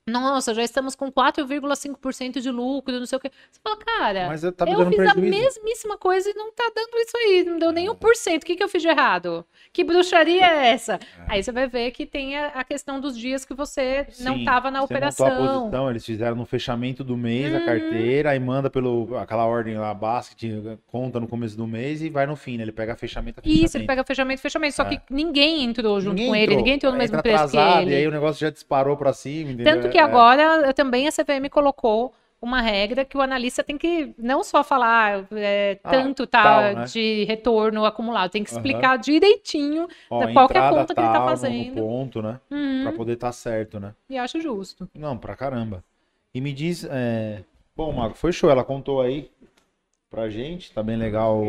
Nossa, 0.07 0.53
já 0.53 0.63
estamos 0.63 0.95
com 0.95 1.11
4,5% 1.11 2.39
de 2.39 2.49
lucro, 2.49 2.97
não 2.97 3.05
sei 3.05 3.17
o 3.17 3.19
quê. 3.19 3.29
Você 3.51 3.59
fala, 3.63 3.77
cara, 3.77 4.27
Mas 4.27 4.41
tá 4.55 4.65
me 4.65 4.71
eu 4.71 4.89
fiz 4.89 4.99
a 4.99 5.13
prejuízo. 5.13 5.21
mesmíssima 5.43 5.97
coisa 5.97 6.29
e 6.29 6.33
não 6.33 6.51
tá 6.53 6.71
dando 6.75 6.95
isso 6.97 7.17
aí, 7.17 7.43
não 7.43 7.59
deu 7.59 7.71
nem 7.71 7.87
1%. 7.89 8.37
O 8.41 8.45
que, 8.45 8.55
que 8.55 8.63
eu 8.63 8.69
fiz 8.69 8.81
de 8.81 8.87
errado? 8.87 9.45
Que 9.73 9.83
bruxaria 9.83 10.45
é 10.45 10.69
essa? 10.69 10.97
Aí 11.27 11.43
você 11.43 11.51
vai 11.51 11.67
ver 11.67 11.91
que 11.91 12.05
tem 12.05 12.37
a, 12.37 12.47
a 12.47 12.63
questão 12.63 12.99
dos 13.01 13.17
dias 13.17 13.43
que 13.43 13.53
você 13.53 14.07
não 14.21 14.35
Sim, 14.35 14.39
estava 14.39 14.71
na 14.71 14.79
montou 14.79 14.95
a 14.95 14.97
operação. 14.97 15.59
posição, 15.59 15.89
eles 15.89 16.05
fizeram 16.05 16.35
no 16.35 16.45
fechamento 16.45 17.03
do 17.03 17.17
mês 17.17 17.53
a 17.53 17.57
Uhum. 17.57 17.65
carteira, 17.65 18.29
aí 18.31 18.39
manda 18.39 18.69
pelo 18.69 19.17
aquela 19.17 19.45
ordem 19.45 19.77
lá, 19.77 19.93
basket, 19.93 20.41
conta 20.85 21.19
no 21.19 21.27
começo 21.27 21.57
do 21.57 21.67
mês 21.67 22.01
e 22.01 22.09
vai 22.09 22.25
no 22.25 22.35
fim, 22.35 22.55
né? 22.57 22.63
Ele 22.63 22.71
pega 22.71 22.95
fechamento 22.95 23.39
a 23.39 23.43
Isso, 23.43 23.55
ele 23.55 23.61
fechamento. 23.67 23.87
pega 23.87 24.03
fechamento, 24.03 24.41
fechamento. 24.41 24.75
Só 24.75 24.83
É. 24.83 24.89
que 24.95 25.01
ninguém 25.09 25.63
entrou 25.63 25.99
junto 25.99 26.13
Ninguém 26.15 26.27
com 26.29 26.35
ele, 26.35 26.43
entrou. 26.45 26.57
ninguém 26.59 26.73
entrou 26.75 26.91
no 26.91 26.95
Aí 26.97 27.01
mesmo 27.03 27.21
preço 27.21 27.51
que 27.51 27.57
atrasado, 27.57 27.81
ele. 27.83 27.91
E 27.91 27.95
aí 27.95 28.07
o 28.07 28.11
negócio 28.11 28.39
já 28.39 28.49
disparou 28.49 28.95
pra 28.95 29.11
cima, 29.13 29.51
entendeu? 29.51 29.73
Tanto 29.75 29.89
que 29.89 29.96
É, 29.99 30.03
agora 30.03 30.43
eu 30.67 30.73
também 30.73 31.07
a 31.07 31.11
CVM 31.11 31.49
colocou 31.49 32.13
uma 32.41 32.61
regra 32.61 33.03
que 33.03 33.17
o 33.17 33.21
analista 33.21 33.63
tem 33.63 33.77
que 33.77 34.13
não 34.17 34.43
só 34.43 34.63
falar 34.63 35.25
é, 35.31 35.79
Ah, 35.83 35.89
tanto 35.89 36.27
tá, 36.27 36.43
tal, 36.43 36.75
né? 36.75 36.85
de 36.85 37.23
retorno 37.23 37.83
acumulado, 37.83 38.29
tem 38.31 38.43
que 38.43 38.51
explicar 38.51 38.97
direitinho 38.97 39.87
ó, 40.09 40.19
da- 40.25 40.33
qual 40.33 40.47
que 40.47 40.57
é 40.57 40.61
a 40.61 40.69
conta 40.69 40.93
que 40.93 40.99
ele 40.99 41.07
tá 41.07 41.13
tal, 41.13 41.21
no- 41.23 41.27
fazendo. 41.29 41.75
No 41.75 41.81
ponto, 41.87 42.21
né? 42.21 42.39
Uhum, 42.51 42.83
Pra 42.83 42.91
poder 42.91 43.13
estar 43.13 43.31
certo, 43.31 43.79
né? 43.79 43.95
e 44.09 44.17
acho 44.17 44.39
justo. 44.39 44.87
Não, 44.93 45.17
pra 45.17 45.35
caramba. 45.35 45.83
E 46.33 46.39
me 46.39 46.53
diz, 46.53 46.83
é... 46.89 47.43
bom, 47.75 47.91
Mago, 47.91 48.13
foi 48.13 48.31
show, 48.31 48.49
ela 48.51 48.63
contou 48.63 49.01
aí 49.01 49.31
pra 50.09 50.29
gente, 50.29 50.71
tá 50.71 50.83
bem 50.83 50.95
legal. 50.95 51.41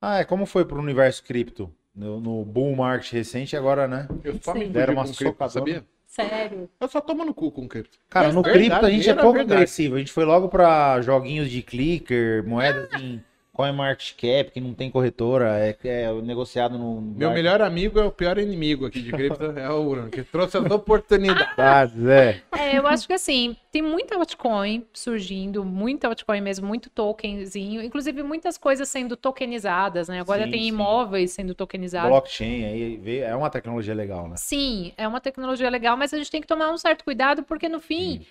Ah, 0.00 0.18
é, 0.18 0.24
como 0.24 0.46
foi 0.46 0.64
pro 0.64 0.80
universo 0.80 1.22
cripto? 1.22 1.72
No, 1.94 2.18
no 2.18 2.44
bull 2.44 2.74
market 2.74 3.12
recente 3.12 3.56
agora, 3.56 3.86
né? 3.86 4.08
Eu 4.24 4.34
só 4.42 4.54
me 4.54 4.66
Deram 4.66 4.94
uma 4.94 5.04
com 5.04 5.12
cripto, 5.14 5.48
sabia? 5.50 5.84
Sério. 6.12 6.68
Eu 6.78 6.88
só 6.88 7.00
tomo 7.00 7.24
no 7.24 7.32
cu 7.32 7.50
com 7.50 7.66
cripto. 7.66 7.96
Cara, 8.10 8.26
Mas 8.26 8.34
no 8.34 8.42
cripto 8.42 8.84
a 8.84 8.90
gente 8.90 9.08
é 9.08 9.14
pouco 9.14 9.32
verdade. 9.38 9.54
agressivo. 9.54 9.94
A 9.94 9.98
gente 9.98 10.12
foi 10.12 10.26
logo 10.26 10.46
pra 10.46 11.00
joguinhos 11.00 11.50
de 11.50 11.62
clicker, 11.62 12.46
moedas 12.46 12.86
em 13.00 13.24
CoinMarketCap, 13.52 14.50
que 14.50 14.60
não 14.60 14.72
tem 14.72 14.90
corretora, 14.90 15.58
é, 15.58 15.76
é 15.84 16.12
negociado 16.22 16.78
no... 16.78 17.00
Meu 17.00 17.30
melhor 17.30 17.60
amigo 17.60 17.98
é 17.98 18.04
o 18.04 18.10
pior 18.10 18.38
inimigo 18.38 18.86
aqui 18.86 19.00
de 19.02 19.10
cripto, 19.12 19.44
é 19.44 19.68
o 19.70 19.90
Bruno, 19.90 20.10
que 20.10 20.22
trouxe 20.22 20.56
as 20.56 20.70
oportunidades. 20.70 21.94
Zé. 21.94 22.42
É, 22.52 22.78
eu 22.78 22.86
acho 22.86 23.06
que 23.06 23.12
assim, 23.12 23.56
tem 23.70 23.82
muita 23.82 24.16
altcoin 24.16 24.86
surgindo, 24.92 25.64
muita 25.64 26.08
altcoin 26.08 26.40
mesmo, 26.40 26.66
muito 26.66 26.88
tokenzinho, 26.88 27.82
inclusive 27.82 28.22
muitas 28.22 28.56
coisas 28.56 28.88
sendo 28.88 29.16
tokenizadas, 29.16 30.08
né? 30.08 30.20
Agora 30.20 30.44
Sim, 30.44 30.50
tem 30.50 30.62
sim. 30.62 30.68
imóveis 30.68 31.32
sendo 31.32 31.54
tokenizados. 31.54 32.10
Blockchain 32.10 32.64
aí 32.64 33.18
é 33.20 33.34
uma 33.36 33.50
tecnologia 33.50 33.94
legal, 33.94 34.28
né? 34.28 34.36
Sim, 34.36 34.92
é 34.96 35.06
uma 35.06 35.20
tecnologia 35.20 35.68
legal, 35.68 35.96
mas 35.96 36.12
a 36.14 36.16
gente 36.16 36.30
tem 36.30 36.40
que 36.40 36.46
tomar 36.46 36.70
um 36.70 36.78
certo 36.78 37.04
cuidado, 37.04 37.42
porque 37.42 37.68
no 37.68 37.80
fim, 37.80 38.24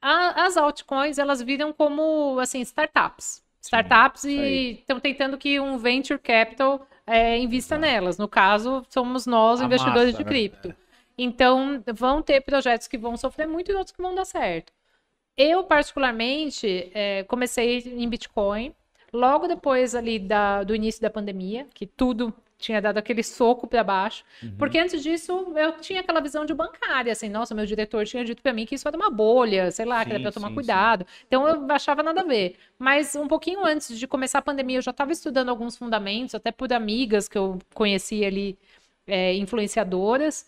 a- 0.00 0.44
as 0.46 0.56
altcoins, 0.56 1.18
elas 1.18 1.42
viram 1.42 1.72
como, 1.72 2.38
assim, 2.40 2.60
startups. 2.60 3.42
Startups 3.60 4.24
aí. 4.24 4.36
e 4.36 4.70
estão 4.80 4.98
tentando 4.98 5.36
que 5.38 5.60
um 5.60 5.76
venture 5.78 6.18
capital 6.18 6.86
é, 7.06 7.38
invista 7.38 7.74
Exato. 7.74 7.80
nelas. 7.92 8.18
No 8.18 8.28
caso, 8.28 8.84
somos 8.88 9.26
nós, 9.26 9.60
A 9.60 9.64
investidores 9.64 10.12
massa, 10.12 10.18
de 10.18 10.24
né? 10.24 10.30
cripto. 10.30 10.74
Então, 11.18 11.82
vão 11.94 12.22
ter 12.22 12.40
projetos 12.40 12.86
que 12.88 12.96
vão 12.96 13.16
sofrer 13.16 13.46
muito 13.46 13.70
e 13.70 13.74
outros 13.74 13.94
que 13.94 14.00
vão 14.00 14.14
dar 14.14 14.24
certo. 14.24 14.72
Eu, 15.36 15.64
particularmente, 15.64 16.90
é, 16.94 17.24
comecei 17.24 17.78
em 17.78 18.08
Bitcoin, 18.08 18.74
logo 19.12 19.46
depois 19.46 19.94
ali 19.94 20.18
da- 20.18 20.62
do 20.64 20.74
início 20.74 21.00
da 21.02 21.10
pandemia, 21.10 21.66
que 21.74 21.86
tudo 21.86 22.32
tinha 22.60 22.80
dado 22.80 22.98
aquele 22.98 23.22
soco 23.22 23.66
para 23.66 23.82
baixo. 23.82 24.24
Uhum. 24.42 24.54
Porque 24.58 24.78
antes 24.78 25.02
disso, 25.02 25.52
eu 25.56 25.72
tinha 25.80 26.00
aquela 26.00 26.20
visão 26.20 26.44
de 26.44 26.54
bancária, 26.54 27.12
assim, 27.12 27.28
nossa, 27.28 27.54
meu 27.54 27.66
diretor 27.66 28.04
tinha 28.06 28.24
dito 28.24 28.42
para 28.42 28.52
mim 28.52 28.66
que 28.66 28.74
isso 28.74 28.86
era 28.86 28.96
uma 28.96 29.10
bolha, 29.10 29.70
sei 29.70 29.84
lá, 29.84 30.04
que 30.04 30.10
era 30.10 30.18
Sim, 30.18 30.22
para 30.22 30.32
tomar 30.32 30.48
sim, 30.48 30.54
cuidado. 30.54 31.06
Então 31.26 31.48
eu 31.48 31.66
achava 31.70 32.02
nada 32.02 32.20
a 32.20 32.24
ver. 32.24 32.56
Mas 32.78 33.16
um 33.16 33.26
pouquinho 33.26 33.64
antes 33.64 33.98
de 33.98 34.06
começar 34.06 34.38
a 34.38 34.42
pandemia, 34.42 34.78
eu 34.78 34.82
já 34.82 34.90
estava 34.90 35.12
estudando 35.12 35.48
alguns 35.48 35.76
fundamentos, 35.76 36.34
até 36.34 36.52
por 36.52 36.72
amigas 36.72 37.28
que 37.28 37.38
eu 37.38 37.58
conheci 37.74 38.24
ali, 38.24 38.58
é, 39.06 39.34
influenciadoras. 39.34 40.46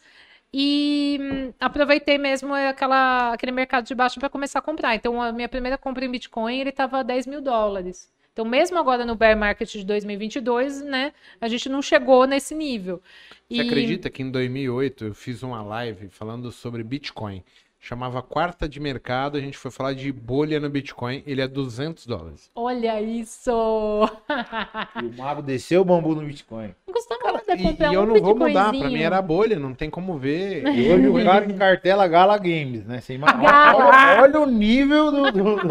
E 0.55 1.19
hum, 1.21 1.53
aproveitei 1.59 2.19
mesmo 2.19 2.53
aquela, 2.55 3.33
aquele 3.33 3.53
mercado 3.53 3.87
de 3.87 3.95
baixo 3.95 4.21
para 4.21 4.29
começar 4.29 4.59
a 4.59 4.63
comprar. 4.63 4.95
Então, 4.95 5.21
a 5.21 5.33
minha 5.33 5.49
primeira 5.49 5.79
compra 5.79 6.05
em 6.05 6.11
Bitcoin, 6.11 6.61
ele 6.61 6.71
estava 6.71 7.03
10 7.03 7.27
mil 7.27 7.41
dólares. 7.41 8.11
Então, 8.33 8.45
mesmo 8.47 8.79
agora 8.79 9.05
no 9.05 9.15
bear 9.15 9.37
market 9.37 9.71
de 9.71 9.85
2022, 9.85 10.81
né, 10.83 11.13
a 11.41 11.49
gente 11.49 11.69
não 11.69 11.83
chegou 11.83 12.27
nesse 12.27 12.55
nível. 12.55 13.03
Você 13.51 13.61
E- 13.63 13.67
acredita 13.67 14.09
que 14.09 14.23
em 14.23 14.31
2008 14.31 15.05
eu 15.07 15.15
fiz 15.15 15.43
uma 15.43 15.63
live 15.63 16.09
falando 16.09 16.51
sobre 16.51 16.83
Bitcoin? 16.83 17.43
Chamava 17.85 18.23
Quarta 18.23 18.69
de 18.69 18.79
Mercado, 18.79 19.37
a 19.37 19.41
gente 19.41 19.59
foi 19.59 19.69
falar 19.69 19.93
de 19.93 20.13
bolha 20.13 20.61
no 20.61 20.71
Bitcoin, 20.71 21.21
ele 21.27 21.41
é 21.43 21.49
200 21.49 22.07
dólares. 22.07 22.49
Olha 22.55 23.01
isso! 23.03 23.51
E 25.03 25.07
o 25.07 25.17
mago 25.19 25.43
desceu 25.43 25.81
o 25.81 25.85
bambu 25.85 26.15
no 26.15 26.23
Bitcoin. 26.23 26.75
Não 26.87 26.95
custa 26.95 27.17
nada 27.25 27.41
comprar 27.57 27.91
e 27.91 27.95
eu 27.95 28.03
um 28.03 28.07
não 28.07 28.21
vou 28.21 28.37
mudar, 28.37 28.71
pra 28.73 28.89
mim 28.89 29.03
era 29.03 29.21
bolha, 29.21 29.59
não 29.59 29.75
tem 29.75 29.91
como 29.91 30.17
ver. 30.17 30.65
E 30.69 30.93
hoje 30.93 31.09
o 31.09 31.25
cara 31.25 31.45
encartela 31.45 32.07
Gala 32.07 32.39
Games, 32.39 32.85
né? 32.87 33.01
Você 33.01 33.15
imagina- 33.15 33.43
Gala. 33.43 33.85
Olha, 33.87 34.23
olha 34.23 34.41
o 34.41 34.47
nível 34.47 35.11
do- 35.11 35.33
do- 35.33 35.69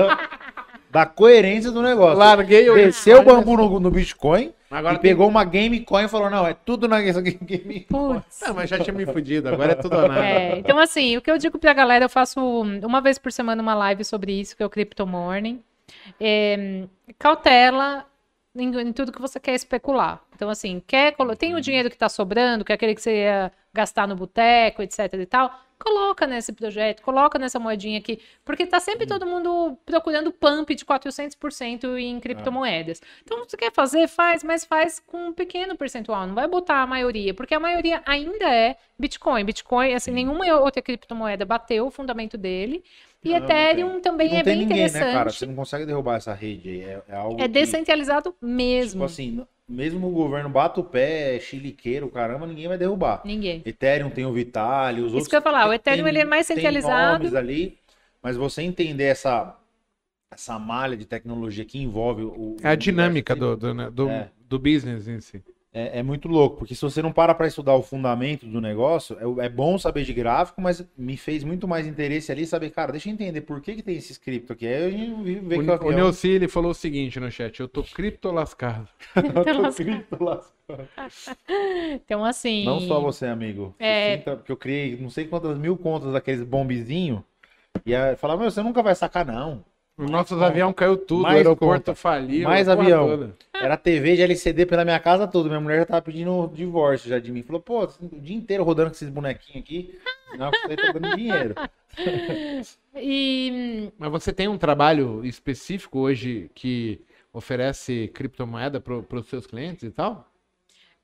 da, 0.91 1.05
coerência 1.05 1.71
do 1.71 1.81
negócio. 1.81 2.17
Larguei 2.17 2.69
o. 2.69 2.75
Desceu 2.75 3.21
o 3.21 3.23
bambu 3.23 3.57
no, 3.57 3.79
no 3.79 3.91
Bitcoin 3.91 4.53
Agora 4.71 4.95
e 4.95 4.99
pegou 4.99 5.27
uma 5.27 5.43
Gamecoin 5.43 6.05
e 6.05 6.07
falou: 6.07 6.29
não, 6.29 6.47
é 6.47 6.53
tudo 6.53 6.87
na 6.87 7.01
Gamecoin. 7.01 7.85
Putz. 7.89 8.39
Não, 8.41 8.53
mas 8.53 8.69
já 8.69 8.79
tinha 8.79 8.93
me 8.93 9.05
fudido, 9.05 9.49
agora 9.49 9.73
é 9.73 9.75
tudo 9.75 9.97
ou 9.97 10.07
nada. 10.07 10.25
É, 10.25 10.57
então, 10.57 10.79
assim, 10.79 11.17
o 11.17 11.21
que 11.21 11.29
eu 11.29 11.37
digo 11.37 11.59
pra 11.59 11.73
galera, 11.73 12.05
eu 12.05 12.09
faço 12.09 12.39
uma 12.41 13.01
vez 13.01 13.17
por 13.17 13.31
semana 13.33 13.61
uma 13.61 13.73
live 13.73 14.05
sobre 14.05 14.39
isso, 14.39 14.55
que 14.55 14.63
é 14.63 14.65
o 14.65 14.69
Crypto 14.69 15.05
Morning. 15.05 15.61
É, 16.19 16.83
cautela 17.19 18.05
em, 18.55 18.73
em 18.79 18.93
tudo 18.93 19.11
que 19.11 19.21
você 19.21 19.39
quer 19.41 19.55
especular. 19.55 20.21
Então, 20.33 20.49
assim, 20.49 20.81
quer 20.87 21.11
colo- 21.15 21.35
tem 21.35 21.53
o 21.53 21.61
dinheiro 21.61 21.89
que 21.89 21.97
tá 21.97 22.07
sobrando, 22.07 22.63
que 22.63 22.71
é 22.71 22.75
aquele 22.75 22.95
que 22.95 23.01
você 23.01 23.23
ia 23.23 23.51
gastar 23.73 24.07
no 24.07 24.15
boteco, 24.15 24.81
etc 24.81 25.13
e 25.13 25.25
tal, 25.25 25.51
coloca 25.79 26.27
nesse 26.27 26.53
projeto, 26.53 27.01
coloca 27.01 27.39
nessa 27.39 27.57
moedinha 27.59 27.97
aqui, 27.99 28.19
porque 28.45 28.65
tá 28.67 28.79
sempre 28.79 29.07
todo 29.07 29.25
mundo 29.25 29.77
procurando 29.85 30.31
pump 30.31 30.75
de 30.75 30.85
400% 30.85 31.97
em 31.97 32.19
criptomoedas. 32.19 33.01
Então, 33.23 33.43
se 33.43 33.51
você 33.51 33.57
quer 33.57 33.71
fazer, 33.73 34.07
faz, 34.07 34.43
mas 34.43 34.63
faz 34.65 34.99
com 34.99 35.27
um 35.27 35.33
pequeno 35.33 35.75
percentual, 35.75 36.27
não 36.27 36.35
vai 36.35 36.47
botar 36.47 36.81
a 36.83 36.87
maioria, 36.87 37.33
porque 37.33 37.53
a 37.55 37.59
maioria 37.59 38.01
ainda 38.05 38.45
é 38.53 38.75
Bitcoin. 38.99 39.43
Bitcoin, 39.45 39.93
assim, 39.93 40.11
nenhuma 40.11 40.45
outra 40.59 40.81
criptomoeda 40.81 41.45
bateu 41.45 41.87
o 41.87 41.91
fundamento 41.91 42.37
dele. 42.37 42.83
E 43.23 43.29
Não, 43.29 43.39
não 43.39 43.45
Ethereum 43.45 43.89
tem. 43.93 44.01
também 44.01 44.29
não 44.29 44.37
é 44.37 44.43
bem 44.43 44.57
ninguém, 44.57 44.85
interessante. 44.85 45.05
né, 45.05 45.13
cara? 45.13 45.31
Você 45.31 45.45
não 45.45 45.55
consegue 45.55 45.85
derrubar 45.85 46.17
essa 46.17 46.33
rede 46.33 46.69
aí. 46.69 46.81
É, 46.83 47.03
é 47.09 47.15
algo 47.15 47.39
É 47.39 47.47
que, 47.47 47.47
descentralizado 47.47 48.35
mesmo. 48.41 49.01
Tipo 49.01 49.03
assim, 49.03 49.47
mesmo 49.71 50.07
o 50.07 50.11
governo 50.11 50.49
bata 50.49 50.79
o 50.79 50.83
pé, 50.83 51.39
chiliqueiro, 51.39 52.09
caramba, 52.09 52.45
ninguém 52.45 52.67
vai 52.67 52.77
derrubar. 52.77 53.21
Ninguém. 53.25 53.61
Ethereum 53.65 54.09
tem 54.09 54.25
o 54.25 54.33
Vitalik, 54.33 54.99
os 54.99 55.05
Isso 55.07 55.13
outros. 55.15 55.27
que 55.29 55.35
eu 55.35 55.37
ia 55.39 55.41
falar, 55.41 55.65
o 55.65 55.69
tem- 55.69 55.75
Ethereum 55.75 56.07
ele 56.07 56.19
é 56.19 56.25
mais 56.25 56.45
tem 56.47 56.55
centralizado. 56.57 57.19
nomes 57.23 57.33
ali, 57.35 57.77
mas 58.21 58.35
você 58.37 58.61
entender 58.61 59.05
essa, 59.05 59.55
essa 60.29 60.59
malha 60.59 60.95
de 60.97 61.05
tecnologia 61.05 61.65
que 61.65 61.79
envolve 61.81 62.23
o. 62.23 62.57
É 62.61 62.69
a 62.69 62.75
dinâmica 62.75 63.35
do, 63.35 63.55
do, 63.55 63.73
né, 63.73 63.89
do, 63.89 64.09
É. 64.09 64.29
do 64.47 64.59
business 64.59 65.07
em 65.07 65.19
si. 65.21 65.43
É, 65.73 65.99
é 65.99 66.03
muito 66.03 66.27
louco, 66.27 66.57
porque 66.57 66.75
se 66.75 66.81
você 66.81 67.01
não 67.01 67.13
para 67.13 67.33
para 67.33 67.47
estudar 67.47 67.73
o 67.75 67.81
fundamento 67.81 68.45
do 68.45 68.59
negócio, 68.59 69.17
é, 69.39 69.45
é 69.45 69.49
bom 69.49 69.77
saber 69.77 70.03
de 70.03 70.11
gráfico, 70.13 70.61
mas 70.61 70.85
me 70.97 71.15
fez 71.15 71.45
muito 71.45 71.65
mais 71.65 71.87
interesse 71.87 72.29
ali 72.29 72.45
saber, 72.45 72.71
cara, 72.71 72.91
deixa 72.91 73.07
eu 73.07 73.13
entender 73.13 73.39
por 73.41 73.61
que, 73.61 73.75
que 73.75 73.81
tem 73.81 73.95
esse 73.95 74.11
script 74.11 74.51
aqui. 74.51 74.67
Aí 74.67 74.83
a 74.83 74.89
gente 74.89 75.39
vê 75.39 75.57
que 75.59 75.69
é 75.69 75.73
O, 75.73 75.87
o 75.87 75.91
Neuci, 75.91 76.27
ele 76.27 76.49
falou 76.49 76.71
o 76.71 76.75
seguinte 76.75 77.21
no 77.21 77.31
chat, 77.31 77.57
eu 77.59 77.69
tô 77.69 77.83
cripto 77.83 78.29
lascado. 78.31 78.87
Então, 81.93 82.23
assim. 82.25 82.65
Não 82.65 82.79
só 82.81 82.99
você, 82.99 83.25
amigo. 83.25 83.73
É. 83.79 84.17
sinta- 84.17 84.35
porque 84.37 84.51
eu 84.51 84.57
criei 84.57 84.97
não 84.97 85.09
sei 85.09 85.25
quantas 85.25 85.57
mil 85.57 85.77
contas 85.77 86.13
daqueles 86.13 86.43
bombezinho. 86.43 87.23
E 87.85 87.95
aí 87.95 88.15
falava, 88.15 88.41
meu, 88.41 88.51
você 88.51 88.61
nunca 88.61 88.83
vai 88.83 88.95
sacar, 88.95 89.25
não. 89.25 89.63
Os 90.03 90.09
nossos 90.09 90.41
aviões 90.41 90.73
caiu 90.75 90.97
tudo, 90.97 91.23
Mais 91.23 91.35
o 91.35 91.37
aeroporto 91.37 91.85
conta. 91.85 91.95
faliu. 91.95 92.43
Mais 92.47 92.67
avião. 92.67 93.07
toda. 93.07 93.35
Era 93.53 93.77
TV 93.77 94.15
de 94.15 94.21
LCD 94.23 94.65
pela 94.65 94.83
minha 94.83 94.99
casa 94.99 95.27
toda. 95.27 95.47
Minha 95.47 95.61
mulher 95.61 95.79
já 95.79 95.85
tava 95.85 96.01
pedindo 96.01 96.51
divórcio 96.53 97.09
já 97.09 97.19
de 97.19 97.31
mim. 97.31 97.43
Falou, 97.43 97.61
pô, 97.61 97.83
o 97.83 98.19
dia 98.19 98.35
inteiro 98.35 98.63
rodando 98.63 98.89
com 98.89 98.95
esses 98.95 99.09
bonequinhos 99.09 99.63
aqui. 99.63 99.99
Não, 100.37 100.49
você 100.49 100.75
tá 100.75 100.91
dando 100.91 101.15
dinheiro. 101.15 101.55
E 102.95 103.91
Mas 103.97 104.11
você 104.11 104.33
tem 104.33 104.47
um 104.47 104.57
trabalho 104.57 105.23
específico 105.25 105.99
hoje 105.99 106.49
que 106.55 107.01
oferece 107.33 108.09
criptomoeda 108.13 108.79
para 108.79 108.95
os 109.19 109.27
seus 109.27 109.45
clientes 109.45 109.83
e 109.83 109.91
tal? 109.91 110.27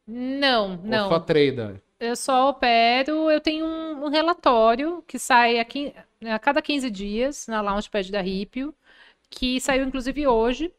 não, 0.06 0.72
Ou 0.72 0.78
não. 0.84 1.10
só 1.10 1.20
trader? 1.20 1.82
Eu 2.00 2.16
só 2.16 2.50
opero, 2.50 3.30
eu 3.32 3.42
tenho 3.42 3.66
um, 3.66 4.06
um 4.06 4.10
relatório 4.10 5.04
que 5.08 5.18
sai 5.18 5.60
a, 5.60 5.66
quin- 5.66 5.92
a 6.24 6.38
cada 6.38 6.62
15 6.62 6.90
dias 6.92 7.48
na 7.48 7.60
Launchpad 7.60 8.12
da 8.12 8.22
Ripio, 8.22 8.74
que 9.30 9.60
saiu 9.60 9.86
inclusive 9.86 10.28
hoje, 10.28 10.72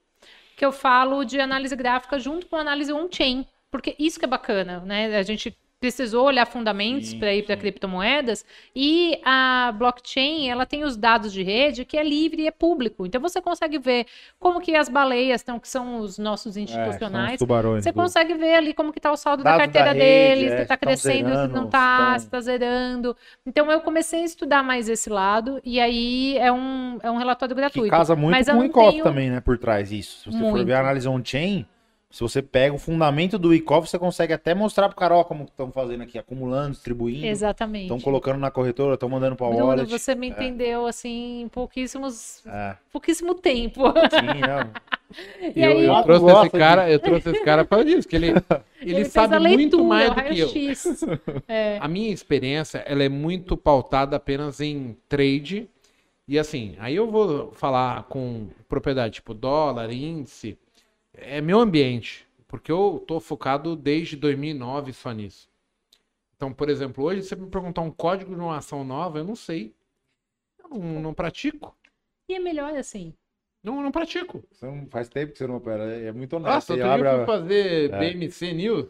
que 0.56 0.64
eu 0.64 0.72
falo 0.72 1.24
de 1.24 1.40
análise 1.40 1.74
gráfica 1.76 2.18
junto 2.18 2.46
com 2.46 2.56
análise 2.56 2.92
on-chain, 2.92 3.46
porque 3.70 3.94
isso 3.98 4.18
que 4.18 4.24
é 4.24 4.28
bacana, 4.28 4.80
né? 4.80 5.16
A 5.16 5.22
gente 5.22 5.56
precisou 5.80 6.26
olhar 6.26 6.44
fundamentos 6.46 7.14
para 7.14 7.32
ir 7.32 7.44
para 7.44 7.56
criptomoedas 7.56 8.44
e 8.74 9.20
a 9.24 9.72
blockchain 9.76 10.48
ela 10.50 10.66
tem 10.66 10.82
os 10.82 10.96
dados 10.96 11.32
de 11.32 11.42
rede 11.42 11.84
que 11.84 11.96
é 11.96 12.02
livre 12.02 12.42
e 12.42 12.46
é 12.48 12.50
público. 12.50 13.06
Então 13.06 13.20
você 13.20 13.40
consegue 13.40 13.78
ver 13.78 14.06
como 14.40 14.60
que 14.60 14.74
as 14.74 14.88
baleias 14.88 15.40
estão, 15.40 15.60
que 15.60 15.68
são 15.68 16.00
os 16.00 16.18
nossos 16.18 16.56
É, 16.56 16.60
institucionais. 16.62 17.34
os 17.34 17.38
tubarões. 17.38 17.84
Você 17.84 17.92
do- 17.92 17.94
consegue 17.94 18.34
ver 18.34 18.54
ali 18.56 18.74
como 18.74 18.92
que 18.92 18.98
tá 19.00 19.12
o 19.12 19.16
saldo 19.16 19.44
da 19.44 19.56
carteira 19.56 19.86
da 19.88 19.92
rede, 19.92 20.40
deles, 20.40 20.52
é, 20.52 20.62
se 20.62 20.66
tá 20.66 20.76
tão 20.76 20.86
crescendo, 20.88 21.16
se 21.28 21.34
zerando, 21.34 21.54
não 21.54 21.64
se 21.66 21.70
tá, 21.70 22.10
tão- 22.10 22.18
se 22.18 22.30
tá 22.30 22.40
zerando. 22.40 23.16
Então 23.46 23.70
eu 23.70 23.80
comecei 23.80 24.22
a 24.22 24.24
estudar 24.24 24.62
mais 24.64 24.88
esse 24.88 25.08
lado 25.08 25.60
e 25.64 25.78
aí 25.78 26.36
é 26.38 26.50
um, 26.50 26.98
é 27.02 27.10
um 27.10 27.18
relatório 27.18 27.54
Que 27.54 27.60
gratuito. 27.60 27.90
casa 27.90 28.16
muito 28.16 28.32
Mas 28.32 28.48
com 28.48 28.52
o 28.56 28.62
não 28.64 28.68
tenho- 28.68 29.04
também, 29.04 29.30
né? 29.30 29.40
Por 29.40 29.56
trás 29.58 29.90
disso. 29.90 30.22
Se 30.22 30.24
você 30.32 30.38
for 30.38 30.50
Muito. 30.50 30.66
ver 30.66 30.72
a 30.72 30.80
análise 30.80 31.08
on-chain, 31.08 31.64
se 32.10 32.20
você 32.22 32.40
pega 32.40 32.74
o 32.74 32.78
fundamento 32.78 33.38
do 33.38 33.52
ICOF, 33.52 33.88
você 33.88 33.98
consegue 33.98 34.32
até 34.32 34.54
mostrar 34.54 34.88
pro 34.88 34.96
cara, 34.96 35.14
ó, 35.14 35.22
como 35.24 35.44
estão 35.44 35.70
fazendo 35.70 36.02
aqui, 36.02 36.18
acumulando, 36.18 36.70
distribuindo. 36.72 37.26
Exatamente. 37.26 37.82
Estão 37.84 38.00
colocando 38.00 38.38
na 38.38 38.50
corretora, 38.50 38.94
estão 38.94 39.10
mandando 39.10 39.36
pra 39.36 39.48
Bruno, 39.48 39.66
wallet. 39.66 39.90
você 39.90 40.14
me 40.14 40.28
entendeu 40.28 40.86
assim 40.86 41.42
em 41.42 41.48
pouquíssimos, 41.48 42.42
É, 42.46 42.76
pouquíssimo 42.90 43.34
tempo. 43.34 43.82
sim, 43.88 44.40
não. 44.40 44.70
E 45.56 45.62
eu, 45.64 45.70
aí- 45.70 45.84
eu 45.86 46.02
trouxe 46.02 46.20
gosta 46.20 46.46
esse 46.48 46.58
cara, 46.58 46.90
eu 46.90 46.98
trouxe 46.98 47.30
esse 47.30 47.42
cara 47.42 47.64
para 47.64 47.82
disso, 47.82 48.06
que 48.06 48.14
ele, 48.16 48.26
ele, 48.82 48.94
fez 48.96 49.08
sabe 49.08 49.36
a 49.36 49.40
muito 49.40 49.78
leitura, 49.78 49.82
mais 49.84 50.14
do 50.14 50.22
que 50.22 50.38
eu. 50.38 51.40
É. 51.48 51.78
A 51.80 51.88
minha 51.88 52.12
experiência, 52.12 52.78
ela 52.86 53.02
é 53.02 53.08
muito 53.08 53.56
pautada 53.56 54.16
apenas 54.16 54.60
em 54.60 54.94
trade. 55.08 55.66
E 56.26 56.38
assim, 56.38 56.76
aí 56.78 56.94
eu 56.96 57.10
vou 57.10 57.52
falar 57.52 58.02
com 58.04 58.48
propriedade, 58.68 59.14
tipo 59.14 59.32
dólar, 59.32 59.90
índice. 59.90 60.58
É 61.20 61.40
meu 61.40 61.60
ambiente. 61.60 62.26
Porque 62.46 62.72
eu 62.72 63.04
tô 63.06 63.20
focado 63.20 63.76
desde 63.76 64.16
2009 64.16 64.92
só 64.92 65.12
nisso. 65.12 65.48
Então, 66.36 66.52
por 66.52 66.68
exemplo, 66.70 67.04
hoje, 67.04 67.22
se 67.22 67.28
você 67.30 67.36
me 67.36 67.50
perguntar 67.50 67.82
um 67.82 67.90
código 67.90 68.34
de 68.34 68.40
uma 68.40 68.56
ação 68.56 68.84
nova, 68.84 69.18
eu 69.18 69.24
não 69.24 69.34
sei. 69.36 69.74
Eu 70.62 70.70
não, 70.70 71.00
não 71.00 71.14
pratico. 71.14 71.76
E 72.28 72.34
é 72.34 72.38
melhor 72.38 72.74
assim. 72.76 73.12
Não, 73.62 73.82
não 73.82 73.90
pratico. 73.90 74.42
Você 74.52 74.64
não 74.66 74.86
faz 74.86 75.08
tempo 75.08 75.32
que 75.32 75.38
você 75.38 75.46
não 75.46 75.56
opera. 75.56 75.82
É 76.00 76.12
muito 76.12 76.34
honesto. 76.36 76.54
Nossa, 76.54 76.66
Você 76.66 76.72
outro 76.74 76.86
dia 76.86 76.90
eu 76.90 76.94
abre 76.94 77.08
fui 77.08 77.22
a- 77.22 77.26
fazer 77.26 77.92
É. 77.92 77.98
BMC 77.98 78.52
News. 78.52 78.86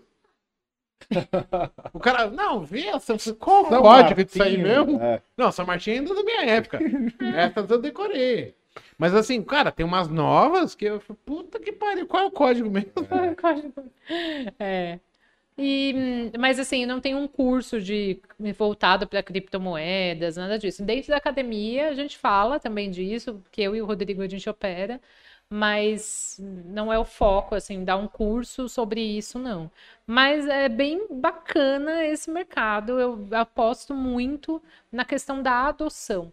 o 1.94 1.98
cara, 2.00 2.28
não, 2.30 2.64
vê 2.64 2.86
essa, 2.88 3.16
qual 3.34 3.64
o 3.64 3.68
São 3.68 3.82
código 3.82 4.24
disso 4.24 4.42
aí 4.42 4.59
Martinho, 4.59 4.86
mesmo? 4.86 5.02
é. 5.02 5.22
Não, 5.36 5.50
São 5.52 5.64
Martinho 5.64 5.98
ainda 6.00 6.12
é 6.12 6.14
da 6.16 6.22
minha 6.22 6.44
época. 6.44 6.78
Essas 7.36 7.70
eu 7.70 7.78
decorei. 7.80 8.55
Mas 8.99 9.15
assim, 9.15 9.43
cara, 9.43 9.70
tem 9.73 9.87
umas 9.87 10.09
novas 10.09 10.75
que 10.75 10.85
eu 10.87 11.01
falo, 11.01 11.19
puta 11.25 11.61
que 11.61 11.73
pariu, 11.73 12.07
qual 12.07 12.25
é 12.25 12.27
o 12.27 12.31
código 12.31 12.70
mesmo? 12.70 12.93
É. 14.59 15.01
E, 15.59 15.95
hum, 15.97 16.33
mas 16.41 16.59
assim, 16.59 16.87
não 16.87 17.01
tem 17.01 17.15
um 17.16 17.29
curso 17.29 17.81
de 17.81 18.20
voltado 18.57 19.07
para 19.09 19.23
criptomoedas, 19.23 20.37
nada 20.37 20.59
disso. 20.59 20.85
Dentro 20.85 21.11
da 21.11 21.16
academia 21.19 21.89
a 21.91 21.95
gente 21.95 22.19
fala 22.19 22.61
também 22.61 22.91
disso, 22.91 23.43
que 23.53 23.62
eu 23.62 23.77
e 23.77 23.83
o 23.83 23.87
Rodrigo 23.87 24.23
a 24.23 24.29
gente 24.29 24.49
opera, 24.51 25.01
mas 25.51 26.39
não 26.41 26.93
é 26.93 26.99
o 26.99 27.05
foco 27.05 27.55
assim, 27.55 27.85
dar 27.85 27.97
um 27.97 28.09
curso 28.09 28.69
sobre 28.69 29.01
isso 29.03 29.39
não. 29.39 29.70
Mas 30.07 30.47
é 30.49 30.69
bem 30.69 31.07
bacana 31.11 32.05
esse 32.07 32.31
mercado. 32.31 33.01
Eu 33.01 33.29
aposto 33.33 33.95
muito 33.95 34.62
na 34.93 35.05
questão 35.05 35.43
da 35.43 35.66
adoção. 35.69 36.33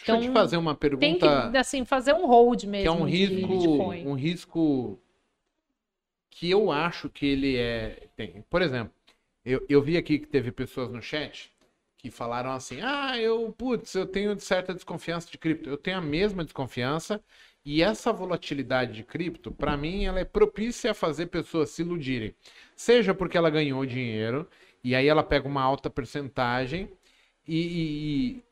Deixa 0.00 0.14
eu 0.14 0.20
te 0.20 0.28
Então, 0.28 0.30
fazer 0.30 0.56
uma 0.56 0.74
Tem 0.98 1.18
que 1.18 1.28
pergunta 1.30 1.58
assim 1.58 1.84
fazer 1.84 2.14
um 2.14 2.26
hold 2.26 2.64
que 2.78 2.86
é 2.88 2.90
mesmo 2.90 3.00
um 3.00 3.04
risco, 3.04 3.98
um 4.02 4.14
risco 4.14 4.98
que 6.30 6.50
eu 6.50 6.70
acho 6.70 7.08
que 7.08 7.26
ele 7.26 7.56
é. 7.56 8.08
Tem. 8.16 8.42
Por 8.50 8.62
exemplo, 8.62 8.92
eu, 9.44 9.64
eu 9.68 9.82
vi 9.82 9.96
aqui 9.96 10.18
que 10.18 10.26
teve 10.26 10.52
pessoas 10.52 10.90
no 10.92 11.02
chat 11.02 11.52
que 11.98 12.10
falaram 12.10 12.52
assim: 12.52 12.80
ah, 12.82 13.18
eu, 13.18 13.52
putz, 13.52 13.94
eu 13.94 14.06
tenho 14.06 14.38
certa 14.40 14.74
desconfiança 14.74 15.30
de 15.30 15.38
cripto. 15.38 15.68
Eu 15.68 15.78
tenho 15.78 15.98
a 15.98 16.00
mesma 16.00 16.44
desconfiança. 16.44 17.22
E 17.64 17.82
essa 17.82 18.12
volatilidade 18.12 18.92
de 18.92 19.02
cripto, 19.02 19.50
para 19.50 19.76
mim, 19.76 20.04
ela 20.04 20.20
é 20.20 20.24
propícia 20.24 20.92
a 20.92 20.94
fazer 20.94 21.26
pessoas 21.26 21.70
se 21.70 21.82
iludirem. 21.82 22.32
Seja 22.76 23.12
porque 23.12 23.36
ela 23.36 23.50
ganhou 23.50 23.84
dinheiro, 23.84 24.48
e 24.84 24.94
aí 24.94 25.08
ela 25.08 25.24
pega 25.24 25.48
uma 25.48 25.62
alta 25.62 25.90
percentagem, 25.90 26.88
e- 27.46 28.36
e 28.38 28.44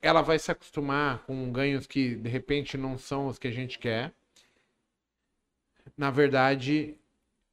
ela 0.00 0.22
vai 0.22 0.38
se 0.38 0.50
acostumar 0.50 1.24
com 1.24 1.50
ganhos 1.52 1.86
que 1.86 2.14
de 2.16 2.28
repente 2.28 2.76
não 2.76 2.96
são 2.98 3.26
os 3.26 3.38
que 3.38 3.48
a 3.48 3.52
gente 3.52 3.78
quer. 3.78 4.12
Na 5.96 6.10
verdade, 6.10 6.96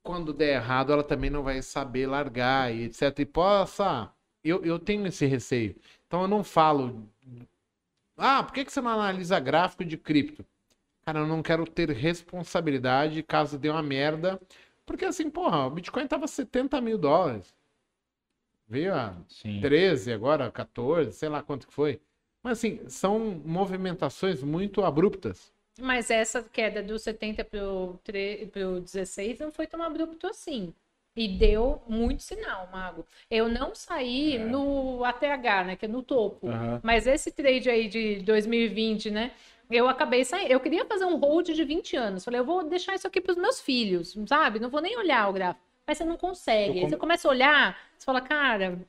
quando 0.04 0.34
der 0.34 0.56
errado, 0.56 0.94
ela 0.94 1.04
também 1.04 1.30
não 1.30 1.44
vai 1.44 1.62
saber 1.62 2.08
largar 2.08 2.74
e 2.74 2.84
etc. 2.84 3.20
E 3.20 3.26
possa, 3.26 4.12
eu, 4.44 4.64
eu 4.64 4.78
tenho 4.80 5.06
esse 5.08 5.26
receio. 5.26 5.76
Então 6.08 6.22
eu 6.22 6.28
não 6.28 6.44
falo. 6.44 7.10
Ah, 8.18 8.44
por 8.44 8.54
que, 8.54 8.64
que 8.66 8.72
você 8.72 8.82
não 8.82 8.92
analisa 8.92 9.40
gráfico 9.40 9.84
de 9.84 9.98
cripto? 9.98 10.46
Cara, 11.06 11.20
eu 11.20 11.28
não 11.28 11.42
quero 11.44 11.66
ter 11.66 11.90
responsabilidade 11.92 13.22
caso 13.24 13.58
dê 13.58 13.70
uma 13.70 13.84
merda. 13.84 14.40
Porque 14.86 15.06
assim, 15.06 15.30
porra, 15.30 15.66
o 15.66 15.72
Bitcoin 15.72 16.08
tava 16.08 16.28
70 16.28 16.80
mil 16.82 16.98
dólares. 16.98 17.54
Veio 18.68 18.94
a 18.94 19.16
Sim. 19.28 19.60
13, 19.62 20.12
agora 20.14 20.52
14, 20.52 21.12
sei 21.14 21.30
lá 21.30 21.42
quanto 21.42 21.68
que 21.68 21.74
foi. 21.74 22.00
Mas 22.46 22.60
assim, 22.60 22.80
são 22.88 23.42
movimentações 23.44 24.44
muito 24.44 24.86
abruptas. 24.86 25.52
Mas 25.82 26.12
essa 26.12 26.44
queda 26.44 26.84
do 26.84 26.98
70 27.00 27.44
pro, 27.44 28.00
tre- 28.04 28.48
pro 28.54 28.80
16 28.80 29.40
não 29.40 29.52
foi 29.52 29.66
tão 29.66 29.82
abrupto 29.82 30.28
assim. 30.28 30.72
E 31.18 31.28
deu 31.28 31.82
muito 31.88 32.22
sinal, 32.22 32.70
Mago. 32.72 33.04
Eu 33.32 33.50
não 33.50 33.74
saí 33.74 34.38
no 34.38 35.04
ATH, 35.04 35.64
né? 35.66 35.76
Que 35.76 35.86
é 35.86 35.88
no 35.88 36.04
topo. 36.04 36.48
Aham. 36.48 36.80
Mas 36.84 37.08
esse 37.08 37.32
trade 37.32 37.68
aí 37.68 37.88
de 37.88 38.18
2020, 38.18 39.10
né? 39.10 39.32
Eu 39.72 39.88
acabei 39.90 40.24
saindo. 40.24 40.52
Eu 40.52 40.60
queria 40.60 40.86
fazer 40.86 41.06
um 41.06 41.16
hold 41.18 41.48
de 41.50 41.64
20 41.64 41.96
anos. 41.98 42.24
Falei, 42.24 42.40
eu 42.40 42.46
vou 42.46 42.64
deixar 42.64 42.94
isso 42.94 43.08
aqui 43.08 43.20
para 43.20 43.32
os 43.32 43.38
meus 43.40 43.60
filhos, 43.60 44.16
sabe? 44.28 44.60
Não 44.60 44.70
vou 44.70 44.82
nem 44.82 44.96
olhar 44.98 45.28
o 45.30 45.34
gráfico. 45.34 45.66
Mas 45.88 45.98
você 45.98 46.06
não 46.06 46.16
consegue. 46.18 46.74
Come- 46.82 46.90
Você 46.92 46.98
começa 46.98 47.28
a 47.28 47.32
olhar, 47.32 47.80
você 47.98 48.06
fala, 48.06 48.22
cara, 48.22 48.80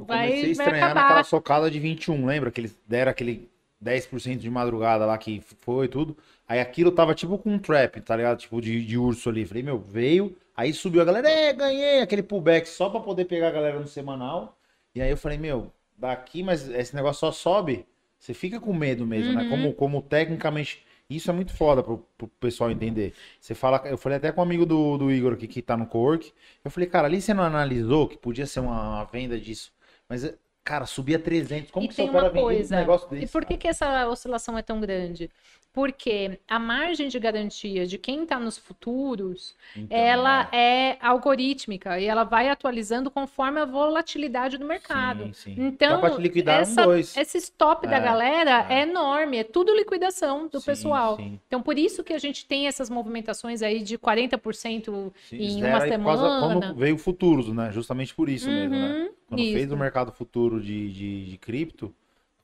Eu 0.00 0.06
vai, 0.06 0.28
comecei 0.28 0.48
a 0.48 0.52
estranhar 0.52 0.94
naquela 0.94 1.24
socada 1.24 1.70
de 1.70 1.78
21, 1.78 2.24
lembra? 2.24 2.50
Que 2.50 2.62
eles 2.62 2.74
deram 2.86 3.10
aquele 3.10 3.50
10% 3.84 4.38
de 4.38 4.50
madrugada 4.50 5.04
lá 5.04 5.16
que 5.18 5.42
foi 5.60 5.88
tudo. 5.88 6.16
Aí 6.48 6.58
aquilo 6.58 6.90
tava 6.90 7.14
tipo 7.14 7.36
com 7.36 7.52
um 7.52 7.58
trap, 7.58 8.00
tá 8.00 8.16
ligado? 8.16 8.38
Tipo 8.38 8.60
de, 8.60 8.84
de 8.84 8.96
urso 8.96 9.28
ali. 9.28 9.44
Falei, 9.44 9.62
meu, 9.62 9.78
veio. 9.78 10.34
Aí 10.56 10.72
subiu 10.72 11.02
a 11.02 11.04
galera, 11.04 11.28
é, 11.28 11.52
ganhei 11.52 12.00
aquele 12.00 12.22
pullback 12.22 12.68
só 12.68 12.88
pra 12.88 13.00
poder 13.00 13.26
pegar 13.26 13.48
a 13.48 13.52
galera 13.52 13.78
no 13.78 13.86
semanal. 13.86 14.58
E 14.94 15.02
aí 15.02 15.10
eu 15.10 15.16
falei, 15.16 15.38
meu, 15.38 15.70
daqui, 15.96 16.42
mas 16.42 16.68
esse 16.68 16.96
negócio 16.96 17.20
só 17.20 17.30
sobe. 17.30 17.86
Você 18.18 18.34
fica 18.34 18.58
com 18.58 18.72
medo 18.72 19.06
mesmo, 19.06 19.32
né? 19.32 19.44
Uhum. 19.44 19.50
Como, 19.50 19.74
como 19.74 20.02
tecnicamente. 20.02 20.84
Isso 21.08 21.30
é 21.30 21.34
muito 21.34 21.52
foda 21.52 21.82
pro, 21.82 22.06
pro 22.16 22.28
pessoal 22.28 22.70
entender. 22.70 23.12
Você 23.40 23.54
fala, 23.54 23.82
eu 23.86 23.98
falei 23.98 24.18
até 24.18 24.30
com 24.30 24.40
um 24.40 24.44
amigo 24.44 24.64
do, 24.64 24.96
do 24.96 25.10
Igor 25.10 25.32
aqui 25.32 25.48
que 25.48 25.60
tá 25.60 25.76
no 25.76 25.86
co-work. 25.86 26.32
Eu 26.64 26.70
falei, 26.70 26.88
cara, 26.88 27.08
ali 27.08 27.20
você 27.20 27.34
não 27.34 27.42
analisou 27.42 28.06
que 28.06 28.16
podia 28.16 28.46
ser 28.46 28.60
uma, 28.60 28.96
uma 28.96 29.04
venda 29.04 29.38
disso. 29.38 29.72
Mas, 30.10 30.30
cara, 30.64 30.86
subia 30.86 31.18
300. 31.18 31.70
Como 31.70 31.86
E 31.86 31.88
que 31.88 31.94
você 31.94 32.02
opera 32.02 32.30
vendendo 32.30 32.38
um 32.38 32.42
coisa. 32.44 32.76
negócio 32.76 33.08
E 33.20 33.20
desse? 33.20 33.32
por 33.32 33.46
que, 33.46 33.56
que 33.56 33.68
essa 33.68 34.08
oscilação 34.08 34.58
é 34.58 34.62
tão 34.62 34.80
grande? 34.80 35.30
Porque 35.72 36.40
a 36.48 36.58
margem 36.58 37.06
de 37.06 37.18
garantia 37.20 37.86
de 37.86 37.96
quem 37.96 38.24
está 38.24 38.40
nos 38.40 38.58
futuros, 38.58 39.54
Então, 39.76 39.96
ela 39.96 40.48
é 40.52 40.96
algorítmica 41.00 42.00
e 42.00 42.06
ela 42.06 42.24
vai 42.24 42.48
atualizando 42.48 43.08
conforme 43.08 43.60
a 43.60 43.64
volatilidade 43.64 44.58
do 44.58 44.66
mercado. 44.66 45.26
Sim, 45.26 45.32
sim. 45.32 45.54
Então, 45.56 46.04
essa- 46.48 46.82
um 46.82 46.86
dois. 46.86 47.16
esse 47.16 47.38
stop 47.38 47.86
da 47.86 47.96
É, 47.98 48.00
galera 48.00 48.66
é. 48.68 48.80
é. 48.80 48.82
enorme, 48.82 49.38
é 49.38 49.44
tudo 49.44 49.72
liquidação 49.74 50.48
do 50.48 50.58
Sim, 50.58 50.66
pessoal. 50.66 51.18
Então, 51.46 51.62
por 51.62 51.78
isso 51.78 52.02
que 52.02 52.12
a 52.12 52.18
gente 52.18 52.46
tem 52.46 52.66
essas 52.66 52.90
movimentações 52.90 53.62
aí 53.62 53.80
de 53.80 53.96
40% 53.96 55.12
sim. 55.28 55.36
em 55.36 55.64
uma 55.64 55.80
semana. 55.82 56.60
Quando 56.60 56.74
veio 56.74 56.98
futuros, 56.98 57.48
né? 57.48 57.70
Justamente 57.70 58.12
por 58.14 58.28
isso 58.28 58.48
mesmo, 58.48 58.74
né? 58.74 58.88
Uhum, 58.88 59.10
Quando 59.28 59.40
isso. 59.40 59.52
fez 59.52 59.70
o 59.70 59.76
mercado 59.76 60.10
futuro 60.12 60.60
de, 60.60 60.90
de, 60.92 61.24
de 61.26 61.38
cripto, 61.38 61.94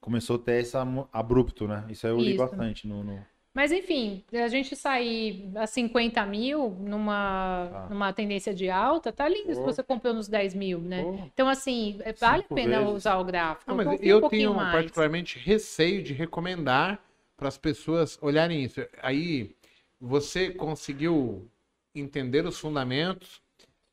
começou 0.07 0.37
a 0.37 0.39
ter 0.39 0.61
esse 0.61 0.77
abrupto, 1.13 1.67
né? 1.67 1.85
Isso 1.89 2.07
aí 2.07 2.13
eu 2.13 2.19
li 2.19 2.29
Isso. 2.29 2.39
bastante 2.39 2.87
no. 2.87 3.03
no- 3.03 3.27
Mas 3.53 3.73
enfim, 3.73 4.23
a 4.33 4.47
gente 4.47 4.77
sair 4.77 5.51
a 5.57 5.67
50 5.67 6.25
mil 6.25 6.71
numa, 6.79 7.69
Tá. 7.73 7.87
numa 7.91 8.13
tendência 8.13 8.55
de 8.55 8.71
alta, 8.71 9.11
tá 9.13 9.29
lindo 9.29 9.53
se 9.53 9.59
Pô. 9.61 9.67
você 9.67 9.83
comprou 9.83 10.15
nos 10.15 10.29
10 10.29 10.55
mil, 10.55 10.79
né? 10.79 11.03
Pô, 11.03 11.15
Então, 11.35 11.49
assim, 11.49 11.99
é- 12.05 12.13
vale 12.13 12.41
a 12.41 12.43
Cinco 12.43 12.55
pena 12.55 12.79
vezes. 12.79 12.95
usar 12.95 13.17
o 13.19 13.25
gráfico. 13.25 13.69
Não, 13.69 13.77
mas 13.77 13.87
Confia 13.89 14.07
um 14.07 14.09
eu 14.17 14.21
pouquinho 14.21 14.41
tenho 14.51 14.55
mais. 14.55 14.73
particularmente 14.73 15.39
receio 15.41 16.03
de 16.05 16.13
recomendar 16.13 17.01
para 17.37 17.49
as 17.49 17.59
pessoas 17.59 18.17
olharem 18.23 18.63
isso. 18.63 18.81
Aí 19.03 19.57
você 20.01 20.51
conseguiu 20.51 21.49
entender 21.95 22.47
os 22.47 22.59
fundamentos 22.61 23.43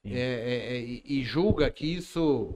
é, 0.05 0.11
é, 0.11 0.77
é, 0.77 1.01
e 1.05 1.23
julga 1.23 1.71
que 1.71 1.87
isso 1.87 2.53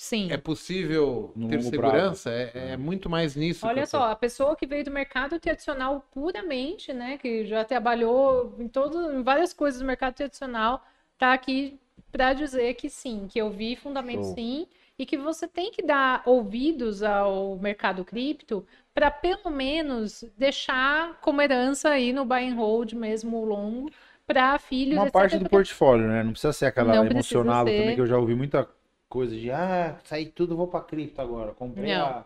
Sim. 0.00 0.32
é 0.32 0.36
possível 0.38 1.30
No 1.36 1.48
ter 1.50 1.62
segurança? 1.62 2.30
É, 2.30 2.72
é 2.72 2.76
muito 2.76 3.10
mais 3.10 3.36
nisso. 3.36 3.66
Olha 3.66 3.84
só, 3.86 4.10
a 4.10 4.16
pessoa 4.16 4.56
que 4.56 4.66
veio 4.66 4.82
do 4.82 4.90
mercado 4.90 5.38
tradicional 5.38 6.00
puramente, 6.10 6.90
né, 6.92 7.18
que 7.18 7.44
já 7.44 7.64
trabalhou 7.66 8.56
em 8.58 8.66
todo, 8.66 9.12
em 9.12 9.22
várias 9.22 9.52
coisas 9.52 9.78
do 9.80 9.86
mercado 9.86 10.14
tradicional, 10.14 10.82
tá 11.18 11.34
aqui 11.34 11.78
para 12.10 12.32
dizer 12.32 12.74
que 12.74 12.88
sim, 12.88 13.26
que 13.28 13.38
eu 13.38 13.50
vi 13.50 13.76
fundamento 13.76 14.24
Show. 14.24 14.34
sim, 14.34 14.66
e 14.98 15.04
que 15.04 15.18
você 15.18 15.46
tem 15.46 15.70
que 15.70 15.82
dar 15.82 16.22
ouvidos 16.24 17.02
ao 17.02 17.56
mercado 17.58 18.02
cripto 18.02 18.66
para 18.94 19.10
pelo 19.10 19.50
menos 19.50 20.24
deixar 20.36 21.20
como 21.20 21.42
herança 21.42 21.90
aí 21.90 22.12
no 22.12 22.24
buy 22.24 22.48
and 22.48 22.54
hold 22.54 22.94
mesmo 22.94 23.44
longo 23.44 23.90
para 24.26 24.58
filhos, 24.58 24.96
Uma 24.96 25.02
etc. 25.02 25.12
parte 25.12 25.38
do 25.38 25.48
portfólio, 25.48 26.08
né? 26.08 26.22
Não 26.22 26.32
precisa 26.32 26.52
ser 26.52 26.66
aquela 26.66 26.94
Não 26.94 27.06
emocionada 27.06 27.70
ser. 27.70 27.76
também, 27.76 27.94
que 27.94 28.00
eu 28.00 28.06
já 28.06 28.18
ouvi 28.18 28.34
muita 28.34 28.66
coisa 29.10 29.36
de, 29.36 29.50
ah, 29.50 29.98
saí 30.04 30.24
tudo, 30.26 30.56
vou 30.56 30.68
pra 30.68 30.80
cripto 30.80 31.20
agora. 31.20 31.52
Comprei 31.52 31.92
Não. 31.94 32.06
a... 32.06 32.24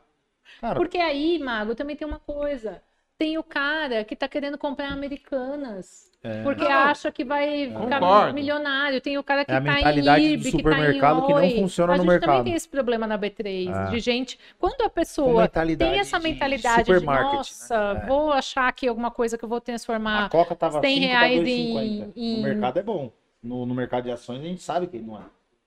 Cara, 0.61 0.75
Porque 0.77 0.99
aí, 0.99 1.39
Mago, 1.39 1.75
também 1.75 1.97
tem 1.97 2.07
uma 2.07 2.19
coisa. 2.21 2.81
Tem 3.17 3.39
o 3.39 3.43
cara 3.43 4.05
que 4.05 4.15
tá 4.15 4.29
querendo 4.29 4.59
comprar 4.59 4.89
Americanas. 4.93 6.11
é, 6.23 6.43
Porque 6.43 6.65
Não, 6.65 6.71
acha 6.71 7.11
que 7.11 7.25
vai 7.25 7.69
ficar 7.69 8.01
Concordo. 8.01 8.35
milionário. 8.35 9.01
Tem 9.01 9.17
o 9.17 9.23
cara 9.23 9.45
que 9.45 9.51
É 9.53 9.55
a 9.55 9.61
tá 9.61 9.73
mentalidade 9.73 10.23
em 10.23 10.27
do 10.27 10.31
IRB, 10.33 10.45
que 10.45 10.51
tá 10.51 10.57
em 10.57 10.61
supermercado 10.61 11.23
que 11.27 11.33
não 11.33 11.41
Oi. 11.41 11.51
funciona 11.57 11.93
a 11.95 11.97
no 11.97 12.03
gente 12.03 12.13
também 12.13 12.21
mercado. 12.29 12.45
tem 12.45 12.55
esse 12.55 12.69
problema 12.69 13.07
na 13.07 13.17
B3, 13.19 13.69
É. 13.71 13.91
de 13.91 14.01
gente... 14.01 14.39
Quando 14.59 14.83
a 14.83 14.91
pessoa 14.91 15.49
tem 15.49 15.99
essa 15.99 16.19
de 16.19 16.25
mentalidade 16.25 16.85
de, 16.85 16.85
supermarket, 16.85 17.31
né? 17.33 17.37
nossa, 17.39 17.75
É. 18.03 18.07
vou 18.07 18.33
achar 18.33 18.69
aqui 18.69 18.87
alguma 18.87 19.11
coisa 19.11 19.39
que 19.39 19.45
eu 19.45 19.49
vou 19.49 19.59
A 19.59 19.61
transformar... 19.63 20.29
Coca 20.29 20.55
tava 20.55 20.81
100 20.81 20.95
5 20.97 21.07
reais 21.07 21.41
para 21.41 21.49
em- 21.49 21.75
2,50. 21.75 22.13
em- 22.17 22.37
No 22.37 22.43
mercado 22.43 22.79
é 22.79 22.83
bom. 22.83 23.13
No, 23.43 23.65
no 23.65 23.75
mercado 23.75 24.05
de 24.05 24.11
ações 24.11 24.41
a 24.41 24.45
gente 24.45 24.63
sabe 24.63 24.87
que 24.89 24.99
não 24.99 25.17
é. 25.17 25.23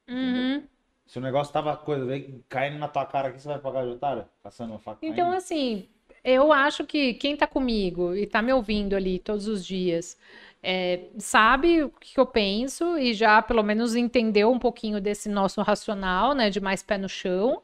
Uhum. 0.09 0.63
Se 1.07 1.17
o 1.17 1.21
negócio 1.21 1.53
tava 1.53 1.75
coisa, 1.77 2.05
vem 2.05 2.43
caindo 2.49 2.77
na 2.77 2.87
tua 2.87 3.05
cara 3.05 3.29
aqui, 3.29 3.39
você 3.41 3.47
vai 3.47 3.59
pagar 3.59 3.83
de 3.85 3.91
otário? 3.91 4.25
Passando 4.43 4.71
uma 4.71 4.79
faca 4.79 4.99
Então, 5.01 5.27
caindo? 5.27 5.37
assim, 5.37 5.87
eu 6.23 6.51
acho 6.51 6.85
que 6.85 7.13
quem 7.15 7.35
tá 7.37 7.47
comigo 7.47 8.15
e 8.15 8.25
tá 8.25 8.41
me 8.41 8.51
ouvindo 8.53 8.95
ali 8.95 9.19
todos 9.19 9.47
os 9.47 9.65
dias 9.65 10.17
é, 10.61 11.09
sabe 11.17 11.83
o 11.83 11.89
que 11.89 12.19
eu 12.19 12.25
penso 12.25 12.97
e 12.97 13.13
já 13.13 13.41
pelo 13.41 13.63
menos 13.63 13.95
entendeu 13.95 14.51
um 14.51 14.59
pouquinho 14.59 14.99
desse 14.99 15.29
nosso 15.29 15.61
racional, 15.61 16.33
né, 16.33 16.49
de 16.49 16.59
mais 16.59 16.83
pé 16.83 16.97
no 16.97 17.07
chão. 17.09 17.61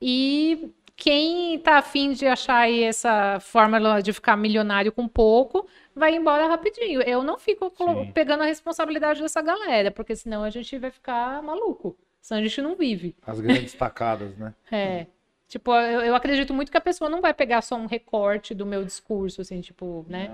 E 0.00 0.70
quem 0.96 1.58
tá 1.60 1.78
afim 1.78 2.12
de 2.12 2.26
achar 2.26 2.58
aí 2.58 2.82
essa 2.84 3.40
fórmula 3.40 4.02
de 4.02 4.12
ficar 4.12 4.36
milionário 4.36 4.92
com 4.92 5.08
pouco, 5.08 5.66
vai 5.94 6.14
embora 6.14 6.46
rapidinho. 6.48 7.02
Eu 7.02 7.22
não 7.22 7.38
fico 7.38 7.70
Sim. 7.76 8.12
pegando 8.12 8.42
a 8.42 8.46
responsabilidade 8.46 9.20
dessa 9.22 9.42
galera, 9.42 9.90
porque 9.90 10.14
senão 10.14 10.44
a 10.44 10.50
gente 10.50 10.78
vai 10.78 10.90
ficar 10.90 11.42
maluco. 11.42 11.96
Senão 12.24 12.40
a 12.40 12.42
gente 12.42 12.62
não 12.62 12.74
vive. 12.74 13.14
As 13.26 13.38
grandes 13.38 13.74
tacadas, 13.74 14.34
né? 14.38 14.54
É. 14.72 15.06
Tipo, 15.46 15.74
eu, 15.74 16.00
eu 16.00 16.14
acredito 16.14 16.54
muito 16.54 16.72
que 16.72 16.78
a 16.78 16.80
pessoa 16.80 17.10
não 17.10 17.20
vai 17.20 17.34
pegar 17.34 17.60
só 17.60 17.76
um 17.76 17.84
recorte 17.84 18.54
do 18.54 18.64
meu 18.64 18.82
discurso, 18.82 19.42
assim, 19.42 19.60
tipo, 19.60 20.06
né? 20.08 20.30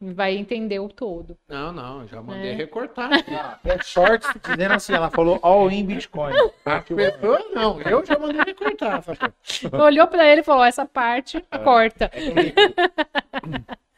Não. 0.00 0.14
Vai 0.14 0.34
entender 0.36 0.80
o 0.80 0.88
todo. 0.88 1.38
Não, 1.46 1.72
não, 1.72 2.08
já 2.08 2.20
mandei 2.20 2.50
É. 2.50 2.54
recortar. 2.54 3.08
Ah, 3.30 3.56
é 3.64 3.80
shorts 3.80 4.28
dizendo 4.42 4.74
assim, 4.74 4.94
ela 4.94 5.10
falou 5.10 5.38
all 5.42 5.70
in 5.70 5.86
Bitcoin. 5.86 6.32
Pessoas 6.64 7.44
não, 7.54 7.80
eu 7.80 8.04
já 8.04 8.18
mandei 8.18 8.42
recortar. 8.44 9.04
Olhou 9.80 10.08
pra 10.08 10.26
ele 10.26 10.40
e 10.40 10.44
falou: 10.44 10.64
essa 10.64 10.84
parte 10.84 11.40
corta. 11.62 12.10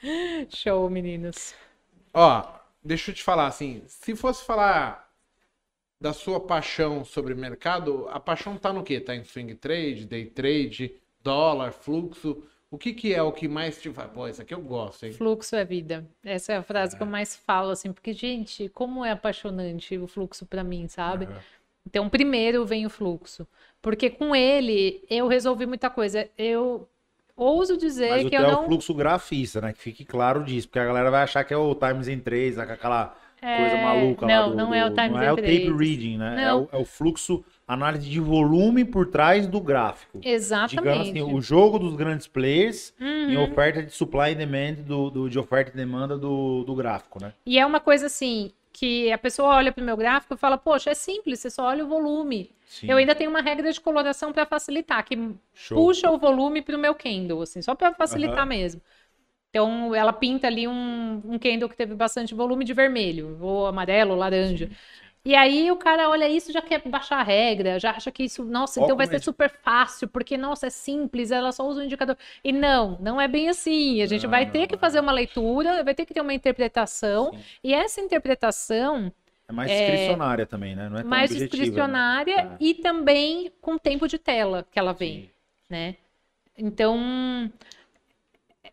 É 0.02 0.46
Show, 0.50 0.90
meninos. 0.90 1.54
Ó, 2.12 2.46
deixa 2.84 3.10
eu 3.10 3.14
te 3.14 3.24
falar 3.24 3.46
assim, 3.46 3.82
se 3.86 4.14
fosse 4.14 4.44
falar 4.44 5.03
da 6.04 6.12
sua 6.12 6.38
paixão 6.38 7.02
sobre 7.02 7.34
mercado, 7.34 8.06
a 8.10 8.20
paixão 8.20 8.58
tá 8.58 8.70
no 8.70 8.82
quê? 8.82 9.00
Tá 9.00 9.16
em 9.16 9.24
swing 9.24 9.54
trade, 9.54 10.04
day 10.04 10.26
trade, 10.26 10.96
dólar, 11.22 11.72
fluxo? 11.72 12.44
O 12.70 12.76
que 12.76 12.92
que 12.92 13.14
é 13.14 13.22
o 13.22 13.32
que 13.32 13.48
mais 13.48 13.80
te 13.80 13.88
faz? 13.90 14.10
Pô, 14.10 14.28
isso 14.28 14.42
aqui 14.42 14.52
eu 14.52 14.60
gosto, 14.60 15.06
hein? 15.06 15.12
Fluxo 15.12 15.56
é 15.56 15.64
vida. 15.64 16.06
Essa 16.22 16.52
é 16.52 16.56
a 16.58 16.62
frase 16.62 16.94
que 16.94 17.02
eu 17.02 17.06
mais 17.06 17.34
falo, 17.34 17.70
assim, 17.70 17.90
porque, 17.90 18.12
gente, 18.12 18.68
como 18.68 19.02
é 19.02 19.12
apaixonante 19.12 19.96
o 19.96 20.06
fluxo 20.06 20.44
pra 20.44 20.62
mim, 20.62 20.88
sabe? 20.88 21.26
Então, 21.86 22.10
primeiro 22.10 22.66
vem 22.66 22.84
o 22.84 22.90
fluxo. 22.90 23.46
Porque 23.80 24.10
com 24.10 24.36
ele 24.36 25.02
eu 25.08 25.26
resolvi 25.26 25.64
muita 25.64 25.88
coisa. 25.88 26.28
Eu 26.36 26.86
ouso 27.34 27.78
dizer 27.78 28.10
Mas 28.10 28.26
o 28.26 28.28
que 28.28 28.36
eu 28.36 28.44
é 28.44 28.52
não. 28.52 28.64
o 28.64 28.66
fluxo 28.66 28.92
grafista, 28.92 29.62
né? 29.62 29.72
Que 29.72 29.80
fique 29.80 30.04
claro 30.04 30.44
disso, 30.44 30.68
porque 30.68 30.80
a 30.80 30.84
galera 30.84 31.10
vai 31.10 31.22
achar 31.22 31.44
que 31.44 31.54
é 31.54 31.56
o 31.56 31.74
Times 31.74 32.08
em 32.08 32.20
3, 32.20 32.58
aquela 32.58 33.16
coisa 33.52 33.76
É, 33.76 33.82
maluca 33.82 34.26
lá 34.26 34.42
não, 34.42 34.50
do, 34.50 34.56
não 34.56 34.74
é 34.74 34.84
o 34.86 34.90
Times 34.90 35.10
Não 35.12 35.20
é 35.22 35.32
o 35.32 35.36
tape 35.36 35.70
reading, 35.72 36.18
né? 36.18 36.44
É 36.44 36.54
o, 36.54 36.68
é 36.72 36.76
o 36.76 36.84
fluxo, 36.84 37.44
análise 37.66 38.08
de 38.08 38.20
volume 38.20 38.84
por 38.84 39.06
trás 39.06 39.46
do 39.46 39.60
gráfico. 39.60 40.18
Digamos 40.66 41.00
Exatamente. 41.00 41.10
assim, 41.10 41.22
o 41.22 41.40
jogo 41.40 41.78
dos 41.78 41.94
grandes 41.94 42.26
players 42.26 42.92
Uhum. 43.00 43.30
em 43.30 43.36
oferta 43.36 43.82
de 43.82 43.90
supply 43.92 44.32
and 44.32 44.36
demand 44.36 44.74
do, 44.86 45.10
do- 45.10 45.28
de 45.30 45.38
oferta 45.38 45.70
e 45.70 45.76
demanda 45.76 46.16
do, 46.16 46.64
do 46.64 46.74
gráfico, 46.74 47.22
né? 47.22 47.32
E 47.46 47.58
é 47.58 47.66
uma 47.66 47.80
coisa 47.80 48.06
assim, 48.06 48.52
que 48.72 49.12
a 49.12 49.18
pessoa 49.18 49.54
olha 49.56 49.72
para 49.72 49.82
o 49.82 49.84
meu 49.84 49.96
gráfico 49.96 50.34
e 50.34 50.36
fala, 50.36 50.56
poxa, 50.58 50.90
é 50.90 50.94
simples, 50.94 51.40
você 51.40 51.50
só 51.50 51.64
olha 51.64 51.84
o 51.84 51.88
volume. 51.88 52.50
Sim. 52.68 52.88
Eu 52.88 52.96
ainda 52.96 53.14
tenho 53.14 53.30
uma 53.30 53.40
regra 53.40 53.72
de 53.72 53.80
coloração 53.80 54.32
para 54.32 54.46
facilitar, 54.46 55.04
que 55.04 55.16
Show. 55.54 55.78
puxa 55.78 56.10
o 56.10 56.18
volume 56.18 56.62
para 56.62 56.76
o 56.76 56.78
meu 56.78 56.94
candle, 56.94 57.42
assim, 57.42 57.60
só 57.62 57.74
para 57.74 57.94
facilitar 57.94 58.44
Aham. 58.44 58.46
mesmo. 58.46 58.80
Então, 59.54 59.94
ela 59.94 60.12
pinta 60.12 60.48
ali 60.48 60.66
um, 60.66 61.22
um 61.24 61.38
candle 61.38 61.68
que 61.68 61.76
teve 61.76 61.94
bastante 61.94 62.34
volume 62.34 62.64
de 62.64 62.72
vermelho, 62.74 63.38
ou 63.40 63.66
amarelo, 63.68 64.10
ou 64.12 64.18
laranja. 64.18 64.68
E 65.24 65.34
aí 65.34 65.70
o 65.70 65.76
cara 65.76 66.10
olha 66.10 66.28
isso 66.28 66.52
já 66.52 66.60
quer 66.60 66.82
baixar 66.88 67.18
a 67.20 67.22
regra, 67.22 67.78
já 67.78 67.92
acha 67.92 68.10
que 68.10 68.24
isso, 68.24 68.44
nossa, 68.44 68.80
então 68.80 68.96
vai 68.96 69.06
é 69.06 69.08
ser 69.08 69.20
super 69.20 69.48
fácil, 69.50 70.08
porque, 70.08 70.36
nossa, 70.36 70.66
é 70.66 70.70
simples, 70.70 71.30
ela 71.30 71.52
só 71.52 71.66
usa 71.68 71.80
o 71.80 71.84
indicador. 71.84 72.16
E 72.42 72.52
não, 72.52 72.98
não 73.00 73.20
é 73.20 73.28
bem 73.28 73.48
assim. 73.48 74.02
A 74.02 74.06
gente 74.06 74.26
Não, 74.26 74.28
vai 74.28 74.44
não, 74.44 74.50
ter 74.50 74.66
que 74.66 74.74
é. 74.74 74.78
fazer 74.78 75.00
uma 75.00 75.12
leitura, 75.12 75.84
vai 75.84 75.94
ter 75.94 76.04
que 76.04 76.12
ter 76.14 76.20
uma 76.20 76.34
interpretação, 76.34 77.32
Sim. 77.32 77.44
e 77.62 77.72
essa 77.72 78.00
interpretação 78.00 79.12
É 79.48 79.52
mais 79.52 79.70
discricionária 79.70 80.46
também, 80.46 80.74
né? 80.76 80.88
Não 80.88 80.98
é 80.98 81.04
tão 81.04 81.18
mais 81.18 81.30
objetiva, 81.30 81.82
discricionária 81.86 82.36
né? 82.36 82.60
e 82.60 82.74
também 82.74 83.52
com 83.60 83.78
tempo 83.78 84.08
de 84.08 84.18
tela 84.18 84.66
que 84.70 84.78
ela 84.78 84.92
É. 84.92 84.94
vem, 84.94 85.22
Sim. 85.24 85.30
né? 85.68 85.96
Então, 86.56 87.50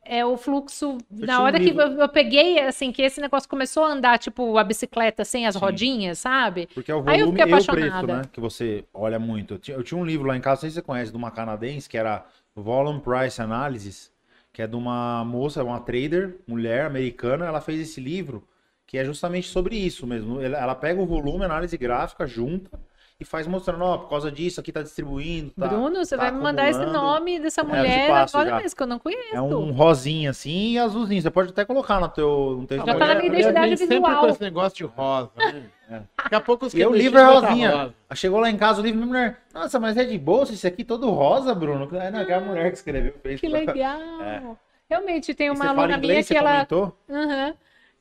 é 0.04 0.26
o 0.26 0.38
fluxo. 0.38 0.98
tinha 1.16 1.28
na 1.28 1.40
um 1.40 1.44
hora 1.44 1.60
que 1.60 1.66
livro- 1.66 1.82
eu, 1.84 2.00
eu 2.00 2.10
peguei, 2.10 2.60
assim, 2.60 2.92
que 2.92 3.02
esse 3.02 3.22
negócio 3.22 3.50
começou 3.50 3.84
a 3.84 3.92
andar, 3.92 4.18
tipo, 4.20 4.58
a 4.58 4.64
bicicleta 4.64 5.24
sem 5.26 5.46
as 5.48 5.56
Sim. 5.56 5.60
rodinhas, 5.60 6.20
sabe? 6.20 6.68
Porque 6.74 6.92
é 6.92 6.96
o 6.96 7.02
Aí 7.06 7.20
eu 7.20 7.28
volume 7.28 7.38
fiquei 7.38 7.44
e 7.54 7.60
o 7.60 7.66
preço, 7.66 8.08
apaixonada. 8.08 8.08
né? 8.08 8.22
Que 8.32 8.40
você 8.40 8.86
olha 8.94 9.20
muito. 9.20 9.56
Eu 9.56 9.60
tinha, 9.60 9.78
eu 9.78 9.84
tinha 9.84 9.98
um 10.00 10.06
livro 10.06 10.28
lá 10.28 10.36
em 10.38 10.42
casa, 10.42 10.56
não 10.58 10.62
sei 10.62 10.70
se 10.70 10.76
você 10.76 10.82
conhece, 10.82 11.12
de 11.12 11.18
uma 11.18 11.32
canadense, 11.32 11.90
que 11.90 11.98
era 11.98 12.26
Volume 12.56 13.02
Price 13.02 13.42
Analysis, 13.42 14.12
que 14.54 14.62
é 14.62 14.68
de 14.68 14.76
uma 14.76 15.24
moça, 15.26 15.64
uma 15.64 15.80
trader, 15.80 16.38
mulher 16.48 16.86
americana. 16.86 17.46
Ela 17.46 17.62
fez 17.62 17.80
esse 17.80 18.00
livro, 18.02 18.48
que 18.88 18.98
é 18.98 19.06
justamente 19.06 19.48
sobre 19.48 19.76
isso 19.78 20.06
mesmo. 20.08 20.42
Ela 20.42 20.58
ela 20.58 20.76
pega 20.76 21.02
o 21.02 21.06
volume, 21.06 21.46
análise 21.46 21.78
gráfica, 21.78 22.26
junta 22.28 22.80
e 23.22 23.24
faz 23.24 23.46
mostrando, 23.46 23.84
ó, 23.84 24.00
por 24.00 24.10
causa 24.10 24.32
disso, 24.32 24.60
aqui 24.60 24.72
tá 24.72 24.82
distribuindo. 24.82 25.52
Tá, 25.52 25.68
Bruno, 25.68 26.04
você 26.04 26.18
tá 26.18 26.24
vai 26.24 26.32
me 26.32 26.40
mandar 26.40 26.68
esse 26.68 26.84
nome 26.88 27.40
dessa 27.40 27.62
eu 27.62 27.66
te 27.66 27.68
mulher 27.70 28.10
passo 28.10 28.36
agora 28.36 28.58
mesmo, 28.58 28.76
que 28.76 28.82
eu 28.82 28.88
não 28.88 28.98
conheço. 28.98 29.36
É 29.36 29.40
um 29.40 29.72
rosinha 29.72 30.32
assim 30.32 30.72
e 30.72 30.80
azulzinho. 30.80 31.22
Você 31.22 31.30
pode 31.30 31.50
até 31.52 31.64
colocar 31.64 32.00
no 32.00 32.10
teu, 32.10 32.58
no 32.62 32.66
teu 32.66 32.78
Já 32.84 32.96
tá 32.96 33.06
na 33.06 33.16
minha 33.16 33.28
identidade 33.28 33.68
vem 33.68 33.78
sempre 33.78 34.00
visual. 34.00 34.22
com 34.22 34.28
esse 34.28 34.42
negócio 34.42 34.76
de 34.76 34.84
rosa, 34.86 35.30
né? 35.38 36.04
Daqui 36.18 36.36
a 36.36 36.42
pouco 36.42 36.66
os 36.66 36.74
E 36.74 36.84
o 36.84 36.94
livro 36.96 37.20
é 37.20 37.24
tá 37.24 37.30
rosinha. 37.30 37.76
rosa. 37.76 37.94
Chegou 38.16 38.40
lá 38.40 38.50
em 38.50 38.58
casa 38.58 38.82
o 38.82 38.84
livro, 38.84 38.98
minha 38.98 39.08
mulher, 39.08 39.38
nossa, 39.54 39.80
mas 39.80 39.96
é 39.98 40.04
de 40.04 40.18
bolsa 40.18 40.54
esse 40.54 40.66
aqui 40.66 40.84
todo 40.84 41.12
rosa, 41.12 41.54
Bruno. 41.54 41.88
É, 41.96 42.10
não, 42.10 42.26
que 42.26 42.32
é 42.32 42.36
a 42.36 42.42
mulher 42.42 42.72
que 42.72 42.78
escreveu. 42.78 43.14
Fez 43.22 43.40
Que 43.40 43.48
legal. 43.48 44.58
Realmente, 44.90 45.36
tem 45.36 45.52
uma 45.52 45.70
aluna 45.70 45.96
minha 45.98 46.16
que 46.16 46.24
você 46.24 46.38
ela. 46.38 46.68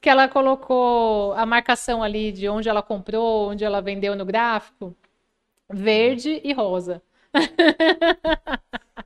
Que 0.01 0.09
ela 0.09 0.29
colocou 0.29 1.35
a 1.35 1.45
marcação 1.45 2.03
ali 2.03 2.33
de 2.33 2.49
onde 2.49 2.71
ela 2.71 2.81
comprou, 2.81 3.51
onde 3.51 3.63
ela 3.65 3.83
vendeu 3.83 4.17
no 4.17 4.25
gráfico, 4.25 4.97
verde 5.73 6.41
e 6.45 6.53
rosa. 6.53 7.03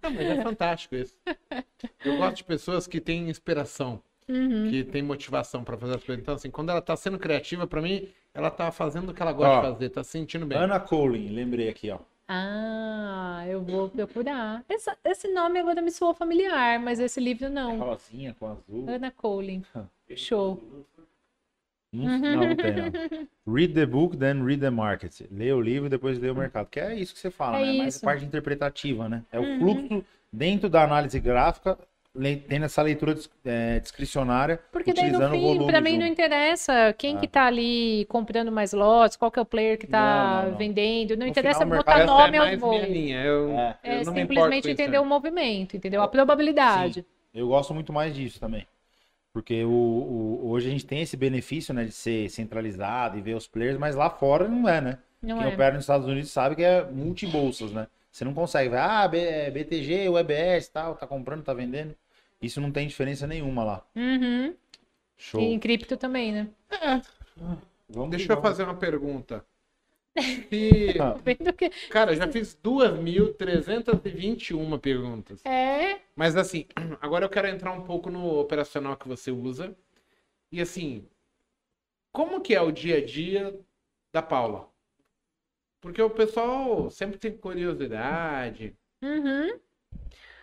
Não, 0.03 0.11
mas 0.11 0.27
é 0.27 0.43
fantástico 0.43 0.95
isso. 0.97 1.17
Eu 2.05 2.17
gosto 2.17 2.37
de 2.37 2.45
pessoas 2.45 2.87
que 2.87 3.01
têm 3.01 3.29
inspiração, 3.31 4.01
Uhum. 4.29 4.71
que 4.71 4.85
têm 4.85 5.03
motivação 5.03 5.63
pra 5.65 5.77
fazer 5.77 5.97
as 5.97 6.05
coisas. 6.05 6.23
Então, 6.23 6.35
assim, 6.35 6.51
quando 6.51 6.71
ela 6.71 6.81
tá 6.81 6.97
sendo 6.97 7.19
criativa, 7.19 7.67
pra 7.67 7.81
mim, 7.83 8.09
ela 8.33 8.51
tá 8.51 8.71
fazendo 8.73 9.11
o 9.11 9.15
que 9.15 9.21
ela 9.23 9.33
gosta 9.33 9.53
Ó, 9.53 9.61
de 9.61 9.73
fazer, 9.75 9.89
tá 9.91 10.03
se 10.05 10.11
sentindo 10.11 10.47
bem. 10.47 10.57
Ana 10.59 10.81
Colin, 10.81 11.29
lembrei 11.29 11.69
aqui, 11.69 11.91
ó. 11.91 11.99
Ah, 12.27 13.45
eu 13.47 13.63
vou 13.63 13.91
procurar. 13.91 14.65
Essa- 14.67 14.97
esse 15.05 15.29
nome 15.29 15.59
agora 15.59 15.83
me 15.83 15.91
soou 15.91 16.15
familiar, 16.15 16.81
mas 16.81 16.99
esse 16.99 17.21
livro 17.21 17.51
não. 17.51 17.79
Rosinha 17.79 18.35
com 18.39 18.47
azul. 18.47 18.87
Ana 18.89 19.11
Colin. 19.11 19.63
Show. 20.17 20.63
Não, 21.95 22.19
não, 22.19 22.49
não 22.49 22.57
tem, 22.57 22.73
não. 22.75 23.29
Read 23.55 23.73
the 23.75 23.87
book, 23.87 24.17
then 24.17 24.43
read 24.45 24.61
the 24.61 24.71
market. 24.71 25.13
Lê 25.31 25.53
o 25.53 25.61
livro 25.61 25.87
e 25.87 25.91
depois 25.91 26.19
lê 26.19 26.29
o 26.31 26.35
mercado. 26.35 26.67
Que 26.71 26.81
é 26.81 26.95
isso 26.95 27.15
que 27.15 27.21
você 27.21 27.31
fala, 27.31 27.59
É 27.61 27.65
né? 27.67 27.79
Mais 27.79 27.95
isso. 27.97 28.05
a 28.05 28.09
parte 28.11 28.25
interpretativa, 28.25 29.09
né? 29.09 29.23
É 29.31 29.39
o 29.39 29.43
Uhum. 29.43 29.59
fluxo 29.61 30.05
dentro 30.33 30.69
da 30.69 30.83
análise 30.83 31.19
gráfica, 31.21 31.79
tendo 32.49 32.65
essa 32.65 32.81
leitura 32.81 33.17
é, 33.45 33.81
discricionária, 33.81 34.61
Porque 34.73 34.93
daí 34.93 35.11
no 35.11 35.19
fim, 35.31 35.41
volume 35.41 35.67
pra 35.67 35.81
mim 35.81 35.99
não 35.99 36.07
interessa 36.07 36.93
quem 36.97 37.17
Ah. 37.17 37.21
que 37.21 37.27
tá 37.29 37.45
ali 37.47 38.05
comprando 38.09 38.53
mais 38.53 38.73
lotes, 38.73 39.17
qual 39.17 39.31
que 39.33 39.39
é 39.39 39.43
o 39.43 39.45
player 39.45 39.77
que 39.79 39.87
tá 39.89 40.37
Não, 40.37 40.43
não, 40.45 40.51
não. 40.53 40.59
vendendo. 40.59 41.17
Não 41.17 41.25
No 41.27 41.31
interessa 41.31 41.61
final, 41.65 41.79
botar 41.79 42.05
nome 42.07 42.37
aos 42.39 42.47
é 42.49 42.57
minha 42.57 42.59
voos. 42.59 42.77
Eu, 42.77 43.51
É. 43.59 43.79
É 43.83 43.97
eu 43.97 44.01
importo 44.03 44.19
simplesmente 44.21 44.59
isso, 44.65 44.71
entender 44.71 44.93
né? 44.93 45.01
o 45.01 45.05
movimento, 45.05 45.77
entendeu? 45.77 46.03
A 46.03 46.09
probabilidade. 46.09 47.05
Eu 47.35 47.49
gosto 47.49 47.75
muito 47.75 47.93
mais 47.93 48.15
disso 48.15 48.39
também. 48.39 48.65
Porque 49.35 49.65
o, 49.65 49.71
o- 49.71 50.51
hoje 50.51 50.69
a 50.69 50.71
gente 50.71 50.87
tem 50.87 51.03
esse 51.03 51.19
benefício, 51.19 51.75
né, 51.75 51.85
de 51.85 51.93
ser 51.93 52.31
centralizado 52.31 53.19
e 53.19 53.23
ver 53.23 53.35
os 53.37 53.49
players, 53.49 53.79
mas 53.79 53.97
lá 53.97 54.09
fora 54.11 54.49
não 54.49 54.69
é, 54.69 54.81
né? 54.81 55.01
Não 55.23 55.39
Quem 55.39 55.47
é. 55.51 55.55
opera 55.55 55.75
nos 55.75 55.85
Estados 55.85 56.09
Unidos 56.09 56.31
sabe 56.31 56.57
que 56.57 56.63
é 56.65 56.85
multibolsas, 56.91 57.73
né? 57.73 57.89
Você 58.13 58.25
não 58.25 58.33
consegue 58.35 58.71
ver, 58.71 58.79
ah, 58.79 59.11
é, 59.13 59.51
BTG, 59.51 60.09
UBS, 60.09 60.69
tal, 60.69 60.95
tá 60.97 61.07
comprando, 61.07 61.43
tá 61.45 61.53
vendendo. 61.55 61.97
Isso 62.41 62.61
não 62.61 62.73
tem 62.73 62.87
diferença 62.89 63.27
nenhuma 63.27 63.65
lá. 63.65 63.85
Uhum. 63.97 64.55
Show. 65.19 65.41
E 65.41 65.45
em 65.47 65.59
cripto 65.59 65.97
também, 65.97 66.33
né? 66.33 66.49
Vamos 67.89 68.11
Deixa 68.11 68.33
eu 68.33 68.37
vamos. 68.37 68.49
fazer 68.51 68.65
uma 68.65 68.75
pergunta. 68.77 69.45
Se- 70.19 70.95
que 71.57 71.71
Cara, 71.91 72.13
eu 72.13 72.17
já 72.17 72.29
fiz 72.31 72.55
2.321 72.63 74.79
perguntas. 74.79 75.45
é 75.45 75.99
Mas 76.15 76.37
assim, 76.37 76.67
agora 77.01 77.25
eu 77.25 77.29
quero 77.31 77.49
entrar 77.49 77.73
um 77.73 77.83
pouco 77.83 78.11
no 78.11 78.39
operacional 78.39 78.97
que 78.97 79.09
você 79.09 79.31
usa. 79.31 79.77
E 80.53 80.61
assim, 80.61 81.07
como 82.13 82.41
que 82.41 82.55
é 82.55 82.61
o 82.61 82.71
dia 82.71 82.99
a 82.99 83.05
dia 83.05 83.59
da 84.13 84.23
Paula? 84.23 84.69
Porque 85.81 86.01
o 86.01 86.11
pessoal 86.11 86.89
sempre 86.91 87.19
tem 87.19 87.37
curiosidade. 87.37 88.75
Uhum. 89.03 89.59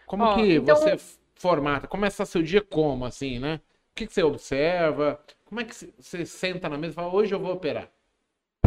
Como 0.06 0.24
Ó, 0.24 0.36
que 0.36 0.56
então- 0.56 0.76
você 0.76 0.98
formata? 1.36 1.88
Começa 1.88 2.26
seu 2.26 2.44
dia 2.44 2.62
como, 2.62 3.06
assim, 3.06 3.40
né? 3.40 3.62
O 3.92 3.96
que, 3.96 4.06
que 4.08 4.14
você 4.14 4.24
observa? 4.24 5.20
Como 5.46 5.62
é 5.62 5.64
que 5.64 5.74
você 5.74 6.26
senta 6.26 6.68
na 6.70 6.78
mesa 6.78 6.94
e 6.94 6.96
fala, 6.96 7.14
hoje 7.14 7.34
eu 7.34 7.40
vou 7.40 7.54
operar? 7.54 7.90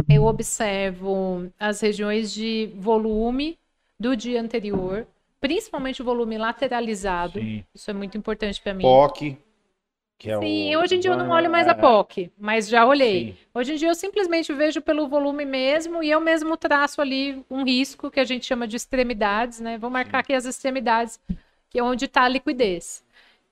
Eu 0.09 0.25
observo 0.25 1.51
as 1.59 1.81
regiões 1.81 2.31
de 2.33 2.71
volume 2.75 3.57
do 3.99 4.15
dia 4.15 4.41
anterior, 4.41 5.07
principalmente 5.39 6.01
o 6.01 6.05
volume 6.05 6.37
lateralizado. 6.37 7.39
Sim. 7.39 7.65
Isso 7.73 7.89
é 7.91 7.93
muito 7.93 8.17
importante 8.17 8.61
para 8.61 8.73
mim. 8.73 8.83
POC, 8.83 9.37
que 10.17 10.29
é 10.31 10.37
Sim, 10.39 10.75
o... 10.75 10.77
hoje 10.77 10.95
em 10.95 10.99
dia 10.99 11.11
eu 11.11 11.17
não 11.17 11.29
olho 11.29 11.49
mais 11.49 11.67
a 11.67 11.73
É, 11.73 11.73
POC, 11.73 12.31
mas 12.37 12.67
já 12.67 12.85
olhei. 12.85 13.29
sim. 13.29 13.37
Hoje 13.53 13.73
em 13.73 13.75
dia 13.77 13.87
eu 13.89 13.95
simplesmente 13.95 14.51
vejo 14.53 14.81
pelo 14.81 15.07
volume 15.07 15.45
mesmo 15.45 16.03
e 16.03 16.11
eu 16.11 16.19
mesmo 16.19 16.57
traço 16.57 17.01
ali 17.01 17.43
um 17.49 17.63
risco 17.63 18.11
que 18.11 18.19
a 18.19 18.23
gente 18.25 18.45
chama 18.45 18.67
de 18.67 18.75
extremidades, 18.75 19.59
né? 19.61 19.77
Vou 19.77 19.89
marcar 19.89 20.19
aqui 20.19 20.33
as 20.33 20.45
extremidades, 20.45 21.19
que 21.69 21.79
é 21.79 21.83
onde 21.83 22.05
está 22.05 22.23
a 22.23 22.29
liquidez. 22.29 23.03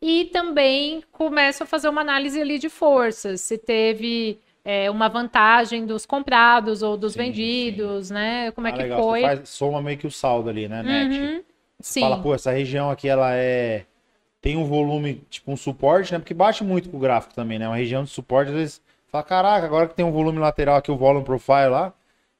E 0.02 0.26
também 0.26 1.04
começo 1.12 1.64
a 1.64 1.66
fazer 1.66 1.88
uma 1.88 2.02
análise 2.02 2.40
ali 2.42 2.60
de 2.60 2.68
forças, 2.70 3.40
se 3.42 3.58
teve 3.58 4.38
é, 4.66 4.90
uma 4.90 5.10
vantagem 5.10 5.86
dos 5.86 6.06
comprados 6.06 6.82
ou 6.82 6.96
dos 6.96 7.14
Sim, 7.14 7.20
vendidos, 7.20 8.10
né? 8.10 8.52
Como 8.52 8.68
é 8.68 8.72
Ah, 8.72 8.74
que 8.74 8.82
legal, 8.84 9.04
foi? 9.04 9.22
Você 9.22 9.28
faz, 9.28 9.50
soma 9.50 9.82
meio 9.82 9.98
que 9.98 10.08
o 10.08 10.12
saldo 10.12 10.50
ali, 10.50 10.68
né, 10.68 10.82
net? 10.84 11.20
Uhum, 11.20 11.44
Sim. 11.80 12.02
Fala, 12.02 12.22
pô, 12.22 12.34
essa 12.34 12.52
região 12.52 12.90
aqui, 12.90 13.08
ela 13.08 13.34
é... 13.36 13.86
Tem 14.42 14.58
um 14.58 14.66
volume, 14.66 15.22
tipo 15.30 15.52
um 15.52 15.58
suporte, 15.58 16.12
né? 16.12 16.20
Porque 16.20 16.34
bate 16.34 16.64
muito 16.64 16.90
com 16.90 16.98
o 16.98 17.00
gráfico 17.00 17.34
também, 17.34 17.58
né? 17.58 17.68
Uma 17.68 17.78
região 17.78 18.04
de 18.04 18.10
suporte, 18.10 18.50
às 18.50 18.56
vezes, 18.56 18.82
fala, 19.08 19.24
caraca, 19.24 19.66
agora 19.66 19.88
que 19.88 19.96
tem 19.96 20.06
um 20.06 20.12
volume 20.12 20.40
lateral 20.40 20.76
aqui, 20.76 20.92
o 20.92 20.98
volume 20.98 21.26
profile 21.26 21.70
lá, 21.70 21.94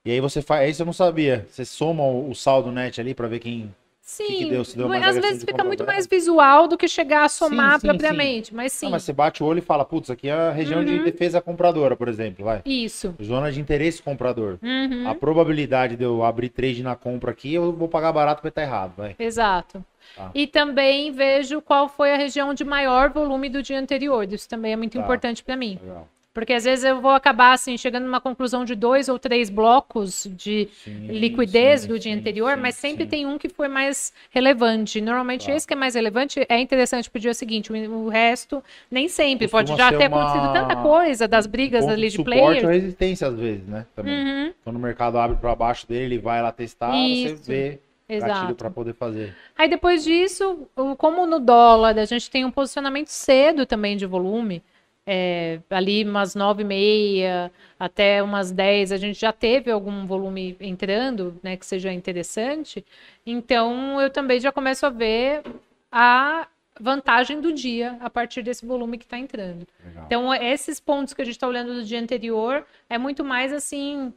e 0.04 0.12
aí 0.12 0.20
você 0.20 0.42
faz... 0.42 0.70
Isso 0.70 0.82
eu 0.82 0.86
não 0.86 0.94
sabia. 0.94 1.46
Você 1.50 1.64
soma 1.64 2.04
o, 2.04 2.30
o 2.30 2.36
saldo 2.36 2.72
net 2.72 3.00
ali 3.00 3.14
pra 3.14 3.28
ver 3.28 3.40
quem... 3.40 3.74
Sim, 4.06 4.26
que? 4.26 4.66
Se 4.66 4.78
deu 4.78 4.92
às 4.92 5.16
vezes 5.16 5.40
de 5.40 5.46
fica 5.46 5.64
muito 5.64 5.80
dela? 5.80 5.94
mais 5.94 6.06
visual 6.06 6.68
do 6.68 6.78
que 6.78 6.90
chegar 6.90 7.24
a 7.24 7.30
somar 7.30 7.76
Sim, 7.76 7.80
sim, 7.80 7.88
propriamente, 7.88 8.54
mas 8.54 8.74
sim, 8.74 8.88
Ah, 8.88 8.90
mas 8.90 9.04
você 9.04 9.14
bate 9.14 9.42
o 9.42 9.46
olho 9.46 9.60
e 9.60 9.62
fala, 9.62 9.86
putz, 9.86 10.10
aqui 10.10 10.28
é 10.28 10.34
a 10.34 10.52
região 10.52 10.84
de 10.84 10.92
Uhum. 10.94 11.04
defesa 11.06 11.40
compradora, 11.42 11.96
por 11.96 12.10
exemplo, 12.10 12.44
vai. 12.44 12.62
isso. 12.66 13.16
Zona 13.24 13.50
de 13.50 13.62
interesse 13.62 14.04
comprador. 14.04 14.60
Uhum. 14.62 15.08
A 15.08 15.16
probabilidade 15.16 15.96
de 15.96 16.04
eu 16.04 16.22
abrir 16.22 16.50
trade 16.50 16.84
na 16.84 16.98
compra 16.98 17.32
aqui, 17.32 17.54
eu 17.54 17.72
vou 17.72 17.88
pagar 17.88 18.12
barato 18.12 18.42
porque 18.42 18.52
tá 18.52 18.62
errado, 18.62 18.94
vai. 18.98 19.16
Exato. 19.18 19.84
Tá. 20.18 20.30
E 20.36 20.46
também 20.48 21.10
vejo 21.14 21.62
qual 21.62 21.88
foi 21.88 22.14
a 22.14 22.18
região 22.18 22.54
de 22.54 22.66
maior 22.66 23.10
volume 23.10 23.48
do 23.50 23.64
dia 23.64 23.80
anterior. 23.80 24.28
Isso 24.32 24.50
também 24.50 24.74
é 24.74 24.76
muito 24.76 24.98
Tá. 24.98 25.00
importante 25.04 25.42
para 25.44 25.56
mim. 25.56 25.80
Legal. 25.82 26.10
Porque 26.34 26.54
às 26.54 26.64
vezes 26.64 26.84
eu 26.84 27.00
vou 27.00 27.12
acabar 27.12 27.54
assim, 27.54 27.78
chegando 27.78 28.06
numa 28.06 28.20
conclusão 28.20 28.66
de 28.66 28.74
dois 28.74 29.08
ou 29.08 29.20
três 29.20 29.52
blocos 29.52 30.28
de 30.36 30.68
Sim, 30.84 31.08
liquidez 31.08 31.82
sim, 31.82 31.88
do 31.88 32.00
dia 32.00 32.12
sim, 32.12 32.20
anterior, 32.20 32.58
mas 32.58 32.74
sempre 32.76 33.06
tem 33.06 33.26
um 33.28 33.38
que 33.38 33.48
foi 33.50 33.68
mais 33.68 34.12
relevante. 34.32 35.00
Normalmente 35.00 35.46
Tá. 35.46 35.54
esse 35.56 35.68
que 35.68 35.74
é 35.74 35.78
mais 35.78 35.94
relevante 35.94 36.44
é 36.50 36.60
interessante 36.60 37.08
pro 37.10 37.22
dia 37.22 37.34
seguinte. 37.36 37.72
O 37.72 38.04
o 38.04 38.10
resto, 38.10 38.64
nem 38.90 39.08
sempre. 39.08 39.48
Costuma 39.48 39.64
Pode 39.64 39.78
já 39.78 39.90
ter 39.98 40.08
uma- 40.08 40.24
acontecido 40.24 40.54
tanta 40.54 40.76
coisa 40.82 41.28
das 41.28 41.46
brigas 41.46 41.88
ali 41.88 42.10
de 42.10 42.16
suporte 42.16 42.40
players. 42.40 42.64
ou 42.64 42.70
resistência 42.72 43.28
às 43.28 43.36
vezes, 43.36 43.66
né? 43.68 43.86
Também. 43.96 44.14
Uhum, 44.48 44.54
Quando 44.64 44.76
o 44.78 44.80
mercado 44.80 45.18
abre 45.20 45.38
para 45.38 45.54
baixo 45.56 45.88
dele, 45.88 46.16
ele 46.16 46.18
vai 46.20 46.42
lá 46.42 46.52
testar, 46.52 46.96
Isso. 46.96 47.38
você 47.38 47.52
vê 47.52 47.80
exato. 48.10 48.56
para 48.56 48.70
poder 48.72 48.94
fazer. 48.96 49.36
Aí 49.58 49.70
depois 49.70 50.04
disso, 50.04 50.68
o- 50.76 50.96
como 50.96 51.26
no 51.28 51.40
dólar 51.40 51.98
a 51.98 52.06
gente 52.06 52.30
tem 52.32 52.44
um 52.44 52.52
posicionamento 52.52 53.08
cedo 53.10 53.66
também 53.68 53.96
de 53.96 54.06
volume, 54.08 54.62
é, 55.06 55.60
ali 55.70 56.04
umas 56.04 56.34
nove 56.34 56.62
e 56.64 56.66
meia 56.66 57.52
até 57.78 58.24
umas 58.24 58.52
10 58.52 58.92
a 58.92 58.98
gente 58.98 59.20
já 59.20 59.34
teve 59.34 59.70
algum 59.70 60.06
volume 60.06 60.56
entrando, 60.60 61.40
né, 61.44 61.58
que 61.58 61.66
seja 61.66 61.92
interessante. 61.92 62.86
Então 63.26 64.00
eu 64.02 64.10
também 64.10 64.40
já 64.40 64.52
começo 64.52 64.86
a 64.86 64.90
ver 64.90 65.44
a 65.92 66.48
vantagem 66.80 67.40
do 67.40 67.54
dia 67.54 67.98
a 68.00 68.10
partir 68.10 68.42
desse 68.42 68.66
volume 68.66 68.98
que 68.98 69.04
está 69.04 69.18
entrando. 69.18 69.68
Legal. 69.86 70.06
Então 70.06 70.34
esses 70.34 70.80
pontos 70.80 71.14
que 71.14 71.22
a 71.22 71.26
gente 71.26 71.36
está 71.36 71.48
olhando 71.48 71.74
do 71.74 71.84
dia 71.84 72.00
anterior 72.00 72.66
é 72.90 72.98
muito 72.98 73.24
mais 73.24 73.52
assim 73.52 74.14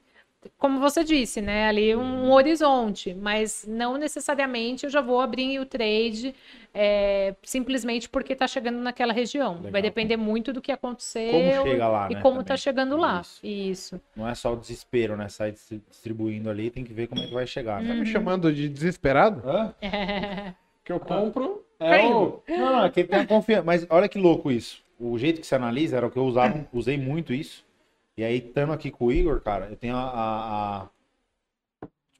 como 0.58 0.80
você 0.80 1.02
disse, 1.04 1.40
né? 1.40 1.66
Ali 1.68 1.94
um 1.96 2.30
horizonte, 2.32 3.14
mas 3.14 3.64
não 3.68 3.96
necessariamente 3.96 4.84
eu 4.84 4.90
já 4.90 5.00
vou 5.00 5.20
abrir 5.20 5.58
o 5.60 5.66
trade 5.66 6.34
é, 6.74 7.34
simplesmente 7.42 8.08
porque 8.08 8.32
está 8.34 8.46
chegando 8.46 8.78
naquela 8.78 9.12
região. 9.12 9.56
Legal. 9.56 9.72
Vai 9.72 9.82
depender 9.82 10.16
muito 10.16 10.52
do 10.52 10.60
que 10.60 10.70
aconteceu 10.70 11.30
Como 11.32 11.62
chega 11.70 11.88
lá, 11.88 12.08
e 12.10 12.14
né, 12.14 12.20
como 12.20 12.34
também. 12.34 12.42
está 12.42 12.56
chegando 12.56 12.96
lá. 12.96 13.20
Isso. 13.20 13.40
Isso. 13.46 14.00
Não 14.14 14.28
é 14.28 14.34
só 14.34 14.52
o 14.52 14.56
desespero, 14.56 15.16
né? 15.16 15.28
Sai 15.28 15.52
distri- 15.52 15.82
distribuindo 15.90 16.48
ali, 16.50 16.70
tem 16.70 16.84
que 16.84 16.92
ver 16.92 17.06
como 17.08 17.22
é 17.22 17.26
que 17.26 17.34
vai 17.34 17.46
chegar. 17.46 17.76
Tá 17.82 17.88
Né? 17.88 17.94
me 17.94 18.06
chamando 18.06 18.52
de 18.52 18.68
desesperado? 18.68 19.42
Hã? 19.48 19.74
Que 20.84 20.92
eu 20.92 21.00
compro. 21.00 21.64
É 21.80 22.06
o... 22.06 22.40
Não, 22.48 22.58
não, 22.58 22.84
é 22.84 22.90
que 22.90 23.04
tem 23.04 23.18
a 23.20 23.26
confiança. 23.26 23.62
Mas 23.64 23.86
olha 23.90 24.08
que 24.08 24.18
louco 24.18 24.50
isso. 24.50 24.82
O 24.98 25.18
jeito 25.18 25.40
que 25.40 25.46
você 25.46 25.54
analisa 25.54 25.96
era 25.96 26.06
o 26.06 26.10
que 26.10 26.16
eu 26.18 26.24
usava, 26.24 26.66
usei 26.72 26.96
muito 26.96 27.34
isso. 27.34 27.65
E 28.16 28.24
aí, 28.24 28.38
estando 28.38 28.72
aqui 28.72 28.90
com 28.90 29.06
o 29.06 29.12
Igor, 29.12 29.40
cara, 29.40 29.68
eu 29.70 29.76
tenho 29.76 29.96
a. 29.96 30.00
a, 30.02 30.82
a- 30.84 30.88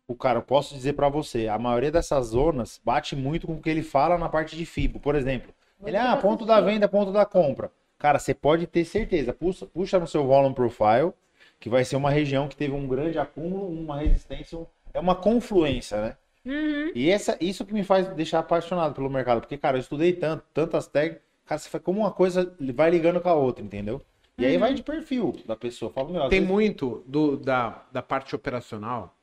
O 0.09 0.15
cara, 0.15 0.39
eu 0.39 0.43
posso 0.43 0.75
dizer 0.75 0.93
pra 0.93 1.09
você, 1.09 1.49
a 1.49 1.59
maioria 1.59 1.91
dessas 1.91 2.27
zonas 2.29 2.81
bate 2.85 3.17
muito 3.17 3.47
com 3.47 3.55
o 3.55 3.61
que 3.63 3.69
ele 3.69 3.83
fala 3.83 4.17
na 4.17 4.29
parte 4.29 4.57
de 4.57 4.65
FIBO. 4.65 5.01
Por 5.01 5.17
exemplo, 5.17 5.53
ele, 5.85 5.97
ah, 5.97 6.17
ponto 6.17 6.47
da 6.47 6.61
venda, 6.61 6.89
ponto 6.89 7.11
da 7.13 7.27
compra. 7.27 7.71
Cara, 7.99 8.19
você 8.19 8.33
pode 8.33 8.67
ter 8.67 8.85
certeza, 8.85 9.33
puxa, 9.33 9.67
puxa 9.67 9.99
no 9.99 10.07
seu 10.07 10.25
volume 10.25 10.55
profile, 10.55 11.13
que 11.59 11.69
vai 11.69 11.85
ser 11.85 11.97
uma 11.97 12.11
região 12.11 12.47
que 12.47 12.57
teve 12.57 12.73
um 12.73 12.87
grande 12.87 13.19
acúmulo, 13.19 13.67
uma 13.69 13.99
resistência, 13.99 14.57
um- 14.59 14.67
é 14.95 15.01
uma 15.01 15.15
confluência, 15.17 16.01
né? 16.01 16.17
Uhum. 16.45 16.93
E 16.95 17.11
essa, 17.11 17.37
isso 17.41 17.65
que 17.67 17.75
me 17.75 17.83
faz 17.83 18.07
deixar 18.09 18.39
apaixonado 18.39 18.95
pelo 18.95 19.11
mercado. 19.11 19.41
Porque, 19.41 19.59
cara, 19.59 19.77
eu 19.77 19.81
estudei 19.81 20.13
tanto, 20.13 20.45
tantas 20.55 20.87
técnicas. 20.87 21.23
Cara, 21.45 21.59
você 21.59 21.69
faz 21.69 21.83
como 21.83 22.01
uma 22.01 22.13
coisa 22.13 22.55
vai 22.75 22.91
ligando 22.91 23.21
com 23.21 23.29
a 23.29 23.35
outra, 23.35 23.65
entendeu? 23.65 24.01
E 24.39 24.45
aí 24.45 24.59
vai 24.59 24.75
de 24.75 24.83
perfil 24.83 25.35
da 25.47 25.57
pessoa. 25.57 25.91
Fala, 25.91 26.11
meu, 26.11 26.29
Tem 26.29 26.41
vezes- 26.41 26.47
muito 26.53 27.03
do, 27.07 27.37
da, 27.37 27.87
da 27.91 28.03
parte 28.03 28.35
operacional 28.35 29.17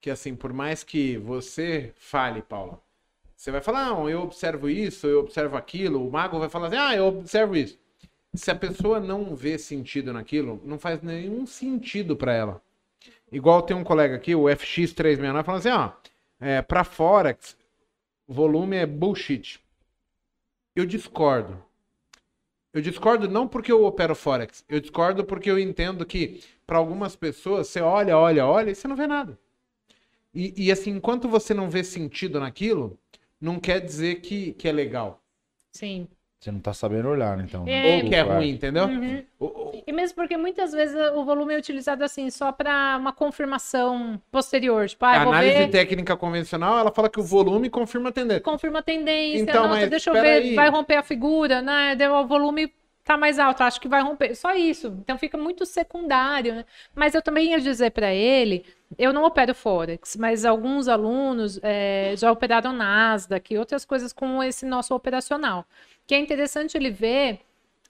que, 0.00 0.10
assim, 0.10 0.34
por 0.34 0.52
mais 0.52 0.82
que 0.84 1.16
você 1.18 1.92
fale, 1.96 2.40
Paula, 2.40 2.80
você 3.36 3.50
vai 3.50 3.60
falar, 3.60 3.86
não, 3.86 4.08
eu 4.08 4.22
observo 4.22 4.68
isso, 4.68 5.06
eu 5.06 5.20
observo 5.20 5.56
aquilo, 5.56 6.06
o 6.06 6.10
mago 6.10 6.38
vai 6.38 6.48
falar 6.48 6.68
assim, 6.68 6.76
ah, 6.76 6.94
eu 6.94 7.06
observo 7.06 7.56
isso. 7.56 7.78
Se 8.34 8.50
a 8.50 8.54
pessoa 8.54 9.00
não 9.00 9.34
vê 9.34 9.58
sentido 9.58 10.12
naquilo, 10.12 10.60
não 10.64 10.78
faz 10.78 11.02
nenhum 11.02 11.46
sentido 11.46 12.16
pra 12.16 12.32
ela. 12.32 12.62
Igual 13.32 13.62
tem 13.62 13.76
um 13.76 13.82
colega 13.84 14.14
aqui, 14.16 14.34
o 14.34 14.44
FX369, 14.44 15.44
falando 15.44 15.58
assim, 15.60 15.70
ó, 15.70 15.90
é, 16.38 16.62
pra 16.62 16.84
Forex, 16.84 17.56
volume 18.28 18.76
é 18.76 18.86
bullshit. 18.86 19.60
Eu 20.76 20.86
discordo. 20.86 21.60
Eu 22.72 22.80
discordo 22.80 23.28
não 23.28 23.48
porque 23.48 23.72
eu 23.72 23.84
opero 23.84 24.14
Forex. 24.14 24.64
Eu 24.68 24.80
discordo 24.80 25.24
porque 25.24 25.50
eu 25.50 25.58
entendo 25.58 26.06
que 26.06 26.42
para 26.66 26.78
algumas 26.78 27.16
pessoas 27.16 27.68
você 27.68 27.80
olha, 27.80 28.16
olha, 28.16 28.46
olha 28.46 28.70
e 28.70 28.74
você 28.74 28.86
não 28.86 28.96
vê 28.96 29.06
nada. 29.06 29.38
E, 30.34 30.66
e, 30.66 30.72
assim, 30.72 30.90
enquanto 30.92 31.28
você 31.28 31.52
não 31.52 31.68
vê 31.68 31.82
sentido 31.82 32.38
naquilo, 32.38 32.98
não 33.40 33.58
quer 33.58 33.80
dizer 33.80 34.20
que, 34.20 34.52
que 34.52 34.68
é 34.68 34.72
legal. 34.72 35.20
Sim. 35.72 36.08
Você 36.40 36.50
não 36.50 36.58
tá 36.58 36.72
sabendo 36.72 37.06
olhar, 37.06 37.36
né, 37.36 37.44
então. 37.46 37.68
É. 37.68 37.96
Ou 37.96 38.08
que 38.08 38.14
é 38.14 38.22
ruim, 38.22 38.48
entendeu? 38.48 38.86
Uhum. 38.86 39.22
E 39.86 39.92
mesmo 39.92 40.16
porque 40.16 40.38
muitas 40.38 40.72
vezes 40.72 40.96
o 41.14 41.22
volume 41.22 41.52
é 41.52 41.58
utilizado 41.58 42.02
assim 42.02 42.30
só 42.30 42.50
para 42.50 42.96
uma 42.98 43.12
confirmação 43.12 44.18
posterior, 44.32 44.88
tipo, 44.88 45.04
ah, 45.04 45.10
a 45.10 45.22
análise 45.22 45.58
ver, 45.58 45.68
técnica 45.68 46.16
convencional, 46.16 46.78
ela 46.78 46.90
fala 46.90 47.10
que 47.10 47.20
o 47.20 47.22
volume 47.22 47.68
confirma 47.68 48.08
a 48.08 48.12
tendência. 48.12 48.40
confirma 48.40 48.78
a 48.78 48.82
tendência, 48.82 49.42
Então, 49.42 49.64
nossa, 49.68 49.80
mas 49.80 49.90
deixa 49.90 50.08
eu 50.08 50.14
ver, 50.14 50.42
aí. 50.42 50.54
vai 50.54 50.70
romper 50.70 50.96
a 50.96 51.02
figura, 51.02 51.60
né? 51.60 51.94
Deu 51.94 52.14
o 52.14 52.26
volume 52.26 52.72
tá 53.10 53.16
mais 53.16 53.38
alto, 53.38 53.62
acho 53.62 53.80
que 53.80 53.88
vai 53.88 54.02
romper. 54.02 54.34
Só 54.36 54.54
isso. 54.54 54.88
Então 55.02 55.18
fica 55.18 55.36
muito 55.36 55.66
secundário, 55.66 56.54
né? 56.54 56.64
Mas 56.94 57.14
eu 57.14 57.20
também 57.22 57.50
ia 57.50 57.60
dizer 57.60 57.90
para 57.90 58.12
ele, 58.14 58.64
eu 58.98 59.12
não 59.12 59.24
opero 59.24 59.54
Forex, 59.54 60.16
mas 60.16 60.44
alguns 60.44 60.86
alunos 60.86 61.58
eh, 61.62 62.14
já 62.16 62.30
operaram 62.30 62.72
Nasdaq 62.72 63.52
e 63.52 63.58
outras 63.58 63.84
coisas 63.84 64.12
com 64.12 64.42
esse 64.42 64.64
nosso 64.64 64.94
operacional. 64.94 65.64
Que 66.06 66.14
é 66.14 66.18
interessante 66.20 66.76
ele 66.76 66.90
ver 66.90 67.40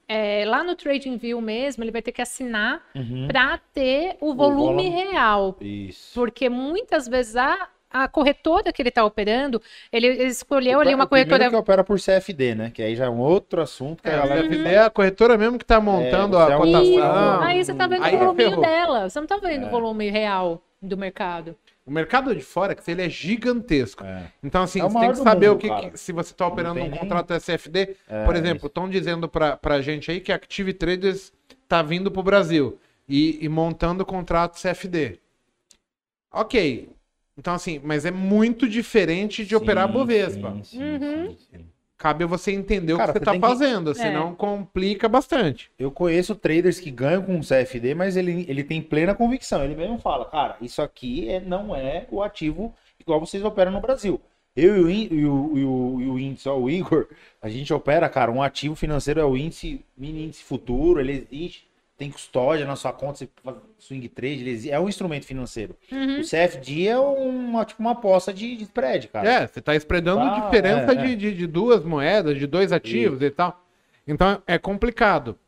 é, 0.08 0.44
lá 0.44 0.64
no 0.64 0.74
TradingView 0.74 1.40
mesmo, 1.40 1.84
ele 1.84 1.92
vai 1.92 2.02
ter 2.02 2.10
que 2.12 2.20
assinar 2.22 2.82
Uhum. 2.96 3.28
para 3.28 3.58
ter 3.72 4.16
o 4.20 4.34
volume 4.34 4.88
volume. 4.88 4.88
real. 4.88 5.56
Isso. 5.60 6.12
Porque 6.14 6.48
muitas 6.48 7.06
vezes 7.06 7.36
a, 7.36 7.68
a 7.90 8.06
corretora 8.08 8.72
que 8.72 8.80
ele 8.80 8.88
está 8.90 9.04
operando, 9.04 9.60
ele, 9.92 10.06
ele 10.06 10.24
escolheu 10.26 10.78
O 10.78 10.80
ali 10.80 10.94
uma 10.94 11.04
o 11.04 11.08
corretora. 11.08 11.50
que 11.50 11.56
opera 11.56 11.82
por 11.82 11.98
CFD, 12.00 12.54
né? 12.54 12.70
Que 12.70 12.82
aí 12.82 12.94
já 12.94 13.06
é 13.06 13.08
um 13.10 13.18
outro 13.18 13.60
assunto 13.60 14.02
que 14.02 14.08
É, 14.08 14.14
a 14.14 14.22
a 14.22 14.26
galera... 14.26 14.48
CFD 14.48 14.68
é 14.70 14.78
a 14.78 14.90
corretora 14.90 15.36
mesmo 15.36 15.58
que 15.58 15.64
tá 15.64 15.80
montando 15.80 16.36
você 16.36 16.52
a 16.52 16.54
é 16.54 16.56
um- 16.56 16.60
cotação. 16.60 16.82
Isso. 16.84 17.02
Ah, 17.02 17.46
Aí 17.46 17.64
você 17.64 17.74
tá 17.74 17.86
vendo 17.86 18.04
aí 18.04 18.14
o 18.14 18.18
voluminho 18.20 18.48
ferrou. 18.50 18.64
dela. 18.64 19.08
Você 19.10 19.18
não 19.20 19.26
tá 19.26 19.36
vendo 19.38 19.64
É. 19.64 19.66
o 19.66 19.70
volume 19.70 20.08
real 20.10 20.62
do 20.80 20.96
mercado. 20.96 21.56
O 21.84 21.90
mercado 21.90 22.32
de 22.34 22.40
Forex, 22.42 22.86
ele 22.86 23.02
é 23.04 23.08
gigantesco. 23.08 24.04
É. 24.04 24.22
Então, 24.44 24.62
assim, 24.62 24.80
É 24.80 24.84
o 24.84 24.88
você 24.90 25.00
tem 25.00 25.10
que 25.10 25.16
saber 25.16 25.48
mundo, 25.48 25.56
o 25.56 25.58
que, 25.60 25.90
que- 25.90 25.98
se 25.98 26.12
você 26.12 26.30
está 26.32 26.46
operando 26.46 26.78
um 26.78 26.82
nem- 26.88 26.90
contrato 26.92 27.32
SFD. 27.34 27.96
É, 28.08 28.24
por 28.24 28.36
exemplo, 28.36 28.66
estão 28.68 28.88
dizendo 28.88 29.28
pra, 29.28 29.56
pra 29.56 29.80
gente 29.80 30.10
aí 30.10 30.20
que 30.20 30.30
a 30.30 30.36
Active 30.36 30.72
Traders 30.72 31.32
tá 31.66 31.82
vindo 31.82 32.08
pro 32.10 32.22
Brasil 32.22 32.78
e, 33.08 33.44
e 33.44 33.48
montando 33.48 34.06
contrato 34.06 34.56
CFD. 34.60 35.18
Ok. 36.32 36.88
Então, 37.36 37.54
assim, 37.54 37.80
mas 37.82 38.04
é 38.04 38.10
muito 38.10 38.68
diferente 38.68 39.44
de 39.44 39.56
operar 39.56 39.84
a 39.84 39.86
Sim, 39.86 39.92
Bovespa. 39.94 40.52
sim, 40.52 40.62
sim, 40.64 40.78
Uhum. 40.80 41.26
sim, 41.30 41.36
sim. 41.58 41.66
Cabe 41.96 42.24
você 42.24 42.52
entender 42.52 42.96
Cara, 42.96 43.10
o 43.10 43.12
que 43.14 43.18
você 43.18 43.18
você 43.18 43.24
tá 43.26 43.30
tem 43.32 43.40
que- 43.40 43.46
fazendo, 43.46 43.94
senão 43.94 44.34
complica 44.34 45.06
bastante. 45.06 45.70
Eu 45.78 45.90
conheço 45.90 46.34
traders 46.34 46.80
que 46.80 46.90
ganham 46.90 47.22
com 47.22 47.42
CFD, 47.42 47.94
mas 47.94 48.16
ele, 48.16 48.46
ele 48.48 48.64
tem 48.64 48.80
plena 48.80 49.14
convicção. 49.14 49.62
Ele 49.62 49.74
mesmo 49.76 49.98
fala, 49.98 50.24
cara, 50.24 50.56
isso 50.62 50.80
aqui 50.80 51.28
é, 51.28 51.40
não 51.40 51.76
é 51.76 52.06
o 52.10 52.22
ativo 52.22 52.74
igual 52.98 53.20
vocês 53.20 53.44
operam 53.44 53.70
no 53.72 53.80
Brasil. 53.82 54.18
Eu 54.56 54.90
e 54.90 55.06
o, 55.08 55.14
e 55.14 55.26
o, 55.26 55.58
e 55.58 55.64
o, 55.64 56.00
e 56.00 56.08
o 56.08 56.18
índice, 56.18 56.48
ó, 56.48 56.56
o 56.58 56.70
Igor, 56.70 57.06
a 57.40 57.48
gente 57.50 57.72
opera, 57.72 58.08
cara, 58.08 58.32
um 58.32 58.42
ativo 58.42 58.74
financeiro 58.74 59.20
é 59.20 59.24
o 59.24 59.36
índice, 59.36 59.84
mini 59.96 60.24
índice 60.24 60.42
futuro, 60.42 61.00
ele 61.00 61.26
existe, 61.30 61.68
tem 62.00 62.10
custódia 62.10 62.64
na 62.64 62.76
sua 62.76 62.94
conta, 62.94 63.18
você 63.18 63.28
faz 63.44 63.58
swing 63.78 64.08
trade, 64.08 64.70
é 64.70 64.80
um 64.80 64.88
instrumento 64.88 65.26
financeiro. 65.26 65.76
Uhum. 65.92 66.20
O 66.20 66.24
CFD 66.24 66.88
é 66.88 66.98
uma, 66.98 67.62
tipo, 67.62 67.82
uma 67.82 67.90
aposta 67.90 68.32
de, 68.32 68.56
de 68.56 68.64
spread, 68.64 69.08
cara. 69.08 69.30
É, 69.30 69.46
você 69.46 69.60
tá 69.60 69.76
spreadando 69.76 70.22
Ah, 70.22 70.40
diferença 70.46 70.92
é, 70.92 70.94
De, 70.94 71.14
de, 71.14 71.34
de 71.34 71.46
duas 71.46 71.84
moedas, 71.84 72.38
de 72.38 72.46
dois 72.46 72.72
ativos 72.72 73.20
e 73.20 73.30
tal. 73.30 73.62
Então 74.08 74.42
é 74.46 74.56
complicado. 74.56 75.38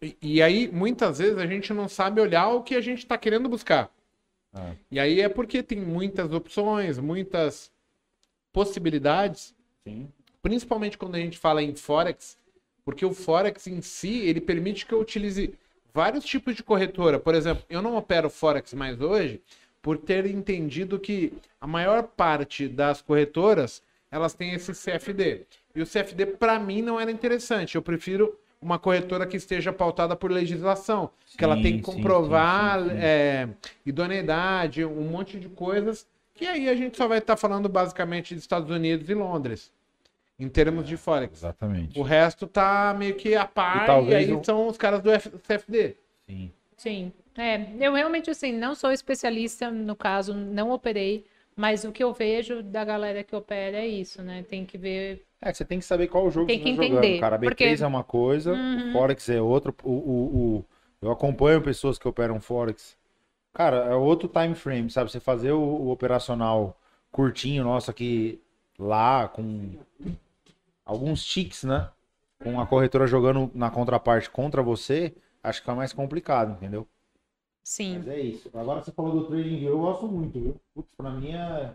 E, 0.00 0.16
e 0.22 0.42
aí, 0.42 0.70
muitas 0.72 1.18
vezes, 1.18 1.36
a 1.36 1.46
gente 1.46 1.70
não 1.74 1.86
sabe 1.86 2.18
olhar 2.18 2.48
o 2.48 2.62
que 2.62 2.74
a 2.74 2.80
gente 2.80 3.00
está 3.00 3.18
querendo 3.18 3.46
buscar. 3.46 3.90
Ah. 4.54 4.72
E 4.90 4.98
aí 4.98 5.20
é 5.20 5.28
porque 5.28 5.62
tem 5.62 5.78
muitas 5.82 6.32
opções, 6.32 6.98
muitas 6.98 7.70
possibilidades, 8.54 9.54
Sim. 9.86 10.08
principalmente 10.42 10.96
quando 10.96 11.16
a 11.16 11.20
gente 11.20 11.36
fala 11.36 11.62
em 11.62 11.74
Forex, 11.74 12.38
porque 12.86 13.04
o 13.04 13.12
Forex 13.12 13.66
em 13.66 13.82
si, 13.82 14.20
ele 14.20 14.40
permite 14.40 14.86
que 14.86 14.94
eu 14.94 15.00
utilize 15.00 15.52
vários 15.94 16.24
tipos 16.24 16.56
de 16.56 16.62
corretora. 16.62 17.20
Por 17.20 17.34
exemplo, 17.34 17.64
eu 17.70 17.80
não 17.80 17.96
opero 17.96 18.28
Forex 18.28 18.74
mais 18.74 19.00
hoje 19.00 19.40
por 19.80 19.96
ter 19.96 20.26
entendido 20.26 20.98
que 20.98 21.32
a 21.60 21.66
maior 21.66 22.02
parte 22.02 22.66
das 22.66 23.00
corretoras, 23.00 23.82
elas 24.10 24.34
têm 24.34 24.52
esse 24.54 24.72
CFD. 24.72 25.42
E 25.74 25.80
o 25.80 25.86
CFD, 25.86 26.26
para 26.26 26.58
mim, 26.58 26.82
não 26.82 26.98
era 27.00 27.10
interessante. 27.10 27.76
Eu 27.76 27.82
prefiro 27.82 28.36
uma 28.60 28.78
corretora 28.78 29.26
que 29.26 29.36
esteja 29.36 29.72
pautada 29.72 30.16
por 30.16 30.30
legislação, 30.30 31.10
que 31.36 31.44
ela 31.44 31.54
tem 31.56 31.78
que 31.78 31.84
Sim, 31.84 31.92
sim, 31.92 31.98
comprovar 31.98 32.80
sim, 32.80 32.88
sim, 32.88 32.94
sim. 32.94 33.00
é, 33.02 33.48
idoneidade, 33.84 34.84
um 34.84 35.02
monte 35.02 35.38
de 35.38 35.50
coisas, 35.50 36.06
que 36.34 36.46
aí 36.46 36.68
a 36.68 36.74
gente 36.74 36.96
só 36.96 37.06
vai 37.06 37.18
estar 37.18 37.36
falando 37.36 37.68
basicamente 37.68 38.34
de 38.34 38.40
Estados 38.40 38.70
Unidos 38.70 39.08
e 39.10 39.14
Londres, 39.14 39.70
em 40.38 40.48
termos 40.48 40.86
de 40.86 40.96
Forex. 40.96 41.38
Exatamente. 41.38 41.98
O 41.98 42.02
resto 42.02 42.46
tá 42.46 42.94
meio 42.98 43.14
que 43.14 43.34
a 43.34 43.46
par, 43.46 43.80
E 43.80 43.82
e, 43.82 43.86
talvez 43.86 44.28
aí 44.28 44.34
o- 44.34 44.44
são 44.44 44.66
os 44.68 44.76
caras 44.76 45.00
do 45.02 45.10
CFD. 45.40 45.96
Sim. 46.26 46.52
Sim. 46.76 47.12
É, 47.36 47.66
eu 47.80 47.92
realmente, 47.94 48.30
assim, 48.30 48.52
não 48.52 48.74
sou 48.74 48.92
especialista, 48.92 49.70
no 49.70 49.96
caso, 49.96 50.34
não 50.34 50.70
operei, 50.70 51.24
mas 51.56 51.84
o 51.84 51.90
que 51.92 52.02
eu 52.02 52.12
vejo 52.12 52.62
da 52.62 52.84
galera 52.84 53.24
que 53.24 53.34
opera 53.34 53.78
é 53.78 53.86
isso, 53.86 54.22
né? 54.22 54.44
Tem 54.48 54.64
que 54.64 54.78
ver. 54.78 55.24
É, 55.40 55.52
você 55.52 55.64
tem 55.64 55.78
que 55.78 55.84
saber 55.84 56.06
qual 56.08 56.26
o 56.26 56.30
jogo 56.30 56.46
Tem 56.46 56.58
você 56.58 56.64
que 56.64 56.76
tá 56.76 56.84
entender, 56.84 57.02
jogando, 57.06 57.20
cara. 57.20 57.36
A 57.36 57.38
B3 57.38 57.48
porque- 57.48 57.84
é 57.84 57.86
uma 57.86 58.04
coisa, 58.04 58.52
Uhum. 58.52 58.90
o 58.90 58.92
Forex 58.92 59.28
é 59.28 59.40
outro. 59.40 59.74
O, 59.82 59.90
o, 59.90 60.56
o- 60.58 60.64
eu 61.02 61.10
acompanho 61.10 61.60
pessoas 61.60 61.98
que 61.98 62.08
operam 62.08 62.40
Forex. 62.40 62.96
Cara, 63.52 63.76
é 63.84 63.94
outro 63.94 64.28
time 64.28 64.54
frame, 64.54 64.90
sabe? 64.90 65.10
Você 65.10 65.20
fazer 65.20 65.52
o, 65.52 65.60
o 65.60 65.90
operacional 65.90 66.76
curtinho, 67.12 67.62
nosso 67.64 67.90
aqui, 67.90 68.40
lá, 68.78 69.28
com 69.28 69.70
alguns 70.84 71.24
ticks, 71.24 71.64
né? 71.64 71.90
Com 72.42 72.60
a 72.60 72.66
corretora 72.66 73.06
jogando 73.06 73.50
na 73.54 73.70
contraparte 73.70 74.28
contra 74.30 74.62
você, 74.62 75.14
acho 75.42 75.62
que 75.62 75.70
é 75.70 75.74
mais 75.74 75.92
complicado, 75.92 76.52
entendeu? 76.52 76.86
Sim. 77.62 77.98
Mas 77.98 78.08
é 78.08 78.20
isso. 78.20 78.50
Agora 78.54 78.82
você 78.82 78.92
falou 78.92 79.12
do 79.12 79.26
Trading 79.26 79.56
View, 79.58 79.70
eu 79.70 79.78
gosto 79.78 80.06
muito, 80.06 80.38
viu? 80.38 80.60
Putz, 80.74 80.88
pra 80.96 81.10
mim 81.10 81.32
é. 81.32 81.72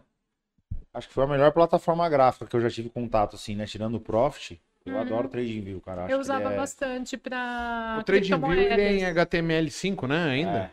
Acho 0.93 1.07
que 1.07 1.13
foi 1.13 1.23
a 1.23 1.27
melhor 1.27 1.51
plataforma 1.51 2.07
gráfica 2.09 2.45
que 2.45 2.55
eu 2.55 2.61
já 2.61 2.69
tive 2.69 2.89
contato, 2.89 3.35
assim, 3.35 3.55
né? 3.55 3.65
Tirando 3.65 3.95
o 3.95 3.99
Profit. 3.99 4.61
Eu 4.85 4.95
Uhum. 4.95 5.01
adoro 5.01 5.27
o 5.27 5.29
Trading 5.29 5.61
View, 5.61 5.81
cara. 5.81 6.05
Acho 6.05 6.13
Eu 6.13 6.19
usava 6.19 6.51
é... 6.53 6.55
bastante 6.55 7.17
para 7.17 7.97
o 7.99 8.03
TradingView 8.03 8.51
ele 8.53 8.61
é 8.81 8.93
em 8.93 8.99
criptomoedas. 8.99 9.27
HTML5, 9.27 10.07
né, 10.07 10.23
ainda? 10.29 10.71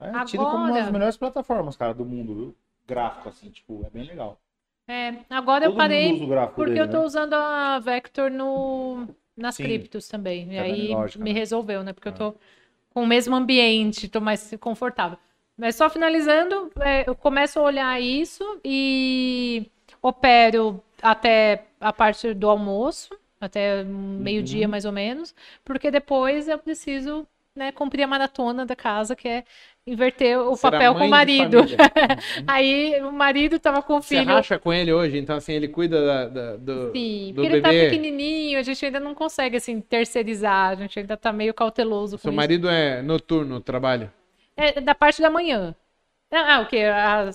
É, 0.00 0.08
é 0.08 0.24
tido 0.24 0.44
como 0.44 0.56
uma 0.56 0.68
Agora- 0.68 0.82
das 0.82 0.92
melhores 0.92 1.16
plataformas, 1.16 1.76
cara, 1.76 1.94
do 1.94 2.04
mundo, 2.04 2.34
viu? 2.34 2.56
Gráfico, 2.86 3.28
assim, 3.28 3.50
tipo, 3.50 3.84
é 3.86 3.90
bem 3.90 4.04
legal. 4.04 4.40
É, 4.90 5.24
agora 5.30 5.64
eu 5.66 5.70
Todo 5.70 5.74
mundo 5.74 5.78
parei 5.78 6.12
porque 6.56 6.72
dele, 6.72 6.80
eu 6.80 6.88
tô 6.88 6.98
né? 6.98 7.04
usando 7.04 7.34
a 7.34 7.78
Vector 7.78 8.30
no, 8.30 9.06
nas 9.36 9.56
Sim. 9.56 9.64
criptos 9.64 10.08
também. 10.08 10.52
E 10.52 10.58
É 10.58 10.62
aí 10.62 10.88
lógico, 10.88 11.24
me 11.24 11.32
né? 11.32 11.38
resolveu, 11.38 11.82
né? 11.84 11.92
Porque 11.92 12.08
eu 12.08 12.12
É. 12.12 12.14
tô 12.14 12.34
com 12.94 13.02
o 13.04 13.06
mesmo 13.06 13.34
ambiente, 13.36 14.08
tô 14.08 14.20
mais 14.20 14.52
confortável. 14.60 15.18
Mas 15.56 15.76
só 15.76 15.90
finalizando, 15.90 16.70
é, 16.80 17.08
eu 17.08 17.14
começo 17.14 17.58
a 17.58 17.62
olhar 17.62 18.00
isso 18.00 18.60
e 18.64 19.70
opero 20.02 20.82
até 21.02 21.66
a 21.80 21.92
parte 21.92 22.34
do 22.34 22.48
almoço, 22.50 23.16
até 23.40 23.84
meio-dia 23.84 24.66
Uhum. 24.66 24.68
mais 24.68 24.84
ou 24.84 24.92
menos, 24.92 25.34
porque 25.64 25.90
depois 25.90 26.48
eu 26.48 26.58
preciso 26.58 27.26
né, 27.60 27.70
cumprir 27.72 28.02
a 28.02 28.06
maratona 28.06 28.64
da 28.64 28.74
casa, 28.74 29.14
que 29.14 29.28
é 29.28 29.44
inverter 29.86 30.38
o 30.40 30.56
Será 30.56 30.72
papel 30.72 30.94
com 30.94 31.04
o 31.06 31.08
marido. 31.10 31.58
Aí 32.46 32.98
o 33.02 33.12
marido 33.12 33.58
tava 33.58 33.82
com 33.82 33.96
o 33.98 34.02
Você 34.02 34.16
filho. 34.16 34.26
racha 34.34 34.58
com 34.58 34.72
ele 34.72 34.92
hoje, 34.92 35.18
então 35.18 35.36
assim, 35.36 35.52
ele 35.52 35.68
cuida 35.68 36.04
da- 36.06 36.24
da- 36.28 36.56
do, 36.56 36.92
Sim, 36.92 37.28
do 37.28 37.34
porque 37.42 37.46
ele 37.52 37.60
tá 37.60 37.68
bebê. 37.68 37.90
pequenininho, 37.90 38.58
a 38.58 38.62
gente 38.62 38.84
ainda 38.86 38.98
não 38.98 39.14
consegue, 39.14 39.56
assim, 39.58 39.80
terceirizar, 39.80 40.70
a 40.70 40.74
gente 40.74 40.98
ainda 40.98 41.16
tá 41.16 41.32
meio 41.32 41.52
cauteloso 41.52 42.16
Seu 42.18 42.30
isso. 42.30 42.36
marido 42.36 42.68
é 42.68 43.02
noturno, 43.02 43.56
o 43.56 43.60
trabalho. 43.60 44.10
É 44.56 44.80
da 44.80 44.94
parte 44.94 45.20
da 45.20 45.28
manhã. 45.30 45.74
Ah, 46.32 46.56
ah, 46.56 46.60
o 46.60 46.64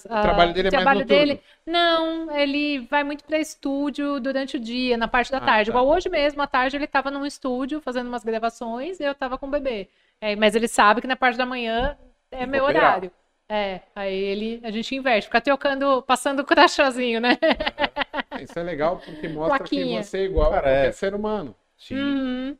a- 0.09 0.19
O 0.19 0.21
trabalho 0.21 0.53
dele 0.53 0.69
é 0.69 0.71
mais 0.71 0.83
trabalho 0.83 0.99
noturno. 1.01 1.25
dele- 1.25 1.41
Não, 1.65 2.31
ele 2.39 2.79
vai 2.89 3.03
muito 3.03 3.25
para 3.25 3.37
estúdio 3.39 4.19
durante 4.21 4.55
o 4.55 4.59
dia, 4.59 4.95
na 4.97 5.07
parte 5.07 5.29
da 5.31 5.37
Ah, 5.39 5.41
tarde. 5.41 5.69
tá. 5.69 5.77
Igual 5.77 5.87
hoje 5.93 6.07
mesmo, 6.07 6.41
à 6.41 6.47
tarde 6.47 6.77
ele 6.77 6.87
tava 6.87 7.11
num 7.11 7.25
estúdio 7.25 7.81
fazendo 7.81 8.07
umas 8.07 8.23
gravações 8.23 8.99
e 8.99 9.03
eu 9.03 9.13
tava 9.13 9.37
com 9.37 9.47
o 9.47 9.51
bebê. 9.51 9.89
É, 10.21 10.35
mas 10.35 10.55
ele 10.55 10.67
sabe 10.67 11.01
que 11.01 11.07
na 11.07 11.15
parte 11.15 11.37
da 11.37 11.45
manhã 11.45 11.97
é 12.31 12.39
que 12.39 12.45
meu 12.45 12.63
operar. 12.63 12.97
horário. 12.97 13.11
É, 13.47 13.81
aí 13.95 14.15
ele, 14.15 14.59
a 14.63 14.71
gente 14.71 14.95
inverte, 14.95 15.25
fica 15.27 15.39
trocando, 15.39 16.01
passando 16.01 16.39
o 16.39 16.45
crachazinho, 16.45 17.21
né? 17.21 17.37
Isso 18.41 18.57
é 18.57 18.63
legal 18.63 18.97
porque 19.05 19.27
mostra 19.27 19.59
Plaquinha. 19.59 19.99
que 20.01 20.07
você 20.07 20.17
é 20.19 20.23
igual 20.23 20.49
Cara, 20.49 20.59
a 20.61 20.63
qualquer 20.63 20.89
é. 20.89 20.91
ser 20.91 21.13
humano. 21.13 21.55
Sim. 21.77 21.95
Uhum. 21.95 22.57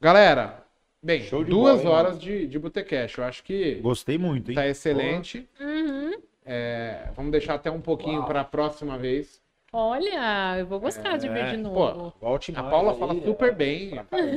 Galera, 0.00 0.64
bem, 1.02 1.20
de 1.20 1.30
duas 1.44 1.82
bola, 1.82 1.82
hein, 1.82 1.88
horas 1.88 2.20
de, 2.20 2.46
de 2.46 2.58
Botecash. 2.58 3.18
Eu 3.18 3.24
acho 3.24 3.42
que 3.42 3.74
Gostei 3.76 4.16
muito, 4.16 4.50
hein? 4.50 4.54
tá 4.54 4.66
excelente. 4.66 5.46
Uhum. 5.60 6.12
É, 6.44 7.10
vamos 7.14 7.30
deixar 7.30 7.54
até 7.54 7.70
um 7.70 7.80
pouquinho 7.80 8.24
para 8.24 8.40
a 8.40 8.44
próxima 8.44 8.96
vez. 8.96 9.41
Olha, 9.72 10.58
eu 10.58 10.66
vou 10.66 10.78
gostar 10.80 11.16
de 11.16 11.28
ver 11.28 11.44
É, 11.44 11.50
de 11.50 11.56
pô, 11.56 11.92
novo. 11.92 12.12
Volte 12.20 12.52
A 12.54 12.62
Paula 12.62 12.92
aí, 12.92 12.98
fala 12.98 13.14
é. 13.18 13.24
super 13.24 13.54
bem, 13.54 13.90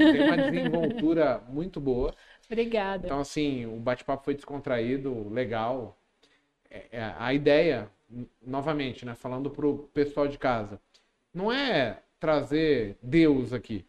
tem 0.09 0.21
uma 0.21 0.37
desenvoltura 0.37 1.41
muito 1.49 1.79
boa. 1.79 2.13
Obrigada. 2.47 3.07
Então, 3.07 3.19
assim, 3.19 3.65
o 3.65 3.77
bate-papo 3.79 4.23
foi 4.23 4.33
descontraído, 4.35 5.29
legal. 5.29 5.97
É, 6.69 6.85
é, 6.91 7.15
a 7.19 7.33
ideia, 7.33 7.89
novamente, 8.45 9.05
né, 9.05 9.15
falando 9.15 9.49
pro 9.49 9.89
pessoal 9.93 10.27
de 10.27 10.37
casa, 10.37 10.79
não 11.33 11.51
é 11.51 12.01
trazer 12.19 12.97
Deus 13.01 13.53
aqui. 13.53 13.85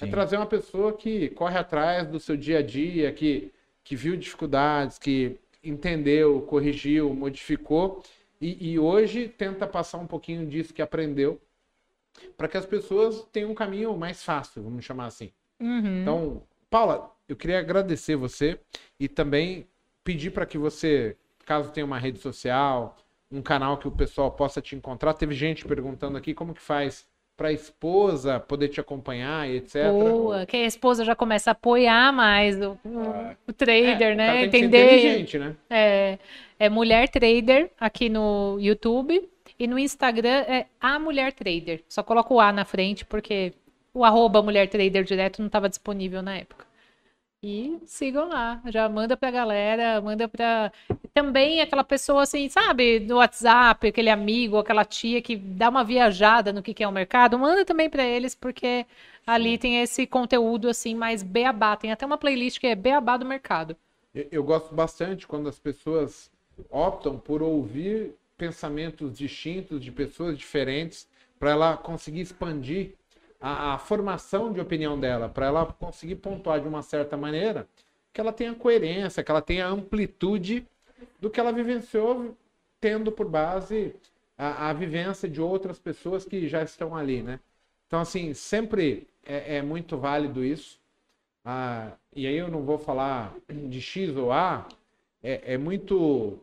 É 0.00 0.06
Sim. 0.06 0.10
trazer 0.10 0.36
uma 0.36 0.46
pessoa 0.46 0.92
que 0.92 1.30
corre 1.30 1.58
atrás 1.58 2.08
do 2.08 2.20
seu 2.20 2.36
dia 2.36 2.58
a 2.58 2.62
dia, 2.62 3.12
que, 3.12 3.52
que 3.84 3.96
viu 3.96 4.16
dificuldades, 4.16 4.98
que 4.98 5.38
entendeu, 5.64 6.42
corrigiu, 6.42 7.14
modificou 7.14 8.02
e, 8.40 8.72
e 8.72 8.78
hoje 8.78 9.28
tenta 9.28 9.66
passar 9.66 9.98
um 9.98 10.06
pouquinho 10.06 10.46
disso 10.46 10.74
que 10.74 10.82
aprendeu 10.82 11.40
para 12.36 12.48
que 12.48 12.56
as 12.56 12.66
pessoas 12.66 13.22
tenham 13.32 13.50
um 13.50 13.54
caminho 13.54 13.96
mais 13.96 14.22
fácil, 14.24 14.62
vamos 14.62 14.84
chamar 14.84 15.06
assim. 15.06 15.32
Uhum. 15.60 16.02
Então, 16.02 16.42
Paula, 16.70 17.10
eu 17.28 17.36
queria 17.36 17.58
agradecer 17.58 18.16
você 18.16 18.58
e 18.98 19.08
também 19.08 19.66
pedir 20.04 20.30
para 20.30 20.46
que 20.46 20.58
você, 20.58 21.16
caso 21.44 21.70
tenha 21.72 21.84
uma 21.86 21.98
rede 21.98 22.18
social, 22.18 22.96
um 23.30 23.42
canal 23.42 23.76
que 23.78 23.88
o 23.88 23.90
pessoal 23.90 24.30
possa 24.30 24.60
te 24.60 24.76
encontrar. 24.76 25.14
Teve 25.14 25.34
gente 25.34 25.64
perguntando 25.64 26.16
aqui 26.16 26.32
como 26.34 26.54
que 26.54 26.62
faz 26.62 27.06
para 27.36 27.48
a 27.48 27.52
esposa 27.52 28.40
poder 28.40 28.68
te 28.68 28.80
acompanhar 28.80 29.48
e 29.48 29.56
etc. 29.56 29.92
Boa, 29.92 30.46
que 30.46 30.56
a 30.56 30.64
esposa 30.66 31.04
já 31.04 31.14
começa 31.14 31.50
a 31.50 31.52
apoiar 31.52 32.12
mais 32.12 32.56
o, 32.60 32.78
o- 32.84 33.36
o 33.48 33.52
trader, 33.52 33.88
É, 34.10 34.14
o 34.14 34.16
cara 34.16 34.16
né? 34.16 34.40
tem 34.40 34.50
que 34.50 34.58
ser 34.58 34.64
Entender. 34.64 35.38
né? 35.38 35.56
É, 35.68 36.18
é 36.58 36.68
Mulher 36.68 37.08
Trader 37.08 37.70
aqui 37.78 38.08
no 38.08 38.58
YouTube 38.60 39.28
e 39.58 39.66
no 39.66 39.78
Instagram 39.78 40.44
é 40.48 40.66
a 40.80 40.98
Mulher 40.98 41.32
Trader. 41.32 41.82
Só 41.88 42.02
coloca 42.02 42.32
o 42.32 42.40
A 42.40 42.52
na 42.52 42.64
frente 42.64 43.04
porque 43.04 43.52
o 43.92 44.04
arroba 44.04 44.42
Mulher 44.42 44.68
Trader 44.68 45.04
direto 45.04 45.38
não 45.38 45.46
estava 45.46 45.68
disponível 45.68 46.22
na 46.22 46.36
época. 46.36 46.66
E 47.42 47.78
sigam 47.86 48.28
lá, 48.28 48.60
já 48.66 48.88
manda 48.88 49.16
pra 49.16 49.30
galera, 49.30 50.00
manda 50.00 50.26
pra. 50.26 50.72
Também 51.14 51.60
aquela 51.60 51.84
pessoa 51.84 52.22
assim, 52.22 52.48
sabe, 52.48 52.98
no 53.00 53.16
WhatsApp, 53.16 53.86
aquele 53.86 54.10
amigo, 54.10 54.58
aquela 54.58 54.84
tia 54.84 55.22
que 55.22 55.36
dá 55.36 55.68
uma 55.68 55.84
viajada 55.84 56.52
no 56.52 56.62
que 56.62 56.74
que 56.74 56.82
é 56.82 56.88
o 56.88 56.92
mercado, 56.92 57.38
manda 57.38 57.64
também 57.64 57.88
pra 57.88 58.04
eles, 58.04 58.34
porque 58.34 58.84
ali 59.26 59.58
tem 59.58 59.80
esse 59.82 60.06
conteúdo 60.06 60.68
assim 60.68 60.94
mais 60.94 61.22
beabá. 61.22 61.76
Tem 61.76 61.92
até 61.92 62.04
uma 62.04 62.18
playlist 62.18 62.58
que 62.58 62.66
é 62.66 62.74
beabá 62.74 63.16
do 63.16 63.26
mercado. 63.26 63.76
Eu, 64.14 64.26
eu 64.32 64.42
gosto 64.44 64.74
bastante 64.74 65.26
quando 65.26 65.48
as 65.48 65.58
pessoas 65.58 66.30
optam 66.70 67.18
por 67.18 67.42
ouvir 67.42 68.14
pensamentos 68.36 69.16
distintos 69.16 69.80
de 69.80 69.90
pessoas 69.90 70.36
diferentes 70.36 71.08
para 71.38 71.50
ela 71.50 71.76
conseguir 71.76 72.20
expandir 72.20 72.94
a, 73.40 73.74
a 73.74 73.78
formação 73.78 74.52
de 74.52 74.60
opinião 74.60 74.98
dela, 74.98 75.28
para 75.28 75.46
ela 75.46 75.66
conseguir 75.66 76.16
pontuar 76.16 76.60
de 76.60 76.68
uma 76.68 76.82
certa 76.82 77.16
maneira 77.16 77.68
que 78.12 78.20
ela 78.20 78.32
tenha 78.32 78.54
coerência, 78.54 79.22
que 79.22 79.30
ela 79.30 79.42
tenha 79.42 79.66
amplitude 79.66 80.66
do 81.20 81.28
que 81.28 81.38
ela 81.38 81.52
vivenciou, 81.52 82.34
tendo 82.80 83.12
por 83.12 83.28
base 83.28 83.94
a, 84.38 84.70
a 84.70 84.72
vivência 84.72 85.28
de 85.28 85.40
outras 85.40 85.78
pessoas 85.78 86.24
que 86.24 86.48
já 86.48 86.62
estão 86.62 86.96
ali, 86.96 87.22
né? 87.22 87.40
Então, 87.86 88.00
assim, 88.00 88.32
sempre 88.34 89.06
é, 89.24 89.56
é 89.56 89.62
muito 89.62 89.96
válido 89.96 90.44
isso. 90.44 90.80
Ah, 91.44 91.92
e 92.14 92.26
aí 92.26 92.36
eu 92.36 92.48
não 92.48 92.62
vou 92.62 92.78
falar 92.78 93.34
de 93.48 93.80
X 93.80 94.16
ou 94.16 94.32
A, 94.32 94.66
é, 95.22 95.54
é 95.54 95.58
muito 95.58 96.38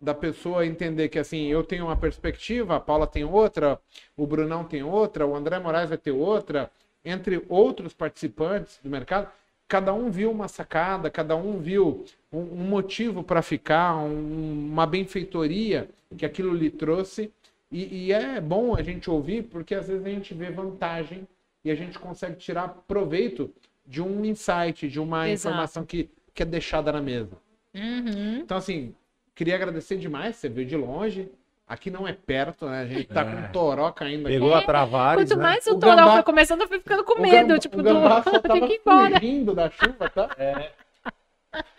da 0.00 0.14
pessoa 0.14 0.64
entender 0.66 1.08
que 1.08 1.18
assim, 1.18 1.46
eu 1.46 1.64
tenho 1.64 1.86
uma 1.86 1.96
perspectiva, 1.96 2.76
a 2.76 2.80
Paula 2.80 3.06
tem 3.06 3.24
outra, 3.24 3.80
o 4.16 4.26
Brunão 4.26 4.64
tem 4.64 4.82
outra, 4.82 5.26
o 5.26 5.34
André 5.34 5.58
Moraes 5.58 5.88
vai 5.88 5.98
ter 5.98 6.12
outra, 6.12 6.70
entre 7.04 7.44
outros 7.48 7.92
participantes 7.94 8.78
do 8.82 8.88
mercado, 8.90 9.28
cada 9.66 9.92
um 9.92 10.10
viu 10.10 10.30
uma 10.30 10.48
sacada, 10.48 11.10
cada 11.10 11.36
um 11.36 11.58
viu 11.58 12.04
um, 12.32 12.38
um 12.38 12.68
motivo 12.68 13.22
para 13.22 13.42
ficar, 13.42 13.96
um- 13.96 14.68
uma 14.72 14.86
benfeitoria 14.86 15.88
que 16.16 16.24
aquilo 16.24 16.54
lhe 16.54 16.70
trouxe. 16.70 17.30
E, 17.70 18.06
e 18.06 18.12
é 18.12 18.40
bom 18.40 18.74
a 18.74 18.82
gente 18.82 19.10
ouvir, 19.10 19.42
porque 19.44 19.74
às 19.74 19.88
vezes 19.88 20.04
a 20.06 20.08
gente 20.08 20.32
vê 20.32 20.50
vantagem 20.50 21.28
e 21.64 21.70
a 21.70 21.74
gente 21.74 21.98
consegue 21.98 22.36
tirar 22.36 22.68
proveito 22.86 23.50
de 23.86 24.00
um 24.00 24.24
insight, 24.24 24.88
de 24.88 24.98
uma 24.98 25.28
Exato. 25.28 25.52
informação 25.52 25.84
que, 25.84 26.08
que 26.32 26.42
é 26.42 26.46
deixada 26.46 26.90
na 26.92 27.00
mesa. 27.02 27.36
Uhum. 27.74 28.38
Então, 28.40 28.56
assim, 28.56 28.94
queria 29.38 29.54
agradecer 29.54 29.96
demais, 29.96 30.34
você 30.34 30.48
veio 30.48 30.66
de 30.66 30.76
longe. 30.76 31.30
Aqui 31.66 31.90
não 31.90 32.08
é 32.08 32.12
perto, 32.14 32.66
né? 32.66 32.80
A 32.80 32.86
gente 32.86 33.04
tá 33.04 33.24
com 33.24 33.30
um 33.36 33.52
toró 33.52 33.92
caindo 33.92 34.26
aqui. 34.26 34.34
Pegou 34.34 34.54
a 34.54 34.62
Travares, 34.62 35.22
Quanto 35.28 35.36
né? 35.38 35.42
mais 35.44 35.66
o, 35.66 35.74
O 35.74 35.78
Toró 35.78 35.94
gambá- 35.96 36.12
foi 36.14 36.22
começando, 36.22 36.62
eu 36.62 36.68
fui 36.68 36.78
ficando 36.78 37.04
com 37.04 37.20
medo, 37.20 37.46
gambá- 37.48 37.58
tipo, 37.58 37.78
o 37.78 37.82
gambá 37.82 38.20
do... 38.20 38.24
só 38.24 38.30
tem 38.40 38.40
tava 38.40 38.66
que 38.66 38.72
ir 38.72 38.80
embora. 38.80 39.20
fugindo 39.20 39.54
da 39.54 39.70
chuva, 39.70 40.10
tá? 40.10 40.28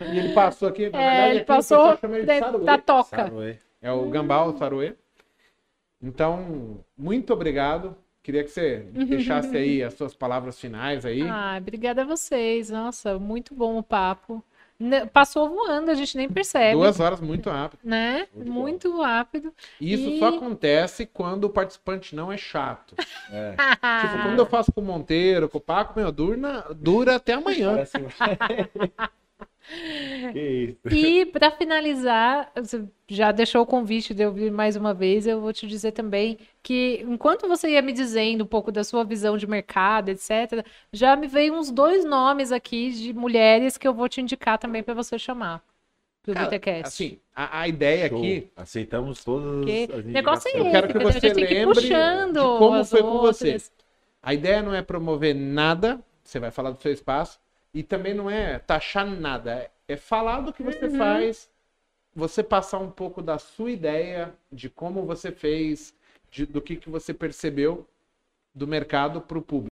E 0.00 0.18
ele 0.18 0.32
passou 0.32 0.68
aqui, 0.68 0.90
na 0.90 0.98
É, 1.00 1.10
verdade, 1.10 1.36
ele 1.36 1.44
passou 1.44 1.96
de 1.96 2.64
da 2.64 2.78
toca. 2.78 3.16
Saruê. 3.16 3.56
É 3.80 3.90
o 3.92 4.08
gambá, 4.10 4.42
o 4.44 4.56
saruê. 4.56 4.94
Então, 6.02 6.84
muito 6.96 7.32
obrigado. 7.32 7.96
Queria 8.22 8.42
que 8.44 8.50
você 8.50 8.78
deixasse 8.92 9.56
aí 9.56 9.82
as 9.82 9.94
suas 9.94 10.14
palavras 10.14 10.58
finais 10.60 11.06
aí. 11.06 11.22
Ah, 11.22 11.56
obrigada 11.58 12.02
a 12.02 12.04
vocês. 12.04 12.68
Nossa, 12.70 13.18
muito 13.18 13.54
bom 13.54 13.78
o 13.78 13.82
papo. 13.82 14.42
Passou 15.12 15.48
voando, 15.50 15.90
a 15.90 15.94
gente 15.94 16.16
nem 16.16 16.28
percebe, 16.28 16.74
Duas 16.76 16.98
horas 17.00 17.20
muito 17.20 17.50
rápido. 17.50 17.80
né? 17.84 18.26
Muito 18.34 18.50
Muito 18.52 19.02
rápido. 19.02 19.52
E 19.80 19.92
isso 19.92 20.08
E- 20.08 20.18
só 20.18 20.28
acontece 20.28 21.04
quando 21.06 21.44
o 21.44 21.50
participante 21.50 22.14
não 22.16 22.32
é 22.32 22.36
chato. 22.36 22.94
É. 23.32 23.54
Tipo, 24.00 24.22
quando 24.24 24.38
eu 24.38 24.46
faço 24.46 24.72
com 24.72 24.80
o 24.80 24.84
Monteiro, 24.84 25.48
com 25.48 25.58
o 25.58 25.60
Paco, 25.60 25.98
meu, 25.98 26.10
dura, 26.10 26.66
dura 26.74 27.16
até 27.16 27.34
amanhã. 27.34 27.76
Que. 30.32 30.76
E 30.88 31.26
para 31.26 31.50
finalizar, 31.50 32.50
você 32.56 32.84
já 33.08 33.32
deixou 33.32 33.62
o 33.62 33.66
convite 33.66 34.14
de 34.14 34.22
eu 34.22 34.32
vir 34.32 34.50
mais 34.50 34.76
uma 34.76 34.92
vez, 34.94 35.26
eu 35.26 35.40
vou 35.40 35.52
te 35.52 35.66
dizer 35.66 35.92
também 35.92 36.38
que 36.62 37.02
enquanto 37.06 37.48
você 37.48 37.70
ia 37.70 37.82
me 37.82 37.92
dizendo 37.92 38.44
um 38.44 38.46
pouco 38.46 38.72
da 38.72 38.84
sua 38.84 39.04
visão 39.04 39.36
de 39.36 39.46
mercado, 39.46 40.08
etc, 40.10 40.64
já 40.92 41.16
me 41.16 41.26
veio 41.26 41.54
uns 41.54 41.70
dois 41.70 42.04
nomes 42.04 42.52
aqui 42.52 42.90
de 42.92 43.12
mulheres 43.12 43.76
que 43.78 43.86
eu 43.86 43.94
vou 43.94 44.08
te 44.08 44.20
indicar 44.20 44.58
também 44.58 44.82
para 44.82 44.94
você 44.94 45.18
chamar 45.18 45.62
pro 46.22 46.34
Cara, 46.34 46.48
BTcast. 46.50 46.86
Assim, 46.86 47.20
a, 47.34 47.60
a 47.62 47.68
ideia 47.68 48.08
Show. 48.08 48.18
aqui 48.18 48.52
Aceitamos 48.56 49.24
todas 49.24 49.64
Porque 49.64 49.88
as 49.92 50.04
negócio 50.04 50.48
é 50.48 50.60
esse, 50.60 50.70
quero 50.70 50.88
que 50.88 50.98
você 50.98 51.18
a 51.18 51.20
gente 51.20 51.34
tem 51.34 51.46
que 51.46 51.54
ir 51.54 51.60
lembre 51.60 51.74
puxando 51.74 52.34
de 52.34 52.58
como 52.58 52.84
foi 52.84 53.04
com 53.04 53.18
você. 53.18 53.54
outras. 53.54 53.72
A 54.22 54.34
ideia 54.34 54.62
não 54.62 54.74
é 54.74 54.82
promover 54.82 55.34
nada, 55.34 56.00
você 56.22 56.38
vai 56.38 56.50
falar 56.50 56.70
do 56.72 56.80
seu 56.82 56.92
espaço, 56.92 57.39
e 57.74 57.82
também 57.82 58.14
não 58.14 58.30
é 58.30 58.58
taxar 58.58 59.06
nada, 59.06 59.70
é- 59.88 59.96
falar 59.96 60.40
do 60.40 60.52
que 60.52 60.62
você 60.62 60.86
Uhum. 60.86 60.98
faz, 60.98 61.50
você 62.14 62.42
passar 62.42 62.78
um 62.78 62.90
pouco 62.90 63.22
da 63.22 63.38
sua 63.38 63.70
ideia, 63.70 64.34
de 64.52 64.70
como 64.70 65.06
você 65.06 65.32
fez, 65.32 65.94
de- 66.30 66.46
do 66.46 66.60
que, 66.62 66.76
que 66.76 66.90
você 66.90 67.14
percebeu 67.14 67.88
do 68.54 68.66
mercado 68.66 69.20
para 69.20 69.38
o 69.38 69.42
público. 69.42 69.69